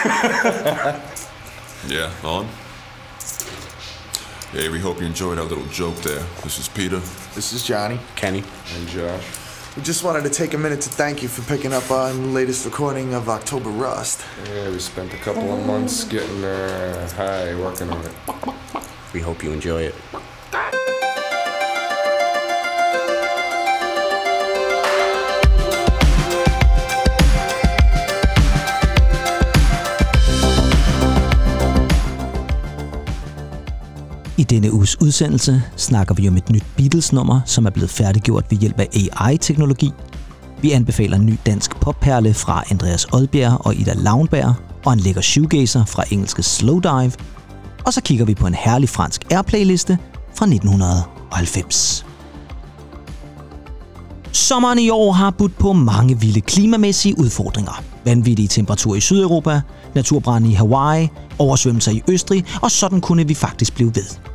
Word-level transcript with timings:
Yeah, 1.88 2.12
on. 2.24 2.46
Hey, 4.52 4.68
we 4.68 4.78
hope 4.78 5.00
you 5.00 5.06
enjoyed 5.06 5.38
our 5.38 5.44
little 5.44 5.64
joke 5.66 5.96
there. 5.96 6.22
This 6.42 6.58
is 6.58 6.68
Peter. 6.68 6.98
This 7.34 7.54
is 7.54 7.64
Johnny. 7.66 7.98
Kenny. 8.16 8.44
And 8.74 8.88
Josh. 8.88 9.24
We 9.76 9.82
just 9.82 10.04
wanted 10.04 10.24
to 10.24 10.30
take 10.30 10.52
a 10.52 10.58
minute 10.58 10.82
to 10.82 10.90
thank 10.90 11.22
you 11.22 11.28
for 11.28 11.42
picking 11.42 11.72
up 11.72 11.90
on 11.90 12.20
the 12.20 12.28
latest 12.28 12.66
recording 12.66 13.14
of 13.14 13.28
October 13.30 13.70
Rust. 13.70 14.22
Yeah, 14.46 14.68
we 14.70 14.78
spent 14.78 15.14
a 15.14 15.16
couple 15.18 15.50
of 15.52 15.64
months 15.66 16.04
getting 16.04 16.44
uh, 16.44 17.08
high 17.12 17.54
working 17.54 17.88
on 17.88 18.04
it. 18.04 18.12
We 19.14 19.20
hope 19.20 19.42
you 19.42 19.52
enjoy 19.52 19.82
it. 19.84 19.94
I 34.40 34.42
denne 34.42 34.72
uges 34.72 35.00
udsendelse 35.00 35.62
snakker 35.76 36.14
vi 36.14 36.28
om 36.28 36.36
et 36.36 36.50
nyt 36.50 36.64
Beatles-nummer, 36.76 37.40
som 37.46 37.66
er 37.66 37.70
blevet 37.70 37.90
færdiggjort 37.90 38.44
ved 38.50 38.58
hjælp 38.58 38.80
af 38.80 38.88
AI-teknologi. 38.92 39.92
Vi 40.62 40.72
anbefaler 40.72 41.16
en 41.16 41.26
ny 41.26 41.38
dansk 41.46 41.80
popperle 41.80 42.34
fra 42.34 42.64
Andreas 42.70 43.06
Oldbjerg 43.12 43.66
og 43.66 43.74
Ida 43.74 43.92
Launberg, 43.92 44.54
og 44.84 44.92
en 44.92 45.00
lækker 45.00 45.20
shoegazer 45.20 45.84
fra 45.84 46.04
engelske 46.10 46.42
Slowdive. 46.42 47.12
Og 47.86 47.92
så 47.92 48.00
kigger 48.00 48.24
vi 48.24 48.34
på 48.34 48.46
en 48.46 48.54
herlig 48.54 48.88
fransk 48.88 49.32
airplay-liste 49.32 49.98
fra 50.34 50.46
1990. 50.46 52.06
Sommeren 54.32 54.78
i 54.78 54.90
år 54.90 55.12
har 55.12 55.30
budt 55.30 55.58
på 55.58 55.72
mange 55.72 56.20
vilde 56.20 56.40
klimamæssige 56.40 57.18
udfordringer. 57.18 57.82
Vanvittige 58.04 58.48
temperaturer 58.48 58.96
i 58.96 59.00
Sydeuropa, 59.00 59.60
naturbrænde 59.94 60.50
i 60.50 60.52
Hawaii, 60.52 61.08
oversvømmelser 61.38 61.92
i 61.92 62.02
Østrig, 62.08 62.44
og 62.62 62.70
sådan 62.70 63.00
kunne 63.00 63.26
vi 63.26 63.34
faktisk 63.34 63.74
blive 63.74 63.94
ved. 63.94 64.29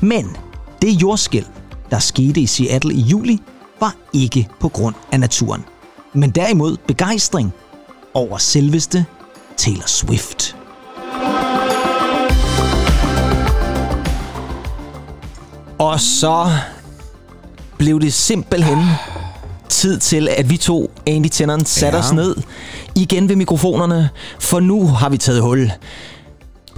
Men 0.00 0.36
det 0.82 1.02
jordskælv, 1.02 1.46
der 1.90 1.98
skete 1.98 2.40
i 2.40 2.46
Seattle 2.46 2.94
i 2.94 3.00
juli, 3.00 3.38
var 3.80 3.94
ikke 4.12 4.48
på 4.60 4.68
grund 4.68 4.94
af 5.12 5.20
naturen, 5.20 5.64
men 6.12 6.30
derimod 6.30 6.76
begejstring 6.86 7.52
over 8.14 8.38
selveste 8.38 9.04
Taylor 9.56 9.86
Swift. 9.86 10.56
Og 15.78 16.00
så 16.00 16.50
blev 17.78 18.00
det 18.00 18.12
simpelthen 18.12 18.78
tid 19.68 19.98
til, 19.98 20.28
at 20.28 20.50
vi 20.50 20.56
to, 20.56 20.90
Andy 21.06 21.28
Tennant, 21.32 21.68
satte 21.68 21.98
Ja. 21.98 22.04
os 22.04 22.12
ned 22.12 22.36
igen 22.94 23.28
ved 23.28 23.36
mikrofonerne, 23.36 24.10
for 24.40 24.60
nu 24.60 24.86
har 24.86 25.08
vi 25.08 25.16
taget 25.18 25.42
hul 25.42 25.72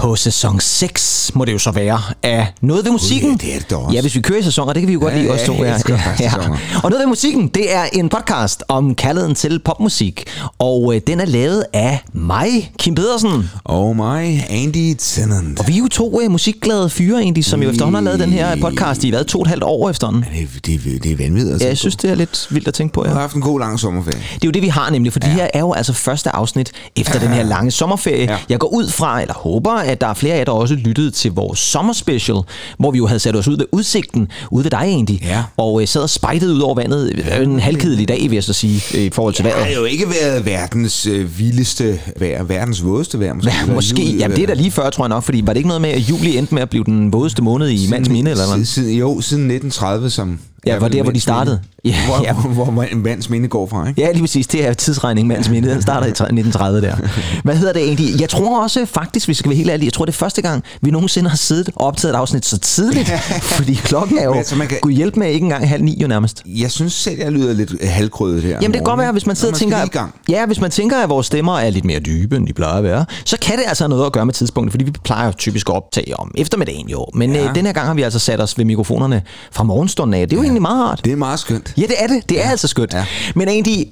på 0.03 0.17
sæson 0.17 0.61
6, 0.61 1.31
må 1.35 1.45
det 1.45 1.53
jo 1.53 1.59
så 1.59 1.71
være, 1.71 2.01
af 2.23 2.47
Noget 2.61 2.85
ved 2.85 2.93
musikken. 2.93 3.41
ja, 3.43 3.47
det 3.47 3.55
er 3.57 3.61
det 3.61 3.73
også. 3.73 3.95
Ja, 3.97 4.01
hvis 4.01 4.15
vi 4.15 4.21
kører 4.21 4.39
i 4.39 4.43
sæsoner, 4.43 4.73
det 4.73 4.83
kan 4.83 4.89
vi 4.89 4.93
jo 4.93 5.01
godt 5.01 5.15
Ja, 5.15 5.19
lide 5.19 5.33
ja, 5.33 5.47
to. 5.47 5.55
faktisk 5.55 5.87
sæsoner. 6.19 6.57
Og 6.83 6.91
Noget 6.91 7.01
ved 7.01 7.07
musikken, 7.07 7.49
det 7.49 7.75
er 7.75 7.85
en 7.93 8.09
podcast 8.09 8.65
om 8.69 8.95
kærligheden 8.95 9.35
til 9.35 9.59
popmusik, 9.59 10.25
og 10.59 10.95
øh, 10.95 11.01
den 11.07 11.21
er 11.21 11.25
lavet 11.25 11.65
af 11.73 11.99
mig, 12.13 12.73
Kim 12.79 12.95
Pedersen. 12.95 13.51
Oh 13.65 13.97
my, 13.97 14.39
Andy 14.49 14.95
Tennant. 14.99 15.61
Og 15.61 15.69
vi 15.69 15.75
er 15.75 15.79
jo 15.79 15.89
to 15.89 16.21
øh, 16.23 16.31
musikglade 16.31 16.91
fyre 16.91 17.21
egentlig, 17.23 17.45
som 17.45 17.63
jo 17.63 17.71
efterhånden 17.71 17.95
har 17.95 18.03
lavet 18.03 18.21
den 18.21 18.31
her 18.31 18.57
podcast 18.57 19.05
i 19.05 19.11
hvad, 19.11 19.25
to 19.25 19.39
og 19.39 19.43
et 19.43 19.49
halvt 19.49 19.65
år 19.65 19.91
efterhånden. 19.91 20.25
Det, 20.67 20.67
det, 20.85 21.03
det 21.03 21.13
er 21.13 21.17
vanvittigt. 21.17 21.61
Ja, 21.63 21.67
jeg 21.69 21.79
synes, 21.79 21.97
det 21.97 22.11
er 22.11 22.15
lidt 22.15 22.47
vildt 22.51 22.69
at 22.69 22.75
tænke 22.75 22.95
på, 22.95 23.05
ja. 23.07 23.13
har 23.13 23.21
haft 23.21 23.35
en 23.35 23.43
god 23.43 23.61
lang 23.61 23.81
sommerferie. 23.81 24.19
Det 24.35 24.45
er 24.45 24.49
jo 24.49 24.51
det, 24.51 24.63
vi 24.63 24.69
har 24.69 24.91
nemlig, 24.91 25.13
for 25.13 25.21
ja. 25.23 25.29
det 25.29 25.35
her 25.37 25.49
er 25.55 25.61
jo 25.61 25.73
altså 25.73 25.93
første 25.93 26.31
afsnit 26.31 26.73
efter 26.97 27.19
den 27.19 27.29
her 27.29 27.43
lange 27.43 27.71
sommerferie. 27.71 28.25
Ja. 28.25 28.33
Ja. 28.33 28.39
Jeg 28.49 28.59
går 28.59 28.69
ud 28.69 28.89
fra, 28.89 29.21
eller 29.21 29.35
håber, 29.35 29.92
at 29.93 30.01
der 30.01 30.07
er 30.07 30.15
flere 30.15 30.35
af 30.35 30.39
jer, 30.39 30.45
der 30.45 30.53
også 30.53 30.75
lyttede 30.75 31.11
til 31.11 31.33
vores 31.33 31.59
sommerspecial, 31.59 32.37
hvor 32.79 32.91
vi 32.91 32.99
jo 32.99 33.07
havde 33.07 33.21
sat 33.21 33.37
os 33.37 33.49
ud 33.49 33.57
ved 33.57 33.67
udsigten, 33.73 34.29
ude 34.51 34.65
ved 34.65 34.71
dig 34.71 34.83
egentlig, 34.85 35.21
Ja. 35.23 35.45
og 35.57 35.83
øh, 35.83 35.89
sad 35.89 36.03
og 36.03 36.11
spejtede 36.11 36.55
ud 36.55 36.61
over 36.61 36.75
vandet. 36.75 37.13
Det 37.17 37.27
jo 37.39 37.43
en 37.43 37.61
halvkedelig 37.61 38.09
dag, 38.09 38.21
vil 38.23 38.33
jeg 38.33 38.45
så 38.45 38.53
sige, 38.53 38.83
øh, 38.99 39.03
i 39.05 39.11
forhold 39.11 39.35
til 39.35 39.45
Det 39.45 39.53
har 39.53 39.61
vejret. 39.61 39.77
jo 39.77 39.85
ikke 39.85 40.05
været 40.23 40.47
verdens 40.47 41.07
øh, 41.07 41.39
vildeste 41.39 42.01
vejr, 42.19 42.43
verdens 42.43 42.85
vådeste 42.85 43.21
vejr. 43.21 43.35
Måske, 43.35 43.51
Ja, 43.67 43.73
måske, 43.75 44.17
jamen 44.17 44.37
det 44.37 44.43
er 44.43 44.47
da 44.47 44.55
lige 44.55 44.71
før, 44.71 44.91
tror 44.91 45.05
jeg 45.05 45.09
nok, 45.09 45.23
fordi 45.25 45.43
var 45.47 45.53
det 45.53 45.57
ikke 45.59 45.69
noget 45.69 45.83
med, 45.83 45.91
at 45.91 45.99
juli 46.01 46.37
endte 46.39 46.55
med 46.55 46.63
at 46.63 46.71
blive 46.71 46.85
den 46.85 47.13
vådeste 47.13 47.43
måned 47.43 47.69
i 47.69 47.87
mands 47.91 48.09
minde, 48.09 48.31
eller 48.31 48.55
hvad? 48.57 48.65
Siden, 48.65 48.95
jo, 48.99 49.21
siden 49.21 49.43
1930, 49.45 50.11
som... 50.11 50.39
Ja, 50.67 50.79
var 50.79 50.89
der, 50.89 51.03
hvor 51.03 51.13
de 51.13 51.21
startede. 51.21 51.55
minde. 51.57 51.69
Ja, 51.85 51.95
hvor, 52.07 52.23
ja. 52.25 52.33
hvor, 52.33 52.65
hvor 52.65 52.87
mands 52.97 53.31
minde 53.31 53.49
går 53.49 53.67
fra, 53.67 53.89
ikke? 53.89 54.01
Ja, 54.03 54.13
lige 54.13 54.23
præcis. 54.23 54.47
Det 54.47 54.67
er 54.67 54.73
tidsregning, 54.75 55.29
mands 55.29 55.49
minde. 55.49 55.71
Den 55.71 55.83
starter 55.83 56.07
i 56.07 56.11
1930 56.11 56.81
der. 56.81 56.97
Hvad 57.45 57.57
hedder 57.57 57.73
det 57.73 57.83
egentlig? 57.83 58.21
Jeg 58.21 58.29
tror 58.29 58.63
også 58.63 58.87
faktisk, 58.87 59.29
vi 59.29 59.35
skal 59.35 59.49
være 59.51 59.57
helt 59.57 59.71
ærlige, 59.71 59.87
jeg 59.87 59.93
tror 59.93 60.05
det 60.05 60.13
er 60.13 60.17
første 60.17 60.43
gang, 60.43 60.63
vi 60.83 60.91
nogensinde 60.91 61.31
har 61.31 61.37
siddet 61.37 61.71
og 61.77 61.87
optaget 61.87 62.15
et 62.15 62.19
afsnit 62.19 62.47
så 62.47 62.59
tidligt. 62.59 63.11
fordi 63.57 63.75
klokken 63.75 64.19
er 64.19 64.25
jo, 64.25 64.31
Men 64.31 64.39
altså, 64.39 64.57
man 64.57 64.67
kan- 64.69 64.79
Gud 64.83 64.93
hjælp 64.93 65.17
med, 65.17 65.29
ikke 65.29 65.45
engang 65.45 65.69
halv 65.69 65.83
ni 65.85 65.99
jo 66.03 66.09
nærmest. 66.09 66.43
Jeg 66.47 66.71
synes 66.71 66.93
selv, 66.93 67.19
jeg 67.19 67.33
lyder 67.33 67.53
lidt 67.53 67.85
halvkrødet 67.89 68.43
her. 68.43 68.51
Jamen 68.51 68.65
det 68.65 68.75
kan 68.75 68.85
godt 68.85 68.99
være, 68.99 69.13
hvis 69.13 69.27
man 69.27 69.37
sidder 69.37 69.55
og 69.55 69.59
tænker, 69.59 69.87
gang. 69.87 70.15
ja, 70.29 70.47
hvis 70.47 70.61
man 70.61 70.71
tænker, 70.71 70.97
at 71.03 71.09
vores 71.09 71.27
stemmer 71.27 71.59
er 71.59 71.71
lidt 71.71 71.85
mere 71.85 72.01
dybe, 72.01 72.37
end 72.37 72.47
de 72.47 72.53
plejer 72.53 72.75
at 72.79 72.85
være, 72.85 73.05
så 73.25 73.37
kan 73.43 73.57
det 73.59 73.65
altså 73.69 73.85
have 73.85 73.89
noget 73.89 74.07
at 74.07 74.13
gøre 74.13 74.27
med 74.27 74.35
tidspunktet, 74.35 74.73
fordi 74.73 74.85
vi 74.85 74.91
plejer 75.05 75.27
jo 75.27 75.33
typisk 75.39 75.69
at 75.69 75.75
optage 75.75 76.17
om 76.21 76.31
eftermiddagen 76.37 76.89
jo. 76.89 77.07
Men. 77.15 77.33
Ja. 77.35 77.49
øh, 77.49 77.55
den 77.55 77.67
her 77.67 77.73
gang 77.73 77.87
har 77.87 77.95
vi 77.95 78.03
altså 78.03 78.19
sat 78.19 78.41
os 78.41 78.59
ved 78.59 78.65
mikrofonerne 78.65 79.23
fra 79.53 79.65
morgenstunden 79.65 80.15
af. 80.15 80.29
Det 80.29 80.37
er 80.37 80.41
jo 80.41 80.47
ja. 80.47 80.52
Egentlig 80.53 80.63
meget 80.63 80.85
rart. 80.85 81.01
Det 81.05 81.13
er 81.13 81.17
meget 81.17 81.39
skønt. 81.41 81.75
Ja, 81.77 81.83
det 81.83 81.95
er 81.99 82.07
det. 82.07 82.29
Det 82.29 82.39
er 82.41 82.45
ja. 82.45 82.51
altså 82.51 82.69
skønt. 82.69 82.93
Ja. 82.95 83.07
Men 83.35 83.49
egentlig, 83.49 83.87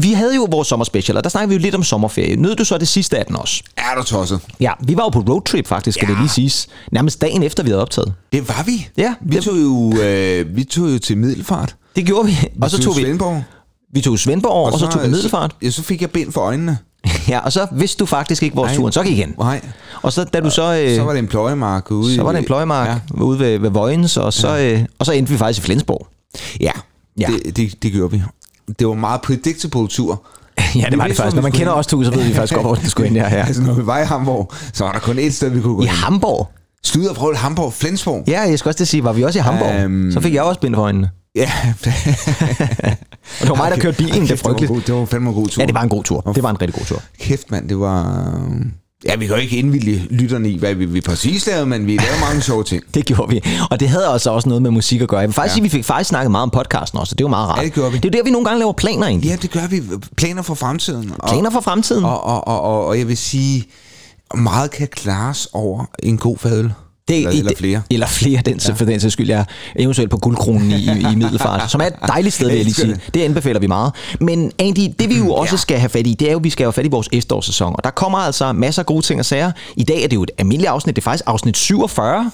vi 0.00 0.12
havde 0.12 0.34
jo 0.34 0.48
vores 0.50 0.68
sommerspecial, 0.68 1.16
og 1.16 1.24
der 1.24 1.30
snakkede 1.30 1.48
vi 1.48 1.54
jo 1.54 1.60
lidt 1.60 1.74
om 1.74 1.82
sommerferie. 1.82 2.36
Nød 2.36 2.56
du 2.56 2.64
så 2.64 2.78
det 2.78 2.88
sidste 2.88 3.18
af 3.18 3.26
den 3.26 3.36
også? 3.36 3.62
Er 3.76 3.94
du 3.98 4.02
tosset? 4.02 4.40
Ja, 4.60 4.72
vi 4.80 4.96
var 4.96 5.02
jo 5.02 5.08
på 5.08 5.18
roadtrip 5.20 5.66
faktisk, 5.66 5.94
skal 5.98 6.06
Ja. 6.08 6.12
det 6.12 6.20
lige 6.20 6.28
siges. 6.30 6.68
Nærmest 6.92 7.20
dagen 7.20 7.42
efter, 7.42 7.62
vi 7.62 7.68
havde 7.70 7.82
optaget. 7.82 8.12
Det 8.32 8.48
var 8.48 8.62
vi. 8.66 8.88
Ja, 8.96 9.14
Vi 9.20 9.36
det- 9.36 9.44
tog 9.44 9.56
jo, 9.56 9.94
øh, 10.02 10.56
vi 10.56 10.64
tog 10.64 10.88
jo 10.92 10.98
til 10.98 11.18
Middelfart. 11.18 11.76
Det 11.96 12.06
gjorde 12.06 12.26
vi. 12.28 12.36
Og 12.62 12.70
så 12.70 12.82
tog 12.82 12.96
vi, 12.96 13.02
Svendborg. 13.02 13.42
vi 13.94 14.00
tog 14.00 14.18
Svendborg, 14.18 14.52
og, 14.66 14.72
og 14.72 14.78
så 14.78 14.86
tog 14.90 15.02
vi 15.02 15.08
Middelfart. 15.08 15.54
Ja, 15.62 15.70
så 15.70 15.82
fik 15.82 16.00
jeg 16.02 16.10
bind 16.10 16.32
for 16.32 16.40
øjnene. 16.40 16.78
Ja, 17.28 17.38
og 17.38 17.52
så 17.52 17.66
vidste 17.72 17.98
du 17.98 18.06
faktisk 18.06 18.42
ikke, 18.42 18.54
hvor 18.54 18.64
Nej. 18.66 18.74
turen 18.74 18.92
så 18.92 19.02
gik 19.02 19.16
hen. 19.16 19.34
Nej. 19.38 19.60
Og 20.02 20.12
så 20.12 20.24
da 20.24 20.40
du 20.40 20.50
så... 20.50 20.74
Øh, 20.84 20.96
Så 20.96 21.02
var 21.02 21.10
det 21.12 21.18
en 21.18 21.26
pløjemark 21.26 21.90
ude 21.90 22.14
så 22.14 22.22
var 22.22 22.32
det 22.32 22.38
en 22.38 22.44
pløjemark 22.44 22.88
Ja, 22.88 22.92
ja. 23.16 23.22
ude 23.22 23.38
ved, 23.38 23.58
ved 23.58 23.70
Vojens, 23.70 24.16
og 24.16 24.32
så, 24.32 24.58
øh, 24.58 24.84
og 24.98 25.06
så 25.06 25.12
endte 25.12 25.32
vi 25.32 25.38
faktisk 25.38 25.64
i 25.64 25.66
Flensborg. 25.66 26.06
ja. 26.60 26.70
Ja. 27.18 27.30
ja. 27.30 27.36
Det, 27.44 27.56
det, 27.56 27.82
det 27.82 27.92
gjorde 27.92 28.10
vi. 28.12 28.22
Det 28.78 28.86
var 28.86 28.92
en 28.92 29.00
meget 29.00 29.20
predictable 29.20 29.88
tur. 29.88 30.22
ja, 30.74 30.86
det 30.90 30.98
var 30.98 31.06
det 31.06 31.16
faktisk. 31.16 31.34
Når 31.36 31.40
vi 31.42 31.42
man 31.42 31.52
kender 31.52 31.72
os 31.72 31.86
to, 31.86 32.04
så 32.04 32.10
ved 32.10 32.22
vi 32.22 32.34
faktisk 32.34 32.54
godt, 32.54 32.66
hvor 32.66 32.74
den 32.74 32.88
skulle 32.88 33.08
ind 33.08 33.16
her. 33.16 33.28
her. 33.28 33.44
Altså, 33.44 33.62
når 33.62 33.74
vi 33.74 33.86
var 33.86 33.98
i 33.98 34.04
Hamburg, 34.04 34.52
så 34.72 34.84
var 34.84 34.92
der 34.92 34.98
kun 35.00 35.18
ét 35.18 35.30
sted, 35.30 35.48
vi 35.48 35.60
kunne 35.60 35.74
gå 35.76 35.82
I 35.82 35.86
hen. 35.86 35.94
Hamburg? 35.94 36.48
Slutter 36.84 37.12
prøve 37.14 37.36
Hamburg, 37.36 37.72
Flensborg. 37.72 38.24
Ja, 38.28 38.40
jeg 38.40 38.58
skal 38.58 38.68
også 38.68 38.76
til 38.76 38.84
at 38.84 38.88
sige, 38.88 39.04
var 39.04 39.12
vi 39.12 39.22
også 39.24 39.38
i 39.38 39.42
Hamburg? 39.42 39.74
Øhm. 39.74 40.12
Så 40.12 40.20
fik 40.20 40.34
jeg 40.34 40.42
også 40.42 40.60
bind 40.60 40.74
for 40.74 40.82
øjnene. 40.82 41.10
Ja. 41.34 41.50
Og 41.66 41.84
det 43.40 43.48
var 43.48 43.54
mig, 43.54 43.70
der 43.70 43.76
kørte 43.78 43.96
bilen, 43.96 44.22
det 44.22 44.30
er 44.30 44.34
var 44.34 44.36
frygteligt. 44.36 44.68
god- 44.72 44.80
Det 44.80 44.94
var 44.94 45.04
fandme 45.04 45.28
en 45.28 45.34
god 45.34 45.48
tur. 45.48 45.62
Ja, 45.62 45.66
det 45.66 45.74
var 45.74 45.82
en 45.82 45.88
god 45.88 46.04
tur. 46.04 46.20
Det 46.20 46.42
var 46.42 46.50
en 46.50 46.60
rigtig 46.60 46.74
god 46.74 46.84
tur. 46.84 47.02
Kæft, 47.20 47.50
mand, 47.50 47.68
det 47.68 47.80
var... 47.80 48.18
øh, 48.50 48.66
Ja, 49.04 49.16
vi 49.16 49.26
kan 49.26 49.34
jo 49.36 49.40
ikke 49.42 49.56
indvilde 49.56 49.92
lytterne 50.10 50.50
i, 50.50 50.58
hvad 50.58 50.74
vi, 50.74 50.84
vi 50.84 51.00
præcis 51.00 51.46
lavede, 51.46 51.66
men 51.66 51.86
vi 51.86 51.96
lavede 51.96 52.20
mange 52.28 52.42
sjove 52.42 52.64
ting. 52.64 52.82
Det 52.94 53.04
gjorde 53.04 53.30
vi. 53.30 53.40
Og 53.70 53.80
det 53.80 53.88
havde 53.88 54.06
altså 54.06 54.30
også 54.30 54.48
noget 54.48 54.62
med 54.62 54.70
musik 54.70 55.00
at 55.00 55.08
gøre. 55.08 55.20
Jeg 55.20 55.28
vil 55.28 55.34
faktisk 55.34 55.50
ja. 55.50 55.50
Ja. 55.50 55.54
sige, 55.54 55.60
at 55.60 55.72
vi 55.72 55.78
fik 55.78 55.84
faktisk 55.84 56.08
snakket 56.08 56.30
meget 56.30 56.42
om 56.42 56.50
podcasten 56.50 56.98
også, 56.98 57.12
og 57.14 57.18
det 57.18 57.24
var 57.24 57.30
meget 57.30 57.48
rart. 57.48 57.58
Ja, 57.58 57.64
det 57.64 57.72
gjorde 57.72 57.92
vi. 57.92 57.96
Det 57.98 58.04
er 58.04 58.08
jo 58.08 58.18
der, 58.18 58.24
vi 58.24 58.30
nogle 58.30 58.44
gange 58.44 58.58
laver 58.58 58.72
planer 58.72 59.06
egentlig. 59.06 59.28
Ja, 59.30 59.36
det 59.36 59.50
gør 59.50 59.66
vi. 59.66 59.82
Planer 60.16 60.42
for 60.42 60.54
fremtiden. 60.54 61.12
Og, 61.18 61.28
Planer 61.28 61.50
for 61.50 61.60
fremtiden. 61.60 62.04
Og, 62.04 62.24
og, 62.24 62.48
og, 62.48 62.60
og, 62.60 62.86
og 62.86 62.98
jeg 62.98 63.08
vil 63.08 63.16
sige, 63.16 63.64
meget 64.34 64.70
kan 64.70 64.88
klares 64.92 65.48
over 65.52 65.84
en 66.02 66.18
god 66.18 66.38
fadøl. 66.38 66.72
Det, 67.10 67.18
eller, 67.18 67.30
i- 67.32 67.38
eller 67.38 67.52
flere. 67.56 67.82
Eller 67.90 68.06
flere, 68.06 68.42
den, 68.46 68.60
ja. 68.68 68.72
for 68.72 68.84
den 68.84 69.00
sags 69.00 69.12
skyld. 69.12 69.28
Jeg 69.28 69.38
er 69.40 69.44
eventuelt 69.82 70.10
på 70.10 70.16
guldkronen 70.16 70.70
i, 70.70 70.84
i, 71.12 71.14
Middelfart, 71.16 71.70
som 71.70 71.80
er 71.80 71.84
et 71.86 71.92
dejligt 72.06 72.34
sted, 72.34 72.46
vil 72.46 72.56
jeg 72.56 72.64
lige 72.64 72.74
sige. 72.74 72.96
Det 73.14 73.22
anbefaler 73.22 73.60
vi 73.60 73.66
meget. 73.66 73.92
Men 74.20 74.52
Andy, 74.58 74.88
det 74.98 75.08
vi 75.08 75.16
jo 75.18 75.32
også 75.34 75.52
Ja. 75.54 75.56
skal 75.56 75.78
have 75.78 75.88
fat 75.88 76.06
i, 76.06 76.14
det 76.14 76.28
er 76.28 76.32
jo, 76.32 76.38
at 76.38 76.44
vi 76.44 76.50
skal 76.50 76.64
have 76.64 76.72
fat 76.72 76.86
i 76.86 76.88
vores 76.88 77.08
efterårssæson. 77.12 77.72
Og 77.76 77.84
der 77.84 77.90
kommer 77.90 78.18
altså 78.18 78.52
masser 78.52 78.82
af 78.82 78.86
gode 78.86 79.02
ting 79.06 79.20
at 79.20 79.26
sige. 79.26 79.52
I 79.76 79.84
dag 79.84 80.02
er 80.04 80.08
det 80.08 80.16
jo 80.16 80.22
et 80.22 80.30
almindeligt 80.38 80.70
afsnit. 80.70 80.96
Det 80.96 81.02
er 81.02 81.04
faktisk 81.04 81.24
afsnit 81.26 81.56
47. 81.56 82.30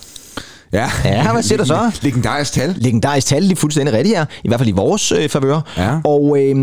Ja, 0.73 0.91
Ja, 1.05 1.33
hvad 1.33 1.43
siger 1.43 1.59
du 1.59 1.65
så? 1.65 1.91
Legendarisk 2.03 2.53
tal. 2.53 2.75
legendarisk 2.79 3.27
tal, 3.27 3.43
lige 3.43 3.57
fuldstændig 3.57 3.95
rigtigt 3.95 4.17
her, 4.17 4.25
i 4.45 4.49
hvert 4.49 4.61
fald 4.61 4.69
i 4.69 4.73
vores 4.73 5.13
øh, 5.13 5.29
favør. 5.29 5.61
Ja. 5.77 5.99
Og 6.05 6.37
øh, 6.39 6.57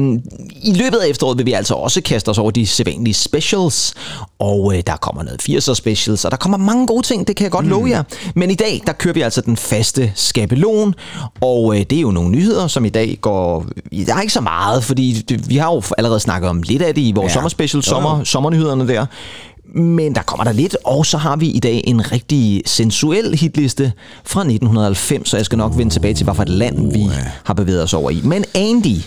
i 0.64 0.74
løbet 0.74 0.98
af 0.98 1.08
efteråret 1.08 1.38
vil 1.38 1.46
vi 1.46 1.54
altså 1.54 1.74
også 1.74 2.02
kaste 2.02 2.30
os 2.30 2.38
over 2.38 2.52
de 2.52 2.68
sædvanlige 2.68 3.14
specials, 3.14 3.94
og 4.40 4.74
øh, 4.76 4.84
der 4.88 4.96
kommer 4.96 5.24
noget 5.24 5.42
80'er 5.50 5.74
specials, 5.74 6.26
og 6.26 6.32
der 6.32 6.38
kommer 6.38 6.58
mange 6.58 6.88
gode 6.88 7.08
ting, 7.08 7.28
det 7.28 7.36
kan 7.36 7.44
jeg 7.44 7.52
godt 7.52 7.66
mm. 7.66 7.72
love 7.72 7.90
jer. 7.90 8.04
Men 8.36 8.50
i 8.50 8.56
dag, 8.56 8.82
der 8.88 8.94
kører 8.94 9.14
vi 9.14 9.22
altså 9.22 9.42
den 9.42 9.58
faste 9.58 10.12
skabelon, 10.16 10.96
og 11.42 11.76
øh, 11.76 11.82
det 11.90 11.98
er 11.98 12.02
jo 12.02 12.12
nogle 12.12 12.30
nyheder, 12.30 12.68
som 12.68 12.86
i 12.86 12.90
dag 12.90 13.18
går... 13.22 13.66
Der 14.08 14.16
er 14.16 14.22
ikke 14.22 14.34
så 14.34 14.42
meget, 14.42 14.84
fordi 14.84 15.14
det, 15.30 15.50
vi 15.50 15.58
har 15.58 15.74
jo 15.74 15.82
allerede 15.98 16.20
snakket 16.20 16.50
om 16.50 16.62
lidt 16.62 16.82
af 16.82 16.96
det 16.96 17.02
i 17.02 17.12
vores 17.16 17.30
ja. 17.30 17.34
Sommerspecial, 17.34 17.84
sommer, 17.84 18.24
sommernyhederne 18.24 18.88
der. 18.88 19.06
Men 19.74 20.16
der 20.16 20.22
kommer 20.22 20.44
der 20.44 20.52
lidt, 20.52 20.78
og 20.84 21.06
så 21.06 21.18
har 21.18 21.36
vi 21.36 21.48
i 21.48 21.60
dag 21.60 21.84
en 21.88 22.12
rigtig 22.12 22.64
sensuel 22.66 23.36
hitliste 23.36 23.94
fra 24.26 24.40
1990, 24.40 25.30
så 25.30 25.38
jeg 25.38 25.46
skal 25.46 25.58
nok 25.58 25.78
vende 25.78 25.94
tilbage 25.94 26.14
til, 26.14 26.24
hvad 26.24 26.36
for 26.36 26.44
et 26.44 26.50
land 26.50 26.94
vi 26.94 27.10
har 27.44 27.54
bevæget 27.54 27.84
os 27.84 27.94
over 27.94 28.10
i. 28.10 28.22
Men 28.24 28.46
Andy, 28.56 28.98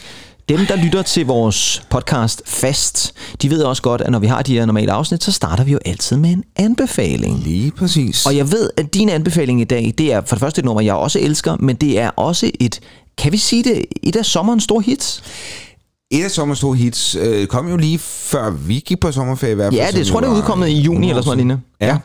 Dem, 0.48 0.66
der 0.66 0.76
lytter 0.76 1.02
til 1.02 1.26
vores 1.26 1.82
podcast 1.90 2.42
fast, 2.46 3.14
de 3.42 3.50
ved 3.50 3.62
også 3.62 3.82
godt, 3.82 4.00
at 4.00 4.10
når 4.10 4.18
vi 4.18 4.26
har 4.26 4.42
de 4.42 4.52
her 4.52 4.66
normale 4.66 4.92
afsnit, 4.92 5.24
så 5.24 5.32
starter 5.32 5.64
vi 5.64 5.72
jo 5.72 5.78
altid 5.84 6.16
med 6.16 6.30
en 6.30 6.44
anbefaling. 6.56 7.38
Lige 7.38 7.70
præcis. 7.70 8.26
Og 8.26 8.36
jeg 8.36 8.52
ved, 8.52 8.70
at 8.76 8.94
din 8.94 9.08
anbefaling 9.08 9.60
i 9.60 9.64
dag, 9.64 9.94
det 9.98 10.12
er 10.12 10.20
for 10.26 10.36
det 10.36 10.40
første 10.40 10.58
et 10.58 10.64
nummer, 10.64 10.80
jeg 10.80 10.94
også 10.94 11.18
elsker, 11.22 11.56
men 11.60 11.76
det 11.76 11.98
er 11.98 12.08
også 12.08 12.50
et, 12.60 12.80
kan 13.18 13.32
vi 13.32 13.36
sige 13.36 13.64
det, 13.64 13.84
et 14.02 14.16
af 14.16 14.24
sommerens 14.24 14.64
store 14.64 14.82
hits? 14.82 15.22
Et 16.10 16.24
af 16.24 16.30
sommerens 16.30 16.58
store 16.58 16.76
hits 16.76 17.14
øh, 17.14 17.46
kom 17.46 17.68
jo 17.68 17.76
lige 17.76 17.98
før 17.98 18.50
vi 18.50 18.82
gik 18.86 19.00
på 19.00 19.12
sommerferie 19.12 19.52
i 19.52 19.54
hvert 19.54 19.72
fald. 19.72 19.94
Ja, 19.94 19.98
det 19.98 20.06
tror 20.06 20.20
jeg, 20.20 20.26
jo 20.26 20.30
det 20.30 20.36
er 20.36 20.42
udkommet 20.42 20.68
i 20.68 20.80
juni 20.80 21.08
eller 21.08 21.22
sådan 21.22 21.46
noget 21.46 21.62
Ja. 21.80 21.86
ja. 21.86 21.98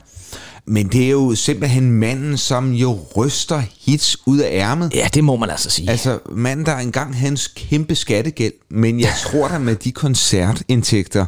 Men 0.67 0.87
det 0.87 1.05
er 1.05 1.09
jo 1.09 1.35
simpelthen 1.35 1.91
manden, 1.91 2.37
som 2.37 2.71
jo 2.73 2.99
ryster 3.15 3.61
hits 3.85 4.17
ud 4.25 4.39
af 4.39 4.49
ærmet. 4.51 4.93
Ja, 4.95 5.07
det 5.13 5.23
må 5.23 5.35
man 5.35 5.49
altså 5.49 5.69
sige. 5.69 5.89
Altså, 5.89 6.19
manden, 6.31 6.65
der 6.65 6.77
engang 6.77 7.15
havde 7.15 7.31
en 7.31 7.37
kæmpe 7.55 7.95
skattegæld, 7.95 8.53
men 8.71 8.99
jeg 8.99 9.13
tror 9.23 9.47
da 9.47 9.57
med 9.57 9.75
de 9.75 9.91
koncertindtægter 9.91 11.25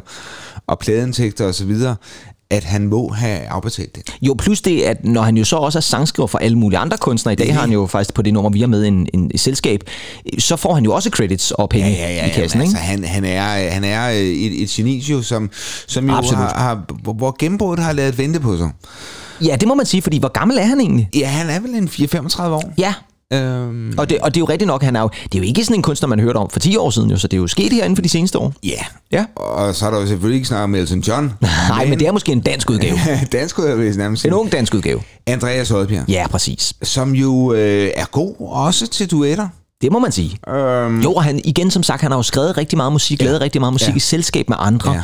og 0.66 0.78
pladeindtægter 0.78 1.44
osv., 1.46 1.76
at 2.50 2.64
han 2.64 2.88
må 2.88 3.08
have 3.12 3.38
afbetalt 3.48 3.96
det. 3.96 4.16
Jo, 4.22 4.34
plus 4.38 4.60
det, 4.62 4.82
at 4.82 5.04
når 5.04 5.22
han 5.22 5.36
jo 5.36 5.44
så 5.44 5.56
også 5.56 5.78
er 5.78 5.80
sangskriver 5.80 6.26
for 6.26 6.38
alle 6.38 6.58
mulige 6.58 6.78
andre 6.78 6.96
kunstnere, 6.96 7.32
i 7.32 7.36
dag 7.36 7.54
har 7.54 7.60
han 7.60 7.70
jo 7.72 7.86
faktisk 7.86 8.14
på 8.14 8.22
det 8.22 8.34
nummer, 8.34 8.50
vi 8.50 8.60
har 8.60 8.66
med 8.66 8.84
en, 8.86 9.06
en, 9.14 9.30
et 9.34 9.40
selskab, 9.40 9.80
så 10.38 10.56
får 10.56 10.74
han 10.74 10.84
jo 10.84 10.94
også 10.94 11.10
credits 11.10 11.50
og 11.50 11.68
penge 11.68 11.90
i 11.90 11.94
kassen, 11.94 12.06
jamen, 12.10 12.42
ikke? 12.42 12.60
altså, 12.60 12.76
han, 12.76 13.04
han 13.04 13.24
er, 13.24 13.70
han 13.70 13.84
er 13.84 14.08
øh, 14.10 14.16
et, 14.16 14.62
et 14.62 14.68
geni, 14.68 14.98
jo, 14.98 15.22
som, 15.22 15.50
som 15.86 16.08
jo 16.10 16.16
Absolut. 16.16 16.38
har, 16.44 16.58
har, 16.58 16.84
hvor- 17.02 17.12
hvor 17.12 17.36
gennembruddet 17.38 17.84
har 17.84 17.92
lavet 17.92 18.18
vente 18.18 18.40
på 18.40 18.56
sig. 18.58 18.70
Ja, 19.44 19.56
det 19.60 19.68
må 19.68 19.74
man 19.74 19.86
sige, 19.86 20.02
fordi 20.02 20.18
hvor 20.18 20.28
gammel 20.28 20.58
er 20.58 20.64
han 20.64 20.80
egentlig? 20.80 21.08
Ja, 21.14 21.26
han 21.28 21.50
er 21.50 21.60
vel 21.60 21.74
en 21.74 21.88
4-35 21.88 22.42
år. 22.42 22.72
Ja, 22.78 22.94
Øhm, 23.32 23.94
og 23.98 24.10
det, 24.10 24.18
og 24.18 24.34
det 24.34 24.40
er 24.40 24.40
jo 24.40 24.44
rigtigt 24.48 24.66
nok, 24.66 24.82
han 24.82 24.96
er 24.96 25.00
jo, 25.00 25.08
det 25.24 25.34
er 25.34 25.38
jo 25.38 25.44
ikke 25.44 25.64
sådan 25.64 25.76
en 25.76 25.82
kunstner, 25.82 26.08
man 26.08 26.20
hørte 26.20 26.36
om 26.36 26.50
for 26.50 26.60
10 26.60 26.76
år 26.76 26.90
siden, 26.90 27.10
jo, 27.10 27.16
så 27.16 27.28
det 27.28 27.36
er 27.36 27.40
jo 27.40 27.46
sket 27.46 27.72
her 27.72 27.84
inden 27.84 27.96
for 27.96 28.02
de 28.02 28.08
seneste 28.08 28.38
år. 28.38 28.52
ja. 28.64 28.70
Ja. 29.12 29.24
Og 29.36 29.74
så 29.74 29.86
er 29.86 29.90
der 29.90 30.00
jo 30.00 30.06
selvfølgelig 30.06 30.36
ikke 30.36 30.48
snakket 30.48 30.64
om 30.64 30.74
Elton 30.74 31.00
John. 31.00 31.32
Nej, 31.68 31.86
men 31.86 31.98
det 31.98 32.08
er 32.08 32.12
måske 32.12 32.32
en 32.32 32.40
dansk 32.40 32.70
udgave. 32.70 32.98
Dansk 33.32 33.58
ud 33.58 33.64
jeg 33.64 33.76
nærmest 33.76 34.04
En 34.06 34.16
sige. 34.16 34.34
ung 34.36 34.52
dansk 34.52 34.74
udgave. 34.74 35.00
Andreas 35.26 35.70
Oddbjerg. 35.70 36.04
Ja, 36.08 36.26
præcis. 36.30 36.72
Som 36.82 37.14
jo 37.14 37.52
øh, 37.52 37.90
er 37.96 38.04
god 38.10 38.34
også 38.40 38.86
til 38.86 39.10
duetter. 39.10 39.48
Det 39.82 39.92
må 39.92 39.98
man 39.98 40.12
sige. 40.12 40.38
Øhm, 40.54 41.00
Jo, 41.00 41.12
og 41.12 41.24
han, 41.24 41.40
igen 41.44 41.70
som 41.70 41.82
sagt, 41.82 42.02
han 42.02 42.10
har 42.10 42.18
jo 42.18 42.22
skrevet 42.22 42.56
rigtig 42.56 42.76
meget 42.76 42.92
musik, 42.92 43.22
lavet 43.22 43.40
rigtig 43.40 43.60
meget 43.60 43.72
musik 43.72 43.88
Ja. 43.88 43.94
i 43.96 43.98
selskab 43.98 44.48
med 44.48 44.56
andre. 44.60 44.92
Ja. 44.92 45.00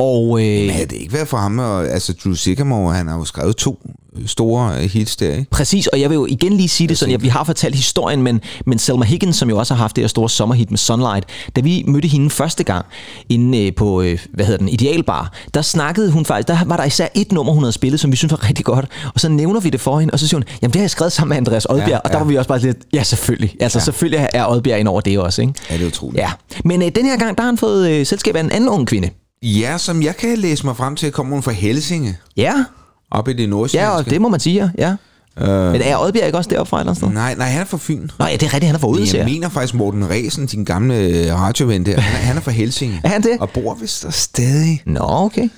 Og 0.00 0.40
øh, 0.40 0.60
Men 0.60 0.70
havde 0.70 0.86
det 0.86 0.96
ikke 0.96 1.12
været 1.12 1.28
for 1.28 1.36
ham, 1.36 1.58
og, 1.58 1.88
altså 1.88 2.14
Drew 2.24 2.34
Sycamore, 2.34 2.94
han 2.94 3.08
har 3.08 3.18
jo 3.18 3.24
skrevet 3.24 3.56
to 3.56 3.78
store 4.26 4.82
øh, 4.82 4.90
hits 4.90 5.16
der, 5.16 5.32
ikke? 5.32 5.50
Præcis, 5.50 5.86
og 5.86 6.00
jeg 6.00 6.10
vil 6.10 6.14
jo 6.14 6.26
igen 6.26 6.52
lige 6.52 6.68
sige 6.68 6.88
det 6.88 6.98
sådan, 6.98 7.14
at 7.14 7.22
vi 7.22 7.28
har 7.28 7.44
fortalt 7.44 7.74
historien, 7.74 8.22
men, 8.22 8.40
men 8.66 8.78
Selma 8.78 9.04
Higgins, 9.04 9.36
som 9.36 9.50
jo 9.50 9.58
også 9.58 9.74
har 9.74 9.82
haft 9.82 9.96
det 9.96 10.02
her 10.02 10.08
store 10.08 10.30
sommerhit 10.30 10.70
med 10.70 10.78
Sunlight, 10.78 11.24
da 11.56 11.60
vi 11.60 11.84
mødte 11.86 12.08
hende 12.08 12.30
første 12.30 12.64
gang 12.64 12.86
inde 13.28 13.66
øh, 13.66 13.74
på, 13.74 14.02
øh, 14.02 14.18
hvad 14.34 14.44
hedder 14.44 14.58
den, 14.58 14.68
Idealbar, 14.68 15.32
der 15.54 15.62
snakkede 15.62 16.10
hun 16.10 16.24
faktisk, 16.24 16.48
der 16.48 16.64
var 16.66 16.76
der 16.76 16.84
især 16.84 17.08
et 17.14 17.32
nummer, 17.32 17.52
hun 17.52 17.62
havde 17.62 17.72
spillet, 17.72 18.00
som 18.00 18.12
vi 18.12 18.16
synes 18.16 18.32
var 18.32 18.48
rigtig 18.48 18.64
godt, 18.64 18.86
og 19.14 19.20
så 19.20 19.28
nævner 19.28 19.60
vi 19.60 19.70
det 19.70 19.80
for 19.80 20.00
hende, 20.00 20.12
og 20.12 20.18
så 20.18 20.28
siger 20.28 20.38
hun, 20.38 20.44
jamen 20.62 20.72
det 20.72 20.78
har 20.78 20.82
jeg 20.82 20.90
skrevet 20.90 21.12
sammen 21.12 21.28
med 21.28 21.36
Andreas 21.36 21.64
Odbjerg, 21.64 21.88
Ja, 21.88 21.94
ja, 21.94 21.98
og 21.98 22.10
der 22.10 22.18
var 22.18 22.24
vi 22.24 22.36
også 22.36 22.48
bare 22.48 22.58
lidt, 22.58 22.78
ja 22.92 23.02
selvfølgelig, 23.02 23.56
altså 23.60 23.78
ja. 23.78 23.84
selvfølgelig 23.84 24.28
er 24.32 24.46
Odbjerg 24.50 24.80
ind 24.80 24.88
over 24.88 25.00
det 25.00 25.18
også, 25.18 25.42
ikke? 25.42 25.54
Ja, 25.70 25.74
det 25.74 25.82
er 25.82 25.86
utroligt. 25.86 26.20
Ja, 26.20 26.30
men 26.64 26.82
øh, 26.82 26.90
den 26.94 27.04
her 27.04 27.16
gang, 27.16 27.36
der 27.36 27.42
har 27.42 27.48
han 27.48 27.58
fået 27.58 27.90
øh, 27.90 28.06
selskab 28.06 28.36
af 28.36 28.40
en 28.40 28.50
anden 28.50 28.68
ung 28.68 28.86
kvinde. 28.86 29.10
Ja, 29.42 29.78
som 29.78 30.02
jeg 30.02 30.16
kan 30.16 30.38
læse 30.38 30.66
mig 30.66 30.76
frem 30.76 30.96
til, 30.96 31.12
kommer 31.12 31.32
hun 31.36 31.42
fra 31.42 31.52
Helsinge, 31.52 32.16
Ja, 32.36 32.64
op 33.10 33.28
i 33.28 33.32
det 33.32 33.48
nordsjællandske. 33.48 33.92
ja, 33.92 33.98
og 33.98 34.10
det 34.10 34.20
må 34.20 34.28
man 34.28 34.40
sige, 34.40 34.70
ja. 34.78 34.94
Øh. 35.38 35.72
Men 35.72 35.82
er 35.82 35.96
Odbjerg 35.96 36.26
ikke 36.26 36.38
også 36.38 36.50
deroppe 36.50 36.70
fra 36.70 36.76
et 36.76 36.80
eller 36.80 36.90
andet 36.90 36.96
sted? 37.04 37.08
Nej, 37.14 37.34
nej, 37.34 37.48
han 37.48 37.60
er 37.60 37.64
fra 37.64 37.78
Fyn. 37.80 38.08
Nå 38.18 38.26
ja, 38.26 38.32
det 38.32 38.42
er 38.42 38.46
rigtigt, 38.46 38.64
han 38.64 38.74
er 38.74 38.78
fra 38.78 38.88
Odense. 38.88 39.16
jeg 39.16 39.24
mener 39.26 39.48
faktisk 39.48 39.74
Morten 39.74 40.10
Ræsen, 40.10 40.46
din 40.46 40.64
gamle 40.64 40.94
radioven 41.34 41.86
der, 41.86 42.00
han 42.00 42.14
er, 42.14 42.24
han 42.26 42.36
er 42.36 42.40
fra 42.40 42.50
Helsinge. 42.50 43.00
Er 43.04 43.08
han 43.08 43.22
det? 43.22 43.36
Og 43.40 43.50
bor 43.50 43.74
vist 43.74 44.02
der 44.02 44.10
stadig. 44.10 44.82
Nå, 44.86 45.00
okay. 45.02 45.48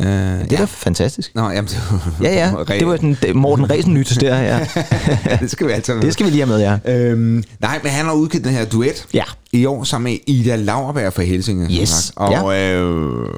Øh, 0.00 0.06
Det 0.06 0.52
er 0.52 0.56
da 0.56 0.64
fantastisk. 0.64 1.32
Nå, 1.34 1.50
jamen, 1.50 1.64
det, 1.68 1.78
Ja, 2.22 2.34
ja. 2.34 2.52
Det 2.78 2.86
var 2.86 2.96
den 2.96 3.16
Morten 3.34 3.70
Ræsen 3.70 3.94
nyt 3.94 4.18
der, 4.20 4.38
ja. 4.38 4.66
det 5.40 5.50
skal 5.50 5.66
vi 5.66 5.72
altid 5.72 5.94
Det 6.00 6.12
skal 6.12 6.26
vi 6.26 6.30
lige 6.30 6.46
have 6.46 6.58
med, 6.58 6.80
ja. 6.84 6.92
Øhm, 6.94 7.44
nej, 7.60 7.80
men 7.82 7.92
han 7.92 8.04
har 8.06 8.12
udgivet 8.12 8.44
den 8.44 8.52
her 8.52 8.64
duet 8.64 9.06
Ja. 9.14 9.24
i 9.52 9.66
år 9.66 9.84
sammen 9.84 10.12
med 10.12 10.18
Ida 10.34 10.56
Lauerberg 10.56 11.12
fra 11.12 11.22
Helsinge. 11.22 11.80
Yes. 11.80 12.12
Og 12.16 12.58
øh, 12.58 13.28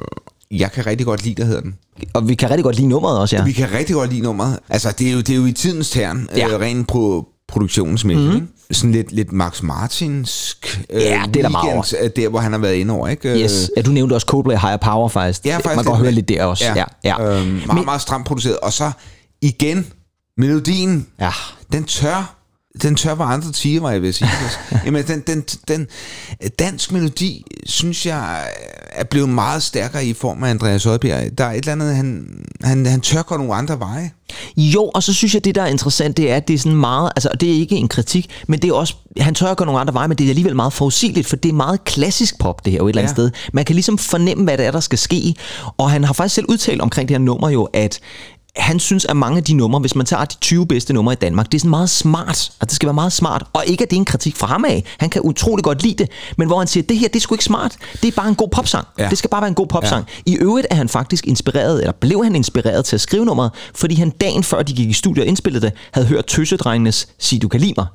jeg 0.51 0.71
kan 0.71 0.85
rigtig 0.85 1.05
godt 1.05 1.23
lide, 1.23 1.35
der 1.35 1.45
hedder 1.45 1.61
den. 1.61 1.75
Og 2.13 2.29
vi 2.29 2.35
kan 2.35 2.49
rigtig 2.49 2.63
godt 2.63 2.75
lide 2.75 2.87
nummeret 2.87 3.19
også, 3.19 3.35
ja. 3.35 3.43
Vi 3.43 3.51
kan 3.51 3.67
rigtig 3.73 3.95
godt 3.95 4.09
lide 4.09 4.21
nummeret. 4.21 4.59
Altså, 4.69 4.93
det 4.99 5.07
er 5.07 5.11
jo, 5.11 5.17
det 5.17 5.29
er 5.29 5.35
jo 5.35 5.45
i 5.45 5.51
tidens 5.51 5.89
tern, 5.89 6.29
Ja. 6.37 6.47
Ja. 6.47 6.53
øh, 6.55 6.59
rent 6.61 6.87
pro, 6.87 7.25
produktionsmæssigt. 7.47 8.29
Mm-hmm. 8.33 8.47
Sådan 8.71 8.91
lidt, 8.91 9.11
lidt 9.11 9.31
Max 9.31 9.61
Martinsk 9.61 10.81
øh, 10.89 11.01
Ja, 11.01 11.23
det 11.27 11.37
er 11.37 11.41
der 11.41 11.49
meget 11.49 11.73
weekend, 11.75 12.03
øh, 12.03 12.23
der, 12.23 12.29
hvor 12.29 12.39
han 12.39 12.51
har 12.51 12.59
været 12.59 12.73
inde 12.75 12.93
over, 12.93 13.07
ikke? 13.07 13.43
Yes. 13.43 13.71
Ja, 13.77 13.81
du 13.81 13.91
nævnte 13.91 14.13
også 14.13 14.25
Coldplay 14.27 14.55
Higher 14.57 14.77
Power 14.77 15.09
faktisk. 15.09 15.45
Ja, 15.45 15.55
faktisk. 15.55 15.65
Man 15.75 15.75
kan 15.75 15.85
godt 15.91 15.99
høre 15.99 16.11
lidt 16.11 16.29
der 16.29 16.43
også. 16.45 16.65
Ja, 16.75 16.83
ja. 17.03 17.21
Øhm, 17.39 17.51
meget, 17.51 17.73
Men- 17.73 17.85
meget 17.85 18.01
stramt 18.01 18.25
produceret. 18.25 18.57
Og 18.57 18.73
så 18.73 18.91
igen, 19.41 19.87
melodien, 20.37 21.07
Ja. 21.19 21.31
den 21.71 21.83
tør, 21.83 22.34
den 22.81 22.95
tør 22.95 23.15
var 23.15 23.25
andre 23.25 23.51
tiger, 23.51 23.81
var 23.81 23.91
jeg 23.91 24.01
ved 24.01 24.09
at 24.09 24.15
sige. 24.15 24.29
Jamen, 24.85 25.03
den, 25.07 25.19
den, 25.27 25.41
den 25.67 25.87
dansk 26.59 26.91
melodi, 26.91 27.45
synes 27.65 28.05
jeg, 28.05 28.47
er 28.91 29.03
blevet 29.03 29.29
meget 29.29 29.63
stærkere 29.63 30.05
i 30.05 30.13
form 30.13 30.43
af 30.43 30.49
Andreas 30.49 30.85
Oddbjerg. 30.85 31.37
Der 31.37 31.43
er 31.45 31.51
et 31.51 31.57
eller 31.57 31.71
andet, 31.71 31.95
han, 31.95 32.27
han, 32.63 32.85
han 32.85 33.01
tør 33.01 33.21
gå 33.21 33.37
nogle 33.37 33.53
andre 33.53 33.79
veje. 33.79 34.11
Jo, 34.57 34.83
og 34.93 35.03
så 35.03 35.13
synes 35.13 35.33
jeg, 35.33 35.45
det 35.45 35.55
der 35.55 35.61
er 35.61 35.67
interessant, 35.67 36.17
det 36.17 36.31
er, 36.31 36.35
at 36.35 36.47
det 36.47 36.53
er 36.53 36.57
sådan 36.57 36.77
meget, 36.77 37.11
altså 37.15 37.29
det 37.39 37.49
er 37.49 37.53
ikke 37.53 37.75
en 37.75 37.87
kritik, 37.87 38.29
men 38.47 38.61
det 38.61 38.69
er 38.69 38.73
også, 38.73 38.93
han 39.19 39.35
tør 39.35 39.47
at 39.47 39.57
gå 39.57 39.65
nogle 39.65 39.79
andre 39.79 39.93
veje, 39.93 40.07
men 40.07 40.17
det 40.17 40.25
er 40.25 40.29
alligevel 40.29 40.55
meget 40.55 40.73
forudsigeligt, 40.73 41.27
for 41.27 41.35
det 41.35 41.49
er 41.49 41.53
meget 41.53 41.83
klassisk 41.83 42.39
pop, 42.39 42.65
det 42.65 42.71
her 42.71 42.77
jo 42.79 42.85
et 42.87 42.89
eller 42.89 43.01
andet 43.01 43.11
Ja. 43.11 43.15
sted. 43.15 43.31
Man 43.53 43.65
kan 43.65 43.75
ligesom 43.75 43.97
fornemme, 43.97 44.43
hvad 44.43 44.57
det 44.57 44.65
er, 44.65 44.71
der 44.71 44.79
skal 44.79 44.97
ske, 44.99 45.35
og 45.77 45.91
han 45.91 46.03
har 46.03 46.13
faktisk 46.13 46.35
selv 46.35 46.45
udtalt 46.49 46.81
omkring 46.81 47.09
det 47.09 47.17
her 47.17 47.21
nummer 47.23 47.49
jo, 47.49 47.63
at 47.63 47.99
han 48.57 48.79
synes, 48.79 49.05
at 49.05 49.17
mange 49.17 49.37
af 49.37 49.43
de 49.43 49.53
numre, 49.53 49.79
hvis 49.79 49.95
man 49.95 50.05
tager 50.05 50.25
de 50.25 50.35
20 50.41 50.67
bedste 50.67 50.93
numre 50.93 51.13
i 51.13 51.15
Danmark, 51.15 51.45
det 51.45 51.53
er 51.53 51.59
sådan 51.59 51.69
meget 51.69 51.89
smart, 51.89 52.51
og 52.59 52.67
det 52.67 52.75
skal 52.75 52.87
være 52.87 52.93
meget 52.93 53.13
smart, 53.13 53.43
og 53.53 53.63
ikke 53.67 53.83
at 53.83 53.89
det 53.89 53.95
er 53.95 53.99
en 53.99 54.05
kritik 54.05 54.35
fra 54.35 54.47
ham 54.47 54.65
af. 54.65 54.83
Han 54.97 55.09
kan 55.09 55.21
utrolig 55.21 55.63
godt 55.63 55.83
lide 55.83 55.95
det, 56.03 56.09
men 56.37 56.47
hvor 56.47 56.57
han 56.57 56.67
siger, 56.67 56.83
det 56.83 56.97
her, 56.97 57.07
det 57.07 57.15
er 57.15 57.19
sgu 57.19 57.35
ikke 57.35 57.43
smart, 57.43 57.75
det 58.01 58.07
er 58.07 58.11
bare 58.11 58.27
en 58.27 58.35
god 58.35 58.49
popsang. 58.49 58.87
Ja. 58.99 59.09
Det 59.09 59.17
skal 59.17 59.29
bare 59.29 59.41
være 59.41 59.47
en 59.47 59.55
god 59.55 59.67
popsang. 59.67 60.05
Ja. 60.27 60.31
I 60.31 60.35
øvrigt 60.35 60.67
er 60.69 60.75
han 60.75 60.89
faktisk 60.89 61.27
inspireret, 61.27 61.79
eller 61.79 61.91
blev 61.91 62.23
han 62.23 62.35
inspireret 62.35 62.85
til 62.85 62.95
at 62.95 63.01
skrive 63.01 63.25
nummeret, 63.25 63.51
fordi 63.75 63.95
han 63.95 64.09
dagen 64.09 64.43
før 64.43 64.61
de 64.61 64.73
gik 64.73 64.89
i 64.89 64.93
studiet 64.93 65.23
og 65.23 65.27
indspillede 65.27 65.65
det, 65.65 65.73
havde 65.91 66.07
hørt 66.07 66.25
Tøsedrengenes 66.25 67.07
Sig 67.19 67.41
du 67.41 67.47
kan 67.47 67.59
lide 67.59 67.73
mig. 67.77 67.85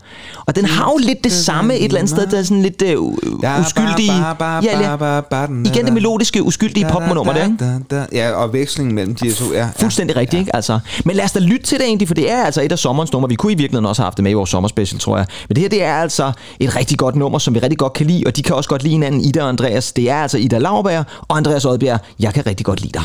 Og 0.47 0.57
den 0.57 0.65
har 0.65 0.91
jo 0.93 0.99
lidt 0.99 1.25
det 1.25 1.33
samme 1.33 1.75
et 1.77 1.85
eller 1.85 1.99
andet 1.99 2.11
sted, 2.11 2.27
der 2.27 2.39
er 2.39 2.43
sådan 2.43 2.63
lidt 2.63 2.83
uh, 2.83 3.15
uskyldige... 3.61 4.13
Ja, 4.13 4.97
ja. 5.33 5.47
Igen 5.65 5.85
det 5.85 5.93
melodiske, 5.93 6.43
uskyldige 6.43 6.87
popnummer 6.91 7.33
der, 7.33 7.45
ikke? 7.45 8.07
Ja, 8.13 8.31
og 8.31 8.53
vekslingen 8.53 8.95
mellem 8.95 9.15
de 9.15 9.33
to. 9.33 9.53
Ja, 9.53 9.69
Fuldstændig 9.77 10.17
rigtigt, 10.17 10.41
ikke? 10.41 10.50
Altså, 10.55 10.79
men 11.05 11.17
lad 11.17 11.25
os 11.25 11.33
da 11.33 11.39
lytte 11.39 11.67
til 11.67 11.79
det 11.79 11.87
egentlig, 11.87 12.09
for 12.09 12.15
det 12.15 12.31
er 12.31 12.45
altså 12.45 12.63
et 12.63 12.73
af 12.73 12.79
sommerens 12.79 13.13
numre. 13.13 13.29
Vi 13.29 13.35
kunne 13.35 13.53
i 13.53 13.57
virkeligheden 13.57 13.87
også 13.87 14.03
have 14.03 14.07
haft 14.07 14.17
det 14.17 14.23
med 14.23 14.31
i 14.31 14.35
vores 14.35 14.51
sommerspecial, 14.51 15.01
tror 15.01 15.17
jeg. 15.17 15.27
Men 15.49 15.55
det 15.55 15.63
her, 15.63 15.69
det 15.69 15.83
er 15.83 15.95
altså 15.95 16.33
et 16.61 16.77
rigtig 16.77 16.99
godt 16.99 17.17
nummer, 17.17 17.39
som 17.39 17.55
vi 17.55 17.59
rigtig 17.59 17.79
godt 17.79 17.93
kan 17.93 18.07
lide, 18.07 18.23
og 18.27 18.37
de 18.37 18.43
kan 18.43 18.57
også 18.57 18.71
godt 18.71 18.83
lide 18.83 18.93
hinanden, 18.93 19.21
Ida 19.21 19.43
og 19.43 19.49
Andreas. 19.49 19.93
Det 19.93 20.11
er 20.11 20.17
altså 20.17 20.39
Ida 20.39 20.59
Lauberg 20.59 21.05
og 21.29 21.37
Andreas 21.37 21.65
Odbjerg. 21.65 22.01
Jeg 22.21 22.35
kan 22.35 22.47
rigtig 22.47 22.67
godt 22.67 22.81
lide 22.81 22.93
dig. 22.93 23.03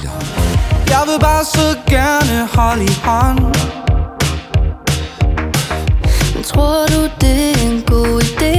Jeg 0.90 1.02
vil 1.06 1.20
bare 1.20 1.46
så 1.46 1.78
gerne 1.90 2.48
holde 2.54 2.84
i 2.84 2.96
hånd 3.04 3.40
Men 6.36 6.44
tror 6.44 6.86
du, 6.88 7.02
det 7.22 7.52
er 7.52 7.72
en 7.72 7.82
god 7.82 8.22
idé? 8.22 8.56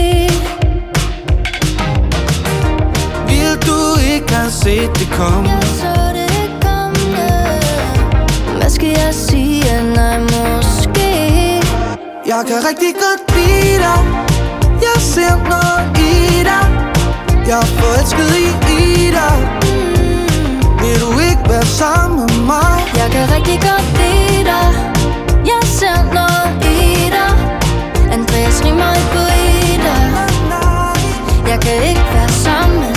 Vil 3.28 3.68
du 3.68 4.00
ikke 4.14 4.32
have 4.34 4.50
set 4.50 4.90
det 4.98 5.08
komme? 5.12 5.50
Jeg 5.50 5.62
så 5.62 5.95
skal 8.76 8.88
jeg 8.88 9.14
sige? 9.14 9.92
Nej, 9.94 10.18
måske. 10.18 11.10
Jeg 12.32 12.42
kan 12.48 12.58
rigtig 12.68 12.92
godt 13.04 13.22
lide 13.36 13.78
dig. 13.86 14.00
Jeg 14.86 14.98
ser 15.14 15.34
noget 15.52 15.82
i 15.98 16.12
dig. 16.50 16.66
Jeg 17.48 17.58
er 17.64 17.70
forelsket 17.78 18.30
i, 18.44 18.46
i 18.78 19.10
dig. 19.18 19.36
Vil 20.80 20.96
du 21.04 21.10
ikke 21.28 21.44
være 21.52 21.66
sammen 21.80 22.18
med 22.20 22.40
mig? 22.52 22.76
Jeg 23.00 23.08
kan 23.14 23.24
rigtig 23.36 23.58
godt 23.68 23.88
lide 24.00 24.44
dig. 24.52 24.68
Jeg 25.52 25.62
ser 25.78 25.98
noget 26.18 26.48
i 26.76 27.10
dig. 27.16 27.32
Andreas 28.16 28.56
rimer 28.64 28.90
ikke 28.98 29.10
på 29.16 29.24
Ida 29.72 29.96
Jeg 31.50 31.58
kan 31.64 31.76
ikke 31.90 32.06
være 32.14 32.32
sammen. 32.44 32.80
med 32.80 32.95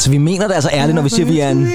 Altså, 0.00 0.10
vi 0.10 0.18
mener 0.18 0.46
det 0.46 0.54
altså 0.54 0.70
ærligt, 0.72 0.94
når 0.94 1.02
vi 1.02 1.08
siger, 1.08 1.26
at 1.26 1.32
vi 1.32 1.40
er 1.40 1.50
en, 1.50 1.68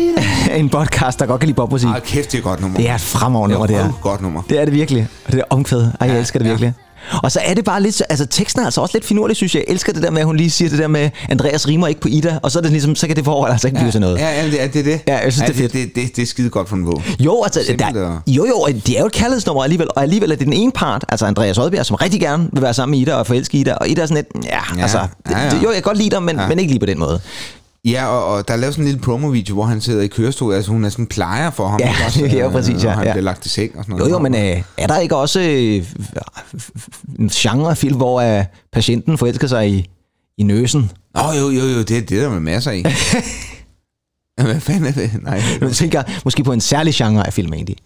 en 0.60 0.68
podcast, 0.68 1.18
der 1.18 1.26
godt 1.26 1.40
kan 1.40 1.46
lide 1.46 1.56
popmusik. 1.56 1.88
Ej, 1.88 2.00
kæft, 2.00 2.32
det 2.32 2.34
er 2.34 2.38
et 2.38 2.44
godt 2.44 2.60
nummer. 2.60 2.78
Det 2.78 2.88
er 2.88 2.94
et 2.94 3.00
fremragende 3.00 3.52
nummer, 3.52 3.66
det 3.66 3.76
er. 3.76 3.80
er. 3.80 3.88
et 3.88 3.94
godt 4.00 4.20
nummer. 4.22 4.42
Det 4.48 4.60
er 4.60 4.64
det 4.64 4.74
virkelig. 4.74 5.08
Og 5.26 5.32
det 5.32 5.38
er 5.40 5.44
omkvæd. 5.50 5.80
Ej, 5.80 5.90
jeg 6.00 6.08
Ja, 6.08 6.18
elsker 6.18 6.38
det 6.38 6.60
ja. 6.60 6.72
Og 7.22 7.32
så 7.32 7.40
er 7.44 7.54
det 7.54 7.64
bare 7.64 7.82
lidt, 7.82 7.94
så- 7.94 8.04
altså 8.08 8.26
teksten 8.26 8.60
er 8.60 8.64
altså 8.64 8.80
også 8.80 8.94
lidt 8.94 9.04
finurlig, 9.04 9.36
synes 9.36 9.54
jeg. 9.54 9.64
Jeg 9.68 9.72
elsker 9.74 9.92
det 9.92 10.02
der 10.02 10.10
med, 10.10 10.20
at 10.20 10.26
hun 10.26 10.36
lige 10.36 10.50
siger 10.50 10.68
det 10.68 10.78
der 10.78 10.88
med, 10.88 11.10
Andreas 11.28 11.68
rimer 11.68 11.86
ikke 11.86 12.00
på 12.00 12.08
Ida, 12.08 12.38
og 12.42 12.50
så 12.50 12.58
er 12.58 12.62
det 12.62 12.70
ligesom, 12.72 12.94
så 12.94 13.06
kan 13.06 13.16
det 13.16 13.24
forhold 13.24 13.52
altså 13.52 13.66
ikke 13.66 13.78
blive 13.78 13.90
til 13.90 14.00
noget. 14.00 14.18
Ja, 14.18 14.40
ja, 14.42 14.46
det 14.50 14.62
er 14.62 14.68
det. 14.68 14.84
det. 14.84 15.00
Ja, 15.08 15.18
jeg 15.24 15.32
synes, 15.32 15.50
det 15.50 15.64
er 15.64 15.68
det, 15.68 15.72
det, 15.72 15.94
det, 15.94 16.16
det 16.16 16.22
er 16.22 16.26
skide 16.26 16.50
godt 16.50 16.68
for 16.68 16.76
en 16.76 16.84
bog. 16.84 17.02
Jo, 17.20 17.42
altså, 17.44 17.60
Simpelt 17.66 17.94
der, 17.94 18.20
jo, 18.26 18.46
jo, 18.46 18.66
det 18.86 18.96
er 18.96 19.00
jo 19.00 19.06
et 19.06 19.12
kærlighedsnummer 19.12 19.62
alligevel, 19.62 19.88
og 19.96 20.02
alligevel 20.02 20.32
er 20.32 20.36
det 20.36 20.44
den 20.46 20.52
ene 20.52 20.72
part, 20.72 21.04
altså 21.08 21.26
Andreas 21.26 21.58
Oddbjerg, 21.58 21.86
som 21.86 21.96
rigtig 21.96 22.20
gerne 22.20 22.48
vil 22.52 22.62
være 22.62 22.74
sammen 22.74 22.90
med 22.98 22.98
Ida 23.06 23.14
og 23.14 23.26
forelske 23.26 23.58
Ida, 23.58 23.74
og 23.74 23.88
Ida 23.88 24.02
er 24.02 24.06
sådan 24.06 24.24
lidt, 24.34 24.44
ja, 24.46 24.58
Ja, 24.76 24.82
altså, 24.82 24.98
ja, 25.30 25.38
ja. 25.44 25.50
Det, 25.50 25.56
jo, 25.62 25.66
jeg 25.68 25.74
kan 25.74 25.82
godt 25.82 25.98
lide 25.98 26.10
dig, 26.10 26.22
men, 26.22 26.36
Ja. 26.36 26.48
men 26.48 26.58
ikke 26.58 26.72
lige 26.72 26.80
på 26.80 26.86
den 26.86 26.98
måde. 26.98 27.20
Ja, 27.84 28.06
og, 28.06 28.24
og 28.24 28.48
der 28.48 28.54
er 28.54 28.58
lavet 28.58 28.74
sådan 28.74 28.84
en 28.84 28.88
lille 28.88 29.00
promo-video, 29.04 29.54
hvor 29.54 29.64
han 29.64 29.80
sidder 29.80 30.02
i 30.02 30.06
kørestol, 30.06 30.54
altså 30.54 30.70
hun 30.70 30.84
er 30.84 30.88
sådan 30.88 31.06
plejer 31.06 31.50
for 31.50 31.68
ham. 31.68 31.80
Ja, 31.80 31.94
også? 32.06 32.26
ja, 32.36 32.48
præcis, 32.48 32.84
ja, 32.84 32.88
Og 32.88 32.94
han 32.94 33.06
ja. 33.06 33.12
bliver 33.12 33.24
lagt 33.24 33.46
i 33.46 33.48
seng 33.48 33.78
og 33.78 33.84
sådan 33.84 33.92
Jo, 33.92 33.98
noget. 33.98 34.10
jo, 34.12 34.18
men 34.18 34.34
øh, 34.34 34.62
er 34.78 34.86
der 34.86 34.98
ikke 34.98 35.16
også 35.16 35.40
øh, 35.40 35.84
en 37.18 37.28
genre 37.28 37.70
af 37.70 37.76
film, 37.76 37.96
hvor 37.96 38.20
øh, 38.38 38.44
patienten 38.72 39.18
forelsker 39.18 39.46
sig 39.46 39.68
i, 39.70 39.90
i 40.38 40.42
nøsen? 40.42 40.90
Nå, 41.14 41.20
jo, 41.40 41.50
jo, 41.50 41.64
jo, 41.64 41.78
det, 41.78 41.88
det 41.88 42.12
er 42.12 42.22
der 42.22 42.30
med 42.30 42.40
masser 42.40 42.70
i. 42.72 42.82
Hvad 44.42 44.60
fanden 44.60 44.84
er 44.84 44.92
det? 44.92 45.10
Nej. 45.22 45.42
Jeg 45.60 45.72
tænker 45.72 46.02
måske 46.24 46.44
på 46.44 46.52
en 46.52 46.60
særlig 46.60 46.94
genre 46.94 47.26
af 47.26 47.32
film 47.32 47.52
egentlig. 47.52 47.76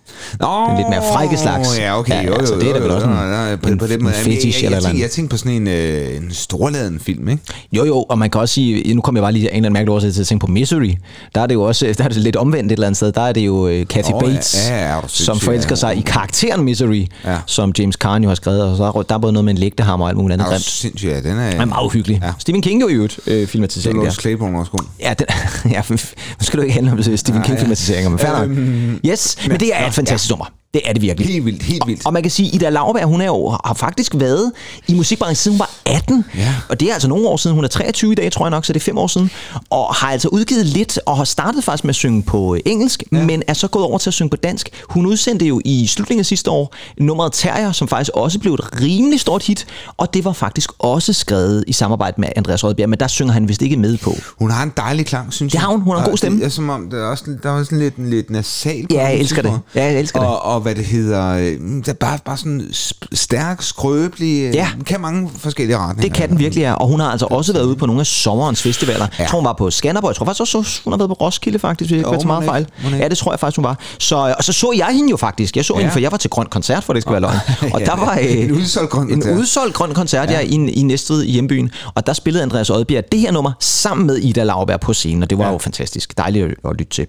Nå, 0.40 0.66
Den 0.68 0.76
lidt 0.76 0.88
mere 0.88 1.02
frække 1.12 1.36
slags. 1.36 1.78
Ja, 1.78 1.98
okay, 1.98 2.12
Ja, 2.12 2.22
jo, 2.22 2.28
jo, 2.28 2.34
altså, 2.34 2.54
det 2.54 2.68
er 2.68 2.72
da 2.72 2.78
vel 2.78 2.90
også 2.90 3.06
en- 3.06 3.12
ja, 3.12 3.50
ja, 3.50 3.56
på, 3.56 3.68
en- 3.68 3.78
på 3.78 3.86
den 3.86 3.92
en 3.98 4.02
måde. 4.04 4.14
Jamen, 4.18 4.36
fetish 4.36 4.62
jeg, 4.62 4.66
eller 4.66 4.78
jeg, 4.78 4.82
jeg, 4.84 4.92
noget. 4.92 5.02
jeg 5.02 5.10
tænkte 5.10 5.30
på 5.30 5.36
sådan 5.36 5.52
en, 5.52 5.68
øh, 5.68 6.16
en 6.16 6.30
storladen 6.32 7.00
film, 7.00 7.28
ikke? 7.28 7.42
Jo, 7.72 7.84
jo, 7.84 8.02
og 8.02 8.18
man 8.18 8.30
kan 8.30 8.40
også 8.40 8.54
sige, 8.54 8.94
nu 8.94 9.00
kommer 9.00 9.18
jeg 9.20 9.24
bare 9.24 9.32
lige 9.32 9.48
af 9.50 9.52
en 9.52 9.56
eller 9.56 9.66
anden 9.66 9.72
mærkelig 9.72 9.92
årsag 9.94 10.12
til 10.12 10.20
at 10.20 10.26
tænke 10.26 10.46
på 10.46 10.52
Misery. 10.52 10.94
Der 11.34 11.40
er 11.40 11.46
det 11.46 11.54
jo 11.54 11.62
også, 11.62 11.94
der 11.98 12.04
er 12.04 12.08
det 12.08 12.16
lidt 12.16 12.36
omvendt 12.36 12.72
et 12.72 12.76
eller 12.76 12.86
andet 12.86 12.96
sted. 12.96 13.12
Der 13.12 13.20
er 13.22 13.32
det 13.32 13.40
jo 13.40 13.68
øh, 13.68 13.86
Kathy 13.86 14.10
ja, 14.10 14.18
Bates, 14.18 14.68
ja, 14.70 14.76
ja, 14.76 14.82
er 14.82 15.00
sindssyg, 15.00 15.24
som 15.24 15.40
forelsker 15.40 15.70
ja. 15.72 15.76
sig 15.76 15.96
i 15.96 16.00
karakteren 16.00 16.64
Misery, 16.64 17.06
Ja. 17.24 17.36
som 17.46 17.72
James 17.78 17.94
Caan 17.94 18.22
jo 18.22 18.28
har 18.28 18.34
skrevet. 18.34 18.62
Og 18.62 18.76
så 18.76 18.84
er 18.84 19.02
der 19.02 19.18
både 19.18 19.32
noget 19.32 19.44
med 19.44 19.52
en 19.52 19.58
lægtehammer 19.58 20.06
og 20.06 20.10
alt 20.10 20.18
muligt 20.18 20.32
andet 20.32 20.46
Er 20.46 20.50
grimt. 20.50 20.62
sindssyg, 20.64 21.08
ja, 21.08 21.20
den 21.30 21.38
er... 21.38 21.50
Den 21.50 21.60
er 21.60 21.64
meget 21.64 21.84
uhyggelig. 21.86 22.18
Ja. 22.22 22.26
Ja. 22.26 22.32
Stephen 22.38 22.62
King 22.62 22.80
jo 22.82 22.88
i 22.88 22.92
øvrigt 22.92 23.20
øh, 23.26 23.46
filmatisering 23.46 23.96
Dolores 23.98 24.14
der. 24.14 24.20
Claiborne 24.20 24.54
er 24.56 24.60
også 24.60 24.72
god. 24.72 24.80
Ja, 25.00 25.14
den, 25.18 25.26
ja, 25.72 25.82
nu 25.90 25.96
skal 26.40 26.56
du 26.58 26.62
ikke 26.62 26.74
handle 26.74 26.92
om 26.92 27.16
Stephen 27.16 27.42
King 27.42 27.58
filmatiseringer, 27.58 28.10
men 28.10 28.18
fair 28.18 28.32
nok. 28.32 28.48
Øhm, 28.50 29.00
Yes, 29.06 29.36
men 29.48 29.60
det 29.60 29.70
er 29.74 29.90
et 30.02 30.08
fantastisk 30.08 30.30
nummer. 30.30 30.61
Det 30.74 30.82
er 30.84 30.92
det 30.92 31.02
virkelig. 31.02 31.28
Helt 31.32 31.44
vildt, 31.44 31.62
helt 31.62 31.82
vildt. 31.86 32.00
Og, 32.00 32.06
og 32.06 32.12
man 32.12 32.22
kan 32.22 32.30
sige, 32.30 32.54
Ida 32.54 32.68
Lauberg, 32.68 33.04
hun 33.04 33.20
er 33.20 33.26
jo, 33.26 33.48
har 33.64 33.74
faktisk 33.74 34.12
været 34.16 34.52
i 34.88 34.94
musikbranchen 34.94 35.36
siden 35.36 35.54
hun 35.54 35.58
var 35.58 35.70
18. 35.96 36.24
Ja. 36.36 36.54
Og 36.68 36.80
det 36.80 36.88
er 36.88 36.92
altså 36.92 37.08
nogle 37.08 37.28
år 37.28 37.36
siden. 37.36 37.54
Hun 37.54 37.64
er 37.64 37.68
23 37.68 38.12
i 38.12 38.14
dag, 38.14 38.32
tror 38.32 38.44
jeg 38.46 38.50
nok, 38.50 38.64
så 38.64 38.72
det 38.72 38.80
er 38.80 38.84
fem 38.84 38.98
år 38.98 39.06
siden. 39.06 39.30
Og 39.70 39.94
har 39.94 40.08
altså 40.12 40.28
udgivet 40.28 40.66
lidt, 40.66 40.98
og 41.06 41.16
har 41.16 41.24
startet 41.24 41.64
faktisk 41.64 41.84
med 41.84 41.88
at 41.90 41.94
synge 41.96 42.22
på 42.22 42.56
engelsk, 42.66 43.02
ja. 43.12 43.24
men 43.24 43.42
er 43.46 43.52
så 43.54 43.68
gået 43.68 43.84
over 43.84 43.98
til 43.98 44.10
at 44.10 44.14
synge 44.14 44.30
på 44.30 44.36
dansk. 44.36 44.68
Hun 44.88 45.06
udsendte 45.06 45.46
jo 45.46 45.60
i 45.64 45.86
slutningen 45.86 46.20
af 46.20 46.26
sidste 46.26 46.50
år 46.50 46.74
nummeret 46.98 47.32
Terrier, 47.32 47.72
som 47.72 47.88
faktisk 47.88 48.10
også 48.14 48.38
blev 48.38 48.54
et 48.54 48.80
rimelig 48.80 49.20
stort 49.20 49.42
hit. 49.42 49.66
Og 49.96 50.14
det 50.14 50.24
var 50.24 50.32
faktisk 50.32 50.70
også 50.78 51.12
skrevet 51.12 51.64
i 51.66 51.72
samarbejde 51.72 52.20
med 52.20 52.28
Andreas 52.36 52.64
Rødbjerg, 52.64 52.88
men 52.90 53.00
der 53.00 53.06
synger 53.06 53.32
han 53.32 53.48
vist 53.48 53.62
ikke 53.62 53.76
med 53.76 53.98
på. 53.98 54.14
Hun 54.38 54.50
har 54.50 54.62
en 54.62 54.72
dejlig 54.76 55.06
klang, 55.06 55.32
synes 55.32 55.52
Det 55.52 55.54
jeg. 55.54 55.62
har 55.62 55.68
hun. 55.68 55.80
Hun 55.80 55.96
har 55.96 56.04
en 56.04 56.10
god 56.10 56.18
stemme. 56.18 56.38
Det 56.38 56.44
er 56.44 56.50
som 56.50 56.70
om, 56.70 56.90
der 56.90 56.98
er 56.98 57.10
også 57.10 57.24
der 57.42 57.58
er 57.58 57.64
sådan 57.64 57.78
lidt, 57.78 58.08
lidt 58.10 58.30
nasal. 58.30 58.86
Ja, 58.90 59.02
jeg 59.02 59.14
elsker 59.16 59.42
det. 59.42 59.60
Ja, 59.74 59.84
jeg 59.84 59.98
elsker 60.00 60.20
det. 60.20 60.28
og, 60.28 60.42
Og 60.42 60.61
hvad 60.62 60.74
det 60.74 60.84
hedder, 60.84 61.28
øh, 61.28 61.44
det 61.44 61.88
er 61.88 61.92
bare, 61.92 62.18
bare 62.24 62.36
sådan 62.36 62.68
stærk, 63.12 63.62
skrøbelig, 63.62 64.42
øh, 64.42 64.54
Ja. 64.54 64.68
kan 64.86 65.00
mange 65.00 65.30
forskellige 65.38 65.78
retninger. 65.78 66.02
Det 66.08 66.16
kan 66.16 66.28
den 66.28 66.38
virkelig 66.38 66.64
er, 66.64 66.72
og 66.72 66.88
hun 66.88 67.00
har 67.00 67.10
altså 67.10 67.26
også 67.30 67.52
været 67.52 67.64
ude 67.64 67.76
på 67.76 67.86
nogle 67.86 68.00
af 68.00 68.06
sommerens 68.06 68.62
festivaler. 68.62 69.06
Ja. 69.18 69.22
Jeg 69.22 69.28
tror, 69.28 69.38
hun 69.38 69.44
var 69.44 69.52
på 69.52 69.70
Skanderborg. 69.70 70.08
Jeg 70.10 70.16
tror 70.16 70.26
faktisk 70.26 70.56
også, 70.56 70.80
hun 70.84 70.92
har 70.92 70.98
været 70.98 71.08
på 71.08 71.14
Roskilde, 71.14 71.58
faktisk, 71.58 71.90
hvis 71.90 72.00
jeg 72.02 72.08
ikke 72.10 72.20
til 72.20 72.26
meget 72.26 72.44
fejl. 72.44 72.66
Ja, 72.98 73.08
det 73.08 73.18
tror 73.18 73.32
jeg 73.32 73.40
faktisk, 73.40 73.56
hun 73.56 73.64
var. 73.64 73.78
Så, 73.98 74.34
og 74.38 74.44
så 74.44 74.52
så 74.52 74.72
jeg 74.76 74.88
hende 74.92 75.10
jo 75.10 75.16
faktisk. 75.16 75.56
Jeg 75.56 75.64
så 75.64 75.74
ja. 75.74 75.80
hende, 75.80 75.92
for 75.92 76.00
jeg 76.00 76.10
var 76.12 76.18
til 76.18 76.30
grøn 76.30 76.46
koncert, 76.46 76.84
for 76.84 76.92
det 76.92 77.02
skal 77.02 77.12
være 77.12 77.20
løgn. 77.20 77.36
Og 77.72 77.80
Ja, 77.80 77.84
der 77.86 77.96
var 77.96 78.18
øh, 78.22 78.38
en 78.38 78.52
udsolgt 78.52 78.90
grøn 78.90 79.08
koncert. 79.08 79.32
En 79.32 79.38
udsolgt 79.38 79.74
grøn 79.74 79.94
koncert, 79.94 80.30
ja, 80.30 80.40
i, 80.40 80.54
i 80.54 80.82
Næstved 80.82 81.22
i 81.22 81.30
hjembyen. 81.30 81.70
Og 81.94 82.06
der 82.06 82.12
spillede 82.12 82.42
Andreas 82.42 82.70
Oddbjerg 82.70 83.04
det 83.12 83.20
her 83.20 83.32
nummer 83.32 83.52
sammen 83.60 84.06
med 84.06 84.16
Ida 84.18 84.44
Lauberg 84.44 84.80
på 84.80 84.92
scenen, 84.92 85.22
og 85.22 85.30
det 85.30 85.38
var 85.38 85.44
ja. 85.46 85.52
jo 85.52 85.58
fantastisk. 85.58 86.18
Dejligt 86.18 86.44
at, 86.44 86.70
at 86.70 86.76
lytte 86.76 86.92
til. 86.92 87.06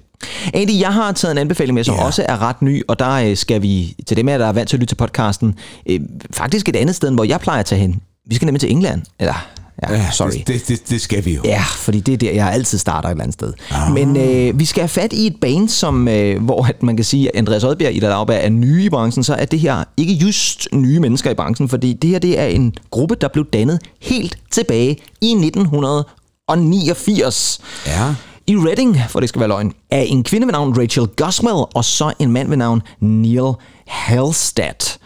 Andy, 0.54 0.80
jeg 0.80 0.94
har 0.94 1.12
taget 1.12 1.32
en 1.32 1.38
anbefaling 1.38 1.74
med, 1.76 1.84
som 1.84 1.96
Ja. 1.96 2.06
også 2.06 2.26
er 2.30 2.42
ret 2.42 2.62
ny, 2.62 2.82
og 2.88 3.00
der 3.00 3.10
øh, 3.12 3.38
skal 3.38 3.62
vi, 3.62 3.96
til 4.08 4.18
dem 4.18 4.30
af 4.30 4.40
der 4.40 4.46
er 4.48 4.52
vant 4.52 4.70
til 4.70 4.78
at 4.78 4.80
lytte 4.80 4.92
til 4.92 4.96
podcasten, 4.96 5.56
øh, 5.90 6.00
faktisk 6.32 6.70
et 6.70 6.76
andet 6.76 6.96
sted, 6.96 7.12
hvor 7.12 7.24
jeg 7.24 7.40
plejer 7.40 7.60
at 7.60 7.66
tage 7.66 7.82
hen. 7.82 8.02
Vi 8.30 8.36
skal 8.36 8.46
nemlig 8.46 8.62
til 8.62 8.72
England. 8.72 9.02
Eller, 9.20 9.48
ja, 9.90 9.94
Ja, 9.96 10.12
sorry. 10.12 10.32
Det, 10.32 10.48
det, 10.48 10.68
det, 10.68 10.90
det 10.90 11.02
skal 11.02 11.26
vi 11.26 11.36
jo. 11.36 11.42
Ja, 11.46 11.64
fordi 11.76 12.00
det 12.00 12.14
er 12.14 12.18
der, 12.18 12.32
jeg 12.32 12.52
altid 12.52 12.78
starter 12.78 13.10
et 13.10 13.12
eller 13.12 13.24
andet 13.24 13.34
sted. 13.34 13.54
Men 13.94 14.18
øh, 14.18 14.60
vi 14.60 14.66
skal 14.66 14.82
have 14.82 14.88
fat 14.90 15.14
i 15.14 15.28
et 15.28 15.36
band, 15.42 15.70
som, 15.70 16.08
øh, 16.08 16.44
hvor 16.44 16.66
at 16.66 16.84
man 16.84 16.96
kan 16.96 17.06
sige, 17.06 17.30
at 17.30 17.36
Andreas 17.36 17.64
Oddbjerg 17.64 17.90
og 17.90 17.96
Ida 17.96 18.08
Lauberg 18.10 18.40
er 18.44 18.50
nye 18.50 18.84
i 18.84 18.90
branchen, 18.90 19.24
så 19.24 19.34
er 19.34 19.46
det 19.46 19.60
her 19.60 19.84
ikke 19.98 20.14
just 20.14 20.68
nye 20.74 21.00
mennesker 21.00 21.32
i 21.32 21.34
branchen, 21.34 21.70
fordi 21.70 21.94
det 21.94 22.10
her 22.10 22.20
det 22.20 22.40
er 22.40 22.46
en 22.46 22.74
gruppe, 22.92 23.16
der 23.22 23.28
blev 23.28 23.46
dannet 23.54 23.80
helt 24.02 24.38
tilbage 24.52 24.98
i 25.22 25.32
1989. 25.32 27.60
Ja. 27.88 28.16
I 28.48 28.56
Reading, 28.56 28.98
for 29.10 29.20
det 29.20 29.30
skal 29.30 29.40
være 29.40 29.48
løgn, 29.48 29.74
er 29.90 30.02
en 30.02 30.24
kvinde 30.24 30.48
ved 30.48 30.52
navn 30.52 30.82
Rachel 30.82 31.08
Goswell, 31.08 31.66
og 31.76 31.86
så 31.86 32.14
en 32.20 32.32
mand 32.32 32.50
ved 32.50 32.58
navn 32.58 32.82
Neil 33.00 33.54
Halstead. 33.88 35.00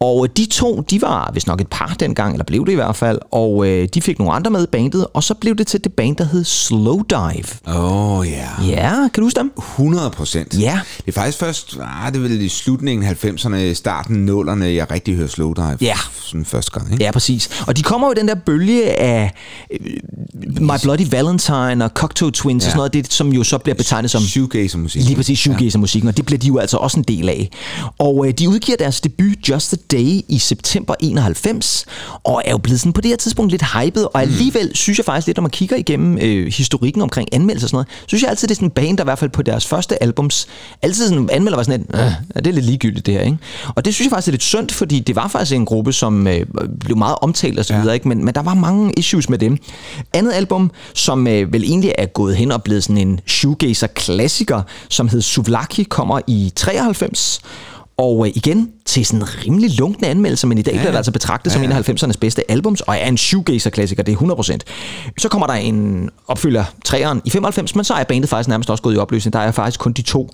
Og 0.00 0.36
de 0.36 0.46
to, 0.46 0.80
de 0.80 1.02
var 1.02 1.30
vist 1.34 1.46
nok 1.46 1.60
et 1.60 1.68
par 1.70 1.96
dengang, 2.00 2.32
eller 2.32 2.44
blev 2.44 2.66
det 2.66 2.72
i 2.72 2.74
hvert 2.74 2.96
fald, 2.96 3.18
og 3.30 3.68
øh, 3.68 3.88
de 3.94 4.02
fik 4.02 4.18
nogle 4.18 4.34
andre 4.34 4.50
med 4.50 4.62
i 4.62 4.66
bandet, 4.66 5.06
og 5.14 5.24
så 5.24 5.34
blev 5.34 5.56
det 5.56 5.66
til 5.66 5.84
det 5.84 5.92
band, 5.92 6.16
der 6.16 6.24
hed 6.24 6.44
Slow 6.44 7.02
Dive. 7.02 7.76
Åh, 7.76 8.18
oh, 8.18 8.26
ja. 8.28 8.48
Ja, 8.66 8.94
kan 8.94 9.10
du 9.16 9.22
huske 9.22 9.40
dem? 9.40 9.52
100 9.58 10.10
procent. 10.10 10.60
Ja. 10.60 10.80
Det 10.96 11.08
er 11.08 11.12
faktisk 11.12 11.38
først, 11.38 11.76
ah, 11.80 12.12
det 12.12 12.18
er 12.18 12.22
vel 12.22 12.40
i 12.40 12.48
slutningen 12.48 13.06
af 13.08 13.24
90'erne, 13.24 13.74
starten 13.74 14.28
af 14.28 14.32
0'erne, 14.32 14.64
jeg 14.64 14.90
rigtig 14.90 15.16
hører 15.16 15.28
Slowdive. 15.28 15.78
Ja. 15.80 15.96
Sådan 16.22 16.44
første 16.44 16.70
gang, 16.70 16.92
ikke? 16.92 17.04
Ja, 17.04 17.10
præcis. 17.10 17.50
Og 17.66 17.76
de 17.76 17.82
kommer 17.82 18.08
jo 18.08 18.12
i 18.12 18.14
den 18.14 18.28
der 18.28 18.34
bølge 18.34 18.98
af 19.00 19.32
øh, 19.70 19.80
My 20.60 20.72
Bloody 20.82 21.06
Valentine 21.10 21.84
og 21.84 21.90
Cocteau 21.94 22.30
Twins 22.30 22.64
ja. 22.64 22.66
og 22.66 22.70
sådan 22.70 22.78
noget, 22.78 22.92
det, 22.92 23.12
som 23.12 23.32
jo 23.32 23.44
så 23.44 23.58
bliver 23.58 23.74
betegnet 23.74 24.10
som 24.10 24.22
Shoegazer 24.22 24.78
musik. 24.78 25.02
Lige 25.02 25.16
præcis 25.16 25.38
shoegazer-musikken, 25.38 26.08
og 26.08 26.16
det 26.16 26.26
bliver 26.26 26.38
de 26.38 26.46
jo 26.46 26.58
altså 26.58 26.76
også 26.76 26.98
en 26.98 27.04
del 27.04 27.28
af. 27.28 27.50
Og 27.98 28.26
øh, 28.26 28.32
de 28.32 28.48
udgiver 28.48 28.76
deres 28.76 29.00
debut 29.00 29.48
Just 29.48 29.72
a 29.72 29.76
Day 29.92 30.20
i 30.28 30.38
september 30.38 30.94
91, 31.00 31.86
og 32.24 32.42
er 32.44 32.50
jo 32.50 32.58
blevet 32.58 32.80
sådan 32.80 32.92
på 32.92 33.00
det 33.00 33.08
her 33.08 33.16
tidspunkt 33.16 33.50
lidt 33.50 33.64
hyped, 33.64 34.04
og 34.04 34.22
alligevel 34.22 34.70
synes 34.74 34.98
jeg 34.98 35.04
faktisk 35.04 35.26
lidt, 35.26 35.36
når 35.36 35.42
man 35.42 35.50
kigger 35.50 35.76
igennem 35.76 36.18
øh, 36.22 36.46
historikken 36.52 37.02
omkring 37.02 37.28
anmeldelser 37.32 37.64
og 37.64 37.68
sådan 37.68 37.76
noget, 37.76 37.88
synes 38.06 38.22
jeg 38.22 38.30
altid, 38.30 38.48
det 38.48 38.54
er 38.54 38.56
sådan 38.56 38.66
en 38.66 38.70
band, 38.70 38.96
der 38.96 39.04
i 39.04 39.06
hvert 39.06 39.18
fald 39.18 39.30
på 39.30 39.42
deres 39.42 39.66
første 39.66 40.02
albums, 40.02 40.46
altid 40.82 41.08
sådan 41.08 41.28
anmelder 41.32 41.56
var 41.56 41.62
sådan 41.62 41.80
lidt, 41.80 41.90
øh, 41.94 42.00
ja, 42.00 42.40
det 42.40 42.46
er 42.46 42.52
lidt 42.52 42.64
ligegyldigt 42.64 43.06
det 43.06 43.14
her, 43.14 43.20
ikke? 43.20 43.38
Og 43.74 43.84
det 43.84 43.94
synes 43.94 44.06
jeg 44.06 44.10
faktisk 44.10 44.28
er 44.28 44.32
lidt 44.32 44.42
synd, 44.42 44.70
fordi 44.70 45.00
det 45.00 45.16
var 45.16 45.28
faktisk 45.28 45.52
en 45.52 45.64
gruppe, 45.64 45.92
som 45.92 46.26
øh, 46.26 46.46
blev 46.80 46.96
meget 46.96 47.16
omtalt 47.20 47.58
og 47.58 47.64
så 47.64 47.78
videre, 47.78 47.94
ikke? 47.94 48.08
Men, 48.08 48.24
men 48.24 48.34
der 48.34 48.42
var 48.42 48.54
mange 48.54 48.92
issues 48.96 49.28
med 49.28 49.38
dem. 49.38 49.58
Andet 50.12 50.32
album, 50.32 50.70
som 50.94 51.26
øh, 51.26 51.52
vel 51.52 51.62
egentlig 51.62 51.92
er 51.98 52.06
gået 52.06 52.36
hen 52.36 52.52
og 52.52 52.62
blevet 52.62 52.84
sådan 52.84 52.98
en 52.98 53.20
shoegazer-klassiker, 53.26 54.62
som 54.88 55.08
hed 55.08 55.22
Suvlaki, 55.22 55.82
kommer 55.82 56.20
i 56.26 56.52
93, 56.56 57.40
og 57.98 58.26
øh, 58.26 58.32
igen 58.34 58.70
til 58.84 59.06
sådan 59.06 59.20
en 59.20 59.26
rimelig 59.46 59.78
lunkne 59.78 60.08
anmeldelse, 60.08 60.46
men 60.46 60.58
i 60.58 60.62
dag 60.62 60.72
ja, 60.74 60.78
bliver 60.78 60.90
det 60.90 60.96
altså 60.96 61.12
betragtet 61.12 61.50
ja, 61.50 61.54
som 61.54 61.62
en 61.62 61.72
af 61.72 61.88
90'ernes 61.88 62.18
bedste 62.20 62.50
albums, 62.50 62.80
og 62.80 62.94
er 62.94 63.06
en 63.06 63.16
shoegazer-klassiker, 63.16 64.02
det 64.02 64.12
er 64.12 64.16
100%. 64.16 65.12
Så 65.18 65.28
kommer 65.28 65.46
der 65.46 65.54
en 65.54 66.10
opfylder 66.28 66.64
træeren 66.84 67.22
i 67.24 67.30
95, 67.30 67.74
men 67.74 67.84
så 67.84 67.94
er 67.94 68.04
bandet 68.04 68.30
faktisk 68.30 68.48
nærmest 68.48 68.70
også 68.70 68.82
gået 68.82 68.94
i 68.94 68.98
opløsning. 68.98 69.32
Der 69.32 69.38
er 69.38 69.50
faktisk 69.50 69.80
kun 69.80 69.92
de 69.92 70.02
to, 70.02 70.30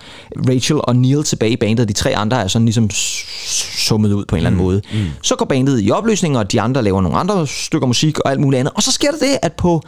Rachel 0.48 0.80
og 0.82 0.96
Neil, 0.96 1.22
tilbage 1.22 1.52
i 1.52 1.56
bandet. 1.56 1.88
De 1.88 1.92
tre 1.92 2.16
andre 2.16 2.42
er 2.42 2.48
sådan 2.48 2.66
ligesom 2.66 2.90
summet 2.90 4.12
ud 4.12 4.24
på 4.24 4.36
en 4.36 4.38
eller 4.38 4.50
anden 4.50 4.62
måde. 4.62 4.82
Mm. 4.92 4.98
Så 5.22 5.36
går 5.36 5.44
bandet 5.44 5.80
i 5.82 5.90
opløsning, 5.90 6.38
og 6.38 6.52
de 6.52 6.60
andre 6.60 6.82
laver 6.82 7.00
nogle 7.00 7.18
andre 7.18 7.46
stykker 7.46 7.86
musik 7.86 8.18
og 8.18 8.30
alt 8.30 8.40
muligt 8.40 8.60
andet. 8.60 8.72
Og 8.76 8.82
så 8.82 8.92
sker 8.92 9.10
der 9.10 9.18
det, 9.18 9.38
at 9.42 9.52
på 9.52 9.82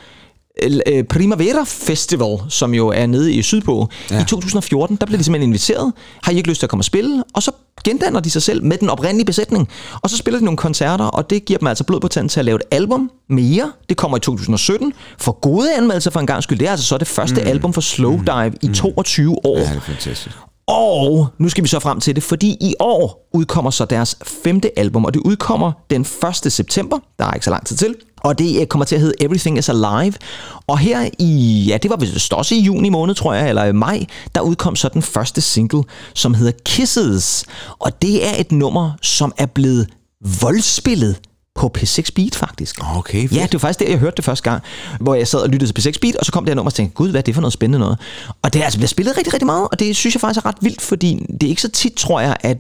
øh, 0.63 1.05
Primavera 1.05 1.65
Festival, 1.67 2.39
som 2.49 2.75
jo 2.75 2.89
er 2.89 3.07
nede 3.07 3.33
i 3.33 3.43
Sydpå, 3.43 3.89
ja. 4.11 4.23
i 4.23 4.25
2014, 4.25 4.97
der 4.97 5.07
blev 5.07 5.19
de 5.19 5.25
simpelthen 5.25 5.49
inviteret. 5.49 5.93
Har 6.23 6.33
I 6.33 6.37
ikke 6.37 6.49
lyst 6.49 6.59
til 6.59 6.67
at 6.67 6.71
komme 6.71 6.81
og 6.81 6.85
spille? 6.85 7.25
Og 7.35 7.43
så 7.43 7.51
gendanner 7.87 8.21
de 8.21 8.31
sig 8.31 8.43
selv 8.43 8.65
med 8.65 8.79
den 8.79 8.91
oprindelige 8.91 9.27
besætning. 9.27 9.69
Og 10.03 10.11
så 10.11 10.17
spiller 10.17 10.39
de 10.39 10.45
nogle 10.45 10.59
koncerter, 10.59 11.05
og 11.05 11.31
det 11.31 11.45
giver 11.45 11.59
dem 11.59 11.67
altså 11.69 11.85
blod 11.85 12.01
på 12.01 12.09
tanden 12.09 12.29
til 12.29 12.41
at 12.41 12.45
lave 12.45 12.57
et 12.57 12.63
album 12.71 13.11
mere. 13.29 13.73
Det 13.89 13.97
kommer 13.97 14.17
i 14.17 14.21
2017. 14.21 14.93
For 15.19 15.33
gode 15.33 15.77
anmeldelser 15.77 16.11
for 16.11 16.21
en 16.21 16.27
gang 16.27 16.43
skyld. 16.43 16.59
Det 16.59 16.67
er 16.67 16.71
altså 16.71 16.87
så 16.87 16.99
det 16.99 17.09
første 17.09 17.41
mm. 17.41 17.49
album 17.49 17.73
for 17.73 17.81
Slow 17.81 18.21
Dive 18.21 18.51
mm. 18.51 18.57
i 18.63 18.75
22 18.75 19.47
år. 19.47 19.59
Ja, 19.59 19.65
det 19.65 19.77
er 19.77 19.81
fantastisk. 19.81 20.37
Og 20.67 21.29
nu 21.39 21.49
skal 21.49 21.65
vi 21.65 21.69
så 21.69 21.81
frem 21.81 22.01
til 22.01 22.15
det, 22.15 22.23
fordi 22.23 22.57
i 22.61 22.75
år 22.81 23.29
udkommer 23.33 23.71
så 23.71 23.85
deres 23.85 24.19
femte 24.45 24.79
album, 24.79 25.05
og 25.05 25.15
det 25.15 25.21
udkommer 25.25 25.73
den 25.91 26.07
1. 26.45 26.53
september. 26.53 26.99
Der 27.19 27.25
er 27.25 27.33
ikke 27.33 27.45
så 27.45 27.51
lang 27.51 27.67
tid 27.67 27.77
til. 27.77 27.95
Og 28.27 28.39
det 28.39 28.61
øh, 28.61 28.67
kommer 28.67 28.85
til 28.85 28.95
at 28.95 29.01
hedde 29.01 29.15
Everything 29.21 29.59
is 29.59 29.69
Alive. 29.69 30.15
Og 30.67 30.79
her 30.79 31.09
i, 31.19 31.65
ja, 31.69 31.77
det 31.77 31.91
var 31.91 31.97
vist 31.97 32.33
også 32.33 32.55
i 32.55 32.59
juni 32.59 32.89
måned, 32.89 33.15
tror 33.15 33.35
jeg, 33.35 33.49
eller 33.49 33.65
i 33.65 33.73
maj, 33.73 34.07
der 34.35 34.41
udkom 34.41 34.77
så 34.77 34.89
den 34.89 35.03
første 35.03 35.41
single, 35.41 35.83
som 36.15 36.35
hedder 36.35 36.53
Kisses. 36.65 37.45
Og 37.79 38.03
det 38.03 38.27
er 38.27 38.41
et 38.41 38.53
nummer, 38.53 38.93
som 39.03 39.33
er 39.39 39.47
blevet 39.47 39.89
voldspillet 40.41 41.17
på 41.55 41.71
P6 41.79 42.09
Beat 42.15 42.35
faktisk. 42.35 42.97
Okay, 42.97 43.21
fedt. 43.21 43.33
Ja, 43.33 43.43
det 43.43 43.53
var 43.53 43.59
faktisk 43.59 43.79
der, 43.79 43.89
jeg 43.89 43.99
hørte 43.99 44.17
det 44.17 44.25
første 44.25 44.51
gang, 44.51 44.63
hvor 45.01 45.15
jeg 45.15 45.29
sad 45.29 45.41
og 45.41 45.49
lyttede 45.49 45.73
til 45.73 45.91
P6 45.91 45.99
Beat, 46.03 46.17
og 46.17 46.27
så 46.27 46.33
kom 46.33 46.45
det 46.45 46.51
her 46.51 46.55
nummer 46.55 46.71
og 46.71 46.75
tænkte, 46.75 46.95
gud, 46.95 47.11
hvad 47.11 47.21
er 47.21 47.23
det 47.23 47.35
for 47.35 47.43
noget 47.43 47.53
spændende 47.53 47.79
noget? 47.79 47.99
Og 48.43 48.53
det 48.53 48.61
er 48.61 48.65
altså 48.65 48.79
bliver 48.79 48.89
spillet 48.89 49.17
rigtig, 49.17 49.33
rigtig 49.33 49.47
meget, 49.47 49.69
og 49.73 49.79
det 49.79 49.97
synes 49.97 50.15
jeg 50.15 50.21
faktisk 50.21 50.45
er 50.45 50.49
ret 50.49 50.57
vildt, 50.61 50.83
fordi 50.83 51.27
det 51.41 51.43
er 51.43 51.49
ikke 51.49 51.63
så 51.63 51.71
tit, 51.71 51.93
tror 51.93 52.21
jeg, 52.21 52.37
at 52.41 52.59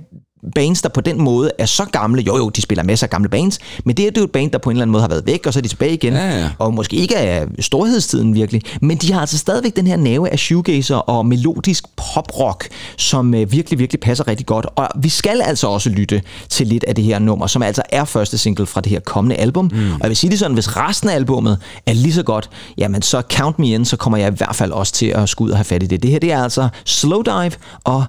bands, 0.54 0.82
der 0.82 0.88
på 0.88 1.00
den 1.00 1.20
måde 1.22 1.50
er 1.58 1.66
så 1.66 1.84
gamle, 1.84 2.22
jo 2.22 2.36
jo, 2.36 2.48
de 2.48 2.62
spiller 2.62 2.84
masser 2.84 3.06
af 3.06 3.10
gamle 3.10 3.28
bands, 3.28 3.58
men 3.84 3.96
det 3.96 4.06
er 4.06 4.10
det 4.10 4.16
er 4.16 4.20
jo 4.20 4.24
et 4.24 4.32
band, 4.32 4.50
der 4.50 4.58
på 4.58 4.70
en 4.70 4.76
eller 4.76 4.82
anden 4.82 4.92
måde 4.92 5.02
har 5.02 5.08
været 5.08 5.26
væk, 5.26 5.46
og 5.46 5.52
så 5.52 5.58
er 5.58 5.62
de 5.62 5.68
tilbage 5.68 5.94
igen, 5.94 6.12
Ja, 6.12 6.38
ja. 6.38 6.50
og 6.58 6.74
måske 6.74 6.96
ikke 6.96 7.16
af 7.16 7.46
storhedstiden 7.60 8.34
virkelig, 8.34 8.62
men 8.80 8.96
de 8.96 9.12
har 9.12 9.20
altså 9.20 9.38
stadigvæk 9.38 9.76
den 9.76 9.86
her 9.86 9.96
nave 9.96 10.30
af 10.30 10.38
shoegazer 10.38 10.96
og 10.96 11.26
melodisk 11.26 11.84
poprock, 12.14 12.68
som 12.96 13.34
øh, 13.34 13.52
virkelig, 13.52 13.78
virkelig 13.78 14.00
passer 14.00 14.28
rigtig 14.28 14.46
godt, 14.46 14.66
og 14.76 14.88
vi 14.96 15.08
skal 15.08 15.40
altså 15.42 15.68
også 15.68 15.90
lytte 15.90 16.22
til 16.48 16.66
lidt 16.66 16.84
af 16.84 16.94
det 16.94 17.04
her 17.04 17.18
nummer, 17.18 17.46
som 17.46 17.62
altså 17.62 17.82
er 17.90 18.04
første 18.04 18.38
single 18.38 18.66
fra 18.66 18.80
det 18.80 18.90
her 18.90 19.00
kommende 19.00 19.36
album, 19.36 19.70
mm. 19.72 19.92
og 19.92 20.00
jeg 20.02 20.08
vil 20.08 20.16
sige 20.16 20.30
det 20.30 20.38
sådan, 20.38 20.54
hvis 20.54 20.76
resten 20.76 21.08
af 21.08 21.14
albummet 21.14 21.58
er 21.86 21.92
lige 21.92 22.12
så 22.12 22.22
godt, 22.22 22.50
jamen 22.78 23.02
så 23.02 23.22
count 23.32 23.58
me 23.58 23.68
in, 23.68 23.84
så 23.84 23.96
kommer 23.96 24.18
jeg 24.18 24.32
i 24.32 24.36
hvert 24.36 24.56
fald 24.56 24.72
også 24.72 24.92
til 24.92 25.06
at 25.06 25.28
skulle 25.28 25.46
ud 25.46 25.50
og 25.50 25.58
have 25.58 25.64
fat 25.64 25.82
i 25.82 25.86
det. 25.86 26.02
Det 26.02 26.10
her, 26.10 26.18
det 26.18 26.32
er 26.32 26.42
altså 26.42 26.68
Slow 26.84 27.22
Dive 27.22 27.52
og 27.84 28.04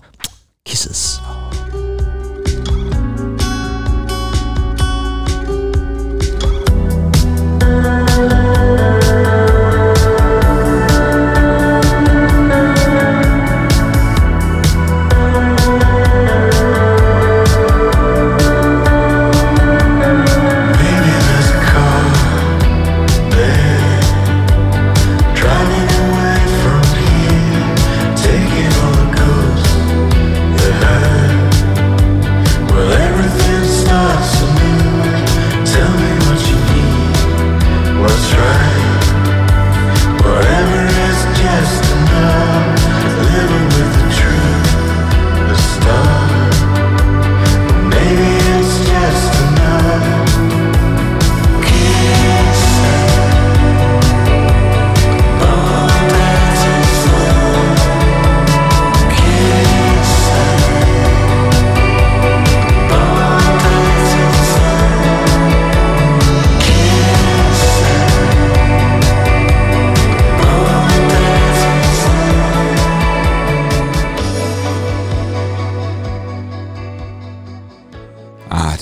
Kisses. 0.66 1.20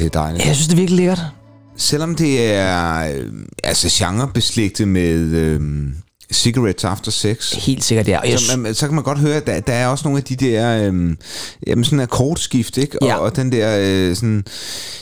Det 0.06 0.16
er 0.16 0.22
dejligt. 0.22 0.46
Jeg 0.46 0.56
synes, 0.56 0.68
det 0.68 0.74
er 0.74 0.78
virkelig 0.78 0.98
lækkert. 0.98 1.22
Selvom 1.78 2.16
det 2.16 2.54
er 2.54 3.12
øh, 3.14 3.32
altså 3.64 3.88
genrebeslægtet 3.92 4.88
med 4.88 5.20
øh, 5.20 5.62
Cigarettes 6.32 6.84
After 6.84 7.12
Sex, 7.12 7.52
Helt 7.66 7.84
sikkert, 7.84 8.08
ja. 8.08 8.20
Jeg, 8.20 8.40
så, 8.40 8.58
man, 8.58 8.74
så 8.74 8.86
kan 8.88 8.96
man 8.96 9.04
godt 9.04 9.20
høre, 9.20 9.36
at 9.36 9.48
der, 9.48 9.60
der 9.60 9.74
er 9.74 9.88
også 9.88 10.04
nogle 10.08 10.18
af 10.18 10.24
de 10.24 10.36
der, 10.36 10.78
øh, 10.92 11.16
jamen 11.68 11.84
sådan 11.84 12.00
akkordskift, 12.00 12.78
ikke? 12.78 13.02
Og, 13.02 13.08
Ja. 13.08 13.16
og 13.16 13.36
den 13.36 13.52
der, 13.52 13.78
øh, 13.82 14.16
sådan, 14.16 14.44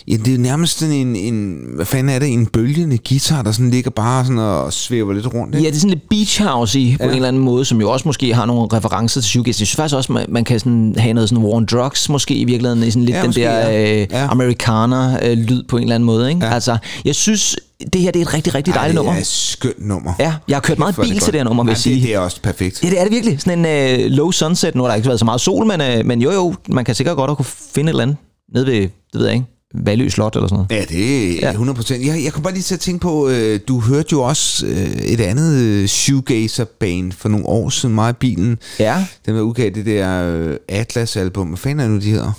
ja, 0.08 0.16
det 0.26 0.34
er 0.34 0.38
nærmest 0.38 0.80
sådan 0.80 0.96
en, 0.96 1.16
en, 1.16 1.58
hvad 1.76 1.86
fanden 1.86 2.10
er 2.16 2.20
det, 2.20 2.34
en 2.34 2.46
bølgende 2.46 2.98
guitar, 3.10 3.42
der 3.42 3.52
sådan 3.52 3.70
ligger 3.72 3.92
bare 3.92 4.24
sådan 4.26 4.40
og 4.40 4.74
svæver 4.74 5.14
lidt 5.14 5.34
rundt, 5.34 5.54
Ja, 5.54 5.60
ikke? 5.60 5.70
det 5.70 5.76
er 5.76 5.80
sådan 5.80 5.90
lidt 5.90 6.10
beach 6.10 6.44
house 6.44 6.80
i 6.80 6.98
på 6.98 7.04
Ja. 7.04 7.10
en 7.10 7.16
eller 7.16 7.28
anden 7.28 7.42
måde, 7.44 7.66
som 7.66 7.82
jo 7.82 7.92
også 7.92 8.08
måske 8.08 8.34
har 8.34 8.46
nogle 8.46 8.68
referencer 8.74 9.22
til 9.22 9.30
shoegaze. 9.30 9.62
Jeg 9.62 9.68
synes 9.68 9.76
faktisk 9.76 9.96
også, 9.96 10.12
man, 10.12 10.26
man 10.30 10.44
kan 10.44 10.60
sådan 10.60 10.96
have 10.98 11.14
noget 11.14 11.30
sådan 11.30 11.44
war 11.44 11.54
on 11.54 11.66
drugs 11.66 12.10
måske 12.10 12.34
i 12.36 12.44
virkeligheden, 12.44 12.84
i 12.84 12.92
sådan 12.92 13.04
lidt 13.06 13.16
Ja, 13.16 13.22
den 13.22 13.28
måske, 13.28 13.42
der 13.42 13.70
ja. 13.70 14.02
øh, 14.02 14.08
Ja. 14.12 14.28
amerikaner-lyd 14.30 15.64
på 15.68 15.78
en 15.78 15.84
eller 15.84 15.96
anden 15.96 16.06
måde. 16.06 16.30
Ikke? 16.30 16.46
Ja. 16.46 16.54
Altså, 16.54 16.78
jeg 17.06 17.16
synes, 17.16 17.56
det 17.94 18.02
her 18.02 18.12
det 18.12 18.20
er 18.22 18.26
et 18.26 18.34
rigtig, 18.34 18.56
rigtig 18.56 18.74
dejligt 18.74 18.84
ja, 18.96 19.00
det 19.00 19.06
nummer. 19.06 19.14
er 19.14 19.18
et 19.22 19.28
skønt 19.28 19.88
nummer. 19.88 20.14
Ja, 20.20 20.34
jeg 20.48 20.56
har 20.56 20.62
kørt 20.62 20.80
meget 20.80 20.96
bil 20.96 21.12
godt. 21.12 21.24
til 21.24 21.34
det 21.34 21.40
her 21.40 21.44
nummer, 21.46 21.64
vil 21.64 21.72
jeg 21.72 21.78
sige. 21.78 21.96
Det, 21.96 22.04
det 22.04 22.14
er 22.14 22.20
også 22.20 22.42
perfekt. 22.42 22.84
Ja, 22.84 22.90
det 22.90 23.00
er 23.00 23.04
det 23.04 23.12
virkelig. 23.12 23.42
Sådan 23.42 23.66
en 23.66 24.02
øh, 24.02 24.12
low 24.12 24.32
sunset. 24.32 24.76
Nu 24.76 24.82
har 24.84 24.88
der 24.90 24.96
ikke 24.96 25.08
været 25.08 25.20
så 25.20 25.26
meget 25.26 25.42
sol, 25.42 25.66
men, 25.66 25.82
øh, 25.82 26.06
men 26.06 26.22
jo 26.22 26.32
jo, 26.32 26.56
man 26.70 26.86
kan 26.86 26.96
sikkert 26.96 27.16
godt 27.16 27.32
at 27.32 27.38
kunne 27.38 27.46
finde 27.46 27.90
et 27.90 27.92
eller 27.94 28.04
andet 28.04 28.18
nede 28.54 28.66
ved, 28.66 28.74
det 28.82 28.92
ved 29.14 29.26
jeg 29.26 29.34
ikke, 29.34 29.46
Valø 29.86 30.10
Slot 30.10 30.36
eller 30.36 30.48
sådan 30.48 30.66
noget. 30.70 30.82
Ja, 30.82 30.96
det 30.96 31.32
er 31.36 31.48
Ja. 31.48 31.52
100 31.52 31.76
procent. 31.76 32.06
Jeg, 32.06 32.24
jeg 32.24 32.34
kom 32.34 32.44
bare 32.44 32.54
lige 32.54 32.64
til 32.64 32.74
at 32.74 32.80
tænke 32.80 33.00
på, 33.02 33.30
øh, 33.30 33.60
du 33.68 33.80
hørte 33.80 34.08
jo 34.12 34.22
også 34.22 34.66
øh, 34.66 34.92
et 34.92 35.22
andet 35.22 35.54
øh, 35.62 35.88
shoegazer-band 35.88 37.12
for 37.12 37.30
nogle 37.30 37.46
år 37.46 37.70
siden, 37.70 37.96
meget 37.96 38.14
i 38.14 38.18
bilen. 38.20 38.58
Ja. 38.80 39.06
Den 39.26 39.36
var 39.36 39.42
udgav 39.42 39.70
det 39.70 39.86
der 39.86 40.24
øh, 40.34 40.56
Atlas-album. 40.70 41.48
Hvad 41.48 41.58
fanden 41.58 41.80
er 41.80 41.84
det 41.84 41.92
nu, 41.94 42.00
de 42.02 42.12
hedder? 42.12 42.32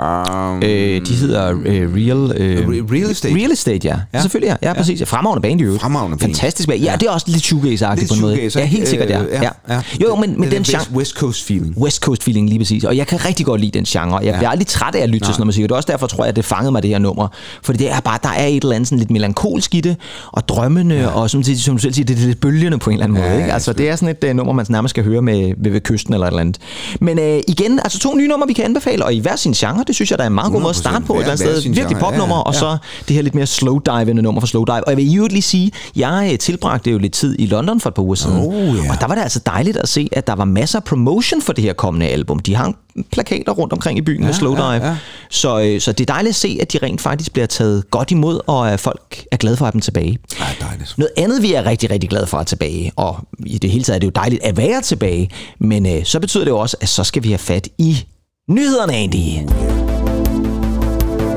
Um, 0.00 0.62
Øh, 0.62 1.06
de 1.06 1.14
hedder 1.14 1.50
øh, 1.64 1.94
Real... 1.94 2.32
Øh, 2.36 2.58
Re- 2.66 2.92
Real 2.94 3.10
Estate. 3.10 3.34
Real 3.34 3.50
Estate, 3.52 3.88
ja. 3.88 3.96
ja. 4.14 4.20
Selvfølgelig, 4.20 4.56
ja. 4.62 4.68
Ja, 4.68 4.74
præcis. 4.74 5.00
Ja. 5.00 5.04
Fremragende 5.04 5.42
band, 5.42 5.60
jo. 5.60 5.78
Fremragende 5.78 6.16
band. 6.18 6.30
Fantastisk 6.34 6.68
band. 6.68 6.80
Ja, 6.80 6.90
Ja. 6.90 6.96
det 6.96 7.06
er 7.06 7.10
også 7.10 7.26
lidt 7.28 7.42
shoegaze-agtigt 7.44 8.08
på 8.08 8.14
en 8.14 8.20
måde. 8.20 8.50
Ja, 8.56 8.64
helt 8.64 8.88
sikkert, 8.88 9.10
ja. 9.10 9.22
Øh, 9.22 9.28
ja. 9.32 9.42
ja. 9.68 9.74
Jo, 10.00 10.06
jo, 10.08 10.14
men, 10.16 10.30
men 10.40 10.42
den, 10.42 10.52
den 10.52 10.62
genre... 10.64 10.84
West, 10.94 11.14
Coast 11.16 11.46
feeling. 11.46 11.78
West 11.78 12.02
Coast 12.02 12.22
feeling 12.22 12.48
lige 12.48 12.58
præcis. 12.58 12.84
Og 12.84 12.96
jeg 12.96 13.06
kan 13.06 13.24
rigtig 13.24 13.46
godt 13.46 13.60
lide 13.60 13.70
den 13.78 13.84
genre. 13.84 14.16
Jeg 14.18 14.34
bliver 14.34 14.48
aldrig 14.50 14.66
træt 14.66 14.94
af 14.94 15.00
at 15.02 15.08
lytte 15.08 15.26
til 15.26 15.34
sådan 15.34 15.40
noget 15.40 15.46
musik. 15.46 15.62
Og 15.62 15.68
det 15.68 15.72
er 15.72 15.76
også 15.76 15.92
derfor, 15.92 16.06
tror 16.06 16.24
jeg, 16.24 16.28
at 16.28 16.36
det 16.36 16.44
fangede 16.44 16.72
mig, 16.72 16.82
det 16.82 16.90
her 16.90 16.98
nummer. 16.98 17.28
Fordi 17.62 17.78
det 17.78 17.90
er 17.92 18.00
bare, 18.00 18.18
der 18.22 18.28
er 18.28 18.46
et 18.46 18.62
eller 18.62 18.74
andet 18.74 18.88
sådan 18.88 18.98
lidt 18.98 19.10
melankolsk 19.10 19.74
i 19.74 19.80
det, 19.80 19.96
og 20.32 20.48
drømmende, 20.48 20.96
ja. 20.96 21.06
og 21.06 21.30
som, 21.30 21.42
som 21.42 21.74
du 21.76 21.80
selv 21.82 21.92
siger, 21.94 22.04
det 22.06 22.18
er 22.22 22.26
lidt 22.26 22.40
bølgende 22.40 22.78
på 22.78 22.90
en 22.90 22.94
eller 22.94 23.04
anden 23.04 23.18
måde. 23.18 23.28
Ja, 23.30 23.36
Ikke? 23.36 23.46
ja, 23.48 23.54
Altså, 23.54 23.72
det 23.72 23.88
er 23.88 23.96
sådan 23.96 24.16
et 24.22 24.30
uh, 24.30 24.36
nummer, 24.36 24.52
man 24.52 24.66
nærmest 24.68 24.90
skal 24.90 25.04
høre 25.04 25.22
med, 25.22 25.54
ved, 25.58 25.70
ved 25.72 25.80
kysten 25.80 26.14
eller 26.14 26.26
et 26.26 26.30
eller 26.30 26.40
andet. 26.40 26.58
Men 27.00 27.18
uh, 27.18 27.24
igen, 27.48 27.78
altså 27.84 27.98
to 27.98 28.14
nye 28.16 28.28
numre, 28.28 28.46
vi 28.46 28.52
kan 28.52 28.64
anbefale, 28.64 29.04
og 29.04 29.14
i 29.14 29.18
hver 29.20 29.36
sin 29.36 29.52
genre, 29.52 29.73
det 29.82 29.94
synes 29.94 30.10
jeg, 30.10 30.18
der 30.18 30.24
er 30.24 30.28
en 30.28 30.34
meget 30.34 30.52
god 30.52 30.60
måde 30.60 30.70
at 30.70 30.76
100%. 30.76 30.80
starte 30.80 31.04
på 31.04 31.12
et 31.14 31.18
eller 31.18 31.32
andet 31.32 31.46
sted. 31.46 31.62
Virkelig 31.62 31.86
genre. 31.88 32.00
popnummer, 32.00 32.34
Ja, 32.34 32.38
ja. 32.38 32.42
og 32.42 32.54
så 32.54 32.76
det 33.08 33.16
her 33.16 33.22
lidt 33.22 33.34
mere 33.34 33.46
slow 33.46 33.78
dive 33.78 34.14
nummer 34.14 34.40
for 34.40 34.46
slow 34.46 34.64
dive. 34.64 34.84
Og 34.84 34.90
jeg 34.90 34.96
vil 34.96 35.12
i 35.12 35.16
øvrigt 35.16 35.32
lige 35.32 35.42
sige, 35.42 35.72
jeg 35.96 36.28
øh, 36.32 36.38
tilbragte 36.38 36.90
jo 36.90 36.98
lidt 36.98 37.12
tid 37.12 37.36
i 37.38 37.46
London 37.46 37.80
for 37.80 37.88
et 37.90 37.94
par 37.94 38.02
uger 38.02 38.14
siden. 38.14 38.38
Oh, 38.38 38.76
ja. 38.84 38.92
Og 38.92 39.00
der 39.00 39.06
var 39.06 39.14
det 39.14 39.22
altså 39.22 39.40
dejligt 39.46 39.76
at 39.76 39.88
se, 39.88 40.08
at 40.12 40.26
der 40.26 40.32
var 40.34 40.44
masser 40.44 40.78
af 40.78 40.84
promotion 40.84 41.42
for 41.42 41.52
det 41.52 41.64
her 41.64 41.72
kommende 41.72 42.06
album. 42.06 42.38
De 42.38 42.54
hang 42.56 42.76
plakater 43.12 43.52
rundt 43.52 43.72
omkring 43.72 43.98
i 43.98 44.02
byen 44.02 44.20
ja, 44.20 44.26
med 44.26 44.34
slow 44.34 44.54
dive. 44.54 44.64
ja, 44.70 44.86
ja. 44.86 44.96
Så, 45.30 45.60
øh, 45.60 45.80
så 45.80 45.92
det 45.92 46.10
er 46.10 46.12
dejligt 46.14 46.30
at 46.30 46.36
se, 46.36 46.58
at 46.60 46.72
de 46.72 46.78
rent 46.82 47.00
faktisk 47.00 47.32
bliver 47.32 47.46
taget 47.46 47.90
godt 47.90 48.10
imod, 48.10 48.40
og 48.46 48.72
at 48.72 48.80
folk 48.80 49.24
er 49.32 49.36
glade 49.36 49.56
for 49.56 49.64
at 49.64 49.66
have 49.66 49.72
dem 49.72 49.80
tilbage. 49.80 50.18
Ja, 50.40 50.44
dejligt. 50.66 50.94
Noget 50.98 51.10
andet, 51.16 51.42
vi 51.42 51.52
er 51.54 51.66
rigtig, 51.66 51.90
rigtig 51.90 52.10
glade 52.10 52.26
for 52.26 52.36
at 52.36 52.40
have 52.40 52.44
tilbage, 52.44 52.92
og 52.96 53.18
i 53.46 53.58
det 53.58 53.70
hele 53.70 53.84
taget 53.84 53.94
er 53.96 54.00
det 54.00 54.06
jo 54.06 54.12
dejligt 54.14 54.44
at 54.44 54.56
være 54.56 54.82
tilbage, 54.82 55.30
men 55.58 55.86
øh, 55.86 56.04
så 56.04 56.20
betyder 56.20 56.44
det 56.44 56.50
jo 56.50 56.58
også, 56.58 56.76
at 56.80 56.88
så 56.88 57.04
skal 57.04 57.22
vi 57.22 57.28
have 57.28 57.38
fat 57.38 57.68
i 57.78 58.04
nyhederne, 58.48 58.92
Andy. 58.92 59.50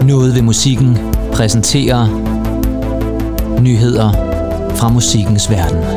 Noget 0.06 0.36
ved 0.36 0.42
musikken 0.42 0.98
præsenterer 1.34 2.08
nyheder 3.62 4.12
fra 4.76 4.90
musikkens 4.90 5.50
verden. 5.50 5.97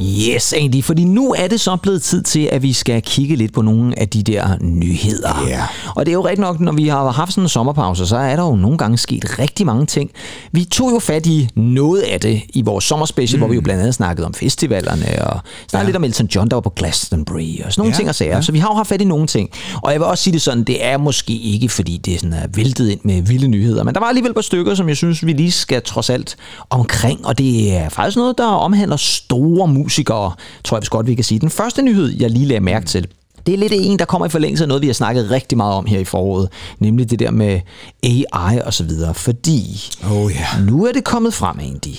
Yes, 0.00 0.52
Andy, 0.52 0.82
fordi 0.84 1.04
nu 1.04 1.34
er 1.38 1.48
det 1.48 1.60
så 1.60 1.76
blevet 1.76 2.02
tid 2.02 2.22
til, 2.22 2.48
at 2.52 2.62
vi 2.62 2.72
skal 2.72 3.02
kigge 3.02 3.36
lidt 3.36 3.52
på 3.52 3.62
nogle 3.62 3.98
af 3.98 4.08
de 4.08 4.22
der 4.22 4.48
nyheder. 4.60 5.44
Ja. 5.48 5.62
Og 5.96 6.06
det 6.06 6.12
er 6.12 6.14
jo 6.14 6.20
rigtigt 6.24 6.40
nok, 6.40 6.60
når 6.60 6.72
vi 6.72 6.88
har 6.88 7.10
haft 7.10 7.32
sådan 7.32 7.44
en 7.44 7.48
sommerpause, 7.48 8.06
så 8.06 8.16
er 8.16 8.36
der 8.36 8.42
jo 8.42 8.56
nogle 8.56 8.78
gange 8.78 8.98
sket 8.98 9.38
rigtig 9.38 9.66
mange 9.66 9.86
ting. 9.86 10.10
Vi 10.52 10.64
tog 10.64 10.90
jo 10.94 10.98
fat 10.98 11.26
i 11.26 11.48
noget 11.56 12.00
af 12.00 12.20
det 12.20 12.42
i 12.54 12.62
vores 12.62 12.84
sommerspecial, 12.84 13.36
mm. 13.36 13.40
hvor 13.40 13.48
vi 13.48 13.54
jo 13.54 13.60
blandt 13.60 13.80
andet 13.80 13.94
snakkede 13.94 14.26
om 14.26 14.34
festivalerne, 14.34 15.06
og 15.26 15.40
snakkede 15.68 15.78
ja. 15.78 15.84
lidt 15.84 15.96
om 15.96 16.04
Elton 16.04 16.26
John, 16.26 16.48
der 16.48 16.56
var 16.56 16.60
på 16.60 16.70
Glastonbury, 16.70 17.60
og 17.64 17.72
sådan 17.72 17.80
nogle 17.82 17.92
Ja, 17.92 17.96
ting 17.96 18.08
og 18.08 18.14
sager. 18.14 18.34
ja. 18.36 18.42
Så 18.42 18.52
vi 18.52 18.58
har 18.58 18.68
jo 18.68 18.74
haft 18.74 18.88
fat 18.88 19.00
i 19.00 19.04
nogle 19.04 19.26
ting. 19.26 19.50
Og 19.82 19.92
jeg 19.92 20.00
vil 20.00 20.06
også 20.06 20.24
sige 20.24 20.34
det 20.34 20.42
sådan, 20.42 20.64
det 20.64 20.84
er 20.84 20.96
måske 20.98 21.32
ikke, 21.32 21.68
fordi 21.68 21.96
det 21.96 22.14
er 22.14 22.18
sådan 22.18 22.32
er 22.32 22.46
væltet 22.54 22.88
ind 22.90 23.00
med 23.04 23.22
vilde 23.22 23.48
nyheder, 23.48 23.84
men 23.84 23.94
der 23.94 24.00
var 24.00 24.06
alligevel 24.06 24.30
et 24.30 24.34
par 24.34 24.42
stykker, 24.42 24.74
som 24.74 24.88
jeg 24.88 24.96
synes, 24.96 25.26
vi 25.26 25.32
lige 25.32 25.52
skal 25.52 25.82
trods 25.82 26.10
alt 26.10 26.36
omkring, 26.70 27.26
og 27.26 27.38
det 27.38 27.76
er 27.76 27.88
faktisk 27.88 28.16
noget, 28.16 28.38
der 28.38 28.46
omhandler 28.46 28.96
store 28.96 29.68
musikere, 29.84 30.32
tror 30.64 30.76
jeg 30.76 30.82
vist 30.82 30.90
godt, 30.90 31.06
vi 31.06 31.14
kan 31.14 31.24
sige. 31.24 31.38
Den 31.38 31.50
første 31.50 31.82
nyhed, 31.82 32.16
jeg 32.20 32.30
lige 32.30 32.46
lagde 32.46 32.60
mærke 32.60 32.86
til, 32.86 33.06
det 33.46 33.54
er 33.54 33.58
lidt 33.58 33.72
en, 33.76 33.98
der 33.98 34.04
kommer 34.04 34.26
i 34.26 34.30
forlængelse 34.30 34.64
af 34.64 34.68
noget, 34.68 34.80
vi 34.82 34.86
har 34.86 34.94
snakket 34.94 35.30
rigtig 35.30 35.56
meget 35.58 35.74
om 35.74 35.86
her 35.86 35.98
i 35.98 36.04
foråret, 36.04 36.48
nemlig 36.78 37.10
det 37.10 37.18
der 37.18 37.30
med 37.30 37.60
AI 38.02 38.60
og 38.64 38.74
så 38.74 38.84
videre, 38.84 39.14
fordi 39.14 39.80
Oh 40.10 40.32
ja. 40.32 40.46
nu 40.60 40.86
er 40.86 40.92
det 40.92 41.04
kommet 41.04 41.34
frem, 41.34 41.58
Andy, 41.58 41.96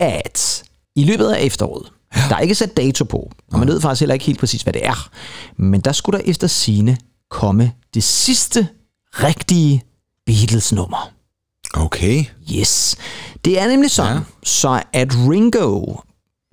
at 0.00 0.62
i 0.96 1.04
løbet 1.04 1.26
af 1.28 1.40
efteråret, 1.44 1.86
der 2.28 2.36
er 2.36 2.40
ikke 2.40 2.54
sat 2.54 2.76
dato 2.76 3.04
på, 3.04 3.30
og 3.52 3.58
man 3.58 3.68
ved 3.68 3.80
faktisk 3.80 4.00
heller 4.00 4.14
ikke 4.14 4.24
helt 4.26 4.38
præcis, 4.40 4.62
hvad 4.62 4.72
det 4.72 4.86
er, 4.86 5.08
men 5.56 5.80
der 5.80 5.92
skulle 5.92 6.18
der 6.18 6.24
efter 6.26 6.46
sine 6.46 6.96
komme 7.30 7.72
det 7.94 8.02
sidste 8.04 8.68
rigtige 9.12 9.82
Beatles-nummer. 10.26 11.10
Okay. 11.74 12.24
Yes. 12.52 12.96
Det 13.44 13.60
er 13.60 13.68
nemlig 13.68 13.90
sådan, 13.90 14.12
Ja. 14.12 14.18
ja. 14.18 14.24
så 14.44 14.82
at 14.92 15.08
Ringo, 15.14 15.94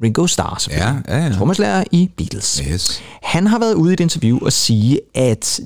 Ringo 0.04 0.28
Starr, 0.28 0.58
selvfølgelig, 0.60 1.04
Ja, 1.08 1.18
ja, 1.18 1.26
ja. 1.28 1.34
trommeslager 1.34 1.84
i 1.92 2.10
Beatles, 2.18 2.62
Yes. 2.72 3.02
han 3.24 3.48
har 3.48 3.60
været 3.60 3.74
ude 3.74 3.92
i 3.92 3.94
et 3.94 4.00
interview 4.00 4.40
og 4.42 4.54
sige, 4.54 5.00
at 5.16 5.60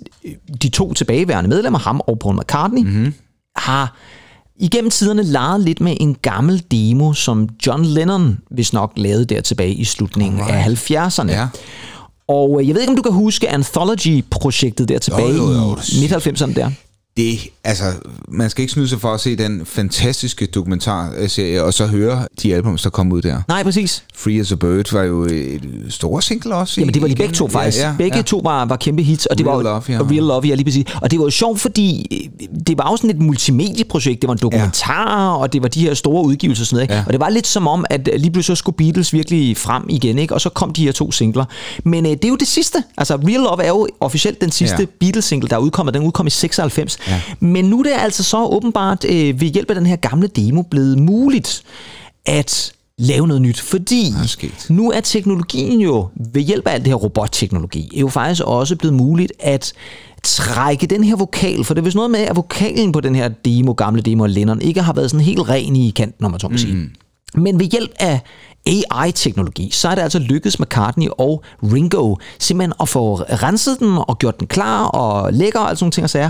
de 0.61 0.69
to 0.69 0.93
tilbageværende 0.93 1.49
medlemmer, 1.49 1.79
ham 1.79 2.01
og 2.07 2.19
Paul 2.19 2.35
McCartney, 2.35 2.81
Mhm. 2.81 2.91
mm-hmm. 2.93 3.13
har 3.55 3.95
igennem 4.59 4.89
tiderne 4.91 5.23
leget 5.23 5.61
lidt 5.61 5.81
med 5.81 5.97
en 5.99 6.15
gammel 6.21 6.63
demo, 6.71 7.13
som 7.13 7.49
John 7.67 7.85
Lennon 7.85 8.37
hvis 8.51 8.73
nok 8.73 8.91
lavede 8.95 9.25
der 9.25 9.41
tilbage 9.41 9.73
i 9.73 9.83
slutningen 9.83 10.39
Alright. 10.41 10.89
af 10.91 11.07
70'erne. 11.09 11.31
Ja. 11.31 11.47
Og 12.27 12.61
øh, 12.61 12.67
jeg 12.67 12.75
ved 12.75 12.81
ikke, 12.81 12.91
om 12.91 12.95
du 12.97 13.01
kan 13.01 13.11
huske 13.11 13.49
Anthology-projektet 13.49 14.89
der 14.89 14.99
tilbage 14.99 15.35
jo, 15.35 15.51
jo. 15.51 15.77
i 15.97 15.99
midt-90'erne 16.01 16.53
der. 16.53 16.71
Det, 17.17 17.39
altså, 17.63 17.83
man 18.27 18.49
skal 18.49 18.61
ikke 18.61 18.73
snyde 18.73 18.87
sig 18.87 19.01
for 19.01 19.13
at 19.13 19.19
se 19.19 19.35
den 19.35 19.65
fantastiske 19.65 20.45
dokumentarserie, 20.45 21.63
og 21.63 21.73
så 21.73 21.87
høre 21.87 22.27
de 22.41 22.55
albums, 22.55 22.81
der 22.81 22.89
kom 22.89 23.11
ud 23.11 23.21
der. 23.21 23.41
Nej, 23.47 23.63
præcis. 23.63 24.03
Free 24.15 24.39
as 24.39 24.51
a 24.51 24.55
Bird 24.55 24.93
var 24.93 25.03
jo 25.03 25.23
et 25.23 25.61
store 25.89 26.21
single 26.21 26.55
også. 26.55 26.81
Jamen, 26.81 26.93
det 26.93 27.01
var 27.01 27.07
de 27.07 27.15
begge 27.15 27.33
to 27.33 27.47
faktisk. 27.47 27.77
Ja, 27.77 27.87
ja, 27.87 27.95
begge 27.97 28.17
ja. 28.17 28.21
to 28.21 28.41
var, 28.43 28.65
var 28.65 28.75
kæmpe 28.75 29.03
hits. 29.03 29.25
Og 29.25 29.37
det 29.37 29.47
Real 29.47 29.55
var, 29.55 29.63
Love, 29.63 29.81
ja. 29.89 29.99
Real 30.01 30.23
Love, 30.23 30.41
ja, 30.47 30.55
lige 30.55 30.65
præcis. 30.65 30.85
Og 31.01 31.11
det 31.11 31.19
var 31.19 31.25
jo 31.25 31.29
sjovt, 31.29 31.59
fordi 31.59 32.07
øh, 32.41 32.47
det 32.67 32.77
var 32.77 32.91
jo 32.91 32.97
sådan 32.97 33.09
et 33.09 33.19
multimedieprojekt. 33.19 34.21
Det 34.21 34.27
var 34.27 34.33
en 34.33 34.39
dokumentar, 34.41 35.21
ja. 35.21 35.37
og 35.37 35.53
det 35.53 35.61
var 35.61 35.67
de 35.67 35.79
her 35.79 35.93
store 35.93 36.25
udgivelser 36.25 36.63
og 36.63 36.67
sådan 36.67 36.75
noget. 36.75 36.83
Ikke? 36.83 36.93
Ja. 36.93 37.03
Og 37.07 37.13
det 37.13 37.19
var 37.19 37.29
lidt 37.29 37.47
som 37.47 37.67
om, 37.67 37.85
at 37.89 38.09
lige 38.17 38.31
pludselig 38.31 38.57
så 38.57 38.59
skulle 38.59 38.77
Beatles 38.77 39.13
virkelig 39.13 39.57
frem 39.57 39.83
igen, 39.89 40.19
ikke? 40.19 40.33
og 40.33 40.41
så 40.41 40.49
kom 40.49 40.73
de 40.73 40.83
her 40.83 40.91
to 40.91 41.11
singler. 41.11 41.45
Men 41.83 42.05
øh, 42.05 42.11
det 42.11 42.25
er 42.25 42.29
jo 42.29 42.35
det 42.35 42.47
sidste. 42.47 42.83
Altså, 42.97 43.15
Real 43.15 43.39
Love 43.39 43.63
er 43.63 43.67
jo 43.67 43.87
officielt 43.99 44.41
den 44.41 44.51
sidste 44.51 44.77
ja. 44.79 44.85
Beatles-single, 44.99 45.49
der 45.49 45.55
er 45.55 45.59
udkommet. 45.59 45.93
Den 45.93 46.03
udkom 46.03 46.27
i 46.27 46.29
96. 46.29 46.97
Ja. 47.07 47.21
Men 47.39 47.65
nu 47.65 47.79
er 47.79 47.83
det 47.83 47.93
altså 47.97 48.23
så 48.23 48.43
åbenbart 48.43 49.05
øh, 49.05 49.41
ved 49.41 49.47
hjælp 49.47 49.69
af 49.69 49.75
den 49.75 49.85
her 49.85 49.95
gamle 49.95 50.27
demo 50.27 50.61
blevet 50.61 50.99
muligt 50.99 51.63
at 52.25 52.71
lave 52.97 53.27
noget 53.27 53.41
nyt, 53.41 53.59
fordi 53.59 54.07
er 54.07 54.27
nu 54.69 54.91
er 54.91 54.99
teknologien 54.99 55.81
jo, 55.81 56.07
ved 56.33 56.41
hjælp 56.41 56.67
af 56.67 56.73
alt 56.73 56.85
det 56.85 56.91
her 56.91 56.95
robotteknologi, 56.95 57.91
er 57.95 57.99
jo 57.99 58.07
faktisk 58.07 58.41
også 58.45 58.75
blevet 58.75 58.93
muligt 58.93 59.31
at 59.39 59.73
trække 60.23 60.87
den 60.87 61.03
her 61.03 61.15
vokal, 61.15 61.63
for 61.63 61.73
det 61.73 61.81
er 61.81 61.83
vist 61.83 61.95
noget 61.95 62.11
med, 62.11 62.19
at 62.19 62.35
vokalen 62.35 62.91
på 62.91 63.01
den 63.01 63.15
her 63.15 63.27
demo, 63.27 63.71
gamle 63.71 64.01
demo 64.01 64.23
af 64.23 64.33
Lennon, 64.33 64.61
ikke 64.61 64.81
har 64.81 64.93
været 64.93 65.11
sådan 65.11 65.25
helt 65.25 65.49
ren 65.49 65.75
i 65.75 65.89
kanten, 65.89 66.25
om 66.25 66.31
man 66.31 66.39
så 66.39 66.47
må 66.47 66.57
sige. 66.57 66.89
Men 67.37 67.59
ved 67.59 67.65
hjælp 67.65 67.91
af 67.99 68.21
AI-teknologi, 68.67 69.71
så 69.71 69.89
er 69.89 69.95
det 69.95 70.01
altså 70.01 70.19
lykkedes 70.19 70.59
McCartney 70.59 71.07
og 71.17 71.43
Ringo 71.63 72.15
simpelthen 72.39 72.73
at 72.79 72.89
få 72.89 73.15
renset 73.15 73.79
den 73.79 73.97
og 74.07 74.19
gjort 74.19 74.39
den 74.39 74.47
klar 74.47 74.85
og 74.85 75.33
lækker 75.33 75.59
og 75.59 75.69
alt 75.69 75.79
sådan 75.79 75.85
nogle 75.85 75.91
ting 75.91 76.03
og 76.03 76.09
sager. 76.09 76.29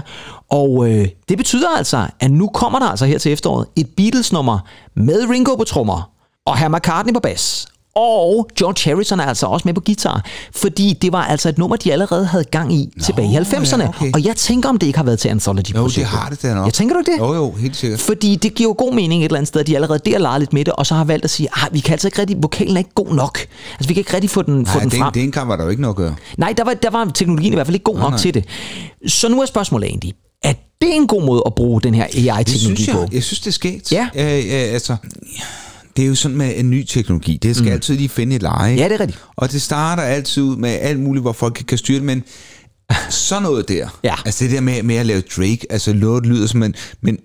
Og 0.50 0.90
øh, 0.90 1.08
det 1.30 1.38
betyder 1.38 1.78
altså, 1.78 2.08
at 2.20 2.32
nu 2.32 2.48
kommer 2.48 2.80
der 2.80 2.86
altså 2.86 3.06
her 3.06 3.18
til 3.18 3.32
efteråret 3.32 3.68
et 3.76 3.88
Beatles-nummer 3.98 4.60
med 4.96 5.30
Ringo 5.30 5.56
på 5.56 5.64
trommer 5.64 6.10
og 6.46 6.58
herr 6.58 6.70
McCartney 6.70 7.14
på 7.14 7.20
bas. 7.20 7.68
Og 7.96 8.48
George 8.60 8.90
Harrison 8.92 9.20
er 9.20 9.24
altså 9.26 9.46
også 9.46 9.68
med 9.68 9.74
på 9.74 9.82
guitar, 9.82 10.26
fordi 10.56 10.94
det 11.02 11.12
var 11.12 11.24
altså 11.26 11.50
et 11.50 11.58
nummer, 11.58 11.76
de 11.76 11.94
allerede 11.94 12.26
havde 12.26 12.44
gang 12.44 12.74
i 12.74 12.90
Nå, 12.96 13.04
tilbage 13.04 13.28
i 13.32 13.36
90'erne. 13.36 13.82
ja, 13.82 13.88
okay. 13.90 14.12
Og 14.14 14.24
jeg 14.26 14.36
tænker, 14.36 14.70
om 14.70 14.78
det 14.78 14.88
ikke 14.88 14.98
har 14.98 15.04
været 15.04 15.20
til 15.20 15.30
anthology 15.30 15.76
Jo, 15.76 15.88
det 15.88 16.06
har 16.06 16.30
det 16.30 16.42
da 16.42 16.54
nok. 16.54 16.66
Jeg 16.66 16.74
tænker 16.74 16.96
du 16.96 17.02
det? 17.12 17.18
Jo, 17.20 17.34
jo, 17.34 17.52
helt 17.52 17.76
sikkert. 17.76 18.00
Fordi 18.00 18.36
det 18.36 18.54
giver 18.56 18.70
jo 18.70 18.76
god 18.78 18.94
mening 18.94 19.22
et 19.22 19.26
eller 19.26 19.38
andet 19.38 19.48
sted, 19.48 19.62
at 19.62 19.68
de 19.68 19.76
allerede 19.76 20.00
der 20.06 20.18
leger 20.18 20.38
lidt 20.38 20.54
med 20.54 20.66
det, 20.66 20.74
og 20.74 20.86
så 20.86 20.96
har 20.96 21.04
valgt 21.04 21.24
at 21.26 21.30
sige, 21.32 21.50
at 21.66 21.70
vi 21.72 21.80
kan 21.80 21.92
altså 21.92 22.08
ikke 22.08 22.20
rigtig, 22.20 22.38
vokalen 22.44 22.74
er 22.76 22.78
ikke 22.80 22.94
god 22.96 23.14
nok. 23.16 23.40
Altså 23.74 23.88
vi 23.88 23.94
kan 23.94 24.02
ikke 24.02 24.14
rigtig 24.14 24.30
få 24.30 24.42
den, 24.42 24.66
få 24.66 24.74
Nej, 24.74 24.82
den 24.84 24.92
den, 24.92 25.00
frem. 25.00 25.14
den 25.14 25.32
kamp 25.32 25.50
var 25.50 25.56
der 25.56 25.64
jo 25.64 25.70
ikke 25.70 25.82
noget 25.82 25.94
at 25.94 25.98
gøre. 25.98 26.16
Nej, 26.38 26.54
der 26.58 26.64
var, 26.64 26.74
der 26.74 26.90
var 26.90 27.06
teknologien 27.14 27.54
i 27.54 27.56
hvert 27.56 27.68
fald 27.68 27.76
ikke 27.76 27.84
god 27.84 28.00
nok 28.00 28.10
nej. 28.10 28.20
til 28.20 28.34
det. 28.34 28.46
Så 29.08 29.30
nu 29.30 29.42
er 29.42 29.46
spørgsmålet 29.46 29.88
egentlig, 29.90 30.14
er 30.44 30.54
det 30.82 30.96
en 30.96 31.08
god 31.08 31.24
måde 31.26 31.44
at 31.46 31.56
bruge 31.56 31.82
den 31.82 31.94
her 31.96 32.04
AI-teknologi 32.04 32.92
på? 32.92 33.00
jeg. 33.00 33.14
Jeg 33.14 33.24
synes, 33.24 33.40
det 33.40 33.48
er 33.48 33.52
sket. 33.52 33.92
Ja. 33.92 34.08
Øh, 34.16 34.24
øh, 34.24 34.74
altså, 34.74 34.96
det 35.96 36.04
er 36.04 36.08
jo 36.08 36.16
sådan 36.16 36.38
med 36.38 36.54
en 36.56 36.70
ny 36.70 36.84
teknologi. 36.84 37.40
Det 37.44 37.56
skal 37.56 37.68
mm. 37.68 37.74
altid 37.74 37.96
lige 37.96 38.10
finde 38.10 38.36
et 38.36 38.42
leje. 38.42 38.76
Ja, 38.76 38.84
det 38.84 38.92
er 38.92 39.00
rigtigt. 39.00 39.20
Og 39.36 39.52
det 39.52 39.62
starter 39.62 40.04
altid 40.04 40.44
ud 40.44 40.56
med 40.56 40.70
alt 40.70 41.00
muligt, 41.00 41.24
hvor 41.24 41.32
folk 41.32 41.64
kan 41.68 41.78
styre 41.78 41.98
det, 41.98 42.06
men 42.06 42.24
sådan 43.10 43.44
noget 43.44 43.70
der. 43.70 44.00
Ja. 44.04 44.16
Altså 44.26 44.44
det 44.44 44.54
der 44.54 44.62
med, 44.62 44.84
med 44.84 44.96
at 44.96 45.06
lave 45.06 45.22
Drake, 45.22 45.66
altså 45.70 45.94
noget 45.94 46.26
lyder 46.26 46.48
som 46.48 46.64
en, 46.64 46.76
men 47.02 47.20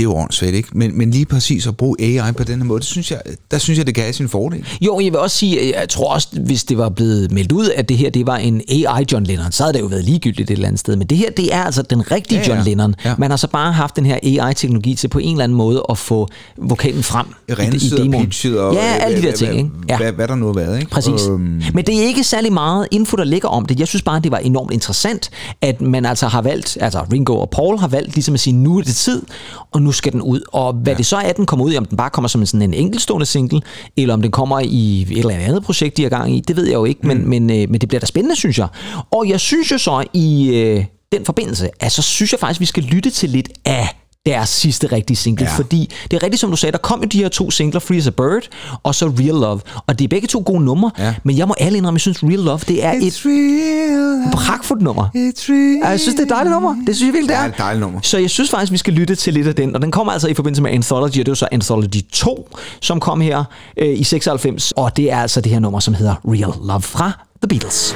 det 0.00 0.06
er 0.06 0.10
jo 0.10 0.14
ordentligt, 0.16 0.54
ikke? 0.54 0.68
Men, 0.72 0.98
men 0.98 1.10
lige 1.10 1.26
præcis 1.26 1.66
at 1.66 1.76
bruge 1.76 1.96
AI 2.00 2.32
på 2.32 2.44
den 2.44 2.58
her 2.58 2.64
måde, 2.64 2.80
det 2.80 2.86
synes 2.88 3.10
jeg, 3.10 3.20
der 3.50 3.58
synes 3.58 3.78
jeg, 3.78 3.86
det 3.86 3.94
kan 3.94 4.04
have 4.04 4.12
sin 4.12 4.28
fordel. 4.28 4.64
Jo, 4.80 5.00
jeg 5.00 5.12
vil 5.12 5.18
også 5.20 5.36
sige, 5.36 5.72
jeg 5.78 5.88
tror 5.88 6.14
også, 6.14 6.28
hvis 6.44 6.64
det 6.64 6.78
var 6.78 6.88
blevet 6.88 7.32
meldt 7.32 7.52
ud, 7.52 7.70
at 7.76 7.88
det 7.88 7.96
her 7.98 8.10
det 8.10 8.26
var 8.26 8.36
en 8.36 8.62
AI 8.68 9.04
John 9.12 9.24
Lennon, 9.24 9.52
så 9.52 9.62
havde 9.62 9.72
det 9.74 9.80
jo 9.80 9.86
været 9.86 10.04
ligegyldigt 10.04 10.50
et 10.50 10.54
eller 10.54 10.66
andet 10.68 10.80
sted. 10.80 10.96
Men 10.96 11.06
det 11.06 11.18
her, 11.18 11.30
det 11.30 11.54
er 11.54 11.64
altså 11.64 11.82
den 11.82 12.10
rigtige 12.10 12.38
Ja, 12.38 12.44
ja. 12.48 12.54
John 12.54 12.64
Lennon. 12.68 12.94
Ja. 13.04 13.14
Man 13.18 13.30
har 13.30 13.36
så 13.36 13.48
bare 13.48 13.72
haft 13.72 13.96
den 13.96 14.06
her 14.06 14.18
AI-teknologi 14.22 14.94
til 14.94 15.08
på 15.08 15.18
en 15.18 15.30
eller 15.32 15.44
anden 15.44 15.58
måde 15.58 15.82
at 15.90 15.98
få 15.98 16.28
vokalen 16.58 17.02
frem 17.02 17.26
i, 17.48 17.50
i 17.52 17.54
Renset 17.54 17.92
og 17.98 18.04
demoen. 18.04 18.24
pitchet 18.24 18.60
og 18.60 18.74
ja, 18.74 18.80
alle 19.00 19.22
de 19.22 19.26
der 19.26 19.32
ting. 19.32 19.56
Ikke? 19.56 19.68
Hvad, 19.68 19.88
Ja. 19.88 19.96
hvad, 19.96 20.12
hvad 20.12 20.28
der 20.28 20.34
nu 20.34 20.46
har 20.46 20.52
været, 20.52 20.78
ikke? 20.78 20.90
Præcis. 20.90 21.26
Øhm, 21.28 21.40
Men 21.74 21.84
det 21.86 21.98
er 22.02 22.02
ikke 22.06 22.24
særlig 22.24 22.52
meget 22.52 22.86
info, 22.90 23.16
der 23.16 23.24
ligger 23.24 23.48
om 23.48 23.66
det. 23.66 23.80
Jeg 23.80 23.88
synes 23.88 24.02
bare, 24.02 24.20
det 24.20 24.32
var 24.32 24.38
enormt 24.38 24.72
interessant, 24.72 25.30
at 25.62 25.80
man 25.80 26.06
altså 26.06 26.26
har 26.28 26.42
valgt, 26.42 26.78
altså 26.80 27.04
Ringo 27.12 27.36
og 27.40 27.50
Paul 27.50 27.78
har 27.78 27.88
valgt 27.88 28.14
ligesom 28.14 28.34
at 28.34 28.40
sige, 28.40 28.54
nu 28.56 28.78
er 28.78 28.82
det 28.82 28.94
tid, 28.94 29.22
og 29.70 29.82
nu 29.82 29.89
skal 29.92 30.12
den 30.12 30.22
ud. 30.22 30.40
Og 30.52 30.72
hvad 30.72 30.92
ja. 30.92 30.96
det 30.96 31.06
så 31.06 31.16
er, 31.16 31.20
at 31.20 31.36
den 31.36 31.46
kommer 31.46 31.64
ud 31.64 31.72
i, 31.72 31.76
om 31.76 31.84
den 31.84 31.96
bare 31.96 32.10
kommer 32.10 32.28
som 32.28 32.46
sådan 32.46 32.62
en 32.62 32.74
enkeltstående 32.74 33.26
single, 33.26 33.60
eller 33.96 34.14
om 34.14 34.22
den 34.22 34.30
kommer 34.30 34.60
i 34.64 35.02
et 35.02 35.18
eller 35.18 35.34
andet 35.34 35.62
projekt, 35.62 35.96
de 35.96 36.04
er 36.04 36.08
gang 36.08 36.36
i, 36.36 36.40
det 36.40 36.56
ved 36.56 36.64
jeg 36.64 36.74
jo 36.74 36.84
ikke, 36.84 37.06
men, 37.06 37.28
men, 37.28 37.50
øh, 37.50 37.70
men 37.70 37.80
det 37.80 37.88
bliver 37.88 38.00
da 38.00 38.06
spændende, 38.06 38.36
synes 38.36 38.58
jeg. 38.58 38.68
Og 39.10 39.28
jeg 39.28 39.40
synes 39.40 39.72
jo 39.72 39.78
så 39.78 40.04
i 40.12 40.50
øh, 40.54 40.84
den 41.12 41.24
forbindelse, 41.24 41.68
at 41.80 41.92
så 41.92 42.02
synes 42.02 42.32
jeg 42.32 42.40
faktisk, 42.40 42.60
vi 42.60 42.66
skal 42.66 42.82
lytte 42.82 43.10
til 43.10 43.30
lidt 43.30 43.48
af 43.64 43.99
deres 44.26 44.48
sidste 44.48 44.86
rigtige 44.86 45.16
single, 45.16 45.44
Ja. 45.46 45.56
fordi 45.56 45.90
det 46.10 46.16
er 46.16 46.22
rigtigt, 46.22 46.40
som 46.40 46.50
du 46.50 46.56
sagde, 46.56 46.72
der 46.72 46.78
kom 46.78 47.00
jo 47.02 47.06
de 47.06 47.18
her 47.18 47.28
to 47.28 47.50
singler, 47.50 47.80
Free 47.80 47.98
as 47.98 48.06
a 48.06 48.10
Bird, 48.10 48.42
og 48.82 48.94
så 48.94 49.06
Real 49.06 49.34
Love, 49.34 49.60
og 49.86 49.98
det 49.98 50.04
er 50.04 50.08
begge 50.08 50.28
to 50.28 50.42
gode 50.46 50.64
numre, 50.64 50.90
Ja. 50.98 51.14
men 51.24 51.38
jeg 51.38 51.48
må 51.48 51.54
alle 51.60 51.78
indrømme, 51.78 51.96
jeg 51.96 52.00
synes 52.00 52.22
Real 52.22 52.38
Love, 52.38 52.58
det 52.68 52.84
er 52.84 52.92
et 52.92 53.00
It's 53.02 53.22
real. 53.26 54.32
pragtfuldt 54.32 54.82
nummer. 54.82 55.08
Real. 55.14 55.90
Jeg 55.92 56.00
synes, 56.00 56.14
det 56.14 56.20
er 56.20 56.24
et 56.26 56.30
dejligt 56.30 56.52
nummer. 56.52 56.76
Det 56.86 56.96
synes 56.96 57.06
jeg 57.08 57.12
virkelig, 57.14 57.28
det 57.28 57.36
er. 57.36 57.40
det 57.42 57.48
er 57.50 57.52
et 57.54 57.58
dejligt 57.58 57.80
nummer. 57.80 58.00
Så 58.02 58.18
jeg 58.18 58.30
synes 58.30 58.50
faktisk, 58.50 58.72
vi 58.72 58.76
skal 58.78 58.92
lytte 58.92 59.14
til 59.14 59.34
lidt 59.34 59.46
af 59.46 59.54
den. 59.54 59.74
Og 59.74 59.82
den 59.82 59.90
kommer 59.90 60.12
altså 60.12 60.28
i 60.28 60.34
forbindelse 60.34 60.62
med 60.62 60.70
Anthology, 60.70 61.06
og 61.08 61.12
det 61.14 61.28
er 61.28 61.32
jo 61.32 61.34
så 61.34 61.48
Anthology 61.52 62.02
2, 62.12 62.48
som 62.80 63.00
kom 63.00 63.20
her 63.20 63.44
øh, 63.76 63.98
i 63.98 64.04
96. 64.04 64.72
Og 64.72 64.96
det 64.96 65.12
er 65.12 65.16
altså 65.22 65.40
det 65.40 65.52
her 65.52 65.58
nummer, 65.58 65.80
som 65.80 65.94
hedder 65.94 66.14
Real 66.24 66.52
Love 66.68 66.82
fra 66.82 67.12
The 67.42 67.48
Beatles. 67.48 67.94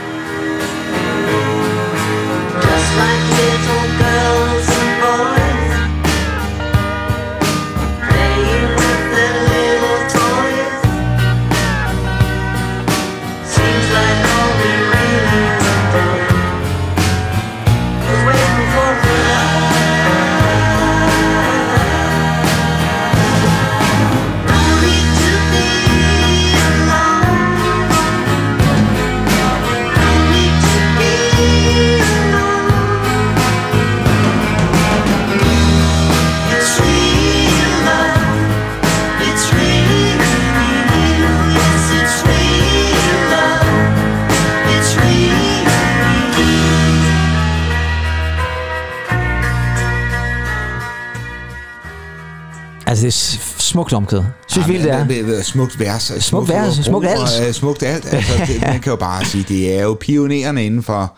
Smukt 53.75 53.93
omkvædet. 53.93 54.27
Synes 54.49 54.69
vi, 54.69 54.79
det 54.79 54.91
er. 54.91 55.07
det 55.07 55.39
er. 55.39 55.43
Smukt 55.43 55.81
vers. 55.81 56.03
Smukt 56.03 56.23
smukke 56.25 56.53
vers, 56.53 56.79
ord, 56.79 56.85
smukt 56.85 57.07
alt. 57.07 57.21
og, 57.41 57.47
øh, 57.49 57.53
Smukt 57.55 57.83
alt. 57.83 58.13
Altså, 58.13 58.33
det, 58.49 58.61
man 58.61 58.81
kan 58.81 58.91
jo 58.91 58.97
bare 58.97 59.25
sige, 59.25 59.45
det 59.49 59.79
er 59.79 59.83
jo 59.83 59.97
pionererne 60.01 60.65
inden 60.67 60.83
for 60.83 61.17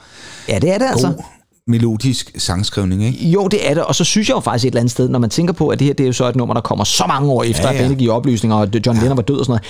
Ja, 0.48 0.58
det 0.58 0.74
er 0.74 0.78
det 0.78 0.86
altså. 0.86 1.06
god 1.06 1.22
melodisk 1.68 2.30
sangskrivning, 2.38 3.04
ikke? 3.04 3.28
Jo, 3.28 3.48
det 3.48 3.70
er 3.70 3.74
det, 3.74 3.84
og 3.84 3.94
så 3.94 4.04
synes 4.04 4.28
jeg 4.28 4.34
jo 4.34 4.40
faktisk 4.40 4.64
et 4.64 4.70
eller 4.70 4.80
andet 4.80 4.90
sted, 4.90 5.08
når 5.08 5.18
man 5.18 5.30
tænker 5.30 5.52
på, 5.54 5.68
at 5.68 5.78
det 5.78 5.86
her 5.86 5.94
det 5.94 6.04
er 6.04 6.06
jo 6.06 6.12
så 6.12 6.28
et 6.28 6.36
nummer, 6.36 6.54
der 6.54 6.60
kommer 6.60 6.84
så 6.84 7.04
mange 7.08 7.30
år 7.30 7.42
efter, 7.42 7.62
Ja, 7.62 7.68
ja, 7.68 7.72
ja. 7.72 7.78
ja. 7.78 7.84
at 7.84 7.88
Benny 7.88 7.98
giver 7.98 8.14
oplysninger, 8.14 8.56
og 8.56 8.68
John 8.86 8.98
Lennon 8.98 9.16
var 9.16 9.22
død 9.22 9.38
og 9.38 9.44
sådan 9.44 9.50
noget. 9.50 9.64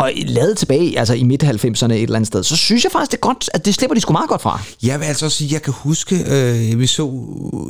Og 0.00 0.12
lavet 0.26 0.56
tilbage 0.58 0.98
altså 0.98 1.14
i 1.14 1.22
midt-90'erne 1.22 1.92
et 1.92 2.02
eller 2.02 2.16
andet 2.16 2.26
sted, 2.26 2.42
så 2.42 2.56
synes 2.56 2.84
jeg 2.84 2.92
faktisk, 2.92 3.10
det 3.10 3.16
er 3.16 3.20
godt, 3.20 3.50
at 3.54 3.66
det 3.66 3.74
slipper 3.74 3.94
de 3.94 4.00
sgu 4.00 4.12
meget 4.12 4.28
godt 4.28 4.42
fra. 4.42 4.60
Jeg 4.82 5.00
vil 5.00 5.06
altså 5.06 5.24
også 5.24 5.36
sige, 5.38 5.52
jeg 5.52 5.62
kan 5.62 5.74
huske, 5.76 6.16
øh, 6.30 6.78
vi 6.80 6.86
så 6.86 7.10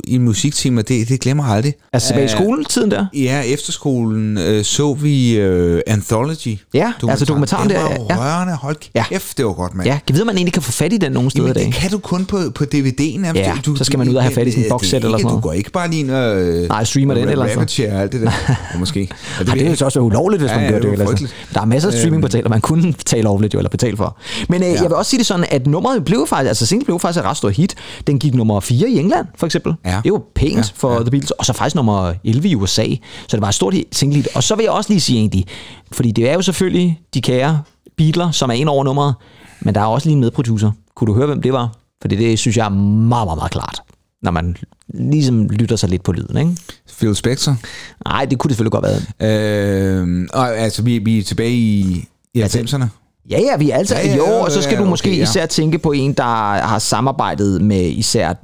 i 0.07 0.15
en 0.15 0.21
musiktime, 0.21 0.81
og 0.81 0.87
det, 0.87 1.09
det 1.09 1.19
glemmer 1.21 1.45
jeg 1.45 1.55
aldrig. 1.55 1.73
Altså 1.93 2.07
tilbage 2.07 2.25
i 2.25 2.29
skoletiden 2.29 2.91
der? 2.91 3.05
Ja, 3.13 3.41
efterskolen 3.41 4.37
øh, 4.37 4.63
så 4.63 4.93
vi 4.93 5.37
øh, 5.37 5.81
Anthology. 5.87 6.57
Ja, 6.73 6.91
altså 7.09 7.25
dokumentaren 7.25 7.69
der, 7.69 7.81
var 7.81 7.89
jo 7.95 8.05
ja. 8.09 8.17
rørende, 8.19 8.53
hold 8.55 8.75
Ja. 8.95 9.03
kæft, 9.09 9.37
det 9.37 9.45
var 9.45 9.53
godt, 9.53 9.75
mand. 9.75 9.87
Ja, 9.89 9.99
kan 10.07 10.15
vide, 10.15 10.25
man 10.25 10.35
egentlig 10.35 10.53
kan 10.53 10.61
få 10.61 10.71
fat 10.71 10.93
i 10.93 10.97
den 10.97 11.11
nogle 11.11 11.29
steder 11.31 11.49
i 11.49 11.53
dag? 11.53 11.65
det 11.65 11.73
kan 11.73 11.91
du 11.91 11.97
kun 11.97 12.25
på, 12.25 12.37
på 12.55 12.63
DVD'en. 12.75 13.37
Ja, 13.37 13.53
så 13.77 13.83
skal 13.83 13.99
man 13.99 14.09
ud 14.09 14.15
og 14.15 14.23
have 14.23 14.33
fat 14.33 14.47
i 14.47 14.51
sådan 14.51 14.59
en 14.59 14.63
det- 14.63 14.69
boxset 14.71 14.91
det 14.91 15.03
er 15.03 15.05
eller 15.07 15.17
sådan 15.17 15.25
noget. 15.27 15.43
Du 15.43 15.47
går 15.47 15.53
ikke 15.53 15.71
bare 15.71 15.89
lige 15.89 15.99
ind 15.99 16.11
og... 16.11 16.41
øh, 16.41 16.67
Nej, 16.67 16.83
streamer 16.83 17.13
den 17.13 17.29
eller 17.29 17.47
sådan 17.65 17.93
og 17.95 18.01
alt 18.01 18.11
det 18.11 18.21
der. 18.21 18.31
Måske. 18.79 19.09
Ej, 19.39 19.43
det 19.55 19.65
vil 19.65 19.77
så 19.77 19.85
også 19.85 19.99
ulovligt, 19.99 20.41
hvis 20.41 20.51
man 20.51 20.71
gør 20.71 20.79
det 20.79 20.91
det. 20.99 20.99
var. 20.99 21.21
Der 21.53 21.61
er 21.61 21.65
masser 21.65 21.89
af 21.91 21.93
streamingportaler, 22.29 22.49
man 22.49 22.61
kunne 22.61 22.93
betale 22.93 23.23
lovligt 23.23 23.53
jo, 23.53 23.59
eller 23.59 23.69
betale 23.69 23.97
for. 23.97 24.17
Men 24.49 24.63
øh, 24.63 24.69
jeg 24.69 24.83
vil 24.83 24.93
også 24.93 25.09
sige 25.09 25.17
det 25.17 25.27
sådan, 25.27 25.45
at 25.51 25.67
nummeret 25.67 26.05
blev 26.05 26.27
faktisk, 26.27 26.47
altså 26.47 26.65
singlen 26.65 26.85
blev 26.85 26.99
faktisk 26.99 27.19
et 27.19 27.25
ret 27.25 27.37
stort 27.37 27.53
hit. 27.53 27.75
Den 28.07 28.19
gik 28.19 28.33
nummer 28.33 28.59
4 28.59 28.89
i 28.89 28.99
England, 28.99 29.27
for 29.35 29.45
eksempel. 29.45 29.73
Ja. 29.85 30.01
Det 30.03 30.11
var 30.11 30.21
pænt 30.35 30.55
Ja, 30.57 30.63
for 30.75 30.93
ja. 30.93 30.99
The 30.99 31.11
Beatles. 31.11 31.31
Og 31.31 31.45
så 31.45 31.53
faktisk 31.53 31.75
nummer 31.75 32.13
11 32.23 32.47
i 32.47 32.55
USA. 32.55 32.85
Så 33.27 33.37
det 33.37 33.41
var 33.41 33.47
et 33.47 33.55
stort 33.55 33.73
single 33.91 34.15
hit. 34.15 34.27
Og 34.35 34.43
så 34.43 34.55
vil 34.55 34.63
jeg 34.63 34.71
også 34.71 34.89
lige 34.89 35.01
sige 35.01 35.19
egentlig, 35.19 35.45
fordi 35.91 36.11
det 36.11 36.29
er 36.29 36.33
jo 36.33 36.41
selvfølgelig 36.41 36.99
de 37.13 37.21
kære 37.21 37.61
Beatles, 37.97 38.35
som 38.35 38.49
er 38.49 38.53
ind 38.53 38.69
over 38.69 38.83
nummeret, 38.83 39.15
men 39.61 39.75
der 39.75 39.81
er 39.81 39.85
også 39.85 40.07
lige 40.07 40.13
en 40.15 40.21
medproducer. 40.21 40.71
Kunne 40.95 41.07
du 41.07 41.13
høre, 41.13 41.27
hvem 41.27 41.41
det 41.41 41.53
var? 41.53 41.69
For 42.01 42.07
det, 42.07 42.17
det 42.19 42.39
synes 42.39 42.57
jeg 42.57 42.65
er 42.65 42.69
meget, 42.69 43.27
meget, 43.27 43.37
meget 43.37 43.51
klart 43.51 43.81
når 44.21 44.31
man 44.31 44.55
ligesom 44.93 45.49
lytter 45.49 45.75
sig 45.75 45.89
lidt 45.89 46.03
på 46.03 46.11
lyden, 46.11 46.37
ikke? 46.37 46.57
Phil 46.99 47.15
Spector. 47.15 47.57
Nej, 48.05 48.25
det 48.25 48.39
kunne 48.39 48.49
det 48.49 48.57
selvfølgelig 48.57 48.71
godt 48.71 48.85
være. 49.19 50.01
Øh, 50.01 50.27
og 50.33 50.57
altså, 50.57 50.81
vi, 50.81 50.97
vi 50.97 51.19
er 51.19 51.23
tilbage 51.23 51.51
i, 51.51 52.05
i 52.33 52.41
90'erne. 52.41 52.85
Ja, 53.29 53.39
ja, 53.39 53.57
vi 53.57 53.69
er 53.69 53.75
altså... 53.75 53.95
Ja, 53.95 54.07
Ja, 54.07 54.15
jo, 54.15 54.23
og 54.23 54.51
så 54.51 54.61
skal 54.61 54.73
ja, 54.73 54.77
du 54.77 54.83
okay, 54.83 54.89
måske 54.89 55.15
ja. 55.15 55.23
især 55.23 55.45
tænke 55.45 55.77
på 55.77 55.91
en, 55.91 56.13
der 56.13 56.23
har 56.63 56.79
samarbejdet 56.79 57.61
med 57.61 57.81
især, 57.89 58.29
øh, 58.29 58.35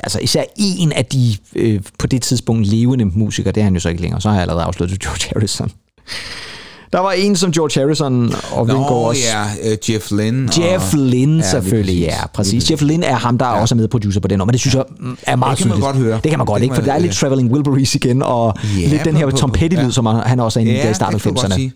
altså 0.00 0.18
især 0.18 0.42
en 0.56 0.92
af 0.92 1.04
de 1.04 1.36
øh, 1.56 1.80
på 1.98 2.06
det 2.06 2.22
tidspunkt 2.22 2.66
levende 2.66 3.04
musikere. 3.04 3.52
Det 3.52 3.60
er 3.60 3.64
han 3.64 3.74
jo 3.74 3.80
så 3.80 3.88
ikke 3.88 4.00
længere. 4.00 4.20
Så 4.20 4.28
har 4.28 4.34
jeg 4.34 4.42
allerede 4.42 4.64
afsløret 4.64 4.90
det, 4.90 5.00
George 5.00 5.28
Harrison. 5.34 5.70
Der 6.92 6.98
var 7.00 7.12
en 7.12 7.36
som 7.36 7.52
George 7.52 7.80
Harrison 7.80 8.32
og 8.52 8.68
Ringo 8.68 8.82
Nå, 8.82 8.94
også. 8.94 9.20
ja, 9.64 9.72
uh, 9.72 9.90
Jeff 9.90 10.10
Lynne. 10.10 10.48
Jeff 10.58 10.94
og, 10.94 10.98
Lynne 11.00 11.36
Ja, 11.42 11.50
selvfølgelig, 11.50 11.98
ja, 11.98 12.26
præcis. 12.34 12.70
Jeff 12.70 12.82
Lynne 12.82 13.06
er 13.06 13.14
ham, 13.14 13.38
der 13.38 13.46
ja. 13.46 13.60
også 13.60 13.74
er 13.74 13.76
medproducer 13.76 14.20
på 14.20 14.28
den, 14.28 14.38
men 14.38 14.48
det 14.48 14.60
synes 14.60 14.74
jeg 14.74 14.84
mm, 15.00 15.16
er 15.22 15.36
meget 15.36 15.58
Det 15.58 15.62
kan 15.66 15.68
man 15.70 15.80
godt 15.80 15.96
høre. 15.96 16.20
Det 16.22 16.30
kan 16.30 16.38
man 16.38 16.46
godt, 16.46 16.58
Det 16.60 16.64
ikke? 16.64 16.74
For 16.74 16.82
der 16.82 16.92
er 16.92 16.98
lidt 16.98 17.12
Traveling 17.12 17.52
Wilburys 17.52 17.94
igen, 17.94 18.22
og 18.22 18.54
Ja, 18.80 18.88
lidt 18.88 19.04
den 19.04 19.16
her 19.16 19.30
Tom 19.30 19.50
Petty-lyd, 19.50 19.84
ja. 19.84 19.90
som 19.90 20.06
han 20.06 20.40
også 20.40 20.58
er 20.58 20.60
inde 20.60 20.72
i 20.72 20.76
der 20.76 20.84
i 20.84 20.86
det 20.88 20.96
starten 20.96 21.14
af 21.14 21.20
du 21.20 21.28
godt 21.28 21.38
90'erne. 21.46 21.54
sige. 21.54 21.72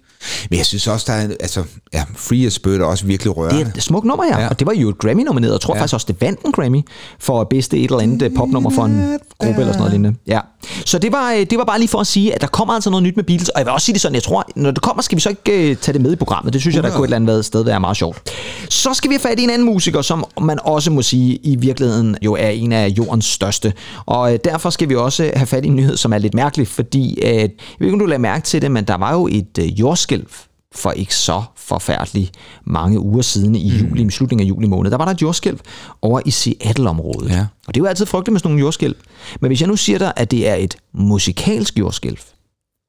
Men 0.51 0.57
jeg 0.59 0.67
synes 0.67 0.87
også, 0.87 1.05
der 1.09 1.13
er, 1.19 1.29
altså, 1.41 1.63
ja, 1.95 2.03
Free 2.17 2.47
as 2.47 2.59
Bird 2.59 2.81
er 2.81 2.85
også 2.85 3.07
virkelig 3.07 3.37
rørende. 3.37 3.59
Det 3.61 3.67
er 3.67 3.73
et 3.77 3.83
smukt 3.83 4.07
nummer, 4.07 4.25
ja. 4.25 4.37
Ja. 4.37 4.43
ja. 4.43 4.49
Og 4.49 4.59
det 4.59 4.67
var 4.67 4.73
jo 4.73 4.89
et 4.89 4.99
Grammy-nomineret. 4.99 5.53
Jeg 5.53 5.61
tror 5.61 5.75
Ja. 5.75 5.79
ja. 5.79 5.83
faktisk 5.83 5.95
også, 5.95 6.07
det 6.09 6.17
vandt 6.21 6.41
en 6.47 6.53
Grammy 6.53 6.83
for 7.21 7.45
bedste 7.51 7.77
et 7.79 7.85
eller 7.85 7.99
andet 8.01 8.23
øh, 8.23 8.31
popnummer 8.37 8.71
for 8.71 8.85
en 8.85 9.19
gruppe 9.39 9.61
eller 9.61 9.73
sådan 9.73 9.79
noget 9.79 9.93
lignende. 9.93 10.19
Ja. 10.27 10.41
Så 10.87 10.99
det 10.99 11.13
var, 11.13 11.33
øh, 11.33 11.47
det 11.51 11.59
var 11.59 11.65
bare 11.65 11.79
lige 11.79 11.89
for 11.89 11.99
at 11.99 12.07
sige, 12.07 12.35
at 12.35 12.41
der 12.41 12.47
kommer 12.47 12.75
altså 12.75 12.91
noget 12.91 13.03
nyt 13.03 13.17
med 13.17 13.25
Beatles. 13.25 13.49
Og 13.49 13.59
jeg 13.59 13.67
vil 13.67 13.73
også 13.73 13.85
sige 13.85 13.93
det 13.93 14.01
sådan, 14.03 14.15
jeg 14.15 14.23
tror, 14.23 14.45
når 14.57 14.71
det 14.71 14.83
kommer, 14.83 15.00
skal 15.01 15.17
vi 15.17 15.21
så 15.21 15.29
ikke 15.29 15.71
øh, 15.71 15.77
tage 15.77 15.93
det 15.93 16.01
med 16.01 16.13
i 16.13 16.17
programmet. 16.17 16.53
Det 16.53 16.61
synes 16.61 16.75
jeg, 16.77 16.83
der 16.83 16.91
kunne 16.91 17.05
et 17.05 17.05
eller 17.05 17.17
andet 17.17 17.45
sted 17.45 17.65
være 17.65 17.81
meget 17.81 17.97
sjovt. 17.97 18.31
Så 18.69 18.95
skal 18.95 19.11
vi 19.11 19.15
have 19.15 19.21
fat 19.21 19.39
i 19.39 19.43
en 19.43 19.51
anden 19.51 19.67
musiker, 19.67 20.03
som 20.03 20.25
man 20.41 20.59
også 20.63 20.91
må 20.91 21.03
sige 21.03 21.37
i 21.37 21.57
virkeligheden 21.57 22.17
jo 22.23 22.35
er 22.35 22.49
en 22.49 22.73
af 22.73 22.89
jordens 22.89 23.25
største. 23.25 23.73
Og 24.07 24.33
øh, 24.33 24.39
derfor 24.45 24.71
skal 24.71 24.89
vi 24.89 24.97
også 24.97 25.31
have 25.37 25.47
fat 25.47 25.65
i 25.65 25.69
en 25.69 25.77
nyhed, 25.77 25.97
som 25.97 26.13
er 26.13 26.19
lidt 26.19 26.35
mærkelig, 26.35 26.69
fordi 26.69 27.19
øh, 27.23 27.29
jeg 27.29 27.51
ved 27.79 27.87
ikke, 27.87 27.93
om 27.93 27.99
du 27.99 28.07
lader 28.07 28.19
mærke 28.19 28.45
til 28.45 28.63
det, 28.63 28.71
men 28.71 28.85
der 28.85 28.95
var 28.97 29.13
jo 29.13 29.29
et 29.31 29.59
øh, 29.59 29.81
jordskælv 29.81 30.27
for 30.75 30.91
ikke 30.91 31.15
så 31.15 31.43
forfærdeligt 31.57 32.33
mange 32.65 33.01
uger 33.01 33.23
siden 33.23 33.55
i 33.55 33.69
juli, 33.69 34.03
i 34.03 34.11
slutningen 34.11 34.47
af 34.47 34.49
juli 34.49 34.67
måned, 34.67 34.91
der 34.91 34.97
var 34.97 35.05
der 35.05 35.13
et 35.13 35.23
jordskælv 35.23 35.61
over 36.03 36.21
i 36.27 36.31
Seattle-området. 36.31 37.31
Ja. 37.31 37.41
Og 37.41 37.75
det 37.75 37.81
er 37.81 37.85
jo 37.85 37.89
altid 37.89 38.07
frygteligt 38.07 38.33
med 38.33 38.41
sådan 38.41 38.51
nogle 38.51 38.61
jordskælv. 38.61 38.97
Men 39.41 39.49
hvis 39.49 39.61
jeg 39.61 39.69
nu 39.69 39.77
siger 39.77 39.99
dig, 39.99 40.13
at 40.17 40.31
det 40.31 40.49
er 40.49 40.55
et 40.55 40.77
musikalsk 40.93 41.79
jordskælv, 41.79 42.19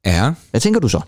Ja, 0.06 0.32
hvad 0.52 0.62
tænker 0.62 0.80
du 0.80 0.89
så? 0.89 1.02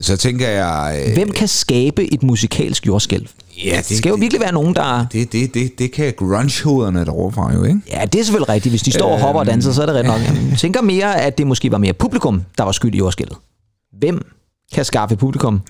Så 0.00 0.16
tænker 0.16 0.48
jeg... 0.48 1.04
øh, 1.08 1.14
Hvem 1.14 1.30
kan 1.30 1.48
skabe 1.48 2.14
et 2.14 2.22
musikalsk 2.22 2.86
jordskælv? 2.86 3.28
Ja, 3.64 3.80
Det 3.88 3.96
skal 3.98 4.10
jo 4.10 4.14
virkelig 4.20 4.40
være 4.40 4.52
nogen, 4.52 4.74
der... 4.74 5.06
Det, 5.12 5.32
det, 5.32 5.54
det, 5.54 5.78
det 5.78 5.92
kan 5.92 6.14
grunge-hoderne 6.16 7.04
derovre 7.04 7.32
fra 7.32 7.52
jo, 7.54 7.64
ikke? 7.64 7.80
Ja, 7.92 8.04
det 8.04 8.20
er 8.20 8.24
selvfølgelig 8.24 8.48
rigtigt. 8.48 8.72
Hvis 8.72 8.82
de 8.82 8.92
står 8.92 9.12
og 9.12 9.20
hopper 9.20 9.40
og 9.40 9.46
danser, 9.46 9.72
så 9.72 9.82
er 9.82 9.86
det 9.86 9.94
rigtigt 9.94 10.12
nok. 10.18 10.50
Jeg 10.50 10.58
tænker 10.58 10.82
mere, 10.82 11.20
at 11.20 11.38
det 11.38 11.46
måske 11.46 11.70
var 11.72 11.78
mere 11.78 11.92
publikum, 11.92 12.42
der 12.58 12.64
var 12.64 12.72
skyld 12.72 12.94
i 12.94 12.98
jordskælvet. 12.98 13.36
Hvem 13.98 14.26
kan 14.74 14.84
skaffe 14.84 15.16
publikum 15.16 15.60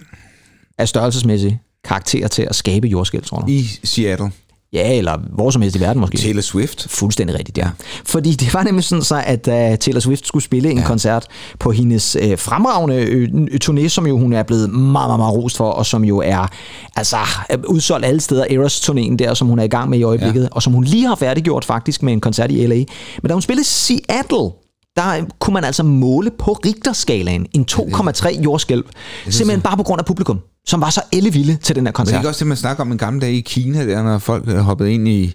af 0.79 0.89
størrelsesmæssig 0.89 1.61
karakter 1.85 2.29
til 2.29 2.43
at 2.43 2.55
skabe 2.55 2.89
jordskælv, 2.89 3.25
tror 3.25 3.39
du? 3.41 3.47
I 3.49 3.69
Seattle. 3.85 4.31
Ja, 4.73 4.99
eller 4.99 5.19
hvor 5.33 5.51
som 5.51 5.63
helst 5.63 5.77
i 5.77 5.81
verden 5.81 6.01
måske. 6.01 6.19
Taylor 6.19 6.41
Swift. 6.41 6.87
Fuldstændig 6.91 7.39
rigtigt, 7.39 7.59
ja. 7.59 7.69
Fordi 8.05 8.33
det 8.33 8.55
var 8.55 8.63
nemlig 8.63 8.85
sådan 8.85 9.03
så, 9.03 9.23
at 9.27 9.49
uh, 9.49 9.79
Taylor 9.79 10.01
Swift 10.01 10.27
skulle 10.27 10.43
spille 10.43 10.71
en 10.71 10.79
ja. 10.79 10.85
koncert 10.85 11.27
på 11.59 11.71
hendes 11.71 12.17
uh, 12.17 12.39
fremragende 12.39 12.97
øh, 12.97 13.29
turné, 13.65 13.89
som 13.89 14.07
jo 14.07 14.19
hun 14.19 14.33
er 14.33 14.43
blevet 14.43 14.71
meget, 14.71 15.09
meget, 15.09 15.19
meget 15.19 15.35
rost 15.35 15.57
for, 15.57 15.71
og 15.71 15.87
som 15.87 16.05
jo 16.05 16.19
er 16.19 16.47
altså 16.97 17.17
øh, 17.53 17.59
udsolgt 17.69 18.07
alle 18.07 18.21
steder. 18.21 18.45
Eras 18.51 18.91
turnéen 18.91 19.17
der, 19.17 19.35
som 19.35 19.49
hun 19.49 19.59
er 19.59 19.65
i 19.65 19.69
gang 19.69 19.91
med 19.91 19.99
i 19.99 20.03
øjeblikket, 20.03 20.43
ja. 20.43 20.49
og 20.51 20.63
som 20.63 20.73
hun 20.73 20.85
lige 20.85 21.07
har 21.07 21.15
færdiggjort 21.15 21.65
faktisk 21.65 22.03
med 22.03 22.13
en 22.13 22.21
koncert 22.21 22.51
i 22.51 22.67
LA. 22.67 22.75
Men 22.75 23.29
da 23.29 23.33
hun 23.33 23.43
spillede 23.43 23.67
Seattle, 23.67 24.51
der 24.97 25.25
kunne 25.39 25.55
man 25.55 25.65
altså 25.65 25.83
måle 25.83 26.31
på 26.39 26.53
Richterskalaen 26.53 27.47
en 27.53 27.67
2,3 27.71 28.43
jordskælv. 28.43 28.85
Simpelthen 29.29 29.61
bare 29.61 29.77
på 29.77 29.83
grund 29.83 29.99
af 29.99 30.05
publikum, 30.05 30.39
som 30.67 30.81
var 30.81 30.91
så 30.91 31.01
ellevilde 31.13 31.57
til 31.57 31.77
den 31.77 31.87
her 31.87 31.87
Men 31.87 31.87
det 31.87 31.89
er 31.89 31.93
koncert. 31.93 32.21
ikke 32.21 32.29
også 32.29 32.39
det, 32.39 32.47
man 32.47 32.57
snakker 32.57 32.83
om 32.83 32.93
en 32.93 32.99
gammel 32.99 33.23
dag 33.23 33.31
i 33.33 33.41
Kina, 33.41 33.87
der, 33.87 34.03
når 34.03 34.19
folk 34.19 34.49
er 34.49 34.61
hoppet 34.63 34.87
ind 34.89 35.09
i... 35.09 35.35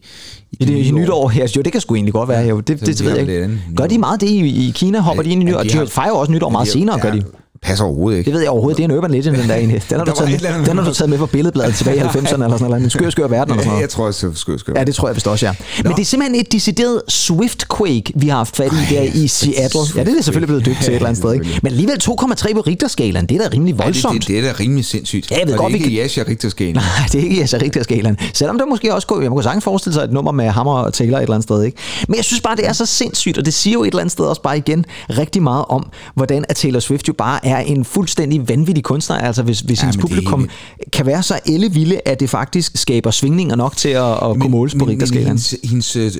I 0.52 0.66
det 0.66 0.70
i 0.86 0.92
nytår 0.92 1.30
her. 1.30 1.48
Jo, 1.56 1.62
det 1.62 1.72
kan 1.72 1.82
sgu 1.82 1.96
egentlig 1.96 2.14
godt 2.14 2.30
være. 2.30 2.46
Jo, 2.48 2.58
det, 2.60 2.68
det, 2.80 2.88
det, 2.88 3.00
de 3.00 3.04
ved 3.04 3.12
jeg 3.12 3.22
ikke. 3.22 3.42
det, 3.44 3.60
Gør 3.78 3.88
de 3.88 3.98
meget 3.98 4.22
det 4.22 4.28
i, 4.30 4.68
i 4.68 4.72
Kina? 4.76 5.00
Hopper 5.00 5.24
de 5.24 5.30
ind 5.30 5.42
i 5.42 5.46
nytår? 5.46 5.58
Ja, 5.58 5.64
de 5.64 5.86
De, 5.86 5.88
fejrer 5.88 6.12
også 6.12 6.32
nytår 6.32 6.50
meget 6.50 6.68
senere, 6.68 7.00
gør 7.00 7.12
de. 7.12 7.24
Passer 7.64 7.86
overhovedet 7.86 8.18
ikke. 8.18 8.28
Det 8.28 8.34
ved 8.34 8.42
jeg 8.42 8.50
overhovedet. 8.50 8.78
Det 8.78 8.84
er 8.84 8.90
en 8.90 8.98
urban 8.98 9.12
legend, 9.12 9.38
den 9.38 9.50
der 9.50 9.56
egentlig. 9.56 9.82
Den 9.90 9.98
har 9.98 10.06
du 10.06 10.12
Der 10.12 10.20
var 10.22 10.28
taget 10.28 10.42
med, 10.58 10.66
den 10.66 10.78
har 10.78 10.86
du 10.86 10.94
taget 10.94 11.10
med 11.10 11.18
fra 11.18 11.26
billedbladet 11.26 11.76
tilbage 11.76 11.98
i 11.98 12.00
90'erne 12.18 12.34
eller 12.44 12.50
sådan 12.58 12.60
noget. 12.70 12.84
En 12.84 12.90
skør, 12.90 13.10
skør 13.10 13.28
verden 13.28 13.52
eller 13.52 13.62
sådan 13.64 13.68
noget. 13.70 13.82
jeg 13.82 13.90
tror 13.90 14.06
også, 14.06 14.28
det 14.28 14.38
skal 14.60 14.74
Ja, 14.76 14.84
det 14.84 14.96
tror 14.96 15.08
jeg 15.08 15.16
vist 15.16 15.28
også, 15.28 15.46
ja. 15.46 15.54
Men 15.84 15.92
det 15.94 16.02
er 16.02 16.06
simpelthen 16.06 16.42
et 16.42 16.52
decideret 16.52 17.02
Swift-quake, 17.10 18.12
vi 18.16 18.28
har 18.28 18.38
haft 18.38 18.56
fat 18.58 18.72
i 18.74 18.94
der 18.96 19.02
i 19.02 19.28
Seattle. 19.28 19.80
Ja, 19.96 20.04
det 20.04 20.18
er 20.18 20.22
selvfølgelig 20.22 20.48
blevet 20.48 20.66
døbt 20.66 20.78
til 20.78 20.90
et 20.90 20.96
eller 20.96 21.08
andet 21.08 21.18
sted, 21.24 21.34
ikke? 21.34 21.60
Men 21.64 21.72
alligevel 21.72 21.96
2,3 22.04 22.54
på 22.54 22.62
Richterskalaen, 22.62 23.26
det 23.26 23.38
er 23.38 23.42
da 23.50 23.50
rimelig 23.54 23.72
Ja, 23.74 23.78
det, 23.78 23.86
voldsomt. 23.86 24.20
det, 24.22 24.28
det, 24.28 24.38
er 24.40 24.54
da 24.54 24.60
rimelig 24.60 24.86
sindssygt. 24.86 25.32
Ja, 25.32 25.38
jeg 25.40 25.48
ved 25.48 25.54
og 25.54 25.60
godt, 25.60 25.74
det 25.74 25.80
vi 25.80 25.84
er 25.86 25.88
ikke 25.90 25.98
kan- 25.98 26.06
Yasha 26.06 26.24
Richterskalaen. 26.32 26.76
Nej, 27.00 27.08
det 27.12 27.20
er 27.20 27.24
ikke 27.30 27.42
altså 27.42 27.58
rigtig 27.64 27.84
skalaen. 27.84 28.18
Selvom 28.34 28.58
der 28.58 28.66
måske 28.66 28.94
også 28.96 29.08
kunne, 29.08 29.24
jeg 29.24 29.30
kunne 29.32 29.44
sagtens 29.44 29.64
forestille 29.64 29.94
sig 29.94 30.04
et 30.04 30.12
nummer 30.12 30.32
med 30.32 30.50
Hammer 30.50 30.74
og 30.74 30.94
Taylor 30.94 31.18
et 31.18 31.22
eller 31.22 31.34
andet 31.36 31.44
sted. 31.44 31.64
Ikke? 31.64 31.78
Men 32.08 32.16
jeg 32.16 32.26
synes 32.26 32.42
bare, 32.42 32.56
det 32.56 32.68
er 32.68 32.74
så 32.74 32.86
sindssygt, 32.86 33.38
og 33.38 33.46
det 33.46 33.54
siger 33.54 33.74
jo 33.74 33.84
et 33.84 33.88
eller 33.88 34.00
andet 34.00 34.12
sted 34.12 34.26
også 34.26 34.42
bare 34.42 34.58
igen 34.58 34.86
rigtig 35.10 35.44
meget 35.44 35.66
om, 35.70 35.90
hvordan 36.16 36.46
at 36.50 36.56
Taylor 36.56 36.80
Swift 36.80 37.08
jo 37.08 37.14
bare 37.14 37.40
er 37.52 37.60
en 37.60 37.86
fuldstændig 37.86 38.50
vanvittig 38.50 38.84
kunstner. 38.84 39.18
Altså 39.18 39.44
hvis, 39.44 39.60
hvis 39.60 39.80
Ja, 39.80 39.84
hendes 39.86 39.98
men 39.98 40.02
det 40.02 40.10
publikum 40.10 40.50
kan 40.94 41.06
være 41.06 41.24
så 41.24 41.40
ellevilde, 41.46 42.00
at 42.06 42.20
det 42.20 42.30
faktisk 42.30 42.78
skaber 42.78 43.12
svingninger 43.12 43.56
nok 43.56 43.78
til 43.78 43.90
at, 43.90 44.12
at 44.12 44.20
kunne 44.40 44.50
måles 44.50 44.76
på 44.80 44.86
Richterskalaen. 44.86 45.28
hendes, 45.28 45.56
hendes 45.64 45.96
øh, 45.96 46.12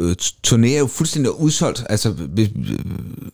øh, 0.00 0.14
turné 0.46 0.66
er 0.66 0.78
jo 0.78 0.86
fuldstændig 0.86 1.40
udsolgt. 1.40 1.84
Altså, 1.88 2.14
øh, 2.38 2.48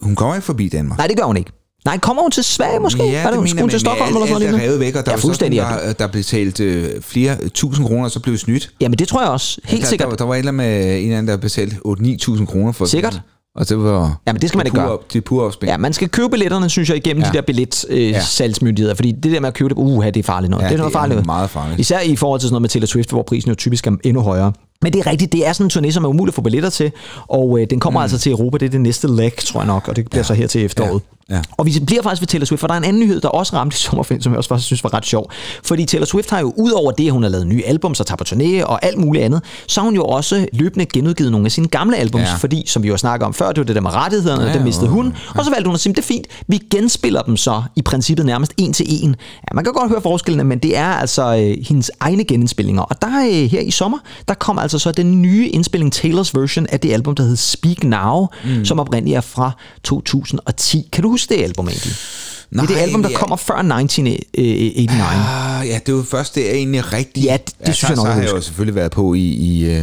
hun 0.01 0.15
kommer 0.15 0.35
ikke 0.35 0.47
forbi 0.47 0.69
Danmark. 0.69 0.99
Nej, 0.99 1.07
det 1.07 1.17
gør 1.17 1.25
hun 1.25 1.37
ikke. 1.37 1.51
Nej, 1.85 1.99
kommer 1.99 2.23
hun 2.23 2.31
til 2.31 2.45
Sverige 2.45 2.81
måske? 2.81 3.05
Ja, 3.05 3.23
Var 3.23 3.31
det 3.31 3.39
det, 3.41 3.43
mener 3.49 3.63
hun 3.63 3.71
til 3.71 3.75
man, 3.77 3.81
Stockholm 3.81 4.13
men 4.13 4.23
eller 4.23 4.35
sådan 4.39 4.51
noget? 4.51 4.65
revet 4.69 4.81
væk, 4.81 4.95
og 4.97 5.07
der 5.07 5.13
ja, 5.13 5.17
fuldstændig. 5.17 5.61
nogen, 5.61 5.79
der, 5.79 5.93
der 5.93 6.07
blev 6.07 6.25
talt 6.25 6.61
øh, 6.61 7.03
flere 7.03 7.49
tusind 7.49 7.87
kroner, 7.87 8.09
så 8.09 8.21
blev 8.21 8.39
snydt. 8.39 8.71
Jamen 8.81 8.99
det 8.99 9.09
tror 9.09 9.21
jeg 9.21 9.31
også. 9.31 9.61
Helt 9.65 9.83
der, 9.83 9.89
sikkert. 9.89 10.11
Der, 10.11 10.17
der 10.17 10.25
var 10.25 10.35
et 10.35 10.39
eller 10.39 10.53
andet 10.53 10.67
med 10.67 11.05
en 11.05 11.13
anden, 11.13 11.29
der 11.29 11.37
betalte 11.37 11.77
8-9.000 11.87 12.45
kroner 12.45 12.73
for 12.73 12.85
Sikkert. 12.85 13.21
Og 13.59 13.69
det 13.69 13.79
var... 13.79 14.21
Jamen, 14.27 14.41
det 14.43 14.49
skal 14.49 14.59
man 14.59 14.65
det 14.65 14.69
ikke 14.69 14.77
pur 14.77 14.83
gøre. 14.85 14.93
op- 14.93 15.13
Det 15.13 15.19
er 15.19 15.23
pur 15.23 15.45
opspænd. 15.45 15.71
Ja, 15.71 15.77
man 15.77 15.93
skal 15.93 16.09
købe 16.09 16.29
billetterne, 16.31 16.69
synes 16.71 16.89
jeg, 16.89 16.97
igennem 16.97 17.21
Ja. 17.23 17.27
ja. 17.27 17.33
de 17.33 17.37
der 17.37 17.43
billetsalgsmyndigheder. 17.43 18.09
Øh, 18.09 18.13
Ja. 18.13 18.21
salgsmyndigheder, 18.21 18.95
fordi 18.95 19.13
det 19.13 19.33
der 19.33 19.41
med 19.41 19.49
at 19.49 19.55
købe 19.55 19.69
det, 19.69 19.75
uha, 19.77 20.11
det 20.11 20.17
er 20.21 20.23
farligt 20.25 20.51
noget. 20.51 20.63
Ja, 20.63 20.69
det 20.69 20.75
er 20.75 20.79
noget 20.79 20.91
det 20.91 20.97
er 20.97 21.01
farligt 21.01 21.15
noget. 21.15 21.27
meget 21.27 21.51
farligt. 21.51 21.81
Især 21.81 22.01
i 22.01 22.17
forhold 22.17 22.41
til 22.41 22.47
sådan 22.49 22.53
noget 22.55 22.63
med 22.63 22.69
Taylor 22.69 22.87
Swift, 22.87 23.11
hvor 23.11 23.23
prisen 23.23 23.49
jo 23.49 23.55
typisk 23.55 23.87
er 23.87 23.91
endnu 24.05 24.23
højere. 24.23 24.53
Men 24.83 24.93
det 24.93 24.99
er 24.99 25.07
rigtigt, 25.11 25.33
det 25.33 25.47
er 25.47 25.53
sådan 25.53 25.71
en 25.79 25.87
turné, 25.87 25.91
som 25.91 26.05
er 26.05 26.09
umuligt 26.09 26.33
at 26.33 26.35
få 26.35 26.43
billetter 26.43 26.71
til, 26.71 26.93
og 27.29 27.61
øh, 27.61 27.67
den 27.71 27.81
kommer 27.81 28.01
mm. 28.01 28.03
altså 28.03 28.19
til 28.19 28.33
Europa, 28.33 28.59
det 28.59 28.67
er 28.67 28.71
det 28.71 28.81
næste 28.81 29.17
leg, 29.17 29.33
tror 29.37 29.61
jeg 29.61 29.67
nok, 29.67 29.89
og 29.89 29.97
det 29.97 30.11
bliver 30.11 30.21
ja. 30.21 30.25
så 30.25 30.35
her 30.35 30.47
til 30.47 30.65
efteråret. 30.65 31.03
Ja. 31.11 31.19
Ja. 31.31 31.41
Og 31.57 31.67
vi 31.67 31.81
bliver 31.87 32.03
faktisk 32.03 32.23
ved 32.23 32.27
Taylor 32.27 32.45
Swift, 32.45 32.61
for 32.61 32.67
der 32.67 32.75
er 32.75 32.79
en 32.79 32.85
anden 32.85 33.03
nyhed, 33.03 33.21
der 33.21 33.29
også 33.29 33.57
ramte 33.57 33.75
i 33.75 33.79
sommerferien, 33.79 34.23
som 34.23 34.33
jeg 34.33 34.39
også 34.39 34.49
faktisk 34.49 34.67
synes 34.67 34.85
var 34.85 34.95
ret 34.95 35.07
sjov. 35.07 35.31
Fordi 35.65 35.85
Taylor 35.85 36.07
Swift 36.07 36.31
har 36.31 36.41
jo, 36.41 36.53
ud 36.57 36.71
over 36.71 36.93
det, 36.93 37.07
at 37.07 37.13
hun 37.13 37.23
har 37.23 37.31
lavet 37.31 37.47
nye 37.47 37.63
albums 37.67 38.01
og 38.01 38.07
tager 38.07 38.17
på 38.17 38.25
turné 38.29 38.65
og 38.65 38.85
alt 38.85 38.99
muligt 38.99 39.25
andet, 39.25 39.43
så 39.67 39.81
har 39.81 39.85
hun 39.85 39.95
jo 39.95 40.05
også 40.05 40.47
løbende 40.53 40.87
genudgivet 40.87 41.33
nogle 41.33 41.47
af 41.47 41.53
sine 41.53 41.69
gamle 41.69 41.97
albums, 41.97 42.25
Ja. 42.25 42.31
ja. 42.31 42.37
fordi, 42.37 42.65
som 42.67 42.83
vi 42.83 42.89
jo 42.89 42.97
snakker 42.97 43.27
om 43.27 43.35
før, 43.35 43.49
det 43.49 43.59
var 43.59 43.65
det 43.65 43.75
der 43.75 43.81
med 43.81 43.95
rettighederne, 43.95 44.43
ja, 44.43 44.49
Ja, 44.49 44.55
det 44.55 44.65
mistede 44.65 44.89
hun, 44.89 45.15
og 45.35 45.45
så 45.45 45.51
valgte 45.51 45.69
hun 45.69 45.75
at 45.75 45.81
sige, 45.81 45.93
det 45.93 45.99
er 45.99 46.03
fint, 46.03 46.27
vi 46.47 46.61
genspiller 46.71 47.23
dem 47.23 47.37
så 47.37 47.63
i 47.77 47.83
princippet 47.83 48.27
nærmest 48.27 48.53
en 48.57 48.73
til 48.73 48.87
en. 49.05 49.17
Ja, 49.51 49.55
man 49.55 49.65
kan 49.65 49.73
godt 49.73 49.91
høre 49.91 50.01
forskellene, 50.03 50.45
men 50.45 50.59
det 50.59 50.77
er 50.77 50.87
altså 50.89 51.37
øh, 51.37 51.67
hendes 51.69 51.91
egne 52.01 52.25
genindspillinger. 52.25 52.83
Og 52.83 53.03
der 53.03 53.09
øh, 53.09 53.51
her 53.51 53.61
i 53.61 53.71
sommer, 53.71 53.99
der 54.29 54.35
kom 54.35 54.59
altså 54.75 54.79
så 54.79 54.93
den 54.93 55.23
nye 55.23 55.49
indspilling, 55.49 55.93
Taylors 55.93 56.35
version 56.35 56.67
af 56.67 56.81
det 56.81 56.93
album, 56.93 57.15
der 57.15 57.23
hedder 57.23 57.37
Speak 57.37 57.85
Now, 57.85 58.27
mm. 58.45 58.65
som 58.65 58.81
oprindeligt 58.81 59.17
er 59.17 59.21
fra 59.21 59.51
2010. 59.85 60.89
Kan 60.93 61.03
du 61.03 61.11
huske 61.11 61.35
det 61.35 61.43
album 61.43 61.69
egentlig? 61.69 61.93
det 62.51 62.59
er 62.59 62.67
det 62.67 62.71
Nej, 62.71 62.83
album, 62.83 63.03
der 63.03 63.11
ja. 63.11 63.17
kommer 63.19 63.37
før 63.37 63.55
1989. 63.55 64.91
Ah, 65.01 65.69
ja, 65.69 65.79
det 65.87 65.95
var 65.95 66.03
først 66.03 66.35
det 66.35 66.51
er 66.51 66.55
egentlig 66.55 66.93
rigtigt. 66.93 67.27
Ja, 67.27 67.37
det- 67.47 67.55
det 67.67 67.75
synes 67.75 67.79
så, 67.79 67.87
jeg 67.87 67.97
nok, 67.97 68.05
så 68.05 68.09
jeg 68.09 68.15
har 68.15 68.23
jeg 68.23 68.33
jo 68.33 68.41
selvfølgelig 68.41 68.75
været 68.75 68.93
på 68.93 69.15
i... 69.15 69.21
i 69.21 69.65
øh, 69.71 69.83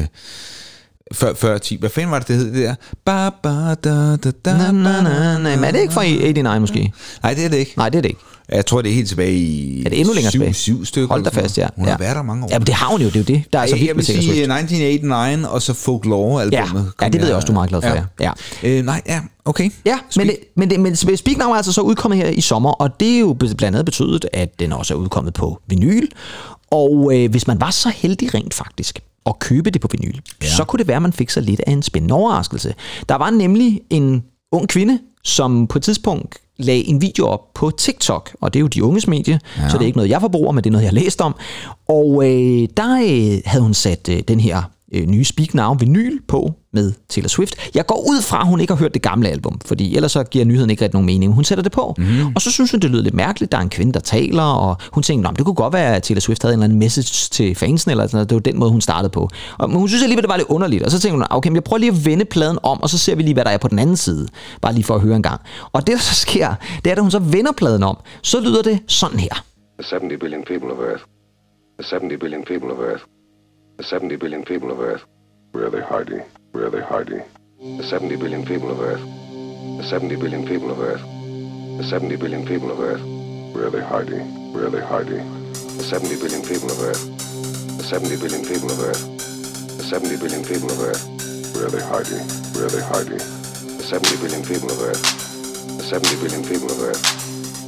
før, 1.13 1.34
før 1.34 1.58
10. 1.58 1.78
Hvad 1.80 1.89
fanden 1.89 2.12
var 2.12 2.19
det, 2.19 2.28
det 2.28 2.36
hed 2.38 2.45
det 2.45 2.56
der? 2.56 2.76
Ba, 3.06 3.30
ba, 3.30 3.74
da, 3.74 4.15
da, 4.15 4.32
da, 4.45 4.58
Na, 4.58 4.71
na, 4.71 5.02
na, 5.02 5.38
na. 5.38 5.56
Men 5.56 5.63
er 5.63 5.71
det 5.71 5.80
ikke 5.82 5.93
fra 5.93 6.04
89 6.04 6.60
måske? 6.62 6.91
Nej, 7.24 7.34
det 7.34 7.45
er 7.45 7.50
det 7.50 7.58
ikke. 7.58 7.74
Nej, 7.78 7.89
det 7.89 7.98
er 7.98 8.02
det 8.02 8.10
ikke. 8.10 8.21
Jeg 8.49 8.65
tror, 8.65 8.81
det 8.81 8.91
er 8.91 8.95
helt 8.95 9.10
tilbage 9.10 9.34
i... 9.34 9.86
Er 9.86 9.89
det 9.89 9.99
endnu 9.99 10.13
længere 10.13 10.31
syv, 10.31 10.39
tilbage? 10.39 10.53
Syv 10.53 10.86
stykker. 10.86 11.08
Hold 11.08 11.23
da 11.23 11.29
fast, 11.29 11.58
ja. 11.58 11.67
Hun 11.75 11.86
har 11.86 11.91
ja. 11.91 11.97
været 11.97 12.15
der 12.15 12.21
mange 12.23 12.43
år. 12.43 12.47
Ja, 12.51 12.60
men 12.60 12.67
det 12.67 12.75
har 12.75 12.88
hun 12.88 13.01
jo, 13.01 13.08
det 13.08 13.15
er 13.15 13.19
jo 13.19 13.23
det. 13.23 13.43
Der 13.53 13.60
er 13.60 13.65
så 13.65 13.75
jeg, 13.75 13.79
vildt 13.79 13.88
jeg 13.88 13.95
med 13.95 14.03
vil 14.03 14.05
sige 14.05 14.17
Swift. 14.17 14.29
1989, 14.29 15.47
og 15.53 15.62
så 15.62 15.73
Folklore-albummet. 15.73 16.91
Ja, 17.01 17.05
ja, 17.05 17.10
det 17.10 17.21
ved 17.21 17.27
jeg 17.27 17.36
også, 17.36 17.45
du 17.45 17.51
er 17.51 17.53
meget 17.53 17.69
glad 17.69 17.81
for, 17.81 17.89
ja. 17.89 18.03
Ja. 18.19 18.31
Øh, 18.63 18.86
nej, 18.86 19.01
ja, 19.05 19.21
okay. 19.45 19.69
Ja, 19.86 19.99
men, 20.17 20.27
det, 20.27 20.38
men, 20.55 20.69
det, 20.69 20.79
men 20.79 20.95
Speak 20.95 21.38
Now 21.38 21.49
er 21.49 21.55
altså 21.55 21.71
så 21.71 21.81
udkommet 21.81 22.17
her 22.17 22.27
i 22.27 22.41
sommer, 22.41 22.71
og 22.71 22.99
det 22.99 23.15
er 23.15 23.19
jo 23.19 23.34
blandt 23.34 23.63
andet 23.63 23.86
betydet, 23.86 24.25
at 24.34 24.60
den 24.60 24.73
også 24.73 24.93
er 24.93 24.97
udkommet 24.97 25.34
på 25.34 25.62
vinyl. 25.67 26.08
Og 26.71 27.12
øh, 27.15 27.31
hvis 27.31 27.47
man 27.47 27.62
var 27.62 27.71
så 27.71 27.89
heldig 27.89 28.34
rent 28.34 28.53
faktisk 28.53 28.99
at 29.25 29.39
købe 29.39 29.69
det 29.69 29.81
på 29.81 29.88
vinyl, 29.91 30.19
ja. 30.41 30.47
så 30.47 30.63
kunne 30.63 30.77
det 30.77 30.88
være, 30.88 30.95
at 30.95 31.01
man 31.01 31.13
fik 31.13 31.29
sig 31.29 31.43
lidt 31.43 31.62
af 31.67 31.71
en 31.71 31.84
spændende 31.84 32.15
overraskelse. 32.15 32.73
Der 33.10 33.15
var 33.15 33.29
nemlig 33.29 33.81
en 33.89 34.23
ung 34.51 34.69
kvinde, 34.69 34.99
som 35.23 35.67
på 35.67 35.77
et 35.77 35.84
tidspunkt 35.84 36.38
lagde 36.58 36.88
en 36.88 37.02
video 37.02 37.28
op 37.28 37.54
på 37.54 37.72
TikTok, 37.72 38.36
og 38.41 38.54
det 38.54 38.60
er 38.60 38.62
jo 38.62 38.68
de 38.68 38.84
unges 38.84 39.08
medie, 39.08 39.39
ja. 39.58 39.70
så 39.70 39.78
det 39.78 39.84
er 39.84 39.86
ikke 39.86 39.98
noget, 39.98 40.10
jeg 40.10 40.22
forbruger, 40.22 40.52
men 40.52 40.63
det 40.63 40.70
er 40.70 40.72
noget, 40.72 40.84
jeg 40.84 40.89
har 40.89 40.96
læst 40.96 41.22
om. 41.22 41.36
Og 41.88 42.24
øh, 42.26 42.68
der 42.78 42.94
øh, 42.94 43.41
havde 43.46 43.63
hun 43.63 43.74
sat 43.74 44.10
øh, 44.10 44.22
den 44.28 44.39
her 44.39 44.63
øh, 44.93 45.06
nye 45.08 45.24
Speak 45.26 45.54
Now 45.54 45.74
vinyl 45.74 46.19
på 46.28 46.54
med 46.74 46.93
Taylor 47.10 47.28
Swift. 47.28 47.56
Jeg 47.76 47.86
går 47.86 48.04
ud 48.10 48.21
fra, 48.21 48.41
at 48.41 48.48
hun 48.48 48.60
ikke 48.62 48.74
har 48.74 48.80
hørt 48.80 48.93
det 48.93 49.02
gamle 49.02 49.30
album, 49.30 49.60
fordi 49.65 49.95
ellers 49.95 50.12
så 50.12 50.24
giver 50.24 50.45
nyheden 50.45 50.69
ikke 50.69 50.84
rigtig 50.84 50.95
nogen 50.95 51.06
mening. 51.06 51.34
Hun 51.34 51.43
sætter 51.43 51.62
det 51.62 51.71
på, 51.71 51.95
mm. 51.98 52.06
og 52.36 52.41
så 52.41 52.52
synes 52.52 52.71
hun, 52.71 52.80
det 52.80 52.89
lyder 52.89 53.04
lidt 53.04 53.13
mærkeligt. 53.13 53.52
Der 53.52 53.58
er 53.58 53.62
en 53.62 53.69
kvinde, 53.69 53.93
der 53.93 54.00
taler, 54.00 54.43
og 54.43 54.78
hun 54.93 55.04
tænkte, 55.04 55.24
"Nå, 55.24 55.30
men 55.30 55.36
det 55.36 55.45
kunne 55.45 55.56
godt 55.56 55.74
være, 55.74 55.95
at 55.95 56.04
Taylor 56.04 56.19
Swift 56.19 56.41
havde 56.41 56.54
en 56.54 56.60
eller 56.60 56.63
anden 56.65 56.80
message 56.80 57.30
til 57.32 57.56
fansen, 57.56 57.91
eller 57.91 58.08
sådan 58.08 58.15
noget. 58.17 58.30
Det 58.30 58.36
var 58.36 58.39
den 58.39 58.60
måde, 58.60 58.71
hun 58.71 58.82
startede 58.82 59.10
på. 59.10 59.30
Og, 59.58 59.69
men 59.69 59.80
hun 59.80 59.88
synes 59.88 60.04
alligevel, 60.04 60.24
det 60.24 60.30
var 60.30 60.38
lidt 60.38 60.48
underligt, 60.48 60.84
og 60.84 60.91
så 60.91 61.00
tænkte 61.00 61.15
hun, 61.15 61.26
okay, 61.30 61.50
men 61.50 61.56
jeg 61.56 61.63
prøver 61.63 61.80
lige 61.80 61.91
at 61.91 62.06
vende 62.06 62.26
pladen 62.26 62.58
om, 62.63 62.82
og 62.82 62.89
så 62.89 62.98
ser 62.98 63.15
vi 63.15 63.24
lige, 63.24 63.34
hvad 63.34 63.45
der 63.45 63.52
er 63.52 63.58
på 63.58 63.67
den 63.67 63.80
anden 63.80 63.98
side. 63.98 64.28
Bare 64.62 64.74
lige 64.74 64.84
for 64.84 64.95
at 64.95 65.02
høre 65.02 65.15
en 65.15 65.24
gang. 65.24 65.41
Og 65.71 65.88
det, 65.88 65.93
der 65.93 66.02
så 66.02 66.15
sker, 66.15 66.54
det 66.84 66.88
er, 66.88 66.95
at 66.95 67.02
hun 67.02 67.12
så 67.12 67.19
vender 67.19 67.52
pladen 67.52 67.84
om, 67.84 67.98
så 68.24 68.39
lyder 68.39 68.62
det 68.62 68.80
sådan 68.88 69.19
her. 69.19 69.34
The 69.80 69.89
70 69.89 70.19
billion 70.19 70.43
people 70.48 70.69
of 70.74 70.80
Earth. 70.89 71.04
The 71.80 71.88
70 71.89 72.19
billion 72.19 72.43
people 72.48 72.69
of 72.74 72.80
Earth. 72.89 73.04
The 73.77 73.83
70 73.83 74.15
billion 74.15 74.45
people 74.45 74.71
of 74.71 74.79
Earth. 74.79 75.03
Where 75.51 75.65
are 75.67 75.69
they 75.69 75.81
hiding? 75.81 76.23
Where 76.53 76.67
are 76.67 76.69
they 76.69 76.81
hiding? 76.81 77.23
The 77.59 77.83
70 77.83 78.15
billion 78.15 78.45
people 78.45 78.71
of 78.71 78.79
Earth. 78.79 79.01
The 79.77 79.83
70 79.83 80.15
billion 80.15 80.47
people 80.47 80.71
of 80.71 80.79
Earth. 80.79 81.01
The 81.77 81.83
70 81.83 82.15
billion 82.15 82.45
people 82.45 82.71
of 82.71 82.79
Earth. 82.79 83.03
Where 83.53 83.67
are 83.67 83.69
they 83.69 83.83
hiding? 83.83 84.53
Where 84.53 84.67
are 84.67 84.69
they 84.69 84.79
hiding? 84.79 85.27
The 85.51 85.83
70 85.83 86.15
billion 86.15 86.41
people 86.47 86.71
of 86.71 86.79
Earth. 86.79 87.03
The 87.75 87.83
70 87.83 88.15
billion 88.15 88.45
people 88.47 88.71
of 88.71 88.79
Earth. 88.79 89.03
The 89.75 89.83
70 89.83 90.17
billion 90.23 90.43
people 90.45 90.71
of 90.71 90.79
Earth. 90.79 91.03
Where 91.53 91.67
are 91.67 91.75
they 91.75 91.83
hiding? 91.83 92.23
Where 92.55 92.65
are 92.65 92.71
they 92.71 92.81
hiding? 92.81 93.19
The 93.19 93.83
70 93.83 94.15
billion 94.23 94.41
people 94.47 94.71
of 94.71 94.79
Earth. 94.79 95.03
The 95.03 95.83
70 95.83 96.15
billion 96.23 96.43
people 96.47 96.71
of 96.71 96.79
Earth. 96.79 97.03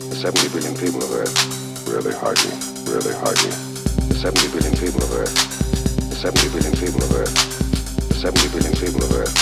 The 0.08 0.16
70 0.16 0.56
billion 0.56 0.74
people 0.80 1.04
of 1.04 1.12
Earth. 1.12 1.36
Where 1.84 2.00
are 2.00 2.06
they 2.08 2.16
hiding? 2.16 2.56
Where 2.88 2.96
are 2.96 3.04
they 3.04 3.18
hiding? 3.20 3.56
The 4.08 4.16
70 4.16 4.56
billion 4.56 4.74
people 4.80 5.04
of 5.04 5.12
Earth. 5.12 5.58
The 6.18 6.34
70 6.34 6.50
billion 6.50 6.74
people 6.74 7.04
of 7.04 7.14
Earth. 7.14 8.10
The 8.10 8.16
70 8.16 8.50
billion 8.50 8.74
people 8.74 9.04
of 9.06 9.12
Earth. 9.14 9.38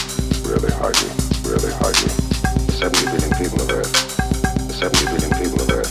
They 0.59 0.75
hiding? 0.75 1.15
Where 1.47 1.55
are? 1.55 2.11
The 2.67 2.75
70 2.75 3.15
billion 3.15 3.31
people 3.39 3.61
of 3.63 3.69
Earth. 3.71 3.95
The 4.67 4.73
70 4.73 5.05
billion 5.05 5.31
people 5.39 5.61
of 5.63 5.69
Earth. 5.71 5.87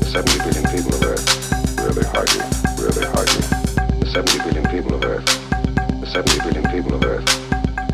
The 0.00 0.06
70 0.08 0.38
billion 0.48 0.64
people 0.72 0.94
of 0.96 1.02
Earth. 1.04 1.28
Where 1.76 1.88
are 1.88 1.92
they 1.92 2.08
hiding? 2.08 3.44
The 4.00 4.06
70 4.08 4.38
billion 4.48 4.64
people 4.72 4.94
of 4.94 5.04
Earth. 5.04 5.28
The 6.00 6.06
70 6.06 6.38
billion 6.40 6.64
people 6.72 6.94
of 6.94 7.04
Earth. 7.04 7.26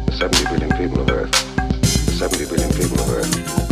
The 0.07 0.13
70 0.13 0.45
billion 0.55 0.71
people 0.79 1.01
of 1.01 1.11
Earth. 1.11 1.33
The 1.83 2.13
70 2.15 2.47
billion 2.47 2.71
people 2.79 3.01
of 3.01 3.11
Earth. 3.11 3.64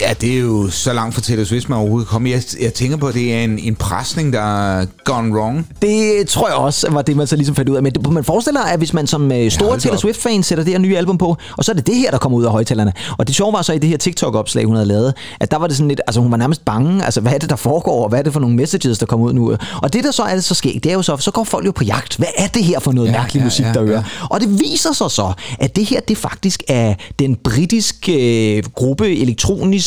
Ja, 0.00 0.12
det 0.20 0.34
er 0.34 0.38
jo 0.38 0.70
så 0.70 0.92
langt 0.92 1.14
fra 1.14 1.22
Taylor 1.22 1.44
Swift, 1.44 1.68
man 1.68 1.78
overhovedet 1.78 2.08
kommer. 2.08 2.30
Jeg, 2.30 2.42
jeg 2.60 2.74
tænker 2.74 2.96
på, 2.96 3.06
at 3.06 3.14
det 3.14 3.34
er 3.34 3.44
en, 3.44 3.58
en 3.58 3.74
presning, 3.76 4.32
der 4.32 4.70
er 4.80 4.86
gone 5.04 5.34
wrong. 5.34 5.66
Det 5.82 6.28
tror 6.28 6.48
jeg 6.48 6.56
også 6.56 6.90
var 6.90 7.02
det, 7.02 7.16
man 7.16 7.26
så 7.26 7.36
ligesom 7.36 7.54
fandt 7.54 7.68
ud 7.70 7.76
af. 7.76 7.82
Men 7.82 7.92
det, 7.92 8.12
man 8.12 8.24
forestiller 8.24 8.60
sig, 8.62 8.72
at 8.72 8.78
hvis 8.78 8.92
man 8.92 9.06
som 9.06 9.32
øh, 9.32 9.50
store 9.50 9.72
da 9.72 9.78
Taylor. 9.78 9.98
Swift-fan 9.98 10.42
sætter 10.42 10.64
det 10.64 10.72
her 10.72 10.78
nye 10.78 10.96
album 10.96 11.18
på, 11.18 11.36
og 11.56 11.64
så 11.64 11.72
er 11.72 11.74
det 11.74 11.86
det 11.86 11.96
her, 11.96 12.10
der 12.10 12.18
kommer 12.18 12.38
ud 12.38 12.44
af 12.44 12.50
højtalerne. 12.50 12.92
Og 13.18 13.26
det 13.26 13.36
sjove 13.36 13.52
var 13.52 13.62
så 13.62 13.72
i 13.72 13.78
det 13.78 13.88
her 13.88 13.96
TikTok-opslag, 13.96 14.64
hun 14.64 14.74
havde 14.74 14.88
lavet, 14.88 15.14
at 15.40 15.50
der 15.50 15.56
var 15.56 15.66
det 15.66 15.76
sådan 15.76 15.88
lidt, 15.88 16.00
altså 16.06 16.20
hun 16.20 16.30
var 16.30 16.36
nærmest 16.36 16.64
bange, 16.64 17.04
altså 17.04 17.20
hvad 17.20 17.32
er 17.32 17.38
det, 17.38 17.50
der 17.50 17.56
foregår, 17.56 18.02
og 18.02 18.08
hvad 18.08 18.18
er 18.18 18.22
det 18.22 18.32
for 18.32 18.40
nogle 18.40 18.56
messages, 18.56 18.98
der 18.98 19.06
kommer 19.06 19.26
ud 19.26 19.32
nu? 19.32 19.56
Og 19.82 19.92
det, 19.92 20.04
der 20.04 20.10
så 20.10 20.22
er 20.22 20.34
det 20.34 20.44
så 20.44 20.54
sket, 20.54 20.84
det 20.84 20.90
er 20.90 20.94
jo 20.94 21.02
så, 21.02 21.16
så 21.16 21.30
går 21.30 21.44
folk 21.44 21.66
jo 21.66 21.72
på 21.72 21.84
jagt. 21.84 22.16
Hvad 22.16 22.28
er 22.36 22.46
det 22.46 22.64
her 22.64 22.80
for 22.80 22.92
noget 22.92 23.08
Ja, 23.08 23.12
ja, 23.12 23.18
mærkelig 23.18 23.40
ja, 23.40 23.44
musik, 23.44 23.64
ja, 23.64 23.72
der 23.72 23.80
ja. 23.80 23.86
hører? 23.86 24.02
Og 24.30 24.40
det 24.40 24.60
viser 24.60 24.92
sig 24.92 25.10
så, 25.10 25.32
at 25.58 25.76
det 25.76 25.84
her, 25.84 26.00
det 26.00 26.16
faktisk 26.18 26.62
er 26.68 26.94
den 27.18 27.36
britiske 27.36 28.56
øh, 28.56 28.62
gruppe 28.74 29.08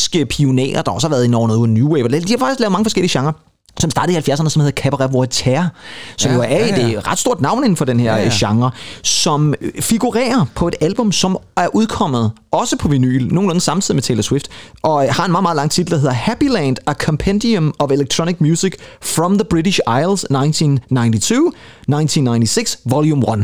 elektroniske 0.02 0.26
pionerer, 0.26 0.82
der 0.82 0.90
også 0.92 1.08
har 1.08 1.14
været 1.14 1.24
i 1.24 1.28
noget 1.28 1.70
New 1.70 1.88
Wave. 1.88 2.08
De 2.08 2.30
har 2.30 2.38
faktisk 2.38 2.60
lavet 2.60 2.72
mange 2.72 2.84
forskellige 2.84 3.18
genrer 3.18 3.32
som 3.80 3.90
startede 3.90 4.18
i 4.18 4.20
70'erne, 4.20 4.48
som 4.48 4.60
hedder 4.60 4.82
Cabaret 4.82 5.12
Voltaire, 5.12 5.68
som 6.16 6.30
Ja, 6.30 6.36
jo 6.36 6.42
er 6.42 6.46
ja, 6.48 6.68
et 6.68 6.78
ja. 6.78 6.90
øh, 6.96 6.98
ret 6.98 7.18
stort 7.18 7.40
navn 7.40 7.64
inden 7.64 7.76
for 7.76 7.84
den 7.84 8.00
her 8.00 8.12
Ja, 8.12 8.18
ja, 8.18 8.24
ja. 8.24 8.30
genre, 8.48 8.70
som 9.02 9.54
øh, 9.60 9.82
figurerer 9.82 10.44
på 10.54 10.68
et 10.68 10.74
album, 10.80 11.12
som 11.12 11.38
er 11.56 11.68
udkommet 11.74 12.32
også 12.52 12.76
på 12.76 12.88
vinyl, 12.88 13.34
nogenlunde 13.34 13.60
samtidig 13.60 13.96
med 13.96 14.02
Taylor 14.02 14.22
Swift, 14.22 14.48
og 14.82 15.04
øh, 15.04 15.10
har 15.14 15.24
en 15.24 15.30
meget, 15.30 15.42
meget 15.42 15.56
lang 15.56 15.70
titel, 15.70 15.90
der 15.92 15.98
hedder 15.98 16.12
Happy 16.12 16.48
Land, 16.48 16.76
A 16.86 16.94
Compendium 16.94 17.74
of 17.78 17.90
Electronic 17.90 18.36
Music 18.40 18.72
from 19.02 19.38
the 19.38 19.44
British 19.44 19.80
Isles 20.00 20.24
1992-1996, 20.24 22.82
Volume 22.84 23.32
1. 23.32 23.38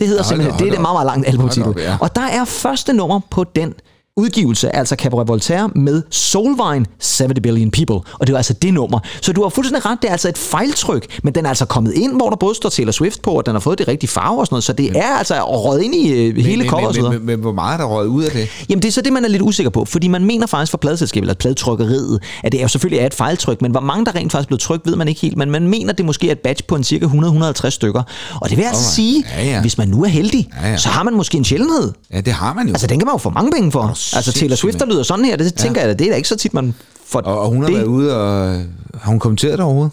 Det 0.00 0.08
hedder 0.08 0.22
Hold 0.22 0.28
simpelthen, 0.28 0.58
da, 0.58 0.64
det 0.64 0.66
er 0.66 0.70
det 0.72 0.80
meget, 0.80 0.94
meget 0.94 1.06
langt 1.06 1.28
albumtitel. 1.28 1.68
Op, 1.68 1.78
ja. 1.78 1.96
Og 2.00 2.16
der 2.16 2.22
er 2.22 2.44
første 2.44 2.92
nummer 2.92 3.20
på 3.30 3.44
den 3.44 3.74
udgivelse, 4.24 4.76
altså 4.76 4.96
Cabaret 4.98 5.28
Voltaire 5.28 5.70
med 5.74 6.02
Soulvine 6.10 6.86
70 7.18 7.40
Billion 7.42 7.70
People. 7.70 8.10
Og 8.20 8.26
det 8.26 8.32
var 8.32 8.36
altså 8.36 8.52
det 8.52 8.74
nummer. 8.74 8.98
Så 9.22 9.32
du 9.32 9.42
har 9.42 9.48
fuldstændig 9.48 9.86
ret, 9.86 9.98
det 10.02 10.08
er 10.08 10.12
altså 10.12 10.28
et 10.28 10.38
fejltryk, 10.38 11.06
men 11.22 11.34
den 11.34 11.44
er 11.44 11.48
altså 11.48 11.64
kommet 11.64 11.92
ind, 11.92 12.12
hvor 12.16 12.28
der 12.30 12.36
både 12.36 12.54
står 12.54 12.68
Taylor 12.68 12.92
Swift 12.92 13.22
på, 13.22 13.30
og 13.30 13.46
den 13.46 13.54
har 13.54 13.60
fået 13.60 13.78
det 13.78 13.88
rigtige 13.88 14.10
farve 14.10 14.38
og 14.40 14.46
sådan 14.46 14.54
noget, 14.54 14.64
så 14.64 14.72
det 14.72 14.96
er 14.96 15.02
altså 15.18 15.34
røget 15.34 15.82
ind 15.82 15.94
i 15.94 16.12
øh, 16.12 16.36
hele 16.36 16.62
men, 16.62 16.70
cover 16.70 16.86
og 16.86 16.94
så 16.94 17.00
men, 17.00 17.10
videre. 17.10 17.18
men, 17.18 17.26
men, 17.26 17.40
hvor 17.40 17.52
meget 17.52 17.72
er 17.74 17.76
der 17.76 17.84
røget 17.84 18.08
ud 18.08 18.22
af 18.24 18.30
det? 18.30 18.48
Jamen 18.68 18.82
det 18.82 18.88
er 18.88 18.92
så 18.92 19.00
det, 19.00 19.12
man 19.12 19.24
er 19.24 19.28
lidt 19.28 19.42
usikker 19.42 19.70
på, 19.70 19.84
fordi 19.84 20.08
man 20.08 20.24
mener 20.24 20.46
faktisk 20.46 20.70
fra 20.70 20.78
pladeselskabet, 20.78 21.24
eller 21.24 21.34
pladetrykkeriet, 21.34 22.20
at 22.44 22.52
det 22.52 22.58
er 22.58 22.62
jo 22.62 22.68
selvfølgelig 22.68 23.00
er 23.02 23.06
et 23.06 23.14
fejltryk, 23.14 23.62
men 23.62 23.70
hvor 23.70 23.80
mange 23.80 24.04
der 24.06 24.14
rent 24.14 24.32
faktisk 24.32 24.48
blev 24.48 24.58
trykt, 24.58 24.86
ved 24.86 24.96
man 24.96 25.08
ikke 25.08 25.20
helt, 25.20 25.36
men 25.36 25.50
man 25.50 25.68
mener, 25.68 25.92
det 25.92 26.04
måske 26.04 26.28
er 26.28 26.32
et 26.32 26.38
batch 26.38 26.64
på 26.66 26.76
en 26.76 26.84
cirka 26.84 27.06
100-150 27.06 27.68
stykker. 27.70 28.02
Og 28.40 28.48
det 28.50 28.56
vil 28.56 28.62
altså 28.64 28.78
Alright. 28.80 28.94
sige, 28.94 29.24
Ja, 29.36 29.44
ja. 29.44 29.60
hvis 29.60 29.78
man 29.78 29.88
nu 29.88 30.02
er 30.04 30.08
heldig, 30.08 30.48
Ja, 30.62 30.70
ja. 30.70 30.76
så 30.76 30.88
har 30.88 31.02
man 31.02 31.14
måske 31.14 31.38
en 31.38 31.44
sjældenhed. 31.44 31.92
Ja, 32.12 32.20
det 32.20 32.32
har 32.32 32.54
man 32.54 32.66
jo. 32.66 32.72
Altså 32.72 32.86
den 32.86 32.98
kan 32.98 33.06
man 33.06 33.14
jo 33.14 33.18
få 33.18 33.30
mange 33.30 33.52
penge 33.52 33.72
for. 33.72 33.92
Altså 34.12 34.32
Taylor 34.32 34.56
Swift, 34.56 34.78
der 34.78 34.86
lyder 34.86 35.02
sådan 35.02 35.24
her, 35.24 35.36
det 35.36 35.54
tænker 35.54 35.80
jeg, 35.80 35.88
da, 35.88 35.94
det 35.94 36.06
er 36.06 36.10
da 36.10 36.16
ikke 36.16 36.28
så 36.28 36.36
tit, 36.36 36.54
man 36.54 36.74
får 37.06 37.20
og, 37.20 37.40
og 37.40 37.48
hun 37.48 37.62
har 37.62 37.66
det. 37.68 37.76
været 37.76 37.86
ude 37.86 38.16
og... 38.16 38.62
Har 39.00 39.10
hun 39.10 39.18
kommenteret 39.18 39.52
det 39.52 39.60
overhovedet? 39.60 39.92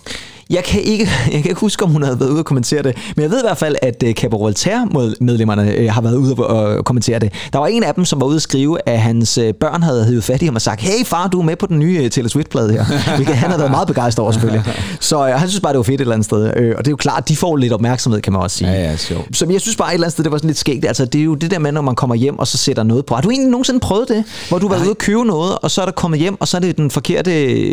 Jeg 0.52 0.64
kan, 0.64 0.82
ikke, 0.82 1.10
jeg 1.34 1.42
kan 1.42 1.50
ikke 1.50 1.60
huske, 1.60 1.84
om 1.84 1.92
hun 1.92 2.04
havde 2.04 2.20
været 2.20 2.30
ude 2.30 2.40
og 2.40 2.46
kommentere 2.46 2.84
det, 2.84 2.98
men 3.16 3.24
jeg 3.24 3.32
ved 3.32 3.40
i 3.40 3.46
hvert 3.46 3.58
fald, 3.58 3.76
at 3.82 4.04
uh, 4.04 4.12
Cabaret 4.12 4.42
Voltaire-medlemmerne 4.42 5.76
uh, 5.80 5.86
har 5.86 6.02
været 6.02 6.16
ude 6.16 6.34
og 6.36 6.78
uh, 6.78 6.84
kommentere 6.84 7.20
det. 7.20 7.34
Der 7.54 7.60
var 7.60 7.68
en 7.68 7.84
af 7.84 7.96
dem, 7.96 8.06
som 8.06 8.22
var 8.22 8.28
ude 8.28 8.36
at 8.36 8.42
skrive, 8.42 8.78
at 8.86 9.02
hans 9.02 9.40
børn 9.60 9.84
havde 9.84 10.06
hævet 10.06 10.24
fat 10.24 10.42
i 10.42 10.46
ham 10.46 10.56
og 10.56 10.62
sagt, 10.62 10.82
hey 10.82 11.06
far, 11.06 11.28
du 11.28 11.40
er 11.40 11.44
med 11.44 11.56
på 11.56 11.66
den 11.66 11.80
nye 11.80 12.10
Taylor 12.10 12.30
Swift-plade 12.30 12.72
her. 12.72 12.86
Hvilket 13.16 13.36
han 13.36 13.50
havde 13.50 13.60
været 13.60 13.72
meget 13.72 13.88
begejstret 13.88 14.24
over, 14.24 14.32
selvfølgelig. 14.32 14.64
Så 15.00 15.20
uh, 15.20 15.26
han 15.26 15.50
synes 15.50 15.62
bare, 15.62 15.74
det 15.74 15.78
var 15.78 15.84
fedt 15.84 15.96
et 15.96 16.02
eller 16.02 16.14
andet 16.14 16.26
sted. 16.26 16.44
Uh, 16.44 16.48
og 16.78 16.86
det 16.86 16.88
er 16.88 16.92
jo 16.92 16.96
klart, 16.96 17.30
de 17.30 17.36
får 17.36 17.56
lidt 17.56 17.74
opmærksomhed, 17.74 18.22
kan 18.22 18.34
man 18.34 18.42
også 18.42 18.58
sige. 18.58 18.72
Ja, 18.72 18.82
ja, 18.82 18.98
sjovt. 18.98 19.38
Så 19.38 19.46
jeg 19.52 19.62
synes 19.62 19.78
bare 19.78 19.90
et 19.90 19.94
eller 19.94 20.06
andet 20.06 20.14
sted, 20.14 20.24
det 20.24 20.32
var 20.32 20.38
sådan 20.38 20.48
lidt 20.48 20.58
skægt. 20.58 20.86
Altså, 20.86 21.06
det 21.06 21.22
er 21.22 21.26
jo 21.26 21.36
det 21.36 21.52
der 21.52 21.60
med, 21.60 21.72
når 21.72 21.82
man 21.82 21.96
kommer 21.96 22.16
hjem, 22.16 22.40
og 22.40 22.48
så 22.48 22.58
sætter 22.58 22.84
noget 22.84 23.06
på. 23.06 23.16
Har 23.16 23.22
du 23.22 23.30
egentlig 23.30 23.52
nogensinde 23.52 23.80
prøvet 23.80 24.10
det? 24.10 24.24
Hvor 24.50 24.60
du 24.60 24.68
var 24.68 24.80
ude 24.82 24.90
og 24.90 24.98
købe 24.98 25.26
noget, 25.26 25.58
og 25.62 25.72
så 25.72 25.82
er 25.82 25.86
der 25.86 25.92
kommet 25.92 26.20
hjem, 26.20 26.42
og 26.42 26.48
så 26.48 26.58
er 26.58 26.62
det 26.62 26.78
den 26.78 26.92
forkerte 26.92 27.32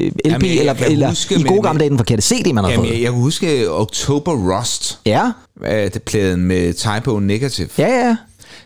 LP, 0.08 0.14
Jamen, 0.24 0.58
eller, 0.58 0.74
eller 0.88 1.08
huske, 1.08 1.34
i 1.34 1.42
gode 1.42 1.62
gamle 1.62 1.80
dage 1.80 1.90
den 1.90 1.98
forkerte 1.98 2.22
CD, 2.22 2.52
man 2.54 2.67
har 2.68 2.72
Jamen, 2.72 2.86
fået. 2.86 2.94
jeg, 2.94 3.02
jeg 3.02 3.10
kan 3.12 3.20
huske 3.20 3.70
October 3.70 4.32
Rust. 4.58 4.98
Ja, 5.06 5.30
Øh, 5.66 5.92
det 5.94 6.02
pladen 6.02 6.40
med 6.44 6.74
Typo 6.74 7.18
Negative. 7.18 7.68
ja, 7.78 7.86
ja. 8.06 8.16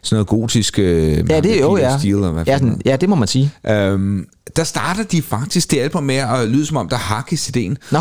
Sådan 0.03 0.17
noget 0.17 0.27
gotisk... 0.27 0.79
Øh, 0.79 1.31
Ja, 1.31 1.41
det 1.41 1.57
er 1.57 1.61
jo, 1.61 1.77
ja. 1.77 1.99
Steele, 1.99 2.17
eller 2.17 2.31
hvad 2.31 2.45
Ja, 2.47 2.59
den, 2.59 2.83
ja, 2.85 2.97
det 2.97 3.09
må 3.09 3.15
man 3.15 3.29
sige. 3.29 3.51
Øhm, 3.69 4.25
der 4.57 4.65
starter 4.65 5.03
de 5.03 5.23
faktisk 5.23 5.71
det 5.71 5.81
album 5.81 6.03
med 6.03 6.15
at 6.15 6.49
lyde 6.49 6.67
som 6.67 6.77
om, 6.77 6.89
der 6.89 6.97
er 6.97 7.01
hak 7.01 7.33
i 7.33 7.35
CD'en. 7.35 7.75
Nå. 7.91 7.99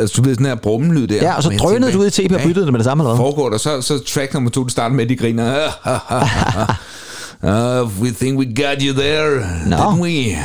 Altså, 0.00 0.14
du 0.16 0.22
ved, 0.28 0.36
den 0.36 0.46
her 0.46 0.54
brummelyd 0.54 1.06
der. 1.06 1.14
Ja, 1.16 1.36
og 1.36 1.42
så 1.42 1.50
drønede 1.58 1.92
du 1.92 1.98
ud 2.00 2.06
i 2.06 2.10
TP 2.10 2.32
og 2.32 2.40
byttede 2.44 2.64
det 2.64 2.72
med 2.72 2.78
det 2.78 2.84
samme, 2.84 3.02
eller 3.04 3.14
hvad? 3.14 3.24
Foregår 3.24 3.50
der, 3.50 3.58
så, 3.58 3.82
så 3.82 3.98
track 4.04 4.34
nummer 4.34 4.50
to, 4.50 4.62
det 4.64 4.72
starter 4.72 4.96
med, 4.96 5.04
at 5.04 5.08
de 5.10 5.16
griner. 5.16 5.54
Uh, 7.42 7.48
we 8.02 8.10
think 8.10 8.38
we 8.38 8.44
got 8.44 8.76
you 8.82 8.92
there, 8.92 9.40
Nå. 9.66 9.76
didn't 9.76 10.00
we? 10.02 10.36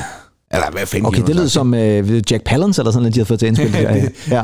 Eller 0.55 0.71
hvad 0.71 0.85
fanden 0.85 1.05
Okay, 1.07 1.19
det 1.19 1.27
har 1.27 1.33
lyder 1.35 1.47
som 1.47 1.73
øh, 1.73 2.21
Jack 2.31 2.43
Palance 2.45 2.81
eller 2.81 2.91
sådan 2.91 3.01
noget, 3.01 3.13
de 3.15 3.19
havde 3.19 3.25
fået 3.27 3.39
til 3.39 3.45
at 3.45 3.49
indspille 3.49 3.77
det. 3.77 3.87
her, 3.89 4.09
ja. 4.29 4.35
ja. 4.35 4.43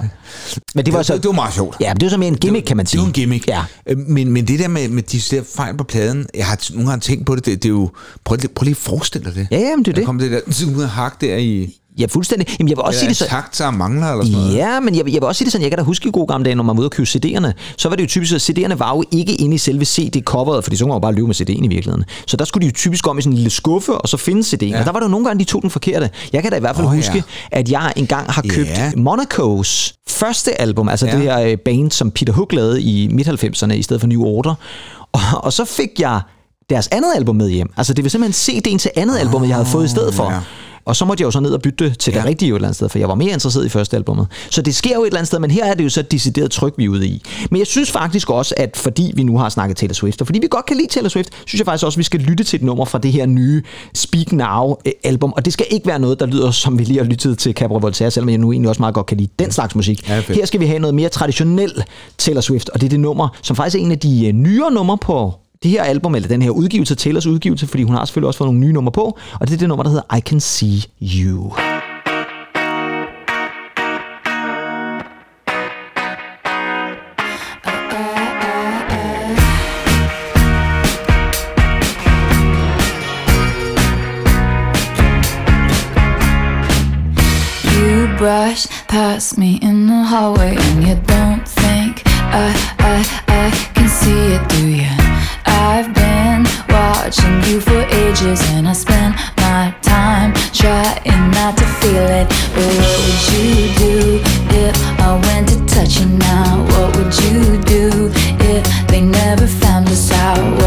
Men 0.76 0.86
det 0.86 0.93
var 0.93 0.99
det, 0.99 1.05
så... 1.07 1.14
det, 1.14 1.24
det 1.24 1.28
var 1.28 1.36
meget 1.36 1.53
sjovt. 1.53 1.78
Ja, 1.80 1.93
men 1.93 1.99
det 1.99 2.03
var 2.05 2.09
så 2.09 2.18
mere 2.18 2.28
en 2.28 2.36
gimmick, 2.38 2.66
kan 2.66 2.78
man 2.78 2.86
sige. 2.86 2.97
Det 2.97 3.01
var 3.01 3.07
en 3.07 3.14
gimmick. 3.14 3.47
Ja. 3.47 3.64
Øh, 3.88 3.97
Men, 3.97 4.32
men 4.32 4.47
det 4.47 4.59
der 4.59 4.68
med, 4.68 4.89
med 4.89 5.03
de 5.03 5.36
der 5.36 5.41
fejl 5.55 5.78
på 5.78 5.84
pladen, 5.84 6.26
jeg 6.36 6.45
har 6.45 6.70
nogle 6.74 6.89
gange 6.89 7.01
tænkt 7.01 7.26
på 7.26 7.36
det, 7.36 7.45
det, 7.45 7.64
det 7.64 7.70
er 7.70 7.74
jo, 7.74 7.89
prøv, 8.24 8.36
lige- 8.36 8.47
prøv 8.55 8.64
lige 8.64 8.72
at 8.74 8.78
forestille 8.78 9.26
dig 9.26 9.36
det. 9.36 9.47
Ja, 9.51 9.59
ja, 9.59 9.76
men 9.76 9.86
det 9.86 9.91
er 9.91 9.93
Der 9.93 9.99
det. 9.99 10.05
kom 10.05 10.20
det 10.20 10.32
der 10.32 10.39
sådan 10.51 10.76
ud 10.76 10.84
af 10.84 10.89
hak 10.89 11.22
der 11.22 11.36
i, 11.36 11.78
Ja, 12.00 12.06
fuldstændig. 12.10 12.48
Jamen, 12.60 12.70
jeg 12.70 12.78
vil 12.78 12.84
også 12.84 13.00
sige 13.00 13.06
eller 13.08 13.10
det 13.10 13.18
så... 13.18 13.26
takt, 13.28 13.58
der 13.58 13.72
mangler 13.72 14.08
eller 14.12 14.26
sådan 14.26 14.38
noget. 14.39 14.56
Ja, 14.56 14.80
men 14.80 14.96
jeg, 14.96 15.06
jeg 15.06 15.14
vil 15.14 15.24
også 15.24 15.38
sige 15.38 15.46
det 15.46 15.52
sådan, 15.52 15.64
jeg 15.64 15.72
kan 15.72 15.78
da 15.78 15.84
huske 15.84 16.08
i 16.08 16.12
gode 16.12 16.28
gamle 16.28 16.46
dage, 16.46 16.56
når 16.56 16.64
man 16.64 16.76
var 16.78 16.82
ude 16.82 16.88
og 16.88 16.92
købe 16.92 17.08
CD'erne, 17.10 17.52
så 17.78 17.89
var 17.89 17.96
det 17.96 18.04
jo 18.04 18.08
typisk, 18.08 18.34
at 18.34 18.50
CD'erne 18.50 18.74
var 18.76 18.96
jo 18.96 19.04
ikke 19.12 19.34
inde 19.36 19.56
i 19.56 19.58
selve 19.58 19.86
CD-coveret, 19.86 20.64
fordi 20.64 20.76
så 20.76 20.84
kunne 20.84 20.89
man 20.89 20.96
jo 20.96 21.00
bare 21.00 21.14
løbe 21.14 21.28
med 21.28 21.36
CD'en 21.36 21.64
i 21.66 21.68
virkeligheden. 21.68 22.04
Så 22.28 22.38
der 22.38 22.46
skulle 22.46 22.62
de 22.62 22.68
jo 22.68 22.74
typisk 22.76 23.08
om 23.08 23.18
i 23.18 23.22
sådan 23.22 23.32
en 23.34 23.38
lille 23.38 23.50
skuffe, 23.50 23.94
og 23.94 24.10
så 24.10 24.18
finde 24.18 24.42
CD'en. 24.42 24.66
Ja. 24.66 24.80
Og 24.80 24.86
der 24.86 24.92
var 24.92 25.00
der 25.00 25.06
jo 25.08 25.12
nogle 25.12 25.26
gange, 25.26 25.39
de 25.39 25.46
tog 25.50 25.62
den 25.62 25.70
forkerte. 25.70 26.10
Jeg 26.34 26.42
kan 26.42 26.52
da 26.52 26.58
i 26.58 26.60
hvert 26.60 26.76
fald 26.76 26.88
oh, 26.88 26.94
ja. 26.94 26.98
huske, 26.98 27.24
at 27.52 27.72
jeg 27.72 27.94
engang 27.96 28.32
har 28.32 28.42
købt 28.50 28.70
Ja. 28.70 28.92
Monacos 28.98 29.94
første 30.10 30.62
album, 30.62 30.89
altså 30.89 31.06
Ja. 31.06 31.12
det 31.16 31.22
her 31.22 31.39
øh, 31.39 31.58
band, 31.58 31.92
som 31.92 32.12
Peter 32.12 32.34
Hook 32.34 32.54
lavede 32.54 32.82
i 32.82 33.08
midt-90'erne 33.08 33.72
i 33.74 33.82
stedet 33.84 34.00
for 34.02 34.08
New 34.08 34.24
Order. 34.24 34.56
Og, 35.14 35.22
og 35.44 35.54
så 35.54 35.66
fik 35.66 35.89
jeg 36.00 36.22
deres 36.70 36.88
andet 36.92 37.08
album 37.16 37.36
med 37.36 37.50
hjem. 37.50 37.74
Altså 37.78 37.94
det 37.94 38.04
var 38.04 38.10
simpelthen 38.10 38.56
CD'en 38.58 38.78
til 38.78 38.92
andet 38.96 39.18
album, 39.20 39.44
jeg 39.44 39.56
havde 39.56 39.66
fået 39.68 39.86
i 39.86 39.89
stedet 39.89 40.14
for. 40.14 40.32
ja. 40.32 40.39
Og 40.86 40.96
så 40.96 41.06
måtte 41.06 41.22
jeg 41.22 41.26
jo 41.26 41.32
så 41.32 41.40
ned 41.40 41.52
og 41.52 41.62
bytte 41.62 41.86
det 41.86 42.00
til 42.00 42.14
ja. 42.14 42.18
det 42.18 42.28
rigtige 42.28 42.50
jo 42.50 42.56
et 42.56 42.58
eller 42.58 42.68
andet 42.68 42.76
sted, 42.76 42.90
for 42.90 43.00
jeg 43.00 43.08
var 43.08 43.16
mere 43.16 43.34
interesseret 43.34 43.66
i 43.66 43.70
første 43.70 43.98
albummet. 43.98 44.28
Så 44.50 44.62
det 44.62 44.76
sker 44.76 44.96
jo 44.96 45.02
et 45.02 45.08
eller 45.08 45.20
andet 45.20 45.28
sted, 45.28 45.40
men 45.40 45.52
her 45.52 45.66
er 45.66 45.74
det 45.74 45.84
jo 45.84 45.90
så 45.90 46.00
et 46.00 46.12
decideret 46.12 46.52
tryk, 46.52 46.74
vi 46.78 46.86
er 46.86 46.90
ude 46.90 47.08
i. 47.08 47.22
Men 47.52 47.60
jeg 47.60 47.68
synes 47.68 47.92
faktisk 47.92 48.30
også, 48.30 48.56
at 48.58 48.78
fordi 48.78 49.12
vi 49.16 49.24
nu 49.24 49.38
har 49.38 49.50
snakket 49.50 49.78
Taylor 49.78 49.94
Swift, 49.94 50.22
og 50.22 50.28
fordi 50.28 50.40
vi 50.40 50.48
godt 50.48 50.66
kan 50.66 50.78
lide 50.78 50.88
Taylor 50.88 51.10
Swift, 51.10 51.30
synes 51.46 51.60
jeg 51.60 51.66
faktisk 51.66 51.86
også, 51.86 51.96
at 51.96 51.98
vi 51.98 52.04
skal 52.04 52.20
lytte 52.20 52.44
til 52.44 52.58
et 52.58 52.64
nummer 52.64 52.86
fra 52.86 52.98
det 52.98 53.12
her 53.12 53.26
nye 53.26 53.64
Speak 53.94 54.32
Now-album. 54.32 55.34
Og 55.34 55.46
det 55.46 55.54
skal 55.54 55.66
ikke 55.70 55.88
være 55.88 56.00
noget, 56.00 56.20
der 56.20 56.26
lyder, 56.26 56.52
som 56.52 56.80
vi 56.80 56.84
lige 56.84 56.98
har 56.98 57.06
lyttet 57.06 57.38
til 57.38 57.54
Cabaret 57.54 57.82
Voltaire, 57.82 58.12
selvom 58.12 58.30
jeg 58.30 58.38
nu 58.38 58.52
egentlig 58.52 58.70
også 58.70 58.82
meget 58.82 58.96
godt 58.96 59.06
kan 59.06 59.18
lide 59.18 59.30
den 59.40 59.52
slags 59.52 59.76
musik. 59.76 60.10
Ja, 60.10 60.22
her 60.28 60.46
skal 60.46 60.60
vi 60.60 60.66
have 60.66 60.80
noget 60.80 60.96
mere 60.96 61.10
traditionel 61.10 61.84
Taylor 62.18 62.42
Swift, 62.42 62.70
og 62.70 62.82
det 62.82 62.88
er 62.88 62.90
det 62.90 63.00
nummer, 63.00 63.28
som 63.42 63.56
faktisk 63.56 63.76
er 63.76 63.86
en 63.86 63.92
af 63.92 64.00
de 64.00 64.28
øh, 64.28 64.34
nyere 64.34 64.72
numre 64.72 64.98
på 64.98 65.34
det 65.64 65.72
her 65.72 65.84
album, 65.84 66.16
eller 66.16 66.28
den 66.28 66.41
her 66.41 66.49
udgivelse, 66.49 66.95
Taylors 66.95 67.26
udgivelse, 67.26 67.68
fordi 67.68 67.84
hun 67.84 67.95
har 67.95 68.05
selvfølgelig 68.05 68.28
også 68.28 68.38
fået 68.38 68.47
nogle 68.47 68.59
nye 68.59 68.74
numre 68.74 68.91
på, 68.91 69.18
og 69.39 69.47
det 69.47 69.53
er 69.53 69.57
det 69.57 69.68
nummer, 69.68 69.84
der 69.84 69.89
hedder 69.89 70.16
I 70.18 70.20
Can 70.20 70.39
See 70.39 70.82
You. 71.01 71.53
You 87.66 88.18
brush 88.18 88.68
past 88.88 89.38
me 89.38 89.59
in 89.62 89.88
the 89.88 90.03
hallway 90.05 90.55
and 90.57 90.84
you 90.88 90.95
don't 90.95 91.45
think 91.45 92.01
I, 92.34 92.53
I, 92.80 93.03
I 93.28 93.51
can 93.76 93.89
see 93.89 94.36
it, 94.36 94.41
do 94.49 94.68
you? 94.68 95.01
I've 95.62 95.93
been 95.93 96.43
watching 96.70 97.38
you 97.43 97.62
for 97.62 97.82
ages 98.01 98.41
and 98.49 98.68
I 98.68 98.74
spend 98.74 99.14
my 99.38 99.76
time 99.84 100.34
trying 100.51 101.30
not 101.38 101.55
to 101.55 101.66
feel 101.80 102.07
it. 102.20 102.28
But 102.55 102.70
what 102.82 102.97
would 103.05 103.24
you 103.30 103.70
do 103.78 104.22
if 104.66 104.76
I 104.99 105.22
went 105.28 105.49
to 105.49 105.64
touch 105.68 105.99
you 105.99 106.07
now? 106.07 106.66
What 106.72 106.97
would 106.97 107.14
you 107.24 107.62
do 107.62 108.12
if 108.39 108.88
they 108.88 109.01
never 109.01 109.45
found 109.45 109.88
us 109.89 110.12
out? 110.12 110.61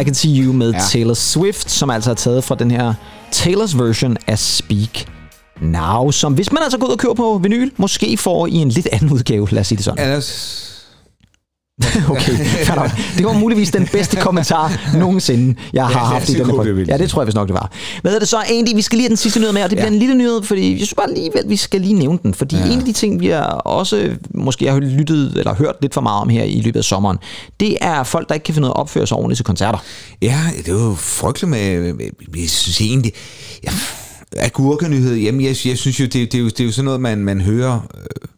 I 0.00 0.04
Can 0.04 0.14
See 0.14 0.42
You 0.44 0.52
med 0.52 0.70
ja. 0.70 0.78
Ja. 0.78 0.84
Taylor 0.90 1.14
Swift, 1.14 1.70
som 1.70 1.90
altså 1.90 2.10
er 2.10 2.14
taget 2.14 2.44
fra 2.44 2.54
den 2.54 2.70
her 2.70 2.94
Taylors 3.32 3.78
version 3.78 4.16
af 4.26 4.38
Speak 4.38 5.06
Now, 5.60 6.10
som 6.10 6.34
hvis 6.34 6.52
man 6.52 6.62
altså 6.62 6.78
går 6.78 6.86
ud 6.86 6.92
og 6.92 6.98
køber 6.98 7.14
på 7.14 7.40
vinyl, 7.42 7.70
måske 7.76 8.16
får 8.16 8.46
i 8.46 8.54
en 8.54 8.68
lidt 8.68 8.88
anden 8.92 9.12
udgave, 9.12 9.48
lad 9.50 9.60
os 9.60 9.66
sige 9.66 9.76
det 9.76 9.84
sådan. 9.84 10.04
Ellers, 10.04 10.26
Okay, 10.26 10.34
fair 10.54 10.65
nok. 12.76 12.90
det 13.18 13.24
var 13.26 13.32
muligvis 13.32 13.70
den 13.70 13.86
bedste 13.92 14.16
kommentar 14.16 14.80
nogensinde, 14.98 15.54
jeg 15.72 15.86
har 15.86 15.90
Ja, 16.00 16.04
haft 16.06 16.28
i 16.28 16.32
den 16.34 16.46
her. 16.46 16.84
Ja, 16.88 16.98
det 16.98 17.10
tror 17.10 17.22
jeg 17.22 17.26
vist 17.26 17.34
nok, 17.34 17.48
det 17.48 17.54
var. 17.54 17.70
Hvad 18.02 18.14
er 18.14 18.18
det 18.18 18.28
så 18.28 18.36
egentlig? 18.50 18.76
Vi 18.76 18.82
skal 18.82 18.96
lige 18.96 19.04
have 19.04 19.08
den 19.08 19.16
sidste 19.16 19.40
nyhed 19.40 19.52
med, 19.52 19.62
og 19.62 19.70
det 19.70 19.76
bliver 19.76 19.86
Ja. 19.88 19.92
en 19.92 19.98
lille 19.98 20.14
nyhed, 20.14 20.42
fordi 20.42 20.70
jeg 20.70 20.78
synes 20.78 20.94
bare 20.94 21.08
alligevel, 21.08 21.42
vi 21.48 21.56
skal 21.56 21.80
lige 21.80 21.92
nævne 21.94 22.18
den. 22.22 22.34
Fordi 22.34 22.56
ja. 22.56 22.66
en 22.66 22.78
af 22.78 22.84
de 22.84 22.92
ting, 22.92 23.20
vi 23.20 23.26
har 23.26 23.42
også 23.44 24.10
måske 24.34 24.70
har 24.72 24.78
lyttet 24.80 25.32
eller 25.36 25.54
hørt 25.54 25.74
lidt 25.82 25.94
for 25.94 26.00
meget 26.00 26.20
om 26.22 26.28
her 26.28 26.42
i 26.44 26.60
løbet 26.60 26.78
af 26.78 26.84
sommeren, 26.84 27.18
det 27.60 27.76
er 27.80 28.02
folk, 28.02 28.28
der 28.28 28.34
ikke 28.34 28.44
kan 28.44 28.54
finde 28.54 28.66
ud 28.66 28.70
af 28.70 28.74
at 28.74 28.80
opføre 28.80 29.06
sig 29.06 29.16
ordentligt 29.16 29.36
til 29.38 29.44
koncerter. 29.44 29.78
ja, 30.22 30.40
det 30.66 30.74
var 30.74 30.84
jo 30.84 30.94
frygteligt 30.94 31.50
med, 31.50 31.92
med 31.92 32.06
jeg 32.40 32.48
synes 32.50 32.80
egentlig, 32.80 33.12
ja, 33.64 33.70
agurkenyhed, 34.36 35.14
jamen 35.14 35.40
jeg, 35.40 35.56
jeg 35.66 35.78
synes 35.78 36.00
jo, 36.00 36.04
det, 36.04 36.12
det, 36.12 36.34
er 36.34 36.38
jo, 36.38 36.44
det 36.48 36.60
er 36.60 36.64
jo 36.64 36.72
sådan 36.72 36.84
noget, 36.84 37.00
man, 37.00 37.18
man 37.18 37.40
hører, 37.40 37.80
øh, 37.94 38.28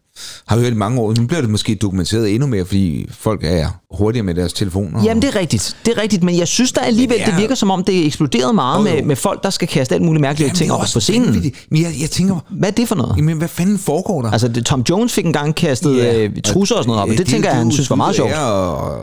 har 0.47 0.59
hørt 0.59 0.71
i 0.73 0.75
mange 0.75 0.99
år. 1.01 1.13
Nu 1.17 1.27
bliver 1.27 1.41
det 1.41 1.49
måske 1.49 1.75
dokumenteret 1.75 2.33
endnu 2.33 2.47
mere, 2.47 2.65
fordi 2.65 3.09
folk 3.11 3.39
er 3.43 3.67
hurtigere 3.97 4.25
med 4.25 4.33
deres 4.35 4.53
telefoner. 4.53 5.03
Jamen, 5.03 5.21
det 5.21 5.35
er 5.35 5.39
rigtigt. 5.39 5.75
Det 5.85 5.93
er 5.97 6.01
rigtigt, 6.01 6.23
men 6.23 6.37
jeg 6.37 6.47
synes 6.47 6.71
der 6.71 6.81
alligevel, 6.81 7.09
Men 7.09 7.19
det, 7.19 7.25
det 7.25 7.31
er- 7.31 7.35
det 7.35 7.41
virker 7.41 7.55
som 7.55 7.71
om, 7.71 7.83
det 7.83 8.01
er 8.01 8.05
eksploderet 8.05 8.55
meget 8.55 8.83
med, 8.83 9.03
med 9.03 9.15
folk, 9.15 9.43
der 9.43 9.49
skal 9.49 9.67
kaste 9.67 9.95
alt 9.95 10.03
muligt 10.03 10.21
mærkelige 10.21 10.45
Jamen, 10.47 10.55
ting 10.57 10.71
det 10.71 10.79
op 10.79 10.85
på 10.93 10.99
scenen. 10.99 11.25
vanvittigt. 11.27 11.55
Men 11.71 11.81
jeg, 11.81 11.91
jeg 12.01 12.09
tænker, 12.09 12.35
Hvad 12.49 12.69
er 12.69 12.73
det 12.73 12.87
for 12.87 12.95
noget? 12.95 13.13
jamen, 13.17 13.37
hvad 13.37 13.47
fanden 13.47 13.77
foregår 13.77 14.21
der? 14.21 14.31
Altså, 14.31 14.47
det, 14.47 14.65
Tom 14.65 14.83
Jones 14.89 15.13
fik 15.13 15.25
engang 15.25 15.55
kastet 15.55 15.97
Ja, 15.97 16.17
øh, 16.23 16.29
trusser 16.43 16.75
og 16.75 16.83
sådan 16.83 16.89
noget 16.89 17.01
op, 17.03 17.09
og 17.09 17.17
det, 17.17 17.27
tænker 17.27 17.49
jeg, 17.49 17.57
han 17.57 17.71
synes 17.71 17.89
var 17.89 17.95
meget 17.95 18.15
sjovt. 18.15 18.31
Ja, 18.31 18.35
Det 18.39 18.45
og, 18.45 18.93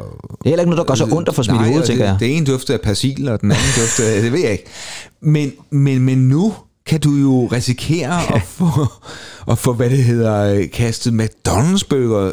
er 0.45 0.49
heller 0.49 0.61
ikke 0.63 0.71
noget, 0.71 0.79
der 0.79 0.85
gør 0.85 0.95
så 0.95 1.09
ondt 1.13 1.29
at 1.29 1.35
få 1.35 1.43
smidt 1.43 1.61
i 1.61 1.65
hovedet, 1.65 1.81
og 1.83 1.87
tænker 1.87 2.05
jeg. 2.05 2.13
det, 2.13 2.21
det 2.21 2.37
ene 2.37 2.47
dufter 2.47 2.75
af 2.75 2.81
persil, 2.81 3.29
og 3.29 3.41
den 3.41 3.51
anden 3.53 3.67
dufter 3.81 4.21
det 4.23 4.33
ved 4.33 4.41
jeg 4.41 4.53
ikke. 4.53 4.65
Men, 5.23 5.53
men, 5.71 6.01
men 6.03 6.19
nu 6.19 6.53
kan 6.87 7.01
du 7.01 7.11
jo 7.11 7.47
risikere 7.53 8.35
at 8.37 8.43
få, 8.43 8.67
at 9.51 9.59
få, 9.59 9.73
hvad 9.73 9.91
det 9.91 10.05
hedder, 10.05 10.55
øh, 10.55 10.71
kastet 10.71 11.13
McDonald's 11.23 11.83
bøger. 11.91 12.33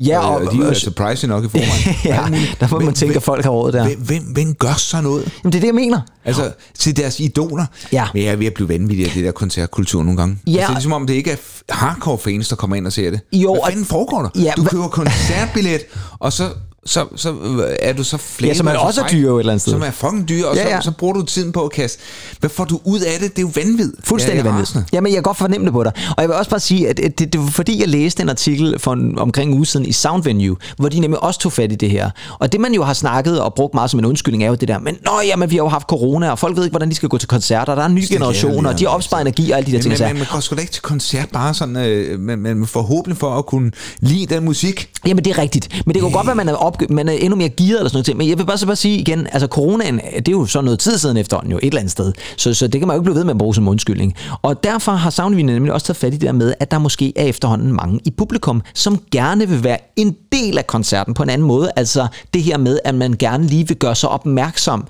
Ja, 0.00 0.18
og, 0.18 0.34
og 0.36 0.52
de 0.52 0.62
er 0.62 0.66
jo 0.66 0.74
surprising 0.74 1.30
nok 1.30 1.44
i 1.44 1.48
forvejen. 1.48 1.96
ja, 2.04 2.38
der 2.60 2.68
må 2.70 2.76
man 2.78 2.84
Hvem- 2.84 2.94
tænke, 2.94 3.16
at 3.16 3.22
folk 3.22 3.44
har 3.44 3.50
råd 3.50 3.72
der. 3.72 3.84
Hvem, 3.86 3.98
hvem, 4.00 4.22
hvem 4.22 4.54
gør 4.54 4.72
sådan 4.72 5.04
noget? 5.04 5.24
Jamen, 5.44 5.52
det 5.52 5.58
er 5.58 5.60
det, 5.60 5.66
jeg 5.66 5.74
mener. 5.74 6.00
Altså, 6.24 6.52
til 6.78 6.96
deres 6.96 7.20
idoler. 7.20 7.66
Ja. 7.92 8.06
Men 8.14 8.22
jeg 8.24 8.32
er 8.32 8.36
ved 8.36 8.46
at 8.46 8.54
blive 8.54 8.68
vanvittig 8.68 9.06
af 9.06 9.12
det 9.12 9.24
der 9.24 9.30
koncertkultur 9.32 10.02
nogle 10.02 10.16
gange. 10.18 10.38
Ja. 10.46 10.50
Altså, 10.52 10.60
det 10.66 10.68
er 10.68 10.74
ligesom 10.74 10.92
om, 10.92 11.06
det 11.06 11.14
ikke 11.14 11.30
er 11.30 11.36
hardcore 11.70 12.18
fans, 12.18 12.48
der 12.48 12.56
kommer 12.56 12.76
ind 12.76 12.86
og 12.86 12.92
ser 12.92 13.10
det. 13.10 13.20
Jo, 13.32 13.52
Hvad 13.54 13.62
fanden 13.70 13.84
foregår 13.84 14.22
der? 14.22 14.42
Ja, 14.42 14.52
du 14.56 14.64
køber 14.64 14.88
koncertbillet, 14.88 15.80
og 16.18 16.32
så, 16.32 16.48
så, 16.88 17.06
så 17.16 17.30
øh, 17.32 17.76
er 17.80 17.92
du 17.92 18.04
så 18.04 18.16
flabet. 18.16 18.48
Ja, 18.54 18.58
som 18.58 18.66
er 18.66 18.70
og 18.76 18.94
så 18.94 19.00
også 19.02 19.14
dyre 19.16 19.34
et 19.34 19.38
eller 19.38 19.52
andet 19.52 19.60
sted. 19.62 19.72
Som 19.72 19.82
er 19.82 19.90
fucking 19.90 20.28
dyre, 20.28 20.48
og 20.48 20.56
Ja, 20.56 20.62
så, 20.62 20.68
ja. 20.68 20.80
så 20.80 20.90
bruger 20.90 21.14
du 21.14 21.22
tiden 21.22 21.52
på 21.52 21.64
at 21.64 21.72
kaste. 21.72 21.98
Hvad 22.40 22.50
får 22.50 22.64
du 22.64 22.80
ud 22.84 23.00
af 23.00 23.12
det? 23.20 23.30
Det 23.30 23.38
er 23.38 23.42
jo 23.42 23.50
vanvid. 23.54 23.92
Fuldstændig 24.04 24.44
vanvittigt. 24.44 24.68
rasende. 24.76 24.86
Jamen, 24.92 25.06
jeg 25.12 25.16
kan 25.16 25.22
godt 25.22 25.36
fornemme 25.36 25.64
det 25.64 25.72
på 25.72 25.84
dig. 25.84 25.92
Og 26.16 26.22
jeg 26.22 26.28
vil 26.28 26.36
også 26.36 26.50
bare 26.50 26.60
sige, 26.60 26.88
at 26.88 26.96
det, 26.96 27.18
det, 27.32 27.40
var 27.40 27.46
fordi, 27.46 27.80
jeg 27.80 27.88
læste 27.88 28.22
en 28.22 28.28
artikel 28.28 28.78
for 28.78 28.92
en, 28.92 29.18
omkring 29.18 29.50
en 29.50 29.56
uge 29.56 29.66
siden 29.66 29.86
i 29.86 29.92
Sound 29.92 30.22
Venue, 30.24 30.56
hvor 30.78 30.88
de 30.88 31.00
nemlig 31.00 31.22
også 31.22 31.40
tog 31.40 31.52
fat 31.52 31.72
i 31.72 31.74
det 31.74 31.90
her. 31.90 32.10
Og 32.38 32.52
det, 32.52 32.60
man 32.60 32.74
jo 32.74 32.82
har 32.84 32.92
snakket 32.94 33.40
og 33.40 33.54
brugt 33.54 33.74
meget 33.74 33.90
som 33.90 33.98
en 33.98 34.04
undskyldning, 34.04 34.44
er 34.44 34.48
jo 34.48 34.54
det 34.54 34.68
der, 34.68 34.78
men 34.78 34.96
nå, 35.04 35.12
jamen, 35.26 35.50
vi 35.50 35.56
har 35.56 35.62
jo 35.62 35.68
haft 35.68 35.86
corona, 35.88 36.30
og 36.30 36.38
folk 36.38 36.56
ved 36.56 36.64
ikke, 36.64 36.72
hvordan 36.72 36.90
de 36.90 36.94
skal 36.94 37.08
gå 37.08 37.18
til 37.18 37.28
koncerter, 37.28 37.74
der 37.74 37.82
er 37.82 37.86
en 37.86 37.94
ny 37.94 38.02
er 38.02 38.06
generation, 38.08 38.66
og 38.66 38.78
de 38.78 38.84
har 38.84 38.90
opsparet 38.92 39.20
energi 39.20 39.50
og 39.50 39.56
alle 39.58 39.66
de 39.66 39.70
der 39.72 39.76
Men, 39.78 39.82
ting. 39.82 39.90
men, 39.90 39.98
så- 39.98 40.04
men 40.06 40.16
man 40.18 40.26
går 40.32 40.40
sgu 40.40 40.54
da 40.56 40.60
ikke 40.60 40.72
til 40.72 40.82
koncert 40.82 41.28
bare 41.28 41.54
sådan, 41.54 41.76
øh, 41.76 42.20
men, 42.20 42.38
men 42.40 42.66
forhåbentlig 42.66 43.18
for 43.18 43.38
at 43.38 43.46
kunne 43.46 43.70
lide 44.00 44.34
den 44.34 44.44
musik. 44.44 44.90
Jamen, 45.06 45.24
det 45.24 45.30
er 45.30 45.38
rigtigt. 45.38 45.68
Men 45.86 45.94
det 45.94 46.00
jo 46.00 46.10
godt 46.12 46.26
være, 46.26 46.36
man 46.36 46.48
er, 46.48 46.54
op, 46.54 46.77
man 46.90 47.08
er 47.08 47.12
endnu 47.12 47.36
mere 47.36 47.48
gearet 47.48 47.76
eller 47.76 47.88
sådan 47.88 48.04
noget. 48.06 48.16
Men 48.16 48.28
jeg 48.28 48.38
vil 48.38 48.46
bare 48.46 48.58
så 48.58 48.66
bare 48.66 48.76
sige 48.76 48.98
igen, 48.98 49.26
altså 49.32 49.46
coronaen, 49.46 50.00
det 50.16 50.28
er 50.28 50.32
jo 50.32 50.46
så 50.46 50.60
noget 50.60 50.78
tid 50.78 50.98
siden 50.98 51.16
efterhånden 51.16 51.52
jo 51.52 51.58
et 51.58 51.66
eller 51.66 51.80
andet 51.80 51.92
sted. 51.92 52.12
Så, 52.36 52.54
så 52.54 52.68
det 52.68 52.80
kan 52.80 52.88
man 52.88 52.94
jo 52.94 53.00
ikke 53.00 53.04
blive 53.04 53.16
ved 53.16 53.24
med 53.24 53.34
at 53.34 53.38
bruge 53.38 53.54
som 53.54 53.68
undskyldning. 53.68 54.14
Og 54.42 54.64
derfor 54.64 54.92
har 54.92 55.10
Soundvine 55.10 55.52
nemlig 55.52 55.72
også 55.72 55.86
taget 55.86 55.96
fat 55.96 56.08
i 56.08 56.16
det 56.16 56.20
der 56.20 56.32
med, 56.32 56.54
at 56.60 56.70
der 56.70 56.78
måske 56.78 57.12
er 57.16 57.24
efterhånden 57.24 57.72
mange 57.72 58.00
i 58.04 58.10
publikum, 58.10 58.62
som 58.74 58.98
gerne 59.12 59.48
vil 59.48 59.64
være 59.64 59.78
en 59.96 60.16
del 60.32 60.58
af 60.58 60.66
koncerten 60.66 61.14
på 61.14 61.22
en 61.22 61.30
anden 61.30 61.48
måde. 61.48 61.70
Altså 61.76 62.06
det 62.34 62.42
her 62.42 62.58
med, 62.58 62.78
at 62.84 62.94
man 62.94 63.12
gerne 63.18 63.46
lige 63.46 63.68
vil 63.68 63.76
gøre 63.76 63.94
sig 63.94 64.08
opmærksom 64.08 64.86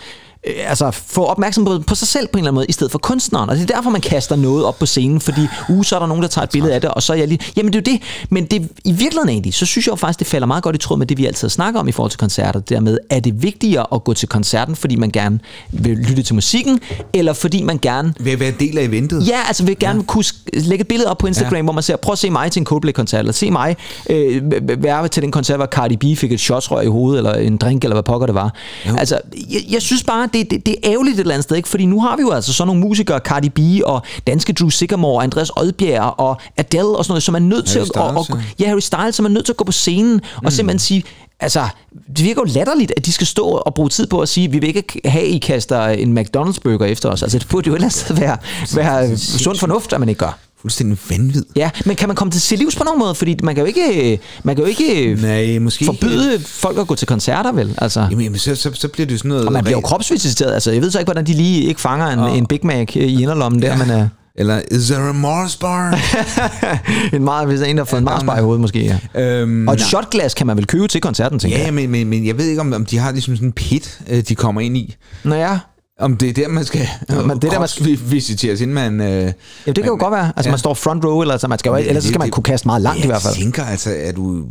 øh, 0.46 0.70
altså, 0.70 0.90
få 0.90 1.24
opmærksomhed 1.24 1.80
på 1.80 1.94
sig 1.94 2.08
selv 2.08 2.26
på 2.26 2.32
en 2.32 2.38
eller 2.38 2.50
anden 2.50 2.54
måde, 2.54 2.66
i 2.68 2.72
stedet 2.72 2.92
for 2.92 2.98
kunstneren. 2.98 3.50
Og 3.50 3.56
det 3.56 3.70
er 3.70 3.74
derfor, 3.74 3.90
man 3.90 4.00
kaster 4.00 4.36
noget 4.36 4.64
op 4.64 4.78
på 4.78 4.86
scenen, 4.86 5.20
fordi 5.20 5.40
uh, 5.68 5.84
så 5.84 5.94
er 5.94 5.98
der 6.00 6.06
nogen, 6.06 6.22
der 6.22 6.28
tager 6.28 6.42
et 6.42 6.50
billede 6.50 6.74
af 6.74 6.80
det, 6.80 6.90
og 6.90 7.02
så 7.02 7.12
er 7.12 7.16
jeg 7.16 7.28
lige... 7.28 7.40
Jamen 7.56 7.72
det 7.72 7.88
er 7.88 7.92
jo 7.92 7.96
det, 7.96 8.02
men 8.30 8.44
det, 8.44 8.70
i 8.84 8.92
virkeligheden 8.92 9.28
egentlig, 9.28 9.54
så 9.54 9.66
synes 9.66 9.86
jeg 9.86 9.90
jo 9.90 9.96
faktisk, 9.96 10.18
det 10.18 10.26
falder 10.26 10.46
meget 10.46 10.62
godt 10.62 10.76
i 10.76 10.78
tråd 10.78 10.98
med 10.98 11.06
det, 11.06 11.18
vi 11.18 11.26
altid 11.26 11.48
snakker 11.48 11.80
om 11.80 11.88
i 11.88 11.92
forhold 11.92 12.10
til 12.10 12.18
koncerter. 12.18 12.60
Dermed, 12.60 12.98
er 13.10 13.20
det 13.20 13.42
vigtigere 13.42 13.86
at 13.92 14.04
gå 14.04 14.14
til 14.14 14.28
koncerten, 14.28 14.76
fordi 14.76 14.96
man 14.96 15.10
gerne 15.10 15.40
vil 15.72 15.96
lytte 15.96 16.22
til 16.22 16.34
musikken, 16.34 16.80
eller 17.12 17.32
fordi 17.32 17.62
man 17.62 17.78
gerne 17.78 18.14
Vil 18.20 18.40
være 18.40 18.48
en 18.48 18.54
del 18.60 18.78
af 18.78 18.82
eventet? 18.82 19.28
Ja, 19.28 19.38
altså 19.46 19.64
vil 19.64 19.78
gerne 19.78 19.98
ja. 19.98 20.04
kunne 20.04 20.24
lægge 20.52 20.80
et 20.80 20.88
billede 20.88 21.10
op 21.10 21.18
på 21.18 21.26
Instagram, 21.26 21.56
ja. 21.56 21.62
Hvor 21.62 21.72
man 21.72 21.82
siger, 21.82 21.96
prøv 21.96 22.12
at 22.12 22.18
se 22.18 22.30
mig 22.30 22.52
til 22.52 22.60
en 22.60 22.66
Coldplay-koncert, 22.66 23.18
eller 23.18 23.32
se 23.32 23.50
mig 23.50 23.76
øh, 24.10 24.42
være 24.82 25.08
til 25.08 25.22
den 25.22 25.30
koncert, 25.30 25.56
hvor 25.56 25.66
Cardi 25.66 25.96
B 25.96 26.18
fik 26.18 26.32
et 26.32 26.40
shotsrør 26.40 26.80
i 26.80 26.86
hovedet, 26.86 27.18
eller 27.18 27.34
en 27.34 27.56
drink, 27.56 27.84
eller 27.84 27.94
hvad 27.94 28.02
pokker 28.02 28.26
det 28.26 28.34
var. 28.34 28.54
Jo. 28.88 28.96
Altså, 28.96 29.20
jeg, 29.50 29.60
jeg 29.70 29.82
synes 29.82 30.04
bare, 30.04 30.27
det, 30.32 30.50
det, 30.50 30.66
det 30.66 30.74
er 30.74 30.90
ærgerligt 30.90 31.14
et 31.14 31.20
eller 31.20 31.34
andet 31.34 31.44
sted, 31.44 31.56
ikke? 31.56 31.68
fordi 31.68 31.86
nu 31.86 32.00
har 32.00 32.16
vi 32.16 32.22
jo 32.22 32.30
altså 32.30 32.52
sådan 32.52 32.66
nogle 32.66 32.80
musikere, 32.80 33.18
Cardi 33.18 33.48
B, 33.48 33.58
og 33.84 34.02
danske 34.26 34.52
Drew 34.52 34.68
Sigamore, 34.68 35.24
Andreas 35.24 35.50
Odbjerg, 35.56 36.14
og 36.20 36.40
Adele, 36.56 36.96
og 36.96 37.04
sådan 37.04 37.12
noget, 37.12 37.22
som 37.22 37.34
er 37.34 37.38
nødt 37.38 37.66
til 37.66 37.78
at... 37.78 37.90
Harry 37.96 38.14
Og, 38.14 38.26
og, 38.30 38.40
ja, 38.58 38.68
Harry 38.68 38.80
Styles, 38.80 39.14
som 39.14 39.24
er 39.24 39.30
nødt 39.30 39.44
til 39.44 39.52
at 39.52 39.56
gå 39.56 39.64
på 39.64 39.72
scenen, 39.72 40.14
mm. 40.14 40.46
og 40.46 40.52
simpelthen 40.52 40.78
sige, 40.78 41.04
Altså, 41.40 41.68
det 42.16 42.24
virker 42.24 42.42
jo 42.46 42.52
latterligt, 42.54 42.92
at 42.96 43.06
de 43.06 43.12
skal 43.12 43.26
stå 43.26 43.46
og 43.46 43.74
bruge 43.74 43.88
tid 43.88 44.06
på 44.06 44.20
at 44.20 44.28
sige, 44.28 44.50
vi 44.50 44.58
vil 44.58 44.76
ikke 44.76 45.00
have, 45.04 45.24
at 45.24 45.30
I 45.30 45.38
kaster 45.38 45.86
en 45.86 46.18
McDonald's-burger 46.18 46.84
efter 46.84 47.08
os. 47.08 47.22
Altså, 47.22 47.38
det 47.38 47.48
burde 47.48 47.66
jo 47.66 47.72
et 47.72 47.76
eller 47.76 47.86
andet 47.86 47.98
sted 47.98 48.16
være, 48.16 48.36
være 48.74 49.16
sund 49.16 49.58
fornuft, 49.58 49.92
at 49.92 50.00
man 50.00 50.08
ikke 50.08 50.18
gør. 50.18 50.38
Fuldstændig 50.68 50.98
vanvid. 51.10 51.44
Ja, 51.56 51.70
men 51.84 51.96
kan 51.96 52.08
man 52.08 52.16
komme 52.16 52.30
til 52.30 52.40
til 52.40 52.58
livs 52.58 52.76
på 52.76 52.84
nogen 52.84 52.98
måde? 52.98 53.14
Fordi 53.14 53.36
man 53.42 53.54
kan 53.54 53.62
jo 53.62 53.66
ikke, 53.66 54.18
man 54.42 54.56
kan 54.56 54.64
jo 54.64 54.68
ikke 54.70 55.16
Nej, 55.20 55.58
måske 55.58 55.84
forbyde 55.84 56.40
folk 56.46 56.78
at 56.78 56.86
gå 56.86 56.94
til 56.94 57.06
koncerter, 57.08 57.52
vel? 57.52 57.74
Altså, 57.78 58.00
Jamen, 58.00 58.20
jamen 58.20 58.38
så, 58.38 58.54
så, 58.54 58.70
så 58.74 58.88
bliver 58.88 59.06
det 59.06 59.12
jo 59.12 59.18
sådan 59.18 59.28
noget... 59.28 59.46
og 59.46 59.52
man 59.52 59.64
bliver 59.64 59.76
jo 59.76 59.80
kropsvisiteret. 59.80 60.54
Altså, 60.54 60.70
jeg 60.72 60.82
ved 60.82 60.90
så 60.90 60.98
ikke, 60.98 61.06
hvordan 61.06 61.26
de 61.26 61.32
lige 61.32 61.62
ikke 61.62 61.80
fanger 61.80 62.06
en, 62.06 62.36
en 62.36 62.46
Big 62.46 62.60
Mac 62.62 62.96
i 62.96 63.22
inderlommen 63.22 63.62
der, 63.62 63.76
men 63.86 64.00
uh, 64.02 64.06
Eller, 64.34 64.60
is 64.70 64.86
there 64.88 65.08
a 65.08 65.12
Mars 65.12 65.56
bar? 65.56 65.98
en 67.16 67.24
meget, 67.24 67.46
hvis 67.48 67.60
en, 67.60 67.76
der 67.78 67.84
fået 67.84 67.98
en 67.98 68.04
Mars 68.04 68.24
bar 68.24 68.38
i 68.38 68.42
hovedet 68.42 68.60
måske, 68.60 68.98
ja. 69.14 69.20
øhm, 69.22 69.68
Og 69.68 69.74
et 69.74 69.80
nej. 69.80 69.86
shotglas 69.88 70.34
kan 70.34 70.46
man 70.46 70.56
vel 70.56 70.66
købe 70.66 70.88
til 70.88 71.00
koncerten, 71.00 71.38
tænker 71.38 71.58
Ja, 71.58 71.64
jeg. 71.64 71.74
men, 71.74 71.90
men, 71.90 72.06
men 72.08 72.26
jeg 72.26 72.38
ved 72.38 72.46
ikke, 72.46 72.60
om, 72.60 72.72
om 72.72 72.84
de 72.86 72.98
har 72.98 73.12
ligesom 73.12 73.36
sådan 73.36 73.48
en 73.48 73.52
pit, 73.52 74.00
øh, 74.08 74.20
de 74.28 74.34
kommer 74.34 74.60
ind 74.60 74.76
i. 74.76 74.94
Nå 75.24 75.34
ja, 75.34 75.58
Om 75.98 76.16
det 76.16 76.28
er 76.28 76.32
der, 76.32 76.48
man 76.48 76.64
skal 76.64 76.88
men 77.08 77.30
det 77.36 77.44
er 77.44 77.50
der, 77.50 77.58
man 77.58 77.68
skal- 77.68 77.86
vi- 77.86 78.00
visiteres, 78.04 78.60
inden 78.60 78.74
man... 78.74 79.00
Øh, 79.00 79.06
ja 79.06 79.32
det 79.66 79.74
kan 79.74 79.84
jo 79.86 79.96
godt 80.00 80.12
være. 80.12 80.32
Altså, 80.36 80.48
ja. 80.48 80.50
man 80.52 80.58
står 80.58 80.74
front 80.74 81.04
row, 81.04 81.20
eller 81.20 81.34
altså, 81.34 81.48
man 81.48 81.58
skal 81.58 81.72
Men 81.72 81.78
ellers 81.80 81.94
så 81.94 82.06
det- 82.06 82.08
skal 82.08 82.18
man 82.18 82.26
det- 82.26 82.34
kunne 82.34 82.42
kaste 82.44 82.68
meget 82.68 82.82
langt 82.82 82.98
ja, 82.98 83.04
i 83.04 83.06
hvert 83.06 83.22
fald. 83.22 83.34
Jeg 83.34 83.42
tænker 83.42 83.64
altså, 83.64 83.90
er 83.98 84.12
du 84.12 84.44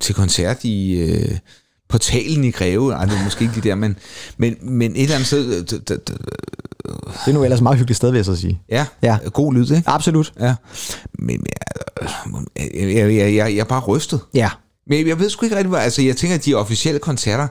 til 0.00 0.14
koncert 0.14 0.64
i 0.64 0.92
øh, 0.92 1.38
portalen 1.88 2.44
i 2.44 2.50
Greve? 2.50 2.92
Ej, 2.92 3.04
det 3.04 3.14
er 3.18 3.24
måske 3.24 3.42
ikke 3.44 3.54
de 3.54 3.68
der, 3.68 3.74
men, 3.74 3.96
men, 4.36 4.56
men 4.62 4.92
et 4.96 5.02
eller 5.02 5.14
andet 5.14 5.26
sted... 5.26 5.54
øh, 5.54 5.64
Det 5.68 7.28
er 7.28 7.32
nu 7.32 7.44
ellers 7.44 7.58
et 7.58 7.62
meget 7.62 7.78
hyggeligt 7.78 7.96
sted, 7.96 8.10
vil 8.10 8.18
jeg 8.18 8.24
så 8.24 8.36
sige. 8.36 8.60
Ja, 8.68 8.86
Ja. 9.02 9.18
god 9.32 9.54
lyd, 9.54 9.70
ikke? 9.70 9.82
Absolut. 9.88 10.32
Ja. 10.40 10.54
Men 11.18 11.44
men, 12.26 12.46
jeg, 12.56 12.70
jeg, 12.74 12.96
jeg, 12.96 13.34
jeg, 13.34 13.36
jeg 13.36 13.56
er 13.58 13.64
bare 13.64 13.80
rystet. 13.80 14.20
Ja. 14.34 14.50
Men 14.86 15.08
jeg 15.08 15.18
ved 15.20 15.30
sgu 15.30 15.46
ikke 15.46 15.56
rigtig, 15.56 15.68
hvad... 15.70 15.80
Altså, 15.80 16.02
jeg 16.02 16.16
tænker, 16.16 16.34
at 16.36 16.44
de 16.44 16.54
officielle 16.54 16.98
koncerter, 17.00 17.48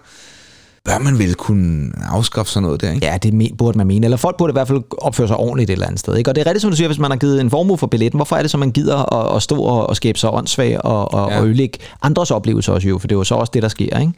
bør 0.85 0.97
man 0.99 1.19
vel 1.19 1.35
kunne 1.35 1.91
afskaffe 2.11 2.51
sådan 2.51 2.63
noget 2.63 2.81
der, 2.81 2.91
ikke? 2.91 3.05
Ja, 3.05 3.17
det 3.17 3.51
burde 3.57 3.77
man 3.77 3.87
mene. 3.87 4.05
Eller 4.05 4.17
folk 4.17 4.37
burde 4.37 4.51
i 4.51 4.53
hvert 4.53 4.67
fald 4.67 4.81
opføre 4.97 5.27
sig 5.27 5.37
ordentligt 5.37 5.69
et 5.69 5.73
eller 5.73 5.85
andet 5.85 5.99
sted. 5.99 6.15
Ikke? 6.15 6.31
Og 6.31 6.35
det 6.35 6.41
er 6.41 6.45
rigtigt, 6.45 6.61
som 6.61 6.71
du 6.71 6.77
siger, 6.77 6.87
hvis 6.87 6.99
man 6.99 7.11
har 7.11 7.17
givet 7.17 7.41
en 7.41 7.49
formue 7.49 7.77
for 7.77 7.87
billetten, 7.87 8.17
hvorfor 8.17 8.35
er 8.35 8.41
det 8.41 8.51
så, 8.51 8.57
man 8.57 8.71
gider 8.71 9.13
at, 9.29 9.35
at 9.35 9.41
stå 9.43 9.61
og, 9.61 9.89
og 9.89 9.95
skabe 9.95 10.19
sig 10.19 10.29
åndssvag 10.33 10.85
og, 10.85 11.13
og, 11.13 11.31
Ja. 11.31 11.39
og 11.39 11.45
ødelægge 11.47 11.79
andres 12.01 12.31
oplevelser 12.31 12.73
også 12.73 12.87
jo, 12.87 12.97
for 12.97 13.07
det 13.07 13.15
er 13.15 13.19
jo 13.19 13.23
så 13.23 13.35
også 13.35 13.51
det, 13.53 13.63
der 13.63 13.69
sker. 13.69 13.99
Ikke? 13.99 14.13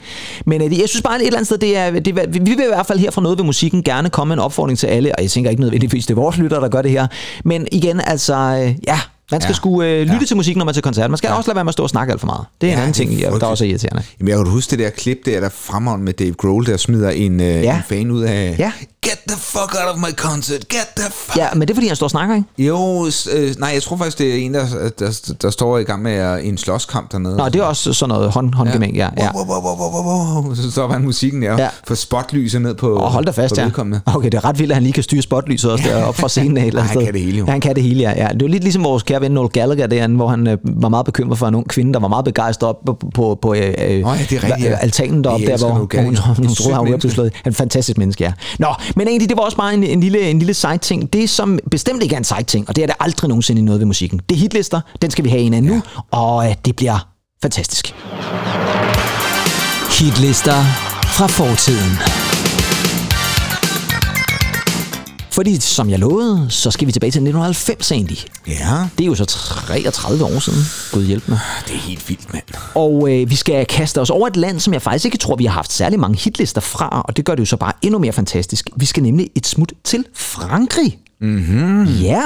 Men 0.45 0.61
øh, 0.61 0.79
jeg 0.79 0.89
synes 0.89 1.01
bare, 1.01 1.15
at 1.15 1.21
et 1.21 1.27
eller 1.27 1.37
andet 1.37 1.47
sted, 1.47 1.57
det 1.57 1.77
er, 1.77 1.91
det, 1.99 2.17
er- 2.19 2.27
vi 2.29 2.39
vil 2.39 2.51
i 2.51 2.67
hvert 2.73 2.85
fald 2.85 2.99
her 2.99 3.11
fra 3.11 3.21
noget 3.21 3.37
ved 3.37 3.45
musikken 3.45 3.83
gerne 3.83 4.09
komme 4.09 4.29
med 4.29 4.35
en 4.35 4.45
opfordring 4.45 4.79
til 4.79 4.87
alle, 4.87 5.15
og 5.15 5.21
jeg 5.21 5.31
tænker 5.31 5.49
ikke 5.49 5.61
nødvendigvis, 5.61 6.05
det 6.05 6.11
er 6.11 6.21
vores 6.21 6.37
lyttere, 6.37 6.61
der 6.61 6.67
gør 6.69 6.81
det 6.81 6.91
her. 6.91 7.07
Men 7.45 7.67
igen, 7.71 8.01
altså, 8.05 8.35
øh, 8.35 8.75
ja, 8.87 8.99
man 9.33 9.41
skal 9.41 9.51
Ja. 9.51 9.55
sgu 9.55 9.81
øh, 9.81 9.99
lytte 10.01 10.13
Ja. 10.13 10.25
til 10.25 10.35
musikken, 10.37 10.57
når 10.59 10.65
man 10.65 10.71
er 10.71 10.73
til 10.73 10.83
koncert. 10.83 11.09
Man 11.11 11.17
skal 11.17 11.27
ja. 11.27 11.33
også 11.37 11.49
lade 11.49 11.55
være 11.55 11.63
med 11.65 11.69
at 11.69 11.73
stå 11.73 11.83
og 11.83 11.89
snakke 11.89 12.11
alt 12.11 12.19
for 12.19 12.27
meget. 12.27 12.45
Det 12.61 12.67
er 12.69 12.71
en 12.73 12.77
Ja, 12.77 12.83
anden 12.83 12.93
det 13.07 13.23
er 13.23 13.29
ting, 13.29 13.41
der 13.41 13.47
også 13.47 13.63
er 13.65 13.69
irriterende. 13.69 14.03
Jamen, 14.19 14.29
jeg 14.29 14.37
kan 14.37 14.47
huske 14.47 14.71
det 14.71 14.79
der 14.79 14.89
klip 14.89 15.17
der, 15.25 15.39
der 15.39 15.49
fremhånd 15.49 16.01
med 16.03 16.13
Dave 16.13 16.33
Grohl, 16.33 16.65
der 16.65 16.77
smider 16.77 17.09
en, 17.09 17.41
øh, 17.41 17.47
Ja. 17.47 17.75
en 17.77 17.83
fan 17.89 18.11
ud 18.11 18.21
af... 18.21 18.55
Ja. 18.59 18.71
Get 19.03 19.19
the 19.27 19.37
fuck 19.37 19.75
out 19.81 19.95
of 19.95 19.97
my 19.97 20.11
concert, 20.15 20.69
get 20.69 20.87
the 20.97 21.11
fuck... 21.11 21.37
Ja, 21.37 21.47
men 21.53 21.61
det 21.61 21.69
er 21.69 21.75
fordi, 21.75 21.87
han 21.87 21.95
står 21.95 22.05
og 22.05 22.11
snakker, 22.11 22.35
ikke? 22.35 22.47
Jo, 22.57 23.05
øh, 23.33 23.55
nej, 23.59 23.69
jeg 23.73 23.83
tror 23.83 23.97
faktisk, 23.97 24.17
det 24.17 24.29
er 24.31 24.35
en, 24.45 24.53
der, 24.53 24.65
der, 24.99 25.33
der 25.41 25.49
står 25.49 25.77
i 25.77 25.83
gang 25.83 26.01
med 26.01 26.37
øh, 26.37 26.47
en 26.47 26.57
slåskamp 26.57 27.11
dernede. 27.11 27.37
Nå, 27.37 27.49
det 27.49 27.55
er 27.55 27.63
også 27.63 27.93
sådan 27.93 28.09
noget 28.09 28.31
hånd, 28.31 28.53
håndgemæng, 28.53 28.95
ja. 28.95 29.09
ja. 29.17 29.29
Wow, 29.35 29.45
wow, 29.45 29.61
wow, 29.61 29.91
wow, 29.91 30.43
wow. 30.43 30.55
Så 30.55 30.71
stopper 30.71 30.93
han 30.95 31.05
musikken 31.05 31.41
der, 31.41 31.61
ja. 31.63 31.69
For 31.87 31.95
spotlyset 31.95 32.61
ned 32.61 32.73
på 32.75 32.95
Og 32.95 33.11
hold 33.11 33.25
da 33.25 33.31
fast, 33.31 33.57
ja. 33.57 33.69
Okay, 34.05 34.29
det 34.29 34.33
er 34.33 34.45
ret 34.45 34.59
vildt, 34.59 34.71
at 34.71 34.75
han 34.75 34.83
lige 34.83 34.93
kan 34.93 35.03
styre 35.03 35.21
spotlyset 35.21 35.71
også 35.71 35.83
deroppe 35.87 36.21
fra 36.21 36.29
scenen 36.35 36.57
af 36.57 36.65
eller 36.65 36.81
Han 36.81 36.89
sted. 36.95 37.05
kan 37.05 37.13
det 37.13 37.21
hele 37.21 37.37
jo. 37.37 37.45
Ja, 37.45 37.51
han 37.51 37.61
kan 37.61 37.75
det 37.75 37.83
hele, 37.83 38.01
ja. 38.01 38.23
ja. 38.23 38.27
Det 38.33 38.41
var 38.41 38.47
lidt 38.47 38.63
ligesom 38.63 38.83
vores 38.83 39.03
kære 39.03 39.21
ven 39.21 39.31
Noel 39.31 39.49
Gallagher 39.49 39.87
derinde, 39.87 40.15
hvor 40.15 40.27
han 40.27 40.47
øh, 40.47 40.57
var 40.63 40.89
meget 40.89 41.05
bekymret 41.05 41.37
for 41.39 41.47
en 41.47 41.55
ung 41.55 41.67
kvinde, 41.69 41.93
der 41.93 41.99
var 41.99 42.07
meget 42.07 42.25
begejstret 42.25 42.69
op 42.69 42.77
på, 42.85 42.97
på, 43.15 43.39
på 43.41 43.53
øh, 43.53 43.61
øh, 43.61 44.01
Nå 44.01 44.11
ja, 44.13 44.19
det 44.29 44.37
er 44.37 44.43
rigtigt, 44.43 44.69
ja. 44.69 44.77
altanen 44.77 45.23
deroppe, 45.23 45.45
der 45.45 45.57
hvor 45.57 45.69
hun, 45.69 45.87
hun, 46.05 46.17
hun 46.37 46.55
troede, 46.55 46.75
han 46.75 46.77
var 46.77 46.83
menneske. 46.83 47.09
slået. 47.09 47.33
Han 47.33 47.41
er 47.45 47.49
en 47.49 47.55
fantastisk 47.55 47.97
menneske, 47.97 48.23
ja. 48.23 48.33
Nå, 48.59 48.67
men 48.95 49.07
egentlig, 49.07 49.29
det 49.29 49.37
var 49.37 49.43
også 49.43 49.57
bare 49.57 49.73
en, 49.73 49.83
en 49.83 49.99
lille, 49.99 50.29
en 50.29 50.39
lille 50.39 50.53
side 50.53 50.77
ting. 50.77 51.13
Det, 51.13 51.29
som 51.29 51.59
bestemt 51.71 52.03
ikke 52.03 52.13
er 52.15 52.17
en 52.17 52.23
side 52.23 52.43
ting, 52.43 52.69
og 52.69 52.75
det 52.75 52.81
er 52.81 52.87
det 52.87 52.95
aldrig 52.99 53.27
nogensinde 53.27 53.61
i 53.61 53.63
noget 53.63 53.79
ved 53.79 53.85
musikken, 53.85 54.21
det 54.29 54.35
er 54.35 54.39
hitlister. 54.39 54.81
Den 55.01 55.11
skal 55.11 55.23
vi 55.23 55.29
have 55.29 55.41
en 55.41 55.53
af 55.53 55.63
nu, 55.63 55.81
og 56.11 56.49
øh, 56.49 56.55
det 56.65 56.75
bliver 56.75 57.07
fantastisk. 57.41 57.95
Hitlister 59.99 60.63
fra 61.03 61.27
fortiden. 61.27 62.22
Fordi, 65.33 65.59
som 65.59 65.89
jeg 65.89 65.99
lovede, 65.99 66.45
så 66.49 66.71
skal 66.71 66.87
vi 66.87 66.91
tilbage 66.91 67.11
til 67.11 67.19
1990 67.19 67.91
egentlig. 67.91 68.25
Ja, 68.47 68.87
Det 68.97 69.03
er 69.03 69.07
jo 69.07 69.15
så 69.15 69.25
33 69.25 70.25
år 70.25 70.39
siden. 70.39 70.59
Gud 70.91 71.05
hjælp 71.05 71.27
mig. 71.27 71.39
det 71.67 71.75
er 71.75 71.79
helt 71.79 72.09
vildt, 72.09 72.33
mand. 72.33 72.43
Og 72.75 73.09
øh, 73.11 73.29
vi 73.29 73.35
skal 73.35 73.65
kaste 73.65 74.01
os 74.01 74.09
over 74.09 74.27
et 74.27 74.37
land, 74.37 74.59
som 74.59 74.73
jeg 74.73 74.81
faktisk 74.81 75.05
ikke 75.05 75.17
tror, 75.17 75.35
vi 75.35 75.45
har 75.45 75.53
haft 75.53 75.73
særlig 75.73 75.99
mange 75.99 76.19
hitlister 76.19 76.61
fra, 76.61 77.01
og 77.07 77.17
det 77.17 77.25
gør 77.25 77.35
det 77.35 77.39
jo 77.39 77.45
så 77.45 77.57
bare 77.57 77.73
endnu 77.81 77.99
mere 77.99 78.13
fantastisk. 78.13 78.69
Vi 78.75 78.85
skal 78.85 79.03
nemlig 79.03 79.29
et 79.35 79.47
smut 79.47 79.73
til 79.83 80.05
Frankrig. 80.15 80.99
Mm-hmm. 81.21 81.83
Ja, 81.85 82.21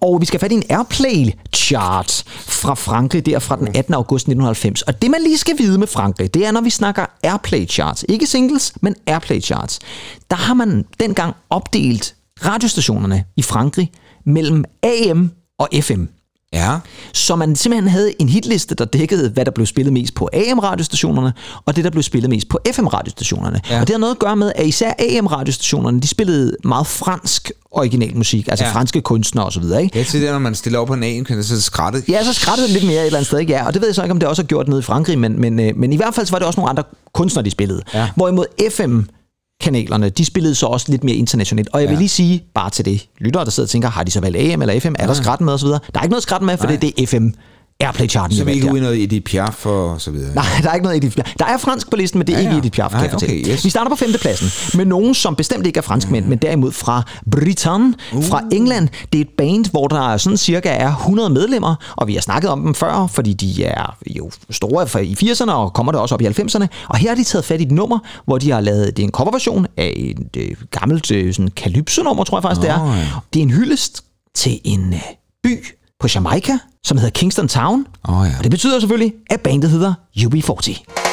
og 0.00 0.20
vi 0.20 0.26
skal 0.26 0.40
fat 0.40 0.52
i 0.52 0.54
en 0.54 0.62
Airplay-chart 0.70 2.24
fra 2.46 2.74
Frankrig, 2.74 3.26
der 3.26 3.38
fra 3.38 3.56
den 3.56 3.68
18. 3.74 3.94
august 3.94 4.22
1990. 4.22 4.82
Og 4.82 5.02
det, 5.02 5.10
man 5.10 5.20
lige 5.22 5.38
skal 5.38 5.58
vide 5.58 5.78
med 5.78 5.86
Frankrig, 5.86 6.34
det 6.34 6.46
er, 6.46 6.50
når 6.50 6.60
vi 6.60 6.70
snakker 6.70 7.06
Airplay-charts, 7.26 8.02
ikke 8.08 8.26
singles, 8.26 8.72
men 8.80 8.94
Airplay-charts, 9.10 9.78
der 10.30 10.36
har 10.36 10.54
man 10.54 10.84
dengang 11.00 11.34
opdelt 11.50 12.14
radiostationerne 12.44 13.24
i 13.36 13.42
Frankrig 13.42 13.90
mellem 14.26 14.64
AM 14.82 15.30
og 15.58 15.68
FM. 15.80 16.04
Ja, 16.52 16.78
Så 17.12 17.36
man 17.36 17.56
simpelthen 17.56 17.88
havde 17.90 18.12
en 18.18 18.28
hitliste, 18.28 18.74
der 18.74 18.84
dækkede, 18.84 19.30
hvad 19.30 19.44
der 19.44 19.50
blev 19.50 19.66
spillet 19.66 19.92
mest 19.92 20.14
på 20.14 20.28
AM-radiostationerne, 20.32 21.32
og 21.66 21.76
det, 21.76 21.84
der 21.84 21.90
blev 21.90 22.02
spillet 22.02 22.30
mest 22.30 22.48
på 22.48 22.58
FM-radiostationerne. 22.72 23.60
Ja. 23.68 23.74
Ja. 23.74 23.80
Og 23.80 23.86
det 23.86 23.94
har 23.94 23.98
noget 23.98 24.14
at 24.14 24.18
gøre 24.18 24.36
med, 24.36 24.52
at 24.56 24.66
især 24.66 24.92
AM-radiostationerne, 24.98 26.00
de 26.00 26.08
spillede 26.08 26.56
meget 26.64 26.86
fransk 26.86 27.52
original 27.70 28.16
musik, 28.16 28.48
altså 28.48 28.64
Ja. 28.64 28.68
ja. 28.70 28.74
franske 28.74 29.00
kunstnere 29.00 29.46
osv., 29.46 29.62
ikke? 29.80 29.98
jeg 29.98 30.06
til 30.06 30.22
det, 30.22 30.30
når 30.30 30.38
man 30.38 30.54
stiller 30.54 30.78
op 30.78 30.86
på 30.86 30.94
en 30.94 31.02
AM, 31.02 31.42
så 31.42 31.60
skrætte. 31.62 32.02
Ja, 32.08 32.24
så 32.24 32.32
skrættede 32.32 32.66
det 32.66 32.72
lidt 32.74 32.84
mere 32.86 33.00
et 33.00 33.06
eller 33.06 33.18
andet 33.18 33.26
sted, 33.26 33.38
ikke? 33.38 33.52
Ja, 33.52 33.66
og 33.66 33.74
det 33.74 33.82
ved 33.82 33.88
jeg 33.88 33.94
så 33.94 34.02
ikke, 34.02 34.12
om 34.12 34.18
det 34.18 34.28
også 34.28 34.42
har 34.42 34.46
gjort 34.46 34.68
nede 34.68 34.78
i 34.78 34.82
Frankrig, 34.82 35.18
men, 35.18 35.40
men, 35.40 35.60
øh, 35.60 35.76
men 35.76 35.92
i 35.92 35.96
hvert 35.96 36.14
fald 36.14 36.26
så 36.26 36.32
var 36.32 36.38
det 36.38 36.46
også 36.46 36.60
nogle 36.60 36.70
andre 36.70 36.82
kunstnere, 37.14 37.44
de 37.44 37.50
spillede. 37.50 37.82
Ja. 37.94 38.08
Hvorimod 38.16 38.44
FM 38.70 39.00
kanalerne, 39.60 40.08
de 40.08 40.24
spillede 40.24 40.54
så 40.54 40.66
også 40.66 40.86
lidt 40.90 41.04
mere 41.04 41.16
internationalt. 41.16 41.68
Og 41.72 41.80
jeg 41.80 41.88
vil 41.88 41.94
Ja. 41.94 41.98
lige 41.98 42.08
sige, 42.08 42.44
bare 42.54 42.70
til 42.70 42.84
det 42.84 43.08
lyttere, 43.18 43.44
der 43.44 43.50
sidder 43.50 43.66
og 43.66 43.70
tænker, 43.70 43.88
har 43.88 44.04
de 44.04 44.10
så 44.10 44.20
valgt 44.20 44.38
AM 44.38 44.62
eller 44.62 44.80
FM? 44.80 44.94
Er 44.98 45.06
der 45.06 45.14
skræt 45.14 45.40
med 45.40 45.52
osv.? 45.52 45.68
Der 45.68 45.78
er 45.94 46.02
ikke 46.02 46.10
noget 46.10 46.22
skræt 46.22 46.42
med, 46.42 46.56
for 46.56 46.66
det 46.66 46.84
er 47.02 47.06
FM 47.06 47.28
Airplay-charten. 47.80 48.36
Så 48.36 48.44
vi 48.44 48.50
har 48.50 48.54
ikke 48.54 48.72
ude 48.72 48.80
noget 48.80 49.02
Edith 49.02 49.24
Piaf 49.24 49.66
og 49.66 50.00
så 50.00 50.10
videre. 50.10 50.34
Nej, 50.34 50.44
der 50.62 50.68
er 50.70 50.74
ikke 50.74 50.84
noget 50.84 50.96
Edith 50.96 51.14
Piaf. 51.14 51.34
Der 51.38 51.44
er 51.44 51.58
fransk 51.58 51.90
på 51.90 51.96
listen, 51.96 52.18
men 52.18 52.26
det 52.26 52.32
er 52.32 52.38
Ja, 52.38 52.42
ikke 52.42 52.52
ja. 52.52 52.58
Edith 52.58 52.72
Piaf, 52.72 52.90
kan 52.90 52.96
Nej, 52.96 53.02
jeg 53.02 53.10
fortælle. 53.12 53.40
okay, 53.42 53.52
yes. 53.52 53.64
Vi 53.64 53.70
starter 53.70 53.88
på 53.90 53.96
femtepladsen 53.96 54.78
med 54.78 54.84
nogen, 54.84 55.14
som 55.14 55.36
bestemt 55.36 55.66
ikke 55.66 55.78
er 55.78 55.82
franskmænd, 55.82 56.26
men 56.26 56.38
derimod 56.38 56.72
fra 56.72 57.02
Britain, 57.30 57.94
fra 58.22 58.42
England. 58.52 58.88
Det 59.12 59.18
er 59.18 59.22
et 59.22 59.28
band, 59.38 59.70
hvor 59.70 59.86
der 59.88 60.16
sådan 60.16 60.36
cirka 60.36 60.68
er 60.68 60.88
100 60.96 61.30
medlemmer, 61.30 61.74
og 61.96 62.06
vi 62.06 62.14
har 62.14 62.20
snakket 62.20 62.50
om 62.50 62.62
dem 62.62 62.74
før, 62.74 63.06
fordi 63.06 63.32
de 63.32 63.64
er 63.64 63.96
jo 64.16 64.30
store 64.50 65.04
i 65.04 65.16
80'erne 65.30 65.50
og 65.50 65.72
kommer 65.72 65.92
der 65.92 65.98
også 65.98 66.14
op 66.14 66.20
i 66.20 66.26
90'erne. 66.26 66.66
Og 66.88 66.96
her 66.96 67.08
har 67.08 67.16
de 67.16 67.24
taget 67.24 67.44
fat 67.44 67.60
i 67.60 67.64
et 67.64 67.70
nummer, 67.70 67.98
hvor 68.26 68.38
de 68.38 68.50
har 68.50 68.60
lavet, 68.60 68.96
det 68.96 69.02
er 69.02 69.06
en 69.06 69.12
coverversion 69.12 69.66
af 69.76 69.92
et 69.96 70.36
øh, 70.36 70.50
gammelt 70.70 71.10
øh, 71.10 71.34
sådan 71.34 71.48
calypso-nummer, 71.56 72.24
tror 72.24 72.38
jeg 72.38 72.42
faktisk 72.42 72.60
det 72.60 72.76
Nå, 72.78 72.84
er. 72.86 73.24
Det 73.34 73.40
er 73.40 73.42
en 73.44 73.50
hyldest 73.50 74.04
til 74.34 74.60
en 74.64 74.92
øh, 74.94 75.00
by 75.44 75.66
på 76.00 76.08
Jamaica, 76.14 76.58
som 76.84 76.96
hedder 76.96 77.10
Kingston 77.10 77.48
Town. 77.48 77.86
Åh, 78.08 78.26
ja. 78.28 78.38
Og 78.38 78.42
det 78.44 78.50
betyder 78.50 78.80
selvfølgelig, 78.80 79.12
at 79.30 79.40
bandet 79.40 79.70
hedder 79.70 79.94
UB40. 80.18 81.09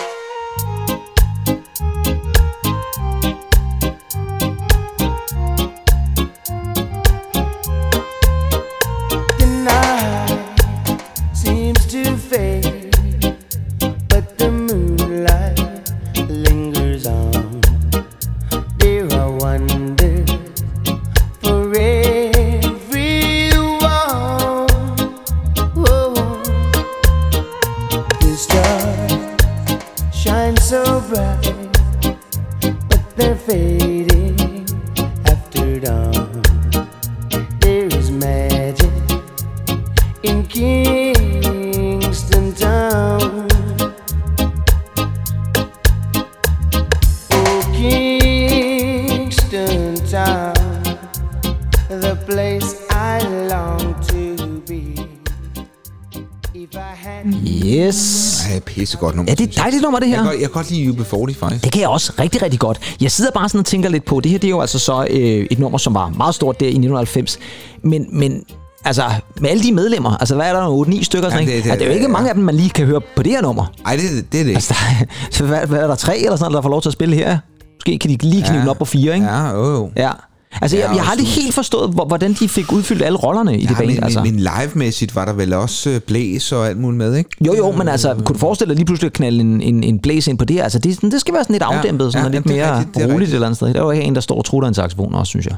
But 33.48 33.97
Yes. 57.66 58.41
Ja, 58.53 58.60
pissegodt 58.60 59.16
nummer. 59.16 59.32
Ja, 59.32 59.36
det 59.36 59.43
er 59.43 59.47
et 59.49 59.58
dejligt 59.58 59.82
nummer, 59.84 59.99
det 59.99 60.08
her. 60.10 60.16
Jeg 60.16 60.24
kan, 60.24 60.32
godt- 60.32 60.41
jeg 60.41 60.49
kan 60.49 60.53
godt 60.53 60.72
lide 60.72 60.89
UB40, 60.89 61.39
faktisk. 61.39 61.64
Det 61.64 61.72
kan 61.72 61.82
jeg 61.82 61.89
også 61.89 62.14
rigtig, 62.20 62.41
rigtig 62.41 62.60
godt. 62.60 62.80
Jeg 63.01 63.12
sidder 63.12 63.32
bare 63.32 63.49
sådan 63.49 63.60
og 63.60 63.66
tænker 63.66 63.89
lidt 63.89 64.05
på, 64.05 64.20
det 64.20 64.32
her 64.32 64.39
det 64.39 64.47
er 64.47 64.51
jo 64.51 64.62
altså 64.62 64.80
så 64.80 65.08
øh, 65.10 65.47
et 65.51 65.60
nummer, 65.60 65.78
som 65.78 65.93
var 65.93 66.10
meget 66.10 66.36
stort 66.36 66.60
der 66.60 66.66
i 66.66 66.70
1990. 66.70 67.39
Men, 67.84 68.05
men 68.12 68.43
altså, 68.86 69.03
med 69.41 69.49
alle 69.49 69.64
de 69.64 69.72
medlemmer, 69.72 70.18
altså 70.18 70.36
hvad 70.36 70.45
er 70.49 70.53
der, 70.53 70.84
8-9 70.86 71.03
stykker? 71.03 71.30
Sådan, 71.30 71.47
Jamen, 71.47 71.55
det, 71.55 71.64
det- 71.64 71.64
det, 71.64 71.72
det- 71.72 71.80
det, 71.80 71.86
er 71.86 71.89
jo 71.89 71.93
ikke 71.93 72.05
ja. 72.05 72.12
mange 72.12 72.30
af 72.30 72.36
dem, 72.36 72.43
man 72.43 72.55
lige 72.55 72.70
kan 72.70 72.86
høre 72.86 73.01
på 73.16 73.24
det 73.24 73.32
her 73.32 73.41
nummer. 73.41 73.66
Nej, 73.84 73.95
det, 73.95 74.01
det 74.32 74.39
er 74.39 74.43
det 74.43 74.49
ikke. 74.49 74.53
Altså, 74.53 74.74
der, 74.74 75.03
er- 75.05 75.28
så 75.32 75.45
hvad, 75.45 75.60
hvad 75.68 75.80
er 75.80 75.88
der 75.88 75.95
tre 75.95 76.18
eller 76.18 76.36
sådan, 76.36 76.53
der 76.53 76.62
får 76.62 76.70
lov 76.70 76.82
til 76.82 76.89
at 76.89 76.93
spille 76.93 77.16
her? 77.16 77.38
Måske 77.80 77.99
kan 77.99 78.10
de 78.10 78.18
lige 78.22 78.41
knive 78.43 78.53
Ja. 78.55 78.60
den 78.62 78.70
op 78.70 78.78
på 78.78 78.86
fire, 78.86 79.14
ikke? 79.14 79.26
Ja, 79.26 79.49
jo, 79.51 79.66
jo. 79.72 79.89
Ja. 79.95 80.12
Altså, 80.62 80.78
Ja, 80.78 80.88
jeg, 80.88 80.95
jeg 80.95 81.04
har 81.04 81.12
aldrig 81.12 81.28
helt 81.28 81.54
forstået, 81.54 81.89
hvor- 81.93 82.06
hvordan 82.06 82.34
de 82.34 82.50
fik 82.50 82.72
udfyldt 82.72 83.02
alle 83.02 83.18
rollerne 83.18 83.58
i 83.58 83.62
det 83.62 83.70
Ja, 83.72 83.76
band. 83.76 83.88
men, 83.88 84.04
altså. 84.04 84.24
men, 84.24 84.36
live-mæssigt 84.39 85.16
var 85.16 85.26
der 85.26 85.34
vel 85.34 85.54
også 85.54 85.89
øh, 85.89 86.00
blæs 86.02 86.52
og 86.52 86.68
alt 86.68 86.78
muligt 86.78 86.98
med, 86.98 87.16
ikke? 87.16 87.30
Jo, 87.41 87.56
jo, 87.56 87.72
men 87.72 87.88
altså, 87.88 88.14
kunne 88.14 88.34
du 88.34 88.38
forestille 88.39 88.70
dig 88.70 88.76
lige 88.76 88.86
pludselig 88.86 89.08
at 89.08 89.14
knalde 89.14 89.39
en, 89.41 89.62
en, 89.62 89.84
en 89.84 90.00
blæs 90.00 90.28
ind 90.28 90.38
på 90.38 90.45
det? 90.45 90.60
Altså, 90.62 90.80
det, 90.80 91.02
det 91.02 91.22
skal 91.22 91.34
være 91.34 91.43
sådan 91.43 91.54
lidt 91.54 91.64
afdæmpet, 91.64 92.14
sådan 92.14 92.26
ja, 92.26 92.32
lidt 92.32 92.43
det 92.43 92.52
er 92.52 92.56
mere 92.56 92.78
rigtigt, 92.78 92.95
det 92.95 93.04
roligt 93.04 93.12
rigtigt. 93.14 93.30
et 93.30 93.34
eller 93.36 93.48
andet 93.48 93.58
sted. 93.58 93.68
Der 93.74 93.80
er 93.80 93.84
jo 93.84 93.91
ikke 93.91 94.04
en, 94.04 94.16
der 94.16 94.22
står 94.22 94.38
og 94.38 94.45
trutter 94.45 94.68
en 94.68 94.74
saxofon 94.74 95.16
også, 95.16 95.30
synes 95.30 95.45
jeg. 95.45 95.56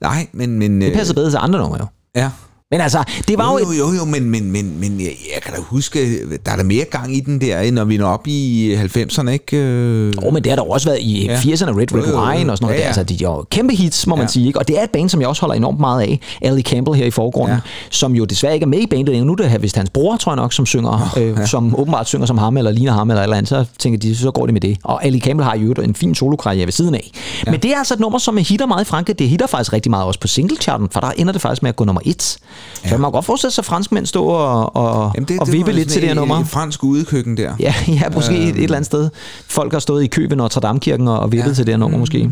Nej, 0.00 0.26
men... 0.32 0.58
men 0.58 0.80
Det 0.80 0.92
passer 0.94 1.14
bedre 1.14 1.30
til 1.30 1.38
andre 1.42 1.58
numre 1.58 1.78
jo. 1.80 1.86
Ja. 2.16 2.30
Men 2.70 2.80
altså, 2.80 3.04
det 3.28 3.38
var 3.38 3.52
jo... 3.52 3.58
Jo, 3.58 3.72
jo, 3.72 3.88
jo, 3.92 3.94
jo 3.98 4.04
men, 4.04 4.30
men, 4.30 4.50
men, 4.52 4.80
men 4.80 5.00
jeg, 5.00 5.10
jeg 5.34 5.42
kan 5.42 5.54
da 5.54 5.60
huske, 5.60 6.20
der 6.46 6.52
er 6.52 6.56
der 6.56 6.62
mere 6.64 6.84
gang 6.84 7.16
i 7.16 7.20
den 7.20 7.40
der, 7.40 7.70
når 7.70 7.84
vi 7.84 7.96
når 7.96 8.06
op 8.06 8.26
i 8.26 8.74
90'erne, 8.74 9.28
ikke? 9.30 9.56
Øh, 9.56 10.12
Oh, 10.22 10.32
men 10.34 10.44
det 10.44 10.52
har 10.52 10.56
der 10.56 10.64
jo 10.64 10.70
også 10.70 10.88
været 10.88 11.00
i 11.00 11.24
Ja. 11.26 11.32
ja. 11.32 11.38
80'erne, 11.38 11.68
Red 11.70 11.76
Red 11.76 11.86
Jo, 11.92 11.96
jo, 11.98 12.20
jo. 12.20 12.28
Wine 12.30 12.52
og 12.52 12.58
sådan 12.58 12.64
noget. 12.66 12.74
Ja, 12.74 12.78
Ja, 12.78 12.80
ja. 12.80 12.86
Altså, 12.86 13.02
de 13.04 13.14
er 13.14 13.18
jo 13.28 13.44
kæmpe 13.50 13.74
hits, 13.74 14.06
må 14.06 14.16
man 14.16 14.24
Ja. 14.24 14.28
sige. 14.32 14.46
Ikke? 14.46 14.58
Og 14.58 14.68
det 14.68 14.78
er 14.78 14.82
et 14.84 14.90
band, 14.90 15.08
som 15.08 15.20
jeg 15.20 15.28
også 15.28 15.40
holder 15.40 15.54
enormt 15.54 15.80
meget 15.80 16.02
af. 16.02 16.20
Ali 16.42 16.62
Campbell 16.62 16.96
her 16.96 17.06
i 17.06 17.10
forgrunden, 17.10 17.50
Ja. 17.50 17.54
ja. 17.54 17.60
som 17.90 18.14
jo 18.14 18.24
desværre 18.24 18.54
ikke 18.54 18.64
er 18.64 18.68
med 18.68 18.78
i 18.78 18.86
bandet 18.86 19.08
længere. 19.08 19.26
Nu 19.26 19.32
er 19.32 19.36
det 19.36 19.62
vist 19.62 19.76
hans 19.76 19.90
bror, 19.90 20.16
tror 20.16 20.32
jeg 20.32 20.36
nok, 20.36 20.52
som 20.52 20.66
synger, 20.66 21.10
oh, 21.16 21.22
øh, 21.22 21.46
som 21.46 21.76
åbenbart 21.80 22.06
synger 22.08 22.26
som 22.26 22.38
ham, 22.38 22.56
eller 22.56 22.70
ligner 22.70 22.92
ham, 22.92 23.10
eller 23.10 23.22
eller 23.22 23.36
andet. 23.36 23.48
Så 23.48 23.64
tænker 23.78 23.98
de, 23.98 24.16
så 24.16 24.30
går 24.30 24.46
det 24.46 24.52
med 24.52 24.60
det. 24.60 24.76
Og 24.84 25.04
Ali 25.04 25.20
Campbell 25.20 25.44
har 25.44 25.56
jo 25.56 25.72
en 25.72 25.94
fin 25.94 26.14
solokarriere 26.14 26.66
ved 26.66 26.72
siden 26.72 26.94
af. 26.94 27.10
Ja. 27.46 27.50
Men 27.50 27.60
det 27.60 27.70
er 27.72 27.78
altså 27.78 27.94
et 27.94 28.00
nummer, 28.00 28.18
som 28.18 28.36
hitter 28.36 28.66
meget 28.66 28.82
i 28.84 28.86
Frankrig. 28.88 29.18
Det 29.18 29.28
hitter 29.28 29.46
faktisk 29.46 29.72
rigtig 29.72 29.90
meget 29.90 30.04
også 30.06 30.20
på 30.20 30.26
singlecharten, 30.26 30.88
for 30.92 31.00
der 31.00 31.10
ender 31.10 31.32
det 31.32 31.42
faktisk 31.42 31.62
med 31.62 31.68
at 31.68 31.76
gå 31.76 31.84
nummer 31.84 32.02
et. 32.04 32.38
Så 32.74 32.80
ja. 32.84 32.96
man 32.96 33.08
kan 33.08 33.12
godt 33.12 33.24
forestille 33.24 33.52
sig 33.52 33.64
franskmænd 33.64 34.06
stå 34.06 34.24
og, 34.24 34.76
og, 34.76 35.12
Jamen, 35.14 35.40
og 35.40 35.46
var 35.46 35.52
vippe 35.52 35.72
lidt 35.72 35.88
til 35.88 36.00
det 36.00 36.08
her 36.08 36.14
nummer. 36.14 36.40
Et 36.40 36.48
fransk 36.48 36.84
udekøkken 36.84 37.36
der. 37.36 37.54
Ja, 37.60 37.74
ja 37.88 38.02
måske 38.14 38.34
øh, 38.34 38.40
et, 38.40 38.48
et 38.48 38.62
eller 38.62 38.76
andet 38.76 38.86
sted. 38.86 39.10
Folk 39.48 39.72
har 39.72 39.78
stået 39.78 40.04
i 40.04 40.06
kø 40.06 40.26
ved 40.28 40.36
Notre 40.36 40.60
Dame-kirken 40.60 41.08
og, 41.08 41.18
og 41.18 41.32
vippet 41.32 41.50
ja. 41.50 41.54
til 41.54 41.66
det 41.66 41.72
her 41.72 41.78
nummer 41.78 41.98
måske. 41.98 42.18
Det, 42.18 42.30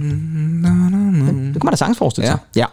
det 1.54 1.54
kan 1.54 1.60
man 1.64 1.70
da 1.72 1.76
sagtens 1.76 1.98
forestille 1.98 2.26
sig. 2.26 2.38
Ja. 2.56 2.60
ja. 2.60 2.66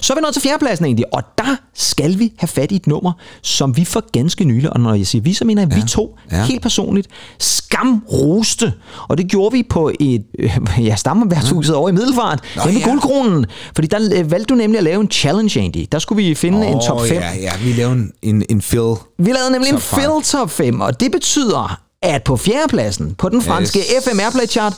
Så 0.00 0.12
er 0.12 0.16
vi 0.16 0.20
nået 0.20 0.32
til 0.32 0.42
fjerdepladsen 0.42 0.84
egentlig, 0.86 1.14
og 1.14 1.22
der 1.38 1.56
skal 1.74 2.18
vi 2.18 2.32
have 2.38 2.48
fat 2.48 2.72
i 2.72 2.76
et 2.76 2.86
nummer, 2.86 3.12
som 3.42 3.76
vi 3.76 3.84
for 3.84 4.04
ganske 4.12 4.44
nylig, 4.44 4.72
og 4.72 4.80
når 4.80 4.94
jeg 4.94 5.06
siger 5.06 5.22
vi, 5.22 5.32
så 5.32 5.44
mener 5.44 5.62
jeg 5.62 5.70
ja. 5.70 5.76
vi 5.76 5.88
to, 5.88 6.18
Ja. 6.30 6.36
ja. 6.36 6.44
helt 6.44 6.62
personligt, 6.62 7.08
skamroste. 7.38 8.72
Og 9.08 9.18
det 9.18 9.28
gjorde 9.28 9.52
vi 9.56 9.62
på 9.70 9.90
et 10.00 10.24
øh, 10.38 10.58
ja, 10.86 10.96
stammerværtshuset 10.96 11.74
over 11.74 11.88
i 11.88 11.92
Middelfart, 11.92 12.40
Nå, 12.56 12.62
nemlig 12.64 12.80
ja. 12.80 12.88
Guldkronen. 12.88 13.46
Fordi 13.74 13.88
der 13.88 13.98
øh, 14.14 14.30
valgte 14.30 14.54
du 14.54 14.58
nemlig 14.58 14.78
at 14.78 14.84
lave 14.84 15.00
en 15.00 15.10
challenge 15.10 15.60
egentlig. 15.60 15.92
Der 15.92 15.98
skulle 15.98 16.24
vi 16.24 16.34
finde 16.34 16.66
en 16.66 16.80
top 16.98 17.08
5. 17.08 17.16
Ja, 17.16 17.32
ja, 17.34 17.52
vi 17.64 17.72
lavede 17.72 17.92
en, 17.94 18.12
en, 18.22 18.44
en 18.50 18.60
Phil. 18.60 18.94
Vi 19.18 19.32
lavede 19.32 19.50
nemlig 19.52 19.68
en 19.68 19.74
Top 19.74 19.82
five. 19.82 20.00
Phil 20.00 20.22
Top 20.24 20.50
5, 20.50 20.80
og 20.80 21.00
det 21.00 21.12
betyder, 21.12 21.80
at 22.02 22.22
på 22.24 22.36
fjerdepladsen 22.36 23.14
på 23.14 23.28
den 23.28 23.42
franske 23.42 23.78
Yes. 23.78 24.04
FM 24.04 24.20
Airplay 24.20 24.46
Chart, 24.46 24.72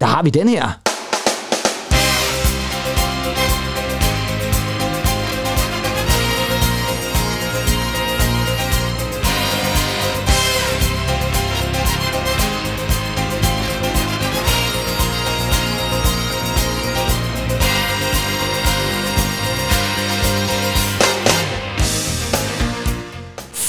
der 0.00 0.06
har 0.06 0.22
vi 0.22 0.30
den 0.30 0.48
her. 0.48 0.80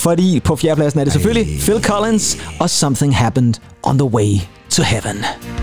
Fordi 0.05 0.39
på 0.39 0.55
fjerdepladsen 0.55 0.99
er 0.99 1.03
det 1.03 1.13
selvfølgelig 1.13 1.53
Ej. 1.53 1.59
Phil 1.59 1.83
Collins 1.83 2.37
og 2.59 2.69
Something 2.69 3.15
Happened 3.15 3.53
on 3.83 3.97
the 3.97 4.07
Way 4.07 4.39
to 4.69 4.83
Heaven. 4.83 5.54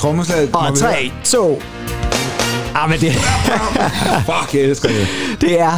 Trommeslaget. 0.00 0.50
Og 0.52 0.78
3, 0.78 1.12
2. 1.24 1.62
Ah, 2.74 2.90
men 2.90 3.00
det, 3.00 3.12
Fuck, 4.28 4.54
jeg 4.54 4.62
elsker 4.62 4.88
det. 4.88 5.06
det 5.40 5.60
er 5.60 5.72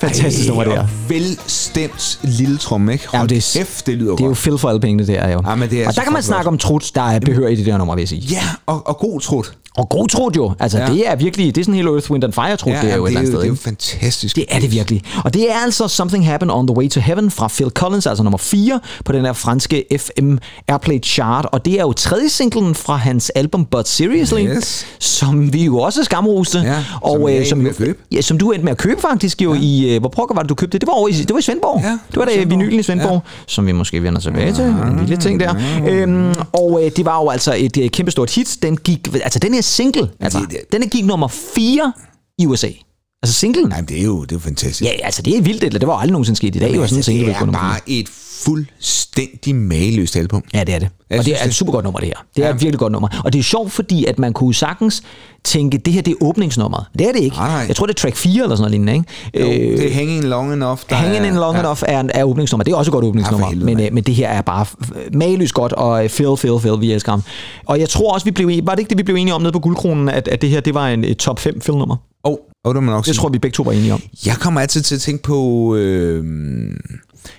fantastisk 0.00 0.48
nummer, 0.48 0.64
det. 0.64 0.78
Og 0.78 0.88
velstemt 1.08 2.18
lille 2.22 2.58
tromme, 2.58 2.92
ikke? 2.92 3.04
Jamen, 3.12 3.18
Hold 3.20 3.28
det 3.28 3.36
er- 3.38 3.58
kæft, 3.58 3.86
det 3.86 3.94
lyder 3.94 4.10
Det 4.12 4.20
er 4.20 4.24
jo 4.24 4.28
godt. 4.28 4.38
Phil 4.38 4.58
for 4.58 4.68
alle 4.68 4.80
pengene, 4.80 5.06
det 5.06 5.18
er 5.18 5.28
jo. 5.32 5.42
Ja, 5.46 5.54
men 5.54 5.70
det 5.70 5.82
er 5.82 5.88
og 5.88 5.96
der 5.96 6.02
kan 6.02 6.12
man 6.12 6.22
snakke 6.22 6.48
om 6.48 6.58
trut, 6.58 6.90
der 6.94 7.02
er 7.02 7.20
behør 7.20 7.48
i 7.48 7.54
det 7.54 7.66
der 7.66 7.78
nummer, 7.78 7.94
vil 7.94 8.02
jeg 8.02 8.08
sige. 8.08 8.20
Ja, 8.20 8.42
og, 8.66 8.86
og 8.86 8.98
god 8.98 9.20
trut. 9.20 9.52
Og 9.78 9.88
god 9.88 10.08
trut 10.08 10.36
jo. 10.36 10.52
Altså, 10.60 10.78
Ja. 10.78 10.86
ja. 10.86 10.92
det 10.92 11.08
er 11.08 11.16
virkelig, 11.16 11.54
det 11.54 11.60
er 11.60 11.64
sådan 11.64 11.74
helt 11.74 11.88
Earth, 11.88 12.10
Wind 12.10 12.24
and 12.24 12.32
Fire 12.32 12.56
trut, 12.56 12.72
Ja, 12.72 12.80
det 12.82 12.92
er 12.92 12.96
jo 12.96 13.06
et 13.06 13.08
det, 13.10 13.18
eller 13.18 13.20
andet 13.20 13.32
sted. 13.32 13.38
det 13.40 13.44
er 13.44 13.48
jo 13.48 13.54
fantastisk. 13.54 14.36
Det 14.36 14.44
er 14.48 14.58
det 14.60 14.72
virkelig. 14.72 15.02
Og 15.24 15.34
det 15.34 15.50
er 15.52 15.54
altså 15.64 15.88
Something 15.88 16.26
Happened 16.26 16.52
on 16.52 16.66
the 16.66 16.76
Way 16.76 16.88
to 16.88 17.00
Heaven 17.00 17.30
fra 17.30 17.48
Phil 17.48 17.70
Collins, 17.70 18.06
altså 18.06 18.22
nummer 18.24 18.38
4 18.38 18.80
på 19.04 19.12
den 19.12 19.24
her 19.24 19.32
franske 19.32 19.84
FM 19.98 20.36
Airplay 20.68 20.98
chart. 21.04 21.46
Og 21.52 21.64
det 21.64 21.74
er 21.74 21.80
jo 21.82 21.92
tredje 21.92 22.28
singlen 22.28 22.74
fra 22.74 22.96
hans 22.96 23.30
album 23.30 23.64
But 23.64 23.88
Seriously, 23.88 24.40
Yes. 24.56 24.86
som 24.98 25.52
vi 25.52 25.64
jo 25.64 25.78
også 25.78 26.04
skamroste. 26.04 26.58
Ja, 26.58 26.84
og, 27.00 27.30
som 27.48 27.60
øh, 27.66 27.72
som. 27.76 27.94
Ja, 28.12 28.20
som 28.20 28.38
du 28.38 28.50
endte 28.50 28.64
med 28.64 28.72
at 28.72 28.78
købe 28.78 29.00
faktisk 29.00 29.42
jo 29.42 29.54
ja. 29.54 29.60
i... 29.62 29.94
øh, 29.94 30.00
Hvor 30.00 30.08
pokker 30.08 30.34
var 30.34 30.42
det, 30.42 30.48
du 30.48 30.54
købte 30.54 30.72
det? 30.72 30.80
Det 30.80 30.86
var, 30.86 30.92
over 30.94 31.08
i, 31.08 31.12
det 31.12 31.32
var 31.32 31.38
i 31.38 31.42
Svendborg. 31.42 31.80
Ja, 31.84 31.88
det 31.90 31.98
det 32.10 32.16
var 32.16 32.24
da 32.24 32.44
vinylen 32.44 32.80
i 32.80 32.82
Svendborg, 32.82 33.12
ja. 33.12 33.18
som 33.46 33.66
vi 33.66 33.72
måske 33.72 34.02
vender 34.02 34.20
tilbage 34.20 34.52
til. 34.52 34.64
En 34.64 34.98
lille 35.00 35.16
ting 35.16 35.40
der. 35.40 35.54
Øhm, 35.88 36.34
og 36.52 36.80
øh, 36.84 36.90
det 36.96 37.04
var 37.04 37.22
jo 37.22 37.28
altså 37.28 37.54
et 37.58 37.76
øh, 37.76 37.88
kæmpestort 37.90 38.30
hit. 38.34 38.56
Den 38.62 38.76
gik... 38.76 39.08
Altså, 39.24 39.38
den 39.38 39.54
her 39.54 39.62
single, 39.68 40.10
altså, 40.20 40.38
det- 40.40 40.50
det- 40.50 40.72
den 40.72 40.82
er 40.82 40.86
gik 40.86 41.04
nummer 41.04 41.28
4 41.28 41.92
i 42.38 42.46
USA. 42.46 42.68
Altså 43.22 43.38
singlen. 43.38 43.68
Nej, 43.68 43.80
det 43.80 43.98
er 44.00 44.04
jo, 44.04 44.22
det 44.22 44.32
er 44.32 44.36
jo 44.36 44.40
fantastisk. 44.40 44.82
Ja, 44.82 44.96
altså 45.02 45.22
det 45.22 45.36
er 45.36 45.42
vildt, 45.42 45.64
eller 45.64 45.78
det 45.78 45.88
var 45.88 45.94
aldrig 45.94 46.12
nogensinde 46.12 46.36
sket 46.36 46.56
i 46.56 46.58
dag. 46.58 46.74
jo, 46.74 46.80
Men 46.80 46.88
sådan 46.88 46.98
altså, 46.98 47.08
single 47.10 47.26
det 47.26 47.36
er 47.36 47.46
bare 47.52 47.80
et 47.86 48.08
fuldstændig 48.44 49.54
mageløst 49.54 50.16
album. 50.16 50.42
Ja, 50.54 50.64
det 50.64 50.74
er 50.74 50.78
det. 50.78 50.88
Jeg 51.10 51.18
og 51.18 51.24
det 51.24 51.34
er 51.42 51.46
et 51.46 51.54
super 51.54 51.72
godt 51.72 51.84
nummer, 51.84 52.00
det 52.00 52.08
her. 52.08 52.14
Det 52.36 52.42
er 52.44 52.48
Ja. 52.48 52.54
et 52.54 52.60
virkelig 52.60 52.78
godt 52.78 52.92
nummer. 52.92 53.08
Og 53.24 53.32
det 53.32 53.38
er 53.38 53.42
sjovt, 53.42 53.72
fordi 53.72 54.04
at 54.04 54.18
man 54.18 54.32
kunne 54.32 54.54
sagtens 54.54 55.02
tænke, 55.44 55.78
det 55.78 55.92
her 55.92 56.02
det 56.02 56.10
er 56.10 56.16
åbningsnummeret. 56.20 56.84
Det 56.98 57.08
er 57.08 57.12
det 57.12 57.20
ikke. 57.20 57.36
Nej, 57.36 57.48
nej. 57.48 57.64
Jeg 57.68 57.76
tror, 57.76 57.86
det 57.86 57.94
er 57.94 57.98
track 57.98 58.16
4 58.16 58.42
eller 58.42 58.56
sådan 58.56 58.60
noget 58.60 58.70
lignende, 58.70 58.92
ikke? 58.94 59.70
Jo, 59.74 59.76
det 59.76 59.86
er 59.90 59.94
Hanging 59.94 60.24
Long 60.24 60.52
Enough. 60.52 60.80
Der 60.90 60.94
Hanging 60.96 61.26
er, 61.26 61.40
Long 61.40 61.54
ja. 61.54 61.60
Enough 61.60 61.82
er, 61.86 62.02
er 62.14 62.24
åbningsnummer. 62.24 62.64
Det 62.64 62.72
er 62.72 62.76
også 62.76 62.88
et 62.90 62.92
godt 62.92 63.04
åbningsnummer. 63.04 63.46
Ja, 63.46 63.50
helvede, 63.50 63.66
men, 63.74 63.80
øh, 63.86 63.92
men 63.92 64.04
det 64.04 64.14
her 64.14 64.28
er 64.28 64.42
bare 64.42 64.66
mageløst 65.12 65.54
godt, 65.54 65.72
og 65.72 66.04
øh, 66.04 66.10
Phil, 66.10 66.36
Phil, 66.36 66.58
Phil, 66.60 66.80
vi 66.80 66.92
elsker 66.92 67.12
ham. 67.12 67.22
Og 67.66 67.80
jeg 67.80 67.88
tror 67.88 68.14
også, 68.14 68.24
vi 68.24 68.30
blev, 68.30 68.50
var 68.62 68.72
det 68.74 68.78
ikke 68.78 68.88
det, 68.90 68.98
vi 68.98 69.02
blev 69.02 69.16
enige 69.16 69.34
om 69.34 69.42
nede 69.42 69.52
på 69.52 69.60
guldkronen, 69.60 70.08
at, 70.08 70.28
at 70.28 70.42
det 70.42 70.50
her 70.50 70.60
det 70.60 70.74
var 70.74 70.88
en 70.88 71.04
et 71.04 71.16
top 71.18 71.38
5 71.40 71.60
Phil-nummer? 71.60 71.96
Oh, 72.24 72.36
oh, 72.64 72.74
det 72.74 72.82
må 72.82 72.86
man 72.86 72.94
nok 72.94 73.04
Det 73.04 73.14
sige. 73.14 73.20
tror 73.20 73.28
vi 73.28 73.38
begge 73.38 73.54
to 73.54 73.62
var 73.62 73.72
enige 73.72 73.94
om. 73.94 74.02
Jeg 74.26 74.34
kommer 74.34 74.60
altid 74.60 74.82
til 74.82 74.94
at 74.94 75.00
tænke 75.00 75.22
på... 75.22 75.74
Øh, 75.76 76.24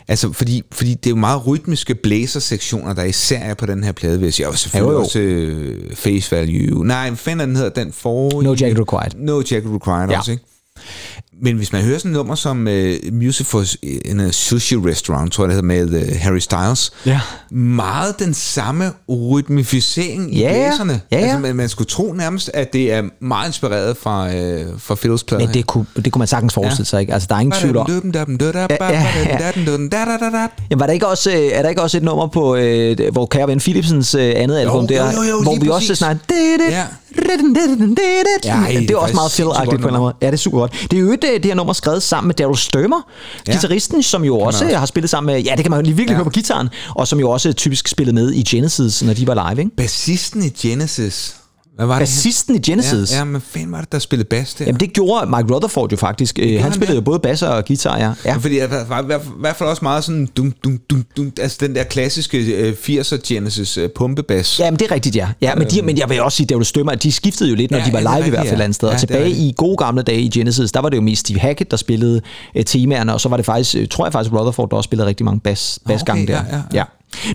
altså, 0.07 0.31
fordi, 0.33 0.63
fordi 0.71 0.93
det 0.93 1.05
er 1.05 1.09
jo 1.09 1.15
meget 1.15 1.47
rytmiske 1.47 1.95
blæsersektioner, 1.95 2.93
der 2.93 3.03
især 3.03 3.39
er 3.39 3.53
på 3.53 3.65
den 3.65 3.83
her 3.83 3.91
plade, 3.91 4.19
vil 4.19 4.25
jeg 4.25 4.33
sige. 4.33 4.47
Og 4.47 4.57
selvfølgelig 4.57 4.91
Jo, 4.91 4.97
jo. 4.97 5.03
også 5.03 5.19
øh, 5.19 5.95
Face 5.95 6.31
Value. 6.35 6.85
Nej, 6.87 7.09
hvad 7.09 7.17
fanden 7.17 7.41
er 7.41 7.45
den 7.45 7.55
hedder? 7.55 7.69
Den 7.83 7.91
for... 7.93 8.41
No 8.41 8.55
Jacket 8.61 8.79
Required. 8.79 9.11
No 9.15 9.37
Jacket 9.51 9.71
Required 9.73 10.09
Ja. 10.09 10.17
også, 10.17 10.31
ikke? 10.31 10.43
Men 11.41 11.55
hvis 11.57 11.71
man 11.73 11.81
hører 11.81 11.97
sådan 11.97 12.11
et 12.11 12.15
nummer 12.17 12.35
som 12.35 12.67
uh, 12.67 13.13
Music 13.13 13.47
for 13.47 13.65
a 14.27 14.31
Sushi 14.31 14.75
Restaurant, 14.75 15.33
tror 15.33 15.43
jeg 15.43 15.55
det 15.55 15.55
hedder, 15.63 15.85
med 15.85 16.01
uh, 16.01 16.15
Harry 16.21 16.39
Styles, 16.39 16.91
Ja. 17.05 17.19
meget 17.51 18.19
den 18.19 18.33
samme 18.33 18.91
rytmificering 19.09 20.35
i 20.35 20.39
Ja, 20.39 20.53
ja. 20.57 20.69
blæserne. 20.69 21.01
Ja, 21.11 21.17
ja. 21.17 21.23
Altså, 21.23 21.39
man, 21.39 21.55
man 21.55 21.69
skulle 21.69 21.87
tro 21.87 22.13
nærmest, 22.13 22.51
at 22.53 22.73
det 22.73 22.93
er 22.93 23.03
meget 23.21 23.47
inspireret 23.47 23.97
fra, 23.97 24.27
uh, 24.27 24.33
fra 24.77 24.95
Phils 24.95 25.23
plade. 25.23 25.45
Men 25.45 25.53
det 25.53 25.67
kunne, 25.67 25.85
det 25.95 26.11
kunne 26.13 26.19
man 26.19 26.27
sagtens 26.27 26.53
forestille 26.53 26.85
sig, 26.87 27.01
ikke? 27.01 27.13
Altså, 27.13 27.27
der 27.29 27.35
er 27.35 27.39
ingen 27.39 27.59
tvivl 27.59 27.77
om. 27.77 27.87
Jamen, 30.69 30.79
var 30.79 30.85
der 30.85 30.93
ikke 30.93 31.07
også, 31.07 31.31
er 31.53 31.61
der 31.61 31.69
ikke 31.69 31.81
også 31.81 31.97
et 31.97 32.03
nummer 32.03 32.27
på, 32.27 32.55
øh, 32.55 32.97
hvor 33.11 33.25
Kære 33.25 33.47
Ven 33.47 33.59
Philipsens 33.59 34.15
øh, 34.15 34.33
andet 34.35 34.59
album 34.59 34.81
jo, 34.81 34.87
der, 34.87 35.11
jo, 35.11 35.21
jo, 35.29 35.41
hvor 35.43 35.51
lige 35.51 35.61
vi 35.61 35.69
præcis. 35.69 35.89
også 35.89 35.95
snakker... 35.95 36.21
Ja. 36.71 36.83
Ja, 38.45 38.51
Ej, 38.55 38.67
det 38.79 38.91
er 38.91 38.97
også 38.97 39.15
meget 39.15 39.31
Phil-agtigt 39.31 39.65
på 39.69 39.71
en 39.71 39.75
eller 39.75 39.87
anden 39.87 40.01
måde. 40.01 40.13
Ja, 40.21 40.25
det 40.27 40.33
er 40.33 40.37
super 40.37 40.59
godt. 40.59 40.87
Det 40.91 40.97
er 40.97 41.01
jo 41.01 41.11
et, 41.11 41.23
øh, 41.23 41.33
det 41.33 41.45
her 41.45 41.55
nummer 41.55 41.73
skrevet 41.73 42.03
sammen 42.03 42.27
med 42.27 42.35
Daryl 42.35 42.55
Sturmer, 42.57 43.01
Ja. 43.47 43.51
guitaristen, 43.51 44.03
som 44.03 44.23
jo 44.23 44.39
også, 44.39 44.65
også. 44.65 44.77
har 44.77 44.85
spillet 44.85 45.09
sammen 45.09 45.33
med... 45.35 45.43
Ja, 45.43 45.55
det 45.55 45.63
kan 45.63 45.71
man 45.71 45.79
jo 45.79 45.83
lige 45.83 45.95
virkelig 45.95 46.13
Ja. 46.13 46.17
høre 46.17 46.23
på 46.23 46.29
gitaren, 46.29 46.69
og 46.95 47.07
som 47.07 47.19
jo 47.19 47.29
også 47.29 47.53
typisk 47.53 47.87
spillede 47.87 48.15
med 48.15 48.31
i 48.33 48.43
Genesis, 48.43 49.03
når 49.03 49.13
de 49.13 49.27
var 49.27 49.49
live, 49.51 49.59
ikke? 49.63 49.75
Bassisten 49.75 50.43
i 50.43 50.49
Genesis. 50.49 51.35
Hvad 51.79 51.87
var 51.87 51.93
det? 51.93 52.01
Bassisten 52.01 52.55
i 52.55 52.59
Genesis. 52.59 53.11
Ja, 53.11 53.17
ja, 53.17 53.23
men 53.23 53.41
fanden 53.41 53.71
var 53.71 53.79
det, 53.81 53.91
der 53.91 53.99
spillede 53.99 54.27
bass 54.29 54.53
der? 54.53 54.65
Jamen, 54.65 54.79
det 54.79 54.93
gjorde 54.93 55.25
Mike 55.29 55.53
Rutherford 55.53 55.91
jo 55.91 55.97
faktisk. 55.97 56.39
Øh, 56.41 56.51
han 56.53 56.61
han, 56.61 56.71
spillede 56.73 56.91
ja. 56.91 56.95
jo 56.95 57.01
både 57.01 57.19
bass 57.19 57.41
og 57.41 57.65
guitar, 57.65 57.97
ja. 57.97 58.11
ja. 58.25 58.35
Fordi 58.35 58.59
jeg 58.59 58.69
var 58.87 59.01
i 59.01 59.05
hvert- 59.39 59.55
fald 59.55 59.69
også 59.69 59.79
meget 59.85 60.03
sådan 60.03 60.25
dum, 60.37 60.53
dum, 60.63 60.79
dum, 60.89 61.05
dum, 61.17 61.31
altså 61.41 61.57
den 61.61 61.75
der 61.75 61.83
klassiske 61.83 62.37
øh, 62.37 62.73
80'er 62.73 63.17
Genesis 63.27 63.77
øh, 63.77 63.89
pumpebas. 63.95 64.59
Ja, 64.59 64.71
men 64.71 64.79
det 64.79 64.91
er 64.91 64.95
rigtigt, 64.95 65.15
ja. 65.15 65.27
ja 65.41 65.55
men, 65.55 65.67
de, 65.67 65.81
men 65.81 65.97
jeg 65.97 66.09
vil 66.09 66.21
også 66.21 66.35
sige, 66.35 66.47
David 66.47 66.65
Stømmer, 66.65 66.95
de 66.95 67.11
skiftede 67.11 67.49
jo 67.49 67.55
lidt, 67.55 67.71
når 67.71 67.77
Ja, 67.77 67.85
de 67.85 67.93
var 67.93 67.99
ja, 67.99 68.07
det 68.07 68.15
live 68.17 68.27
i 68.27 68.29
hvert 68.29 68.39
rigtigt, 68.39 68.49
fald 68.49 68.59
ja. 68.59 68.63
andet 68.63 68.75
sted. 68.75 68.87
Ja, 68.87 68.93
Og 68.93 69.01
det 69.01 69.03
er 69.03 69.07
tilbage 69.07 69.25
rigtigt. 69.25 69.45
i 69.45 69.53
gode 69.57 69.77
gamle 69.77 70.01
dage 70.01 70.21
i 70.21 70.29
Genesis, 70.29 70.71
der 70.71 70.79
var 70.79 70.89
det 70.89 70.97
jo 70.97 71.01
mest 71.01 71.19
Steve 71.19 71.39
Hackett, 71.39 71.71
der 71.71 71.77
spillede 71.77 72.21
uh, 72.55 72.61
temaerne, 72.65 73.13
og 73.13 73.21
så 73.21 73.29
var 73.29 73.37
det 73.37 73.45
faktisk, 73.45 73.89
tror 73.91 74.05
jeg 74.05 74.13
faktisk, 74.13 74.33
Rutherford, 74.33 74.69
der 74.69 74.77
også 74.77 74.87
spillede 74.87 75.07
rigtig 75.07 75.25
mange 75.25 75.39
bas, 75.39 75.79
basgange 75.87 76.23
okay, 76.23 76.33
der. 76.33 76.41
ja, 76.51 76.55
ja, 76.55 76.61
ja. 76.73 76.83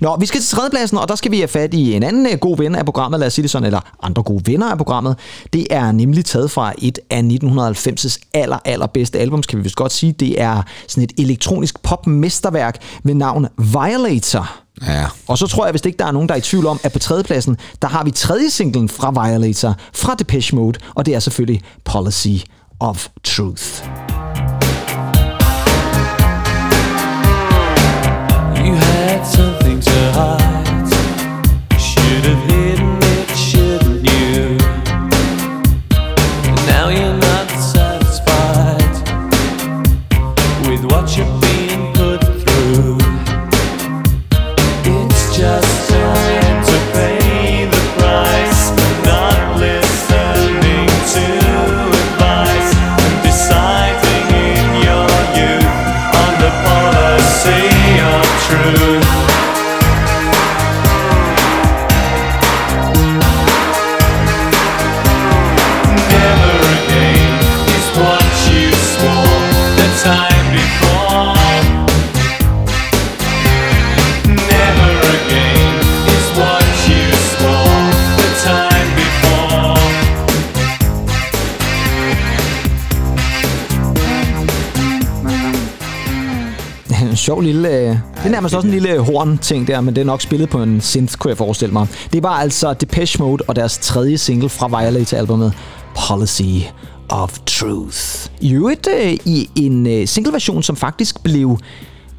Nå, 0.00 0.16
vi 0.20 0.26
skal 0.26 0.40
til 0.40 0.56
tredjepladsen, 0.56 0.98
og 0.98 1.08
der 1.08 1.14
skal 1.14 1.30
vi 1.30 1.36
have 1.38 1.48
fat 1.48 1.74
i 1.74 1.92
en 1.94 2.02
anden 2.02 2.26
uh, 2.26 2.38
god 2.38 2.56
ven 2.56 2.74
af 2.74 2.84
programmet, 2.84 3.20
lad 3.20 3.26
os 3.26 3.32
sige 3.32 3.42
det 3.42 3.50
sådan, 3.50 3.66
eller 3.66 3.80
andre 4.02 4.22
gode 4.22 4.46
venner 4.46 4.70
af 4.70 4.76
programmet. 4.76 5.16
Det 5.52 5.66
er 5.70 5.92
nemlig 5.92 6.24
taget 6.24 6.50
fra 6.50 6.72
et 6.78 6.98
af 7.10 7.22
1990's 7.22 8.18
aller, 8.34 8.58
allerbedste 8.64 9.18
albums, 9.18 9.46
kan 9.46 9.58
vi 9.58 9.62
vist 9.62 9.76
godt 9.76 9.92
sige. 9.92 10.12
Det 10.12 10.40
er 10.40 10.62
sådan 10.88 11.04
et 11.04 11.12
elektronisk 11.18 11.82
popmesterværk 11.82 12.82
ved 13.04 13.14
navn 13.14 13.46
Violator. 13.58 14.50
Ja. 14.86 15.06
Og 15.26 15.38
så 15.38 15.46
tror 15.46 15.64
jeg, 15.64 15.72
hvis 15.72 15.84
ikke 15.84 15.98
der 15.98 16.06
er 16.06 16.12
nogen, 16.12 16.28
der 16.28 16.34
er 16.34 16.38
i 16.38 16.42
tvivl 16.42 16.66
om, 16.66 16.80
at 16.82 16.92
på 16.92 16.98
tredjepladsen, 16.98 17.56
der 17.82 17.88
har 17.88 18.04
vi 18.04 18.10
tredje 18.10 18.50
singlen 18.50 18.88
fra 18.88 19.10
Violator, 19.10 19.74
fra 19.92 20.14
Depeche 20.14 20.56
Mode, 20.56 20.78
og 20.94 21.06
det 21.06 21.14
er 21.14 21.18
selvfølgelig 21.18 21.62
Policy 21.84 22.36
of 22.80 23.08
Truth. 23.24 23.84
Something 30.14 30.63
sjov 87.24 87.40
lille... 87.40 87.68
øh, 87.68 87.74
Det 87.84 87.98
er 88.24 88.28
nærmest 88.28 88.54
også 88.54 88.68
en 88.68 88.72
lille 88.74 88.98
horn-ting 88.98 89.66
der, 89.68 89.80
men 89.80 89.94
det 89.94 90.00
er 90.00 90.04
nok 90.04 90.20
spillet 90.22 90.48
på 90.50 90.62
en 90.62 90.80
synth, 90.80 91.14
kunne 91.16 91.28
jeg 91.28 91.38
forestille 91.38 91.72
mig. 91.72 91.86
Det 92.12 92.22
var 92.22 92.28
altså 92.30 92.72
Depeche 92.72 93.22
Mode 93.22 93.44
og 93.48 93.56
deres 93.56 93.78
tredje 93.78 94.18
single 94.18 94.48
fra 94.48 94.66
Violator-albumet, 94.68 95.52
Policy 96.08 96.66
of 97.08 97.38
Truth. 97.46 97.98
I 98.40 98.52
øvrigt 98.52 98.88
øh, 99.00 99.12
i 99.24 99.48
en 99.56 99.86
øh, 99.86 100.08
single-version, 100.08 100.62
som 100.62 100.76
faktisk 100.76 101.22
blev 101.22 101.58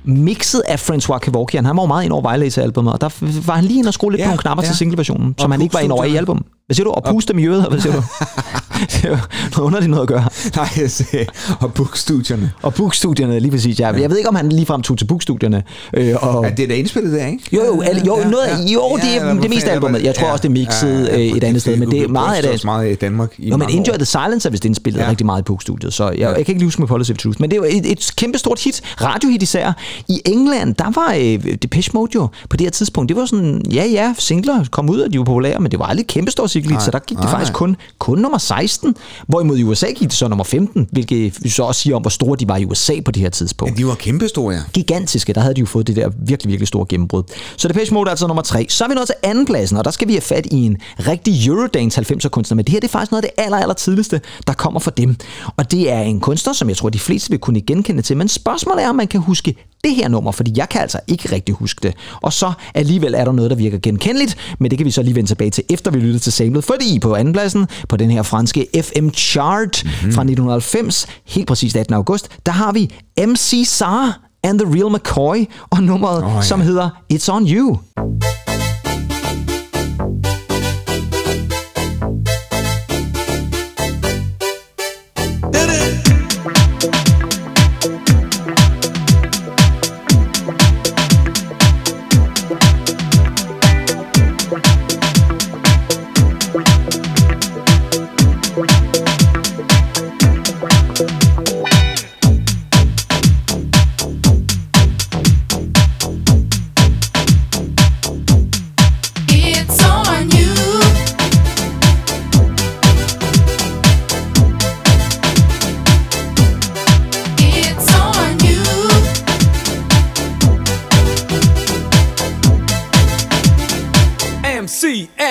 mixet 0.06 0.62
af 0.68 0.90
François 0.90 1.18
Kevorkian. 1.18 1.66
Han 1.66 1.78
var 1.78 1.84
jo 1.84 1.88
meget 1.88 2.04
ind 2.06 2.14
over 2.14 2.32
Violator-albumet, 2.32 2.94
og 2.94 3.02
der 3.02 3.10
var 3.46 3.54
han 3.56 3.64
lige 3.66 3.78
inde 3.80 3.88
og 3.88 3.94
skrue 3.94 4.12
lidt 4.12 4.20
Ja, 4.20 4.26
på 4.26 4.30
nogle 4.30 4.40
knapper 4.42 4.64
ja. 4.64 4.68
til 4.68 4.76
single-versionen, 4.78 5.36
som 5.40 5.52
han 5.52 5.62
ikke 5.62 5.74
var 5.74 5.80
ind 5.80 5.92
over 5.92 6.04
i 6.04 6.08
puststudierne. 6.08 6.20
album. 6.20 6.46
Hvad 6.68 6.76
siger 6.76 6.84
du? 6.84 6.92
Og 6.92 7.04
puste 7.04 7.34
dem 7.34 7.40
i 7.40 7.46
øret, 7.46 7.68
hvad 7.70 7.80
siger 7.80 7.94
du? 7.96 8.02
det 8.92 9.04
er 9.06 9.10
jo 9.10 9.18
noget 9.56 9.66
underligt 9.66 9.90
noget 9.90 10.02
at 10.02 10.08
gøre. 10.08 10.26
Nej, 10.56 10.70
jeg 10.78 10.92
sagde, 10.92 11.26
og 11.60 11.74
bookstudierne. 11.74 12.52
Og 12.62 12.74
bookstudierne, 12.74 13.40
lige 13.40 13.52
præcis. 13.52 13.80
Ja. 13.80 13.88
Jeg 13.88 14.10
ved 14.10 14.18
ikke, 14.18 14.30
om 14.30 14.36
han 14.36 14.50
ligefrem 14.50 14.82
tog 14.82 14.98
til 14.98 15.06
bookstudierne. 15.06 15.64
Øh, 15.94 16.14
og... 16.22 16.46
Ja, 16.46 16.50
det 16.50 16.64
er 16.64 16.68
da 16.68 16.74
indspillet 16.74 17.14
der, 17.14 17.26
ikke? 17.28 17.44
Jo, 17.54 17.64
jo, 17.66 17.82
al, 17.82 18.04
jo, 18.08 18.18
Ja, 18.20 18.30
noget, 18.30 18.48
ja. 18.48 18.74
jo 18.74 18.82
det 18.96 19.04
Ja, 19.04 19.18
er 19.20 19.30
eller 19.30 19.42
det 19.42 19.50
meste 19.50 19.72
albumet. 19.72 20.04
Jeg 20.04 20.16
tror 20.16 20.26
ja, 20.26 20.32
også, 20.32 20.42
det 20.42 20.50
er 20.50 20.54
mixet 20.54 21.08
ja, 21.08 21.18
ja, 21.18 21.26
øh, 21.26 21.38
et 21.38 21.44
andet 21.44 21.62
sted, 21.62 21.78
men 21.78 21.92
det 21.92 22.02
er 22.02 22.08
meget 22.08 22.36
af 22.36 22.44
det. 22.44 22.52
også 22.52 22.68
meget 22.68 22.92
i 22.92 22.96
Danmark 22.96 23.34
i 23.38 23.50
Jo, 23.50 23.58
men 23.58 23.70
Enjoy 23.70 23.94
the 23.96 24.06
Silence 24.06 24.48
er 24.48 24.52
vist 24.52 24.66
indspillet 24.66 25.00
ja. 25.00 25.04
Ja. 25.06 25.10
rigtig 25.10 25.26
meget 25.26 25.42
i 25.42 25.44
Pook-studiet, 25.44 25.94
så 25.94 26.10
jeg, 26.10 26.20
jeg 26.20 26.46
kan 26.46 26.56
ikke 26.56 26.66
huske 26.66 26.82
med 26.82 26.88
Policy 26.88 27.12
of 27.12 27.18
Truth, 27.18 27.42
men 27.42 27.52
det 27.52 27.60
var 27.60 27.68
et, 27.70 27.92
et 27.92 28.12
kæmpe 28.18 28.38
stort 28.38 28.60
hit, 28.64 28.82
radiohit 29.02 29.44
især. 29.44 29.74
I 30.10 30.22
England, 30.26 30.76
der 30.76 30.92
var 30.96 31.16
øh, 31.20 31.56
Depeche 31.62 31.92
Mode 31.94 32.12
jo 32.16 32.28
på 32.50 32.58
det 32.58 32.66
her 32.66 32.72
tidspunkt, 32.72 33.10
det 33.10 33.18
var 33.18 33.26
sådan, 33.26 33.62
ja 33.74 33.86
ja, 33.86 34.14
singler 34.18 34.66
kom 34.72 34.90
ud, 34.90 35.00
og 35.00 35.14
de 35.14 35.18
var 35.20 35.26
populære, 35.26 35.60
men 35.60 35.72
det 35.72 35.80
var 35.80 35.86
aldrig 35.86 36.08
kæmpe 36.08 36.32
hit, 36.64 36.82
så 36.82 36.92
der 36.92 37.00
gik 37.00 37.18
det 37.18 37.24
nej, 37.24 37.32
faktisk 37.32 37.54
kun, 37.54 37.76
kun 38.00 38.20
nummer 38.20 38.38
16, 38.38 38.96
hvorimod 39.28 39.58
i 39.58 39.64
USA 39.64 39.88
gik 39.88 40.10
det 40.10 40.14
så 40.14 40.28
nummer 40.28 40.44
15, 40.44 40.88
hvilket 40.92 41.44
vi 41.44 41.50
så 41.50 41.64
også 41.64 41.82
siger 41.82 41.96
om, 41.96 42.02
hvor 42.02 42.10
store 42.10 42.38
de 42.40 42.48
var 42.48 42.58
i 42.58 42.66
USA 42.66 42.94
på 43.06 43.12
det 43.12 43.22
her 43.22 43.30
tidspunkt 43.30 43.72
Men 43.72 43.78
de 43.78 43.88
var 43.88 43.96
kæmpestore, 43.96 44.54
ja. 44.54 44.62
gigantiske. 44.74 45.34
Der 45.34 45.42
havde 45.42 45.54
de 45.54 45.60
jo 45.60 45.66
fået 45.66 45.88
det 45.88 45.96
der 45.96 46.10
virkelig, 46.20 46.50
virkelig 46.50 46.68
store 46.68 46.86
gennembrud. 46.90 47.24
Så 47.58 47.68
Depeche 47.68 47.94
Mode 47.94 48.08
er 48.08 48.12
altså 48.12 48.28
nummer 48.28 48.44
tre. 48.44 48.66
Så 48.70 48.84
er 48.84 48.88
vi 48.88 48.94
nået 48.96 49.08
til 49.08 49.16
andenpladsen, 49.24 49.78
og 49.78 49.86
der 49.86 49.92
skal 49.92 50.08
vi 50.08 50.14
have 50.14 50.22
fat 50.22 50.46
i 50.52 50.66
en 50.66 50.78
rigtig 51.00 51.48
Eurodance 51.48 52.02
90'er 52.02 52.30
kunstner. 52.30 52.56
Men 52.56 52.66
det 52.66 52.72
her 52.72 52.80
det 52.80 52.88
er 52.88 52.92
faktisk 52.92 53.12
noget 53.12 53.24
af 53.24 53.30
det 53.36 53.44
aller, 53.44 53.58
aller 53.58 53.74
tidligste, 53.74 54.22
der 54.48 54.54
kommer 54.54 54.80
fra 54.80 54.92
dem. 54.98 55.16
Og 55.58 55.72
det 55.72 55.92
er 55.92 56.02
en 56.02 56.20
kunstner, 56.20 56.54
som 56.54 56.70
jeg 56.70 56.78
tror, 56.78 56.90
de 56.90 57.00
fleste 57.00 57.30
vil 57.30 57.40
kunne 57.40 57.62
genkende 57.62 58.02
til. 58.02 58.18
Men 58.18 58.28
spørgsmålet 58.28 58.84
er, 58.84 58.90
om 58.90 58.96
man 58.96 59.08
kan 59.08 59.20
huske 59.20 59.56
det 59.84 59.96
her 59.96 60.08
nummer, 60.08 60.32
fordi 60.32 60.52
jeg 60.56 60.70
kan 60.70 60.82
altså 60.82 61.00
ikke 61.08 61.32
rigtig 61.32 61.56
huske 61.56 61.80
det. 61.84 61.96
Og 62.22 62.34
så 62.34 62.54
alligevel 62.74 63.14
er 63.14 63.26
der 63.26 63.32
noget, 63.32 63.52
der 63.52 63.58
virker 63.58 63.78
genkendeligt, 63.78 64.38
men 64.60 64.72
det 64.72 64.78
kan 64.80 64.86
vi 64.86 64.92
så 64.92 65.02
lige 65.02 65.16
vende 65.16 65.30
tilbage 65.30 65.50
til, 65.50 65.64
efter 65.70 65.92
vi 65.92 66.00
lytter 66.00 66.20
til 66.20 66.34
samlet. 66.46 66.64
Fordi 66.64 67.00
på 67.00 67.16
andenpladsen, 67.16 67.68
på 67.90 67.98
den 67.98 68.12
her 68.12 68.24
franske 68.24 68.68
FM 68.82 69.10
Chart 69.10 69.84
mm-hmm. 69.84 70.14
fra 70.14 70.22
1990, 70.22 71.08
helt 71.26 71.48
præcis 71.48 71.76
18. 71.76 71.94
august, 71.94 72.30
der 72.46 72.52
har 72.52 72.72
vi 72.72 72.94
MC 73.28 73.64
Sar 73.68 74.20
and 74.44 74.60
the 74.60 74.74
Real 74.74 74.92
McCoy 74.92 75.46
og 75.70 75.84
nummeret, 75.84 76.24
oh, 76.24 76.32
ja. 76.36 76.42
som 76.42 76.62
hedder 76.62 76.90
It's 77.14 77.32
On 77.32 77.48
You. 77.48 77.78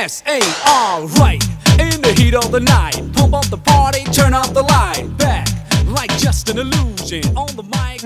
C 0.09 0.11
S 0.11 0.23
A. 0.27 0.39
Alright, 0.67 1.45
in 1.81 2.03
the 2.03 2.13
heat 2.23 2.35
of 2.35 2.45
the 2.45 2.61
night, 2.61 2.97
pump 3.17 3.35
up 3.35 3.45
the 3.45 3.57
party, 3.73 4.01
turn 4.21 4.35
up 4.35 4.45
the 4.59 4.65
light. 4.77 5.19
Back 5.19 5.47
like 6.01 6.13
just 6.27 6.51
an 6.51 6.59
illusion 6.59 7.37
on 7.37 7.49
the 7.49 7.63
mic. 7.63 8.01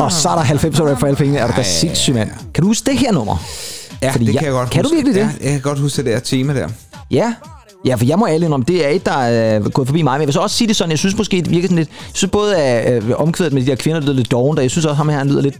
Og 0.00 0.12
så 0.12 0.28
er 0.28 0.34
der 0.34 0.42
90 0.42 0.80
rap 0.80 0.98
for 1.00 1.06
alle 1.06 1.16
pengene. 1.16 1.38
Er 1.38 1.46
du 1.46 1.52
da 1.56 1.62
sindssyg, 1.62 2.14
mand. 2.14 2.30
Kan 2.54 2.62
du 2.62 2.66
huske 2.68 2.90
det 2.90 2.98
her 2.98 3.12
nummer? 3.12 3.36
Ja, 4.02 4.10
Fordi 4.12 4.26
det 4.26 4.32
jeg- 4.34 4.38
kan 4.38 4.46
jeg 4.46 4.52
godt 4.52 4.70
kan 4.70 4.82
du 4.84 4.88
huske. 4.88 4.96
virkelig 4.96 5.14
det? 5.14 5.20
Ja, 5.40 5.44
jeg 5.44 5.52
kan 5.52 5.60
godt 5.60 5.78
huske 5.78 5.96
det 5.96 6.06
der 6.06 6.18
tema 6.20 6.54
der. 6.54 6.68
Ja. 7.10 7.34
Ja, 7.86 7.94
for 7.94 8.04
jeg 8.04 8.18
må 8.18 8.26
ærlig 8.26 8.48
om, 8.52 8.62
det 8.62 8.86
er 8.86 8.88
et, 8.88 9.06
der 9.06 9.12
er 9.12 9.60
gået 9.68 9.88
forbi 9.88 10.02
mig. 10.02 10.12
Men 10.14 10.20
jeg 10.20 10.26
vil 10.28 10.32
så 10.34 10.40
også 10.40 10.56
sige 10.56 10.68
det 10.68 10.76
sådan, 10.76 10.90
jeg 10.90 10.98
synes 10.98 11.16
måske, 11.16 11.36
det 11.36 11.50
virker 11.50 11.68
sådan 11.68 11.76
lidt... 11.78 11.88
Jeg 11.88 12.10
synes 12.14 12.30
både, 12.30 12.56
at 12.56 13.02
øh, 13.04 13.10
omkvædet 13.16 13.52
med 13.52 13.62
de 13.62 13.66
der 13.66 13.74
kvinder, 13.76 14.00
der 14.00 14.06
lyder 14.06 14.16
lidt 14.16 14.30
doven, 14.30 14.58
og 14.58 14.62
jeg 14.64 14.70
synes 14.70 14.84
også, 14.84 14.90
at 14.90 14.96
ham 14.96 15.08
her, 15.08 15.18
han 15.18 15.28
lyder 15.28 15.40
lidt... 15.42 15.56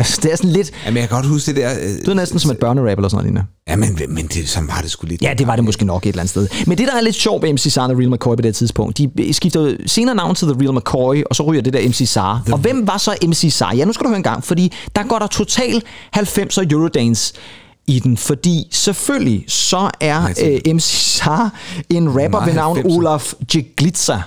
Altså, 0.00 0.20
det 0.22 0.32
er 0.32 0.36
sådan 0.36 0.50
lidt... 0.50 0.70
Jamen, 0.86 1.00
jeg 1.00 1.08
kan 1.08 1.16
godt 1.16 1.26
huske 1.26 1.46
det 1.46 1.56
der... 1.56 1.70
Øh, 1.70 1.88
Det 1.88 2.08
er 2.08 2.14
næsten 2.14 2.38
som 2.38 2.50
et 2.50 2.58
børnerap 2.58 2.98
eller 2.98 3.08
sådan 3.08 3.26
noget 3.32 3.46
ja, 3.68 3.76
men, 3.76 3.98
men 4.08 4.26
det, 4.26 4.48
sådan 4.48 4.68
var 4.68 4.80
det 4.82 4.90
sgu 4.90 5.06
lidt. 5.06 5.22
Ja, 5.22 5.34
det 5.38 5.46
var 5.46 5.56
det 5.56 5.64
måske 5.64 5.84
nok 5.84 6.02
et 6.02 6.08
eller 6.08 6.20
andet 6.20 6.30
sted. 6.30 6.48
Men 6.66 6.78
det, 6.78 6.88
der 6.88 6.94
er 6.96 7.00
lidt 7.00 7.16
sjovt 7.16 7.42
ved 7.42 7.52
MC 7.52 7.72
Sar 7.72 7.88
og 7.88 7.98
Real 7.98 8.10
McCoy 8.10 8.36
på 8.36 8.42
det 8.42 8.54
tidspunkt, 8.54 8.98
de 8.98 9.32
skifter 9.32 9.76
senere 9.86 10.14
navn 10.14 10.34
til 10.34 10.48
The 10.48 10.56
Real 10.60 10.74
McCoy, 10.74 11.22
og 11.30 11.36
så 11.36 11.42
ryger 11.42 11.62
det 11.62 11.72
der 11.72 11.88
MC 11.88 12.08
Sar. 12.08 12.42
Og 12.52 12.58
hvem 12.58 12.86
var 12.86 12.98
så 12.98 13.16
MC 13.26 13.48
Sar? 13.52 13.74
Ja, 13.74 13.84
nu 13.84 13.92
skal 13.92 14.04
du 14.04 14.08
høre 14.08 14.16
en 14.16 14.22
gang, 14.22 14.44
fordi 14.44 14.72
der 14.96 15.02
går 15.02 15.18
der 15.18 15.26
total 15.26 15.82
90'er 16.16 16.66
Eurodance 16.70 17.34
i 17.86 17.98
den, 17.98 18.16
fordi 18.16 18.68
selvfølgelig 18.72 19.44
så 19.48 19.90
er 20.00 20.28
øh, 20.44 20.74
MC 20.74 21.16
Sar 21.16 21.52
en 21.90 22.08
rapper 22.08 22.44
ved 22.44 22.54
navn 22.54 22.78
90'er. 22.78 22.96
Olaf 22.96 23.32
Jeglitza. 23.54 24.22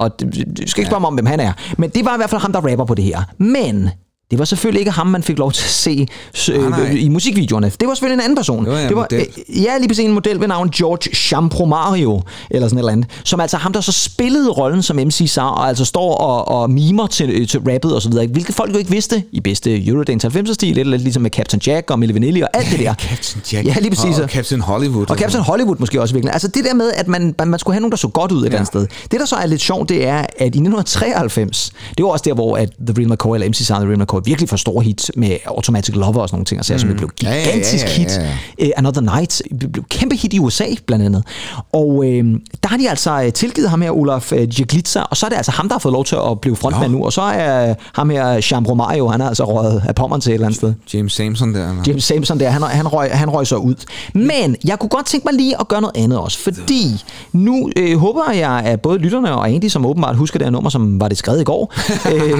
Og 0.00 0.10
du 0.20 0.26
skal 0.66 0.80
ikke 0.80 0.86
spørge 0.86 1.00
mig 1.00 1.08
om, 1.08 1.14
hvem 1.14 1.26
han 1.26 1.40
er. 1.40 1.52
Men 1.78 1.90
det 1.90 2.04
var 2.04 2.14
i 2.14 2.16
hvert 2.16 2.30
fald 2.30 2.40
ham, 2.40 2.52
der 2.52 2.70
rapper 2.70 2.84
på 2.84 2.94
det 2.94 3.04
her. 3.04 3.22
Men 3.38 3.90
det 4.30 4.38
var 4.38 4.44
selvfølgelig 4.44 4.80
ikke 4.80 4.90
ham, 4.90 5.06
man 5.06 5.22
fik 5.22 5.38
lov 5.38 5.52
til 5.52 5.64
at 5.64 5.70
se 5.70 6.08
øh, 6.52 6.70
Nej, 6.70 6.80
nej. 6.80 6.90
i 6.90 7.08
musikvideoerne. 7.08 7.72
Det 7.80 7.88
var 7.88 7.94
selvfølgelig 7.94 8.14
en 8.14 8.24
anden 8.24 8.36
person. 8.36 8.64
Det 8.64 8.72
var 8.72 8.78
en 8.78 8.88
det 8.88 8.96
var, 8.96 9.06
øh, 9.12 9.62
ja, 9.62 9.78
lige 9.78 9.88
præcis 9.88 10.04
en 10.04 10.12
model 10.12 10.40
ved 10.40 10.48
navn 10.48 10.70
George 10.70 11.14
Champromario, 11.14 12.22
eller 12.50 12.68
sådan 12.68 12.78
et 12.78 12.80
eller 12.80 12.92
andet, 12.92 13.06
som 13.24 13.40
altså 13.40 13.56
ham, 13.56 13.72
der 13.72 13.80
så 13.80 13.92
spillede 13.92 14.50
rollen 14.50 14.82
som 14.82 14.96
MC 14.96 15.30
Sar, 15.30 15.48
og 15.48 15.68
altså 15.68 15.84
står 15.84 16.14
og, 16.14 16.48
og 16.48 16.70
mimer 16.70 17.06
til, 17.06 17.30
øh, 17.30 17.48
til 17.48 17.60
rappet 17.60 17.94
og 17.94 18.02
så 18.02 18.08
videre, 18.08 18.26
hvilket 18.26 18.54
folk 18.54 18.72
jo 18.72 18.78
ikke 18.78 18.90
vidste 18.90 19.22
i 19.32 19.40
bedste 19.40 19.86
Eurodance 19.86 20.28
90'er-stil, 20.28 20.78
eller 20.78 20.90
lidt 20.90 21.02
ligesom 21.02 21.22
med 21.22 21.30
Captain 21.30 21.62
Jack 21.66 21.90
og 21.90 21.98
Milli 21.98 22.14
Vanilli 22.14 22.40
og 22.40 22.48
alt 22.54 22.70
det 22.70 22.78
der. 22.78 22.94
Captain 23.08 23.42
Jack. 23.52 23.66
Ja, 23.66 23.74
lige 23.80 23.90
præcis. 23.90 24.18
Og, 24.18 24.22
og 24.22 24.30
Captain 24.30 24.60
Hollywood. 24.60 25.10
Og 25.10 25.16
Captain 25.16 25.42
Hollywood 25.42 25.76
måske 25.78 26.00
også 26.00 26.14
virkelig. 26.14 26.32
Altså 26.32 26.48
det 26.48 26.64
der 26.64 26.74
med, 26.74 26.92
at 26.92 27.08
man, 27.08 27.34
man 27.46 27.58
skulle 27.58 27.74
have 27.74 27.80
nogen, 27.80 27.90
der 27.90 27.96
så 27.96 28.08
godt 28.08 28.32
ud 28.32 28.40
et 28.40 28.44
eller 28.44 28.58
andet 28.58 28.68
sted. 28.68 28.86
Det, 29.10 29.20
der 29.20 29.26
så 29.26 29.36
er 29.36 29.46
lidt 29.46 29.60
sjovt, 29.60 29.88
det 29.88 30.06
er, 30.06 30.18
at 30.18 30.26
i 30.40 30.44
1993, 30.44 31.72
det 31.96 32.04
var 32.04 32.10
også 32.10 32.22
der, 32.26 32.34
hvor 32.34 32.56
at 32.56 32.70
The 32.86 32.94
Real 32.98 33.12
McCoy, 33.12 33.34
eller 33.34 33.48
MC 33.48 33.66
Sound 33.66 33.82
The 33.82 33.88
Real 33.90 34.00
McCoy, 34.02 34.13
virkelig 34.24 34.48
får 34.48 34.56
store 34.56 34.84
hit 34.84 35.10
med 35.16 35.36
Automatic 35.46 35.94
Lover 35.94 36.20
og 36.20 36.28
sådan 36.28 36.36
nogle 36.36 36.44
ting, 36.44 36.58
og 36.58 36.64
så, 36.64 36.78
som 36.78 36.88
det 36.88 36.96
blev 36.96 37.10
Ja, 37.22 37.28
ja, 37.30 37.36
ja, 37.36 37.44
gigantisk 37.44 37.84
ja, 37.84 37.90
hit. 37.90 38.08
ja, 38.16 38.22
ja. 38.58 38.64
Uh, 38.66 38.70
Another 38.76 39.00
Night 39.16 39.42
blev 39.72 39.84
kæmpe 39.90 40.16
hit 40.16 40.32
i 40.32 40.38
USA, 40.38 40.64
blandt 40.86 41.04
andet. 41.04 41.24
Og 41.72 42.04
øh, 42.06 42.24
der 42.62 42.68
har 42.68 42.76
de 42.76 42.90
altså 42.90 43.22
øh, 43.22 43.32
tilgivet 43.32 43.70
ham 43.70 43.82
her, 43.82 43.90
Olaf 43.90 44.32
øh, 44.32 44.60
Jeglitza, 44.60 45.00
og 45.00 45.16
så 45.16 45.26
er 45.26 45.30
det 45.30 45.36
altså 45.36 45.52
ham, 45.52 45.68
der 45.68 45.74
har 45.74 45.78
fået 45.78 45.92
lov 45.92 46.04
til 46.04 46.16
at 46.30 46.40
blive 46.40 46.56
frontmand 46.56 46.92
nu, 46.92 47.04
og 47.04 47.12
så 47.12 47.22
er 47.22 47.68
øh, 47.70 47.74
ham 47.92 48.10
her, 48.10 48.40
Jean 48.50 48.66
Romario, 48.66 49.08
han 49.08 49.20
er 49.20 49.28
altså 49.28 49.44
røget 49.44 49.82
af 49.88 49.94
pommeren 49.94 50.20
til 50.20 50.30
et 50.30 50.34
eller 50.34 50.46
andet 50.46 50.56
sted. 50.58 50.74
James 50.94 51.12
Samson 51.12 51.54
der. 51.54 51.70
Eller? 51.70 51.82
James 51.86 52.04
Samson 52.04 52.40
der, 52.40 52.50
han, 52.50 52.62
han, 52.62 52.88
røg, 52.88 53.10
han 53.12 53.30
røg 53.30 53.46
så 53.46 53.56
ud. 53.56 53.74
Men 54.14 54.56
jeg 54.64 54.78
kunne 54.78 54.88
godt 54.88 55.06
tænke 55.06 55.24
mig 55.30 55.34
lige 55.34 55.60
at 55.60 55.68
gøre 55.68 55.80
noget 55.80 55.96
andet 55.96 56.18
også, 56.18 56.38
fordi 56.38 57.04
nu 57.32 57.70
øh, 57.76 57.98
håber 57.98 58.32
jeg, 58.32 58.62
at 58.64 58.80
både 58.80 58.98
lytterne 58.98 59.32
og 59.32 59.50
Andy, 59.50 59.68
som 59.68 59.86
åbenbart 59.86 60.16
husker 60.16 60.38
det 60.38 60.46
her 60.46 60.50
nummer, 60.50 60.70
som 60.70 61.00
var 61.00 61.08
det 61.08 61.18
skrevet 61.18 61.40
i 61.40 61.44
går, 61.44 61.74
øh, 62.14 62.38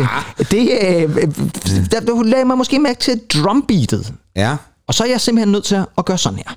det, 0.51 0.71
øh, 0.83 1.17
der, 1.65 2.01
der 2.01 2.23
lagde 2.23 2.45
mig 2.45 2.59
måske 2.59 2.79
mærke 2.79 3.01
til 3.01 3.21
drumbeatet. 3.35 4.15
Ja. 4.37 4.57
Og 4.87 4.95
så 4.95 5.05
er 5.05 5.09
jeg 5.09 5.21
simpelthen 5.21 5.53
nødt 5.53 5.65
til 5.65 5.85
at 5.99 6.05
gøre 6.05 6.19
sådan 6.19 6.39
her. 6.39 6.55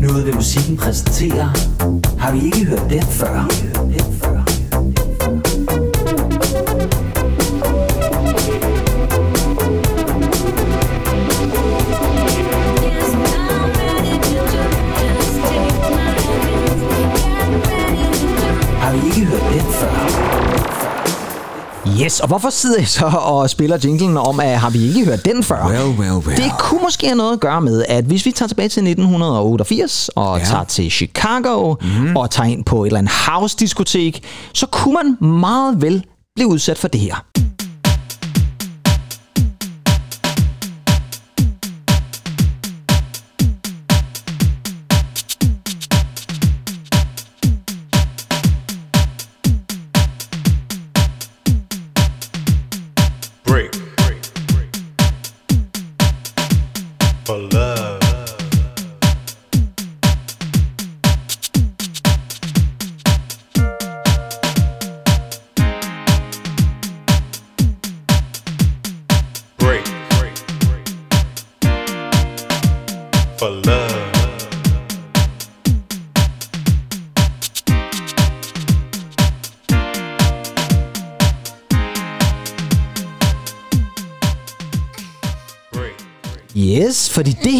Noget 0.00 0.26
ved 0.26 0.32
musikken 0.32 0.76
præsenterer 0.76 1.48
Har 2.18 2.32
vi 2.32 2.44
ikke 2.44 2.64
hørt 2.64 2.90
den 2.90 3.02
før? 3.02 3.48
Den 3.74 4.20
før. 4.22 4.39
Yes, 22.02 22.20
og 22.20 22.28
hvorfor 22.28 22.50
sidder 22.50 22.78
jeg 22.78 22.88
så 22.88 23.06
og 23.06 23.50
spiller 23.50 23.78
jinglen 23.84 24.16
om, 24.16 24.40
at 24.40 24.60
har 24.60 24.70
vi 24.70 24.78
ikke 24.86 25.04
hørt 25.04 25.24
den 25.24 25.42
før? 25.42 25.66
Well, 25.66 25.98
well, 25.98 26.12
well. 26.12 26.36
Det 26.36 26.52
kunne 26.58 26.80
måske 26.82 27.06
have 27.06 27.16
noget 27.16 27.32
at 27.32 27.40
gøre 27.40 27.60
med, 27.60 27.84
at 27.88 28.04
hvis 28.04 28.26
vi 28.26 28.32
tager 28.32 28.48
tilbage 28.48 28.68
til 28.68 28.80
1988 28.80 30.08
og 30.08 30.38
ja. 30.38 30.44
tager 30.44 30.64
til 30.64 30.90
Chicago 30.90 31.74
mm. 31.80 32.16
og 32.16 32.30
tager 32.30 32.48
ind 32.48 32.64
på 32.64 32.82
et 32.82 32.86
eller 32.86 32.98
andet 32.98 33.12
house-diskotek, 33.12 34.24
så 34.54 34.66
kunne 34.66 34.94
man 34.94 35.30
meget 35.40 35.82
vel 35.82 36.04
blive 36.34 36.48
udsat 36.48 36.78
for 36.78 36.88
det 36.88 37.00
her. 37.00 37.24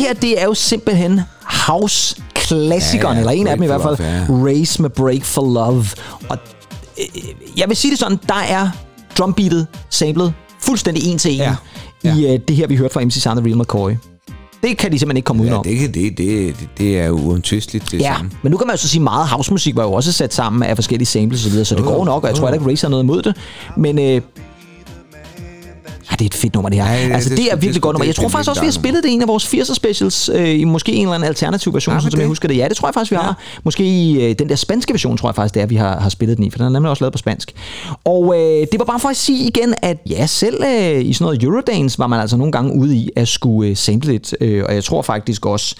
Her, 0.01 0.13
det 0.15 0.41
er 0.41 0.45
jo 0.45 0.55
simpelthen 0.55 1.21
house-klassikeren, 1.45 3.17
Ja, 3.19 3.23
ja, 3.23 3.27
ja, 3.27 3.31
eller 3.31 3.31
en 3.41 3.47
af 3.47 3.57
dem 3.57 3.63
i 3.63 3.67
hvert 3.67 3.83
fald, 3.83 3.99
Love, 4.29 4.51
Race 4.51 4.83
med 4.83 4.91
Break 4.91 5.25
for 5.25 5.43
Love. 5.55 5.85
Og 6.29 6.39
øh, 6.99 7.05
jeg 7.57 7.69
vil 7.69 7.77
sige 7.77 7.91
det 7.91 7.99
sådan, 7.99 8.19
der 8.29 8.35
er 8.49 8.69
drumbeatet 9.19 9.67
samlet 9.91 10.33
fuldstændig 10.61 11.07
en 11.07 11.19
til 11.19 11.33
en 11.33 11.39
ja, 11.39 11.55
ja. 12.05 12.15
i 12.17 12.35
øh, 12.35 12.41
det 12.49 12.57
her, 12.57 12.67
vi 12.67 12.77
hørte 12.77 12.93
fra 12.95 13.05
MC 13.05 13.15
Sound 13.23 13.39
og 13.39 13.45
Real 13.45 13.59
McCoy. 13.59 13.93
Det 14.63 14.79
kan 14.79 14.93
de 14.93 14.99
simpelthen 14.99 15.17
ikke 15.17 15.27
komme 15.27 15.43
Ja, 15.43 15.49
udenom. 15.49 15.65
det, 15.65 15.79
kan- 15.79 15.95
det, 15.95 16.19
det, 16.19 16.55
det, 16.79 16.99
er 17.01 17.07
jo 17.07 17.13
uomtvisteligt 17.19 17.91
det 17.91 18.01
Ja, 18.01 18.15
samme. 18.17 18.31
men 18.43 18.51
nu 18.51 18.57
kan 18.59 18.67
man 18.67 18.75
jo 18.77 18.79
så 18.81 18.89
sige, 18.89 19.03
meget 19.03 19.29
housemusik 19.29 19.77
var 19.77 19.83
jo 19.83 19.93
også 19.93 20.13
sat 20.13 20.35
sammen 20.35 20.63
af 20.63 20.77
forskellige 20.77 21.07
samples 21.07 21.47
osv., 21.47 21.65
så 21.65 21.75
det 21.75 21.85
går 21.85 22.05
nok, 22.05 22.23
og 22.25 22.29
jeg 22.29 22.37
tror 22.37 22.47
heller 22.47 22.61
ikke, 22.61 22.71
Race 22.71 22.85
har 22.87 22.91
noget 22.91 23.03
imod 23.05 23.23
det. 23.23 23.37
Men 23.77 23.99
øh, 23.99 24.05
Ja, 24.05 24.21
det 26.21 26.25
er 26.25 26.29
et 26.29 26.35
fedt 26.35 26.55
nummer, 26.55 26.69
det 26.69 26.79
her. 26.79 26.87
Ja, 26.93 26.99
Ja, 27.01 27.07
det- 27.09 27.13
altså, 27.15 27.29
det- 27.31 27.39
det, 27.39 27.47
er 27.53 27.55
virkelig 27.57 27.75
det- 27.75 27.83
godt 27.83 27.95
nummer. 27.95 28.05
Jeg 28.07 28.15
tror 28.15 28.29
faktisk 28.29 28.49
også, 28.51 28.63
vi 28.63 28.67
har 28.67 28.73
spillet 28.73 29.03
det 29.05 29.11
i 29.11 29.13
en 29.13 29.23
af 29.23 29.29
vores 29.29 29.47
80'er 29.47 29.75
specials, 29.75 30.29
øh, 30.35 30.49
i 30.49 30.65
måske 30.65 30.93
en 30.93 31.03
eller 31.03 31.15
anden 31.15 31.29
alternativ 31.29 31.75
version, 31.75 31.93
sådan, 31.93 32.11
som 32.11 32.19
jeg 32.19 32.25
det? 32.25 32.29
husker 32.29 32.49
det. 32.49 32.57
Ja, 32.57 32.69
det 32.69 32.77
tror 32.77 32.89
jeg 32.89 32.95
faktisk, 32.95 33.11
vi 33.11 33.17
har. 33.17 33.39
Måske 33.65 33.85
i 33.85 34.23
øh, 34.25 34.35
den 34.39 34.49
der 34.49 34.55
spanske 34.57 34.93
version, 34.93 35.17
tror 35.17 35.29
jeg 35.29 35.35
faktisk, 35.35 35.55
det 35.55 35.63
er, 35.63 35.67
vi 35.67 35.77
har, 35.77 36.01
har 36.01 36.09
spillet 36.09 36.37
den 36.37 36.45
i, 36.47 36.51
for 36.51 36.59
den 36.59 36.67
er 36.67 36.71
nemlig 36.71 36.91
også 36.91 37.05
lavet 37.05 37.13
på 37.13 37.19
spansk. 37.19 37.53
Og 38.05 38.35
øh, 38.39 38.41
det 38.73 38.79
var 38.79 38.85
bare 38.85 39.01
for 39.01 39.09
at 39.09 39.17
sige 39.17 39.47
igen, 39.49 39.75
at 39.83 39.97
ja, 40.11 40.27
selv 40.27 40.63
øh, 40.65 41.01
i 41.05 41.13
sådan 41.13 41.25
noget 41.25 41.43
Eurodance 41.43 41.99
var 41.99 42.07
man 42.07 42.21
altså 42.21 42.37
nogle 42.37 42.53
gange 42.53 42.75
ude 42.75 42.97
i 42.97 43.11
at 43.17 43.29
skulle 43.29 43.71
øh, 43.71 43.77
sample 43.77 44.13
lidt, 44.13 44.35
øh, 44.41 44.65
og 44.69 44.75
jeg 44.75 44.85
tror 44.85 45.03
faktisk 45.03 45.47
også, 45.47 45.75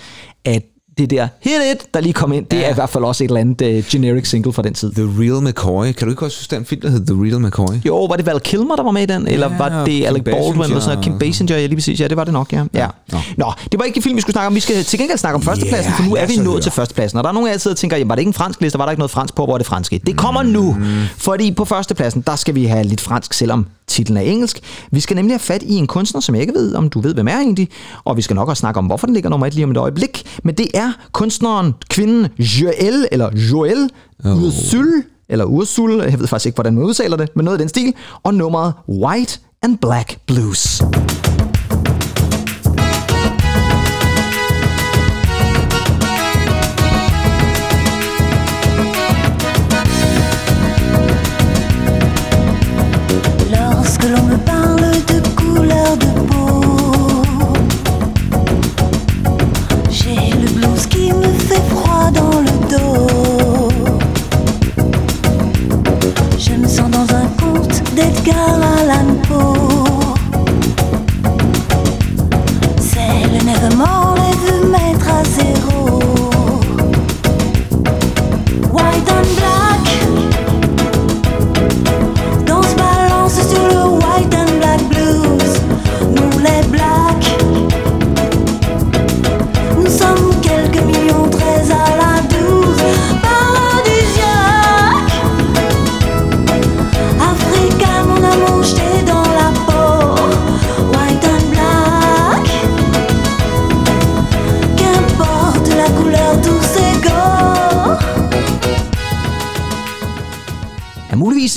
at 0.45 0.63
det 1.01 1.11
der 1.11 1.29
hit 1.41 1.53
it, 1.75 1.95
der 1.95 2.01
lige 2.01 2.13
kom 2.13 2.33
ind, 2.33 2.47
det 2.47 2.57
Ja. 2.57 2.63
er 2.67 2.71
i 2.71 2.75
hvert 2.75 2.91
fald 2.91 3.05
også 3.05 3.25
et 3.25 3.29
eller 3.29 3.41
andet 3.41 3.63
øh, 3.67 3.85
generic 3.91 4.29
single 4.29 4.53
fra 4.53 4.63
den 4.63 4.75
tid. 4.75 4.93
The 4.93 5.05
Real 5.05 5.43
McCoy. 5.49 5.93
Kan 5.93 6.07
du 6.07 6.11
ikke 6.13 6.25
også 6.25 6.39
huske 6.41 6.57
den 6.57 6.65
film, 6.65 6.81
der 6.81 6.91
hed 6.91 7.07
The 7.07 7.17
Real 7.25 7.41
McCoy? 7.41 7.75
Jo, 7.87 8.05
var 8.05 8.17
det 8.17 8.27
Val 8.27 8.41
Kilmer, 8.41 8.77
der 8.77 8.83
var 8.83 8.91
med 8.91 9.03
i 9.03 9.07
den? 9.07 9.27
Eller 9.29 9.51
Ja, 9.51 9.57
var 9.59 9.85
det 9.85 10.07
Alec 10.07 10.25
Baldwin? 10.25 10.63
Eller 10.63 10.81
sådan 10.81 10.81
noget? 10.89 11.05
Kim 11.05 11.13
Basinger. 11.13 11.19
Basinger, 11.19 11.57
ja, 11.57 11.67
lige 11.67 11.77
præcis. 11.77 12.01
Ja, 12.01 12.09
det 12.09 12.17
var 12.17 12.25
det 12.25 12.33
nok, 12.33 12.53
ja. 12.53 12.65
ja. 12.75 12.87
Nå. 13.13 13.19
Nå, 13.37 13.53
det 13.73 13.79
var 13.79 13.85
ikke 13.85 13.95
det 13.97 14.03
film, 14.03 14.17
vi 14.17 14.21
skulle 14.21 14.35
snakke 14.35 14.47
om. 14.47 14.55
Vi 14.55 14.61
skal 14.61 14.85
til 14.85 14.99
gengæld 14.99 15.19
snakke 15.19 15.35
om 15.35 15.43
førstepladsen, 15.43 15.93
Ja, 15.93 15.97
for 15.99 16.09
nu 16.09 16.15
er 16.15 16.27
vi 16.27 16.37
nået 16.37 16.47
høre. 16.49 16.61
til 16.61 16.73
førstepladsen. 16.73 17.19
Og 17.19 17.25
der 17.25 17.31
er 17.31 17.35
nogen 17.35 17.47
af 17.49 17.51
jer, 17.51 17.55
der 17.57 17.61
sidder 17.61 17.75
og 17.75 17.79
tænker, 17.79 17.97
jamen, 17.97 18.09
var 18.09 18.15
det 18.15 18.21
ikke 18.21 18.29
en 18.29 18.35
fransk 18.35 18.61
liste? 18.61 18.79
Var 18.79 18.85
der 18.85 18.91
ikke 18.93 18.99
noget 19.01 19.11
fransk 19.11 19.35
på? 19.35 19.45
Hvor 19.45 19.55
er 19.55 19.59
det 19.59 19.67
franske? 19.67 20.01
Det 20.07 20.17
kommer 20.17 20.43
nu. 20.43 20.77
Fordi 21.17 21.53
på 21.53 21.65
førstepladsen, 21.65 22.21
der 22.27 22.37
skal 22.37 22.55
vi 22.55 22.65
have 22.65 22.85
lidt 22.85 23.01
fransk, 23.01 23.33
selvom 23.35 23.67
titlen 23.91 24.17
er 24.17 24.21
engelsk. 24.21 24.61
Vi 24.91 25.01
skal 25.01 25.17
nemlig 25.17 25.33
have 25.35 25.39
fat 25.41 25.63
i 25.63 25.75
en 25.75 25.87
kunstner, 25.87 26.21
som 26.21 26.35
jeg 26.35 26.43
ikke 26.43 26.55
ved, 26.55 26.75
om 26.75 26.89
du 26.89 27.01
ved, 27.01 27.15
hvem 27.15 27.29
er 27.29 27.37
egentlig. 27.37 27.69
Og 28.05 28.17
vi 28.17 28.23
skal 28.23 28.37
nok 28.37 28.49
også 28.49 28.61
snakke 28.61 28.79
om, 28.79 28.87
hvorfor 28.87 29.07
den 29.07 29.15
ligger 29.15 29.31
nummer 29.31 29.47
et 29.47 29.55
lige 29.55 29.65
om 29.65 29.71
et 29.71 29.77
øjeblik. 29.77 30.39
Men 30.43 30.55
det 30.55 30.67
er 30.75 30.93
kunstneren, 31.13 31.75
kvinden 31.91 32.27
Joël, 32.39 33.07
eller 33.13 33.31
Joël 33.31 33.89
Oh. 34.25 34.43
Ursule, 34.43 35.03
eller 35.29 35.45
Ursula, 35.45 36.05
jeg 36.05 36.21
ved 36.21 36.27
faktisk 36.27 36.47
ikke, 36.47 36.57
hvordan 36.57 36.75
man 36.75 36.85
udtaler 36.85 37.17
det, 37.17 37.29
men 37.37 37.45
noget 37.45 37.59
i 37.59 37.61
den 37.61 37.69
stil, 37.69 37.95
og 38.23 38.35
nummeret 38.35 38.73
White 38.89 39.39
and 39.63 39.79
Black 39.79 40.19
Blues. 40.27 40.83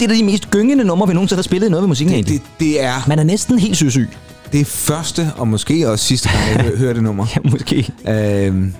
Et 0.03 0.11
af 0.11 0.17
de 0.17 0.23
mest 0.23 0.51
gyngende 0.51 0.83
numre, 0.83 1.07
vi 1.07 1.13
nogensinde 1.13 1.37
har 1.37 1.43
spillet 1.43 1.67
i 1.67 1.69
noget 1.71 1.81
ved 1.81 1.87
musikken. 1.87 2.15
Det, 2.17 2.27
det, 2.27 2.41
det 2.59 2.83
er... 2.83 2.93
Man 3.07 3.19
er 3.19 3.23
næsten 3.23 3.59
helt 3.59 3.77
søsyg. 3.77 4.09
Det 4.51 4.61
er 4.61 4.65
første, 4.65 5.31
og 5.37 5.47
måske 5.47 5.89
også 5.89 6.05
sidste 6.05 6.29
gang, 6.29 6.43
jeg 6.57 6.65
hø- 6.65 6.77
hørte 6.77 6.93
det 6.93 7.03
nummer. 7.03 7.25
ja, 7.35 7.49
måske. 7.51 7.91
Øhm, 8.07 8.73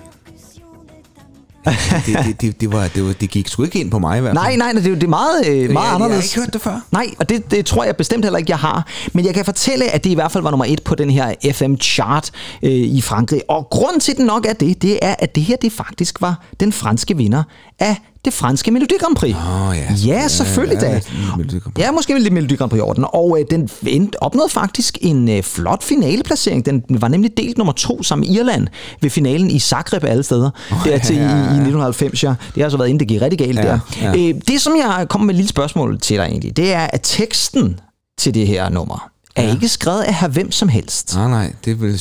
det, 2.06 2.18
det, 2.26 2.40
det, 2.40 2.60
det, 2.60 2.72
var, 2.72 2.88
det, 2.88 3.06
var, 3.06 3.12
det 3.12 3.30
gik 3.30 3.48
sgu 3.48 3.62
ikke 3.64 3.80
ind 3.80 3.90
på 3.90 3.98
mig 3.98 4.18
i 4.18 4.20
hvert 4.20 4.36
fald. 4.36 4.44
Nej, 4.44 4.56
nej, 4.56 4.72
det 4.72 4.86
er, 4.86 4.94
det 4.94 5.02
er 5.02 5.08
meget, 5.08 5.46
øh, 5.46 5.52
meget 5.54 5.68
jeg, 5.68 5.74
jeg 5.74 5.94
anderledes. 5.94 6.34
har 6.34 6.40
ikke 6.40 6.46
hørt 6.46 6.52
det 6.52 6.60
før. 6.62 6.80
Nej, 6.92 7.06
og 7.18 7.28
det, 7.28 7.50
det 7.50 7.66
tror 7.66 7.84
jeg 7.84 7.96
bestemt 7.96 8.24
heller 8.24 8.38
ikke, 8.38 8.50
jeg 8.50 8.58
har. 8.58 8.86
Men 9.12 9.24
jeg 9.24 9.34
kan 9.34 9.44
fortælle, 9.44 9.84
at 9.90 10.04
det 10.04 10.10
i 10.10 10.14
hvert 10.14 10.32
fald 10.32 10.42
var 10.42 10.50
nummer 10.50 10.64
et 10.68 10.82
på 10.82 10.94
den 10.94 11.10
her 11.10 11.34
FM-chart 11.52 12.30
øh, 12.62 12.70
i 12.70 13.00
Frankrig. 13.00 13.42
Og 13.48 13.66
grund 13.70 14.00
til, 14.00 14.16
den 14.16 14.26
nok 14.26 14.46
er 14.46 14.52
det, 14.52 14.82
det 14.82 14.98
er, 15.02 15.14
at 15.18 15.34
det 15.34 15.42
her 15.42 15.56
det 15.56 15.72
faktisk 15.72 16.20
var 16.20 16.44
den 16.60 16.72
franske 16.72 17.16
vinder 17.16 17.42
af 17.78 17.96
det 18.24 18.32
franske 18.32 18.70
Melodi 18.70 18.94
Grand 19.00 19.16
Prix. 19.16 19.34
Oh, 19.34 19.76
ja, 19.76 19.94
ja, 20.14 20.28
selvfølgelig 20.28 20.80
da. 20.80 21.00
Ja, 21.78 21.90
måske 21.92 22.18
lidt 22.18 22.32
Melodi 22.32 22.54
Grand 22.56 22.70
Prix 22.70 22.78
i 22.78 22.82
orden. 22.82 23.04
Og 23.08 23.38
øh, 23.40 23.44
den 23.50 23.68
endte- 23.86 24.18
opnåede 24.20 24.48
faktisk 24.50 24.98
en 25.00 25.28
øh, 25.28 25.42
flot 25.42 25.82
finaleplacering. 25.82 26.66
Den 26.66 26.82
var 26.88 27.08
nemlig 27.08 27.36
delt 27.36 27.58
nummer 27.58 27.72
to 27.72 28.02
sammen 28.02 28.28
med 28.28 28.36
Irland 28.36 28.66
ved 29.00 29.10
finalen 29.10 29.50
i 29.50 29.58
Zagreb 29.58 30.04
alle 30.04 30.22
steder. 30.22 30.50
Oh, 30.72 30.84
dertil 30.84 31.16
ja, 31.16 31.22
ja, 31.22 31.28
ja, 31.28 31.34
ja, 31.36 31.42
ja. 31.42 31.44
i, 31.44 31.54
i 31.54 31.60
1990, 31.60 32.24
ja. 32.24 32.28
Det 32.28 32.36
har 32.56 32.64
altså 32.64 32.78
været 32.78 32.88
inden 32.88 33.00
det 33.00 33.08
gik 33.08 33.20
rigtig 33.20 33.38
galt 33.38 33.58
Ja, 33.58 33.62
der. 33.62 33.78
ja. 34.02 34.10
Øh, 34.10 34.34
det, 34.48 34.60
som 34.60 34.72
jeg 34.76 35.06
kommer 35.08 35.26
med 35.26 35.34
et 35.34 35.36
lille 35.36 35.48
spørgsmål 35.48 36.00
til 36.00 36.16
dig 36.16 36.24
egentlig, 36.24 36.56
det 36.56 36.72
er, 36.72 36.86
at 36.92 37.00
teksten 37.02 37.80
til 38.18 38.34
det 38.34 38.46
her 38.46 38.68
nummer 38.68 39.10
er 39.36 39.42
ja. 39.42 39.50
ikke 39.50 39.68
skrevet 39.68 40.02
af 40.02 40.14
her 40.14 40.28
hvem 40.28 40.52
som 40.52 40.68
helst. 40.68 41.14
Nej, 41.14 41.28
nej, 41.28 41.52
det 41.64 41.70
er 41.70 41.74
vel 41.74 42.00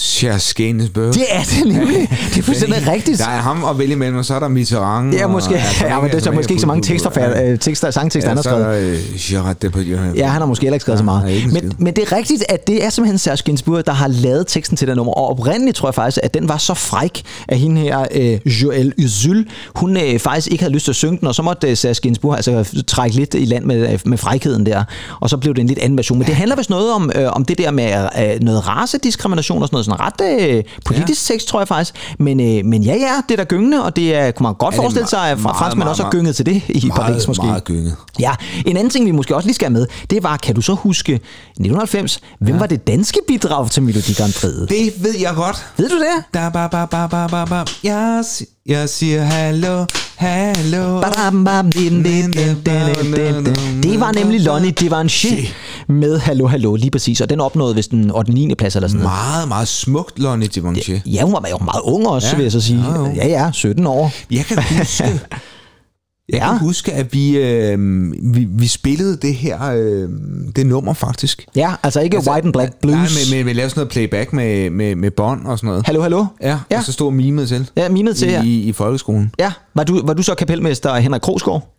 Gainsbourg. 0.56 1.14
Det 1.14 1.26
er 1.30 1.44
det 1.44 1.74
nemlig. 1.74 2.10
Det 2.30 2.38
er 2.38 2.44
fuldstændig 2.44 2.88
rigtigt. 2.88 3.20
Der 3.20 3.28
er 3.28 3.42
ham 3.42 3.66
at 3.66 3.80
vælge 3.80 3.94
imellem, 3.94 4.18
og 4.18 4.26
så 4.26 4.36
er 4.36 4.40
der 4.40 4.48
Mitterrand. 4.48 5.14
Ja, 5.14 5.28
måske. 5.28 5.54
Og, 5.54 5.60
altså, 5.60 5.86
Ja, 5.86 6.02
men 6.02 6.10
det 6.10 6.18
er 6.18 6.22
så 6.22 6.32
måske 6.32 6.52
ikke 6.52 6.62
så 6.62 6.68
mange 6.68 6.84
tekster, 6.84 7.44
øh, 7.44 7.60
tekster 7.60 7.92
sangtekster, 7.92 8.30
han 8.30 8.38
har 8.38 8.42
så 8.42 8.50
skrevet. 8.50 8.66
er 8.66 8.72
der 8.72 10.12
øh. 10.12 10.18
Ja, 10.18 10.28
han 10.28 10.42
har 10.42 10.46
måske 10.46 10.64
heller 10.64 10.76
ikke 10.76 10.84
skrevet 10.84 11.00
så 11.00 11.06
meget. 11.06 11.54
Men, 11.54 11.74
men 11.78 11.96
det 11.96 12.12
er 12.12 12.16
rigtigt, 12.18 12.44
at 12.50 12.68
det 12.68 12.86
er 12.86 12.90
simpelthen 12.90 13.38
Gainsbourg, 13.46 13.86
der 13.86 13.94
har 13.94 14.08
lavet 14.08 14.48
teksten 14.48 14.78
til 14.78 14.88
det 14.88 14.96
nummer. 14.96 15.14
Og 15.14 15.30
oprindeligt 15.30 15.78
tror 15.78 15.88
jeg 15.88 15.96
faktisk, 15.96 16.20
at 16.24 16.34
den 16.34 16.50
var 16.50 16.58
så 16.58 16.74
fræk, 16.74 17.22
at 17.48 17.58
hende 17.58 17.82
her, 17.82 18.06
øh, 18.12 18.40
Joël 18.46 19.06
Usul, 19.06 19.46
hun 19.76 19.98
øh, 19.98 20.20
faktisk 20.20 20.48
ikke 20.48 20.64
havde 20.64 20.74
lyst 20.74 20.86
til 20.86 20.92
at 20.92 20.96
synge 20.96 21.20
den, 21.20 21.28
og 21.28 21.36
så 21.36 21.42
måtte 21.42 21.70
øh, 21.70 21.96
Gainsbourg 22.02 22.36
altså 22.36 22.84
trække 22.88 23.16
lidt 23.16 23.34
i 23.34 23.46
land 23.46 23.66
med, 23.66 23.94
øh, 23.94 24.00
med 24.06 24.18
frækheden 24.18 24.66
der. 24.66 24.84
Og 25.20 25.30
så 25.30 25.38
blev 25.38 25.54
det 25.54 25.62
en 25.62 25.68
lidt 25.68 25.80
anden 25.80 25.98
version. 25.98 26.18
Men 26.18 26.28
det 26.28 26.36
handler 26.36 26.56
vist 26.56 26.70
noget 26.70 26.94
om, 26.94 27.12
øh, 27.16 27.23
om 27.30 27.46
det 27.46 27.58
der 27.58 27.72
med 27.72 28.08
øh, 28.20 28.40
noget 28.42 28.68
racediskrimination 28.68 29.62
og 29.62 29.68
sådan 29.68 29.76
noget. 29.76 29.86
Sådan 29.86 30.00
ret 30.00 30.58
øh, 30.58 30.64
politisk 30.86 31.30
ja. 31.30 31.34
tekst, 31.34 31.48
tror 31.48 31.60
jeg 31.60 31.68
faktisk. 31.68 31.96
Men, 32.20 32.40
øh, 32.40 32.66
men 32.66 32.84
ja, 32.84 32.96
ja, 32.96 33.22
det 33.30 33.32
er 33.32 33.36
der 33.36 33.44
gyngende, 33.44 33.84
og 33.84 33.96
det 33.96 34.16
er, 34.16 34.32
kunne 34.32 34.44
man 34.44 34.54
godt 34.54 34.76
Ja, 34.76 34.80
forestille 34.80 35.08
sig, 35.08 35.30
at 35.32 35.40
franskmænd 35.40 35.90
også 35.90 36.04
har 36.04 36.12
gynget 36.12 36.36
til 36.36 36.46
det 36.46 36.62
i 36.70 36.88
meget, 36.88 37.02
Paris 37.02 37.28
måske. 37.28 37.46
meget 37.46 37.64
gynget. 37.64 37.96
Ja, 38.20 38.32
en 38.66 38.78
anden 38.78 38.90
ting, 38.90 39.06
vi 39.06 39.12
måske 39.12 39.36
også 39.36 39.48
lige 39.48 39.56
skal 39.56 39.66
have 39.66 39.74
med, 39.80 39.88
det 40.10 40.24
var, 40.24 40.38
kan 40.38 40.56
du 40.56 40.62
så 40.62 40.74
huske 40.74 41.14
1990, 41.14 42.20
hvem 42.40 42.56
ja. 42.56 42.60
var 42.60 42.68
det 42.68 42.88
danske 42.88 43.20
bidrag 43.28 43.72
til 43.72 43.84
Melodi 43.84 44.14
Grand 44.14 44.34
Prix? 44.42 44.54
Det 44.70 45.04
ved 45.04 45.16
jeg 45.20 45.34
godt. 45.36 45.66
Ved 45.78 45.90
du 45.90 45.96
det? 46.00 46.24
Da, 46.34 46.50
ba, 46.50 46.68
ba, 46.68 46.86
ba, 46.86 47.08
ba, 47.08 47.28
ba, 47.28 47.46
ba. 47.46 47.64
Jeg, 47.84 48.24
jeg 48.66 48.90
siger 48.90 49.22
hallo, 49.24 49.86
hallo. 50.16 51.02
Det 53.84 54.00
var 54.00 54.12
nemlig 54.12 54.42
Lonnie 54.42 54.72
Givenchy 54.72 55.48
med 55.88 56.20
Hallo 56.20 56.48
Hallo, 56.48 56.76
lige 56.76 56.92
præcis. 56.92 57.22
Og 57.22 57.30
den 57.30 57.40
opnåede 57.42 57.76
vist 57.76 57.92
den 57.92 58.12
8. 58.12 58.32
9. 58.34 58.56
plads 58.56 58.76
eller 58.76 58.88
sådan 58.88 59.02
noget. 59.04 59.18
Meget, 59.18 59.48
meget 59.48 59.68
smukt, 59.68 60.20
Lonnie 60.20 60.48
Givenchy. 60.48 61.00
Ja, 61.06 61.24
hun 61.24 61.34
var 61.34 61.46
jo 61.52 61.58
meget 61.58 61.82
ung 61.84 62.08
også, 62.08 62.28
Ja. 62.28 62.36
vil 62.36 62.44
jeg 62.44 62.52
så 62.52 62.62
sige. 62.62 62.84
Ja, 63.16 63.28
ja, 63.28 63.52
17 63.52 63.88
år. 63.88 64.12
Jeg 64.32 64.46
kan 64.46 64.58
huske, 64.78 65.04
jeg 66.30 66.38
Ja. 66.38 66.48
kan 66.50 66.60
huske 66.60 66.94
at 66.94 67.14
vi, 67.14 67.38
øh, 67.38 67.78
vi, 68.36 68.48
vi 68.50 68.68
spillede 68.68 69.18
det 69.18 69.36
her 69.36 69.64
øh, 69.64 70.10
det 70.56 70.66
nummer 70.66 70.94
faktisk. 70.94 71.46
Ja, 71.56 71.74
altså 71.84 72.00
ikke 72.02 72.18
altså, 72.18 72.32
White 72.32 72.46
and 72.46 72.54
Black 72.54 72.74
Blues. 72.82 72.96
Nej, 72.96 73.08
men, 73.32 73.38
men 73.38 73.46
vi 73.46 73.54
lavede 73.54 73.70
sådan 73.70 73.80
noget 73.80 73.92
playback 73.92 74.34
med, 74.34 74.70
med, 74.70 74.96
med 74.96 75.12
bånd 75.12 75.46
og 75.46 75.58
sådan 75.58 75.68
noget. 75.68 75.86
Hallo 75.86 76.02
Hallo? 76.02 76.26
Ja, 76.42 76.60
ja. 76.72 76.78
og 76.78 76.84
så 76.84 76.92
stod 76.92 77.12
mimet 77.12 77.48
til. 77.48 77.70
Ja, 77.78 77.90
mimet 77.90 78.16
til, 78.18 78.28
I, 78.28 78.32
ja. 78.32 78.44
i, 78.44 78.62
i 78.62 78.72
folkeskolen. 78.72 79.32
Ja, 79.40 79.52
var 79.76 79.84
du, 79.84 80.06
var 80.06 80.14
du 80.14 80.24
så 80.24 80.36
kapelmester 80.36 80.96
Henrik 80.96 81.22
Krogsgaard? 81.22 81.70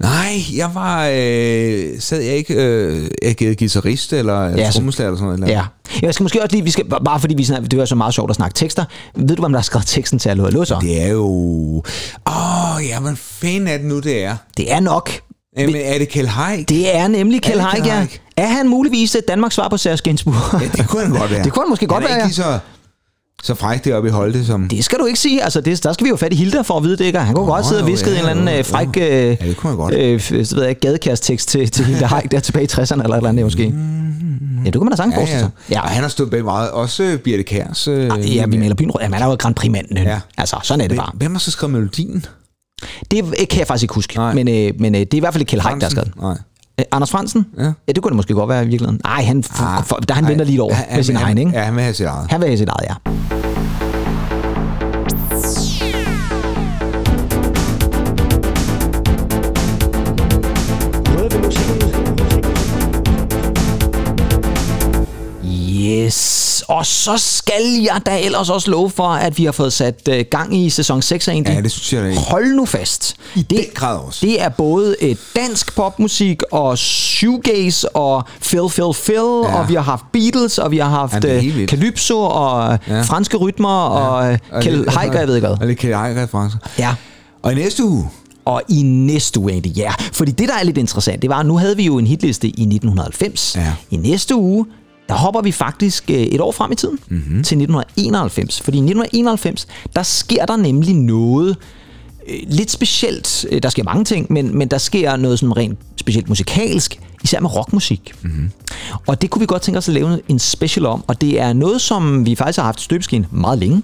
Nej, 0.00 0.42
jeg 0.56 0.70
var... 0.74 1.06
Øh, 1.12 2.00
sad 2.00 2.20
jeg 2.20 2.34
ikke 2.34 2.54
øh, 2.54 3.10
agerede 3.22 3.56
guitarist 3.56 4.12
eller 4.12 4.42
Ja, 4.44 4.56
ja, 4.56 4.70
trommeslager 4.70 5.08
eller 5.10 5.18
sådan 5.18 5.38
noget? 5.40 5.52
Ja. 5.54 5.62
Jeg 6.02 6.14
skal 6.14 6.24
måske 6.24 6.42
også 6.42 6.56
lige, 6.56 6.64
vi 6.64 6.70
skal, 6.70 6.84
bare 7.04 7.20
fordi 7.20 7.34
vi 7.34 7.44
snakker, 7.44 7.68
det 7.68 7.78
er 7.80 7.84
så 7.84 7.94
meget 7.94 8.14
sjovt 8.14 8.30
at 8.30 8.36
snakke 8.36 8.54
tekster. 8.54 8.84
Ved 9.16 9.36
du, 9.36 9.42
hvem 9.42 9.52
der 9.52 9.58
har 9.58 9.64
skrevet 9.64 9.86
teksten 9.86 10.18
til 10.18 10.28
Hallo 10.28 10.44
Hallo 10.44 10.64
så? 10.64 10.78
Det 10.80 11.02
er 11.02 11.08
jo... 11.08 11.24
Åh, 12.26 12.74
oh, 12.76 12.86
ja, 12.86 13.00
hvad 13.00 13.16
fanden 13.16 13.68
er 13.68 13.76
det 13.76 13.86
nu, 13.86 13.98
det 14.00 14.24
er? 14.24 14.36
Det 14.56 14.72
er 14.72 14.80
nok. 14.80 15.10
Jamen, 15.58 15.76
er 15.76 15.98
det 15.98 16.08
Kjell 16.08 16.28
Haik? 16.28 16.68
Det 16.68 16.96
er 16.96 17.08
nemlig 17.08 17.42
Kjell 17.42 17.60
Haik, 17.60 17.86
ja. 17.86 18.06
Er 18.36 18.46
han 18.46 18.68
muligvis 18.68 19.16
Danmarks 19.28 19.54
svar 19.54 19.68
på 19.68 19.76
Serge 19.76 19.96
Gainsbourg? 20.04 20.62
Ja, 20.62 20.68
det 20.76 20.88
kunne 20.88 21.02
han 21.02 21.10
godt 21.12 21.30
være. 21.32 21.44
det 21.44 21.52
kunne 21.52 21.62
han 21.64 21.70
måske 21.70 21.86
godt 21.86 22.02
han 22.04 22.10
er 22.12 22.14
være, 22.16 22.26
ikke 22.26 22.28
lige 22.28 22.34
så, 22.44 22.58
så 23.42 23.54
fræk 23.54 23.84
deroppe 23.84 24.08
i 24.08 24.12
Holte 24.12 24.44
som... 24.44 24.68
Det 24.68 24.84
skal 24.84 24.98
du 24.98 25.04
ikke 25.06 25.18
sige. 25.18 25.42
Altså, 25.44 25.60
det, 25.60 25.84
der 25.84 25.92
skal 25.92 26.04
vi 26.04 26.08
jo 26.08 26.16
fat 26.16 26.32
i 26.32 26.36
Hilda 26.36 26.60
for 26.60 26.76
at 26.76 26.82
vide 26.84 26.96
det, 26.96 27.04
ikke? 27.04 27.18
Han 27.18 27.34
kunne 27.34 27.46
Nå, 27.46 27.52
godt 27.52 27.66
sidde 27.66 27.80
og 27.82 27.86
viske 27.86 28.10
ja, 28.10 28.14
en 28.14 28.18
eller 28.28 28.30
anden 28.42 28.58
øh, 28.58 28.64
fræk 28.64 28.88
øh, 28.96 29.02
Ja, 29.02 29.30
det 29.30 29.56
kunne 29.56 29.70
man 29.70 29.76
godt. 29.76 29.94
øh, 29.94 30.44
så 30.44 30.54
ved 30.56 30.64
jeg, 30.64 30.76
gadekærstekst 30.80 31.48
til, 31.48 31.70
til 31.70 31.84
Hilda 31.84 32.06
Haik 32.06 32.30
der 32.30 32.40
tilbage 32.40 32.64
i 32.64 32.68
60'erne 32.72 32.92
eller 33.02 33.08
et 33.08 33.16
eller 33.16 33.28
andet 33.28 33.44
måske. 33.44 33.62
Ja, 34.64 34.70
det 34.70 34.74
kunne 34.74 34.84
man 34.84 34.90
da 34.90 34.96
sagtens 34.96 35.16
Ja, 35.16 35.34
ja. 35.34 35.38
sig. 35.40 35.50
Ja. 35.70 35.80
Og 35.82 35.88
han 35.88 36.02
har 36.02 36.08
stået 36.08 36.30
bag 36.30 36.44
meget. 36.44 36.70
Også 36.70 37.02
øh, 37.02 37.18
Birte 37.18 37.42
Kærs. 37.42 37.88
Øh, 37.88 38.36
Ja, 38.36 38.46
vi 38.46 38.56
maler 38.58 38.74
byen. 38.74 38.90
Ja, 39.00 39.08
man 39.08 39.22
er 39.22 39.26
jo 39.26 39.36
Grand 39.38 39.54
Prix-manden. 39.54 39.96
Ja. 39.98 40.20
Altså, 40.38 40.56
sådan 40.62 40.80
er 40.84 40.88
det 40.88 40.96
bare. 40.96 41.10
Hvem 41.14 41.32
har 41.34 41.38
så 41.38 41.50
skrevet 41.50 41.72
melodien? 41.72 42.24
Det 43.10 43.24
kan 43.50 43.58
jeg 43.58 43.66
faktisk 43.66 43.82
ikke 43.84 43.94
huske. 43.94 44.20
Men, 44.34 44.48
øh, 44.48 44.72
men 44.80 44.94
øh, 44.94 45.00
det 45.00 45.14
er 45.14 45.16
i 45.16 45.20
hvert 45.20 45.34
fald 45.34 45.40
ikke 45.42 45.50
Kjell 45.50 45.62
Haik, 45.62 45.80
der 45.80 45.86
har 45.86 45.90
skrevet. 45.90 46.12
Nej. 46.22 46.36
Øh, 46.80 46.84
Anders 46.92 47.10
Fransen? 47.10 47.46
Ja. 47.58 47.62
ja, 47.64 47.70
det 47.94 48.02
kunne 48.02 48.10
det 48.10 48.16
måske 48.16 48.34
godt 48.34 48.48
være 48.48 48.62
i 48.64 48.66
virkeligheden. 48.68 49.00
Nej, 49.04 49.22
han, 49.22 49.44
Ah, 49.60 49.84
for, 49.84 49.96
der 49.96 50.14
han 50.14 50.24
nej. 50.24 50.30
venter 50.30 50.44
lige 50.44 50.54
et 50.54 50.60
år 50.60 50.72
Ja, 50.90 50.96
med 50.96 51.04
sin 51.04 51.16
egen, 51.16 51.38
ikke? 51.38 51.50
Ja, 51.54 51.62
han 51.64 51.74
vil 51.74 51.82
have 51.82 51.94
sit 51.94 52.06
eget. 52.06 52.30
Han 52.30 52.40
vil 52.40 52.48
have 52.48 52.58
sit 52.58 52.68
eget, 52.68 52.88
ja. 52.88 53.39
Yes, 65.90 66.62
og 66.68 66.86
så 66.86 67.18
skal 67.18 67.62
jeg 67.82 68.00
da 68.06 68.20
ellers 68.20 68.50
også 68.50 68.70
love 68.70 68.90
for, 68.90 69.08
at 69.08 69.38
vi 69.38 69.44
har 69.44 69.52
fået 69.52 69.72
sat 69.72 70.08
øh, 70.10 70.24
gang 70.30 70.56
i 70.56 70.70
sæson 70.70 71.02
6 71.02 71.28
af 71.28 71.34
Indie. 71.34 71.54
Ja, 71.54 71.60
det 71.60 71.70
synes 71.70 71.92
jeg 71.92 72.02
da 72.02 72.08
ikke. 72.08 72.20
Hold 72.20 72.54
nu 72.54 72.64
fast. 72.66 73.16
I 73.34 73.42
det, 73.42 73.50
den 73.50 73.64
grad 73.74 73.96
også. 73.98 74.26
Det 74.26 74.42
er 74.42 74.48
både 74.48 74.96
et 75.02 75.18
dansk 75.36 75.74
popmusik 75.76 76.42
og 76.52 76.78
shoegaze 76.78 77.88
og 77.96 78.24
Phil 78.42 78.60
Phil 78.68 78.84
Phil, 79.04 79.14
ja. 79.16 79.20
og 79.60 79.68
vi 79.68 79.74
har 79.74 79.82
haft 79.82 80.04
Beatles, 80.12 80.58
og 80.58 80.70
vi 80.70 80.78
har 80.78 80.88
haft 80.88 81.24
Ja, 81.24 81.36
øh. 81.36 81.66
Calypso 81.68 82.20
og 82.20 82.78
Ja. 82.88 82.94
ja. 82.96 83.02
franske 83.02 83.36
rytmer 83.36 83.68
og, 83.84 84.38
og 84.50 84.62
Kjell 84.62 84.78
lidt- 84.78 84.90
Haik, 84.90 85.10
og 85.10 85.18
jeg 85.20 85.28
ved 85.28 85.34
ikke 85.36 85.46
hvad. 85.48 85.56
Og 85.60 85.66
lidt 85.66 85.78
Kjell 85.78 85.96
Haik 85.96 86.16
referencer. 86.16 86.58
Ja. 86.78 86.94
Og 87.42 87.52
i 87.52 87.54
næste 87.54 87.84
uge, 87.84 88.08
Og 88.44 88.62
i 88.68 88.82
næste 88.82 89.40
uge, 89.40 89.52
Andy, 89.52 89.76
ja. 89.76 89.92
Fordi 90.12 90.30
det, 90.32 90.48
der 90.48 90.54
er 90.54 90.64
lidt 90.64 90.78
interessant, 90.78 91.22
det 91.22 91.30
var, 91.30 91.36
at 91.40 91.46
nu 91.46 91.56
havde 91.58 91.76
vi 91.76 91.84
jo 91.86 91.98
en 91.98 92.06
hitliste 92.06 92.46
i 92.48 92.50
1990. 92.50 93.56
Ja. 93.56 93.72
I 93.90 93.96
næste 93.96 94.34
uge, 94.36 94.66
der 95.10 95.16
hopper 95.16 95.40
vi 95.40 95.52
faktisk 95.52 96.10
øh, 96.10 96.16
et 96.16 96.40
år 96.40 96.52
frem 96.52 96.72
i 96.72 96.74
tiden, 96.74 96.98
Mhm. 97.08 97.16
mm-hmm. 97.18 97.42
til 97.44 97.56
1991. 97.56 98.60
Fordi 98.60 98.76
i 98.76 98.80
1991, 98.80 99.66
der 99.96 100.02
sker 100.02 100.46
der 100.46 100.56
nemlig 100.56 100.94
noget 100.94 101.56
øh, 102.28 102.36
lidt 102.48 102.70
specielt. 102.70 103.46
Øh, 103.50 103.62
Der 103.62 103.68
sker 103.68 103.84
mange 103.84 104.04
ting, 104.04 104.26
men, 104.32 104.58
men 104.58 104.68
der 104.68 104.78
sker 104.78 105.16
noget 105.16 105.38
sådan 105.38 105.56
rent 105.56 105.78
specielt 105.96 106.28
musikalsk, 106.28 107.00
især 107.24 107.40
med 107.40 107.56
rockmusik. 107.56 108.12
Mhm. 108.22 108.50
Og 109.06 109.22
det 109.22 109.30
kunne 109.30 109.40
vi 109.40 109.46
godt 109.46 109.62
tænke 109.62 109.78
os 109.78 109.88
at 109.88 109.94
lave 109.94 110.20
en 110.28 110.38
special 110.38 110.86
om, 110.86 111.04
og 111.06 111.20
det 111.20 111.40
er 111.40 111.52
noget, 111.52 111.80
som 111.80 112.26
vi 112.26 112.34
faktisk 112.34 112.58
har 112.58 112.64
haft 112.64 112.80
støbeskeen 112.80 113.26
meget 113.30 113.58
længe. 113.58 113.82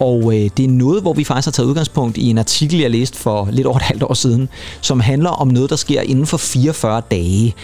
Og 0.00 0.34
øh, 0.36 0.50
det 0.56 0.64
er 0.64 0.68
noget, 0.68 1.02
hvor 1.02 1.12
vi 1.12 1.24
faktisk 1.24 1.46
har 1.46 1.52
taget 1.52 1.68
udgangspunkt 1.68 2.16
i 2.16 2.30
en 2.30 2.38
artikel, 2.38 2.80
jeg 2.80 2.90
læste 2.90 3.18
for 3.18 3.48
lidt 3.52 3.66
over 3.66 3.76
et 3.76 3.82
halvt 3.82 4.02
år 4.02 4.14
siden, 4.14 4.48
som 4.80 5.00
handler 5.00 5.30
om 5.30 5.48
noget, 5.48 5.70
der 5.70 5.76
sker 5.76 6.00
inden 6.00 6.26
for 6.26 6.36
44 6.36 7.02
dage. 7.10 7.54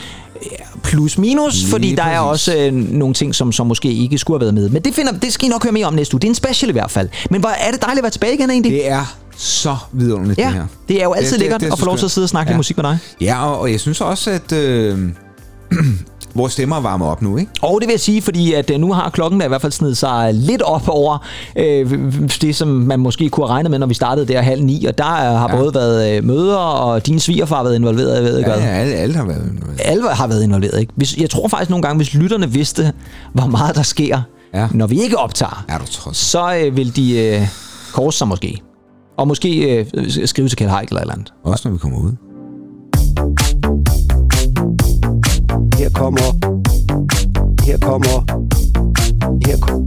Ja, 0.43 0.64
Plus 0.82 1.18
minus, 1.18 1.55
Lige 1.55 1.70
fordi 1.70 1.95
der 1.95 2.03
er 2.03 2.22
præcis. 2.28 2.49
også 2.49 2.59
øh, 2.66 2.72
nogle 2.72 3.14
ting, 3.14 3.35
som, 3.35 3.53
som 3.53 3.66
måske 3.66 3.93
ikke 3.93 4.18
skulle 4.18 4.35
have 4.35 4.41
været 4.41 4.55
med. 4.55 4.68
Men 4.68 4.82
det, 4.82 4.95
finder, 4.95 5.12
det 5.12 5.32
skal 5.32 5.47
I 5.47 5.49
nok 5.51 5.62
høre 5.62 5.72
mere 5.72 5.87
om 5.87 5.95
næste 5.95 6.14
uge. 6.14 6.20
Det 6.20 6.26
er 6.26 6.30
en 6.30 6.35
special 6.35 6.68
i 6.68 6.72
hvert 6.72 6.91
fald. 6.91 7.09
Men 7.30 7.41
hvor 7.41 7.49
er 7.51 7.70
det 7.70 7.82
dejligt 7.82 7.99
at 7.99 8.03
være 8.03 8.11
tilbage 8.11 8.35
igen 8.35 8.51
egentlig. 8.51 8.72
Det 8.72 8.89
er 8.89 9.16
så 9.37 9.76
vidunderligt, 9.93 10.39
Ja, 10.39 10.47
det 10.47 10.53
her. 10.55 10.66
det 10.89 11.01
er 11.01 11.05
jo 11.05 11.12
altid 11.12 11.39
lækkert 11.39 11.62
at 11.62 11.70
så 11.72 11.76
få 11.78 11.87
lov 11.87 11.97
til 11.99 12.05
at 12.05 12.11
sidde 12.11 12.24
og 12.24 12.28
snakke 12.28 12.51
lidt 12.51 12.57
musik 12.57 12.76
med 12.76 12.85
dig. 12.85 12.99
Ja, 13.20 13.47
og, 13.47 13.61
og 13.61 13.70
jeg 13.72 13.80
synes 13.80 14.01
også, 14.01 14.30
at 14.30 14.53
øh, 14.53 14.99
vores 16.35 16.53
stemmer 16.53 16.76
er 16.76 16.80
varmet 16.80 17.09
op 17.09 17.22
nu, 17.22 17.37
ikke? 17.37 17.51
Og 17.62 17.80
det 17.80 17.87
vil 17.89 17.93
jeg 17.93 18.01
sige, 18.01 18.22
fordi 18.22 18.53
at 18.53 18.70
øh, 18.70 18.80
nu 18.80 18.93
har 18.93 19.11
klokken 19.11 19.41
da 19.41 19.45
i 19.47 19.49
hvert 19.49 19.61
fald 19.61 19.72
snedet 19.72 19.97
sig 19.97 20.35
lidt 20.35 20.62
op 20.62 20.89
over 20.89 21.26
øh, 21.57 21.93
det, 22.41 22.57
som 22.57 22.68
man 22.68 23.01
måske 23.01 23.28
kunne 23.28 23.47
have 23.47 23.55
regnet 23.55 23.70
med, 23.70 23.78
når 23.78 23.87
vi 23.87 23.95
startede 23.95 24.26
der 24.26 24.41
halv 24.41 24.62
ni. 24.62 24.85
Og 24.85 24.99
der 24.99 25.07
øh, 25.07 25.39
har 25.39 25.49
Ja. 25.51 25.57
både 25.57 25.74
været 25.74 26.16
øh, 26.16 26.24
møder, 26.24 26.57
og 26.57 27.07
din 27.07 27.20
svigerfar 27.20 27.57
har 27.57 27.62
været 27.62 27.74
involveret, 27.76 28.14
jeg 28.16 28.24
ved 28.24 28.39
ikke 28.39 28.51
Ja, 28.51 28.59
ja 28.61 28.66
alle, 28.66 28.95
alle 28.95 29.14
har 29.16 29.24
været 29.24 29.53
Alle 29.78 30.09
har 30.09 30.26
været 30.26 30.43
involveret, 30.43 30.80
ikke? 30.80 30.93
Hvis, 30.97 31.16
jeg 31.16 31.30
tror 31.30 31.49
faktisk 31.49 31.70
nogle 31.70 31.82
gange, 31.82 31.97
hvis 31.97 32.14
lytterne 32.14 32.51
vidste, 32.51 32.93
hvor 33.32 33.47
meget 33.47 33.76
der 33.76 33.82
sker, 33.82 34.20
ja. 34.55 34.68
når 34.72 34.87
vi 34.87 35.03
ikke 35.03 35.18
optager, 35.18 35.64
er 35.68 35.78
du 35.78 35.85
så 36.12 36.57
øh, 36.64 36.76
vil 36.76 36.97
de 36.97 37.18
øh, 37.18 37.49
korse 37.93 38.18
sig 38.18 38.28
måske. 38.28 38.62
Og 39.18 39.28
måske 39.28 39.78
øh, 39.95 40.26
skrive 40.26 40.49
til 40.49 40.59
Kjeld 40.59 40.70
et 40.70 40.89
eller 40.89 41.12
andet. 41.12 41.32
Også 41.45 41.68
når 41.68 41.72
vi 41.72 41.78
kommer 41.78 41.99
ud. 41.99 42.12
Kommer... 45.95 46.20
Her 47.64 47.78
kommer... 47.78 48.24
Her 49.47 49.59
kommer... 49.59 49.84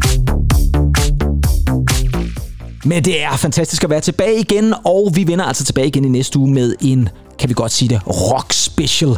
Men 2.85 3.05
det 3.05 3.23
er 3.23 3.35
fantastisk 3.35 3.83
at 3.83 3.89
være 3.89 4.01
tilbage 4.01 4.39
igen, 4.39 4.73
og 4.85 5.11
vi 5.13 5.27
vender 5.27 5.45
altså 5.45 5.63
tilbage 5.63 5.87
igen 5.87 6.05
i 6.05 6.09
næste 6.09 6.39
uge 6.39 6.51
med 6.53 6.75
en, 6.81 7.09
kan 7.39 7.49
vi 7.49 7.53
godt 7.53 7.71
sige 7.71 7.89
det, 7.89 8.01
rock 8.07 8.53
special. 8.53 9.17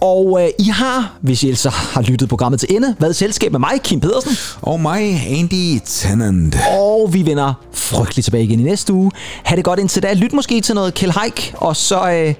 Og 0.00 0.42
øh, 0.42 0.48
I 0.58 0.68
har, 0.68 1.18
hvis 1.20 1.42
I 1.42 1.46
ellers 1.46 1.64
har 1.64 2.02
lyttet 2.02 2.28
programmet 2.28 2.60
til 2.60 2.76
ende, 2.76 2.94
været 2.98 3.10
i 3.10 3.14
selskab 3.14 3.52
med 3.52 3.60
mig, 3.60 3.80
Kim 3.84 4.00
Pedersen. 4.00 4.32
Og 4.62 4.80
mig, 4.80 5.26
Andy 5.28 5.80
Tennant. 5.84 6.56
Og 6.78 7.12
vi 7.12 7.26
vender 7.26 7.54
frygteligt 7.72 8.24
tilbage 8.24 8.44
igen 8.44 8.60
i 8.60 8.62
næste 8.62 8.92
uge. 8.92 9.10
Ha' 9.44 9.56
det 9.56 9.64
godt 9.64 9.80
indtil 9.80 10.02
da. 10.02 10.12
Lyt 10.12 10.32
måske 10.32 10.60
til 10.60 10.74
noget 10.74 10.94
Kjell 10.94 11.12
Haik, 11.12 11.54
og 11.56 11.76
så 11.76 12.12
øh, 12.12 12.34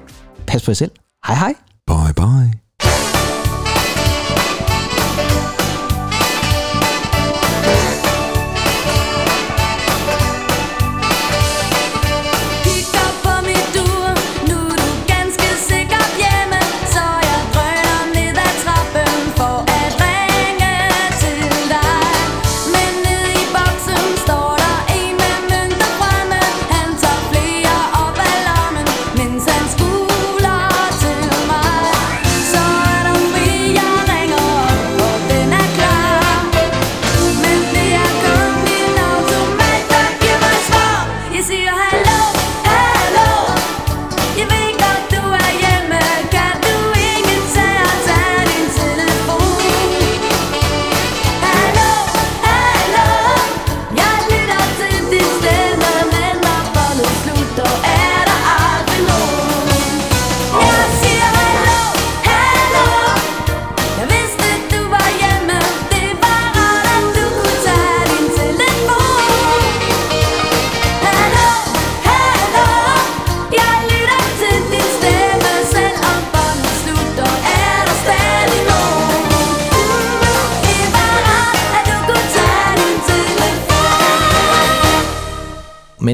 pas 0.46 0.62
på 0.62 0.70
jer 0.70 0.74
selv. 0.74 0.90
Hej 1.26 1.36
hej. 1.36 1.54
Bye 1.86 2.14
bye. 2.14 2.59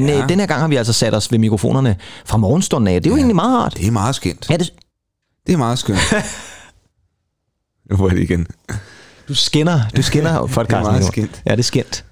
Men 0.01 0.09
ja. 0.09 0.23
øh, 0.23 0.29
den 0.29 0.39
her 0.39 0.47
gang 0.47 0.61
har 0.61 0.67
vi 0.67 0.75
altså 0.75 0.93
sat 0.93 1.13
os 1.13 1.31
ved 1.31 1.39
mikrofonerne 1.39 1.95
fra 2.25 2.37
morgenstunden 2.37 2.87
af. 2.87 3.01
Det 3.03 3.09
er 3.09 3.11
jo 3.11 3.15
ja. 3.15 3.19
egentlig 3.19 3.35
meget 3.35 3.57
rart. 3.63 3.73
Det 3.77 3.87
er 3.87 3.91
meget 3.91 4.15
skønt. 4.15 4.47
Ja, 4.49 4.57
det, 4.57 4.73
Det 5.47 5.53
er 5.53 5.57
meget 5.57 5.79
skønt. 5.79 5.99
Nu 7.89 7.97
var 7.97 8.09
det 8.09 8.19
igen. 8.19 8.47
du 9.27 9.35
skinner, 9.35 9.81
du 9.97 10.01
skinner 10.01 10.45
podcasten 10.55 10.81
meget 10.83 11.01
nu. 11.01 11.07
skænt. 11.07 11.41
Ja, 11.45 11.51
det 11.51 11.59
er 11.59 11.63
skændt. 11.63 12.05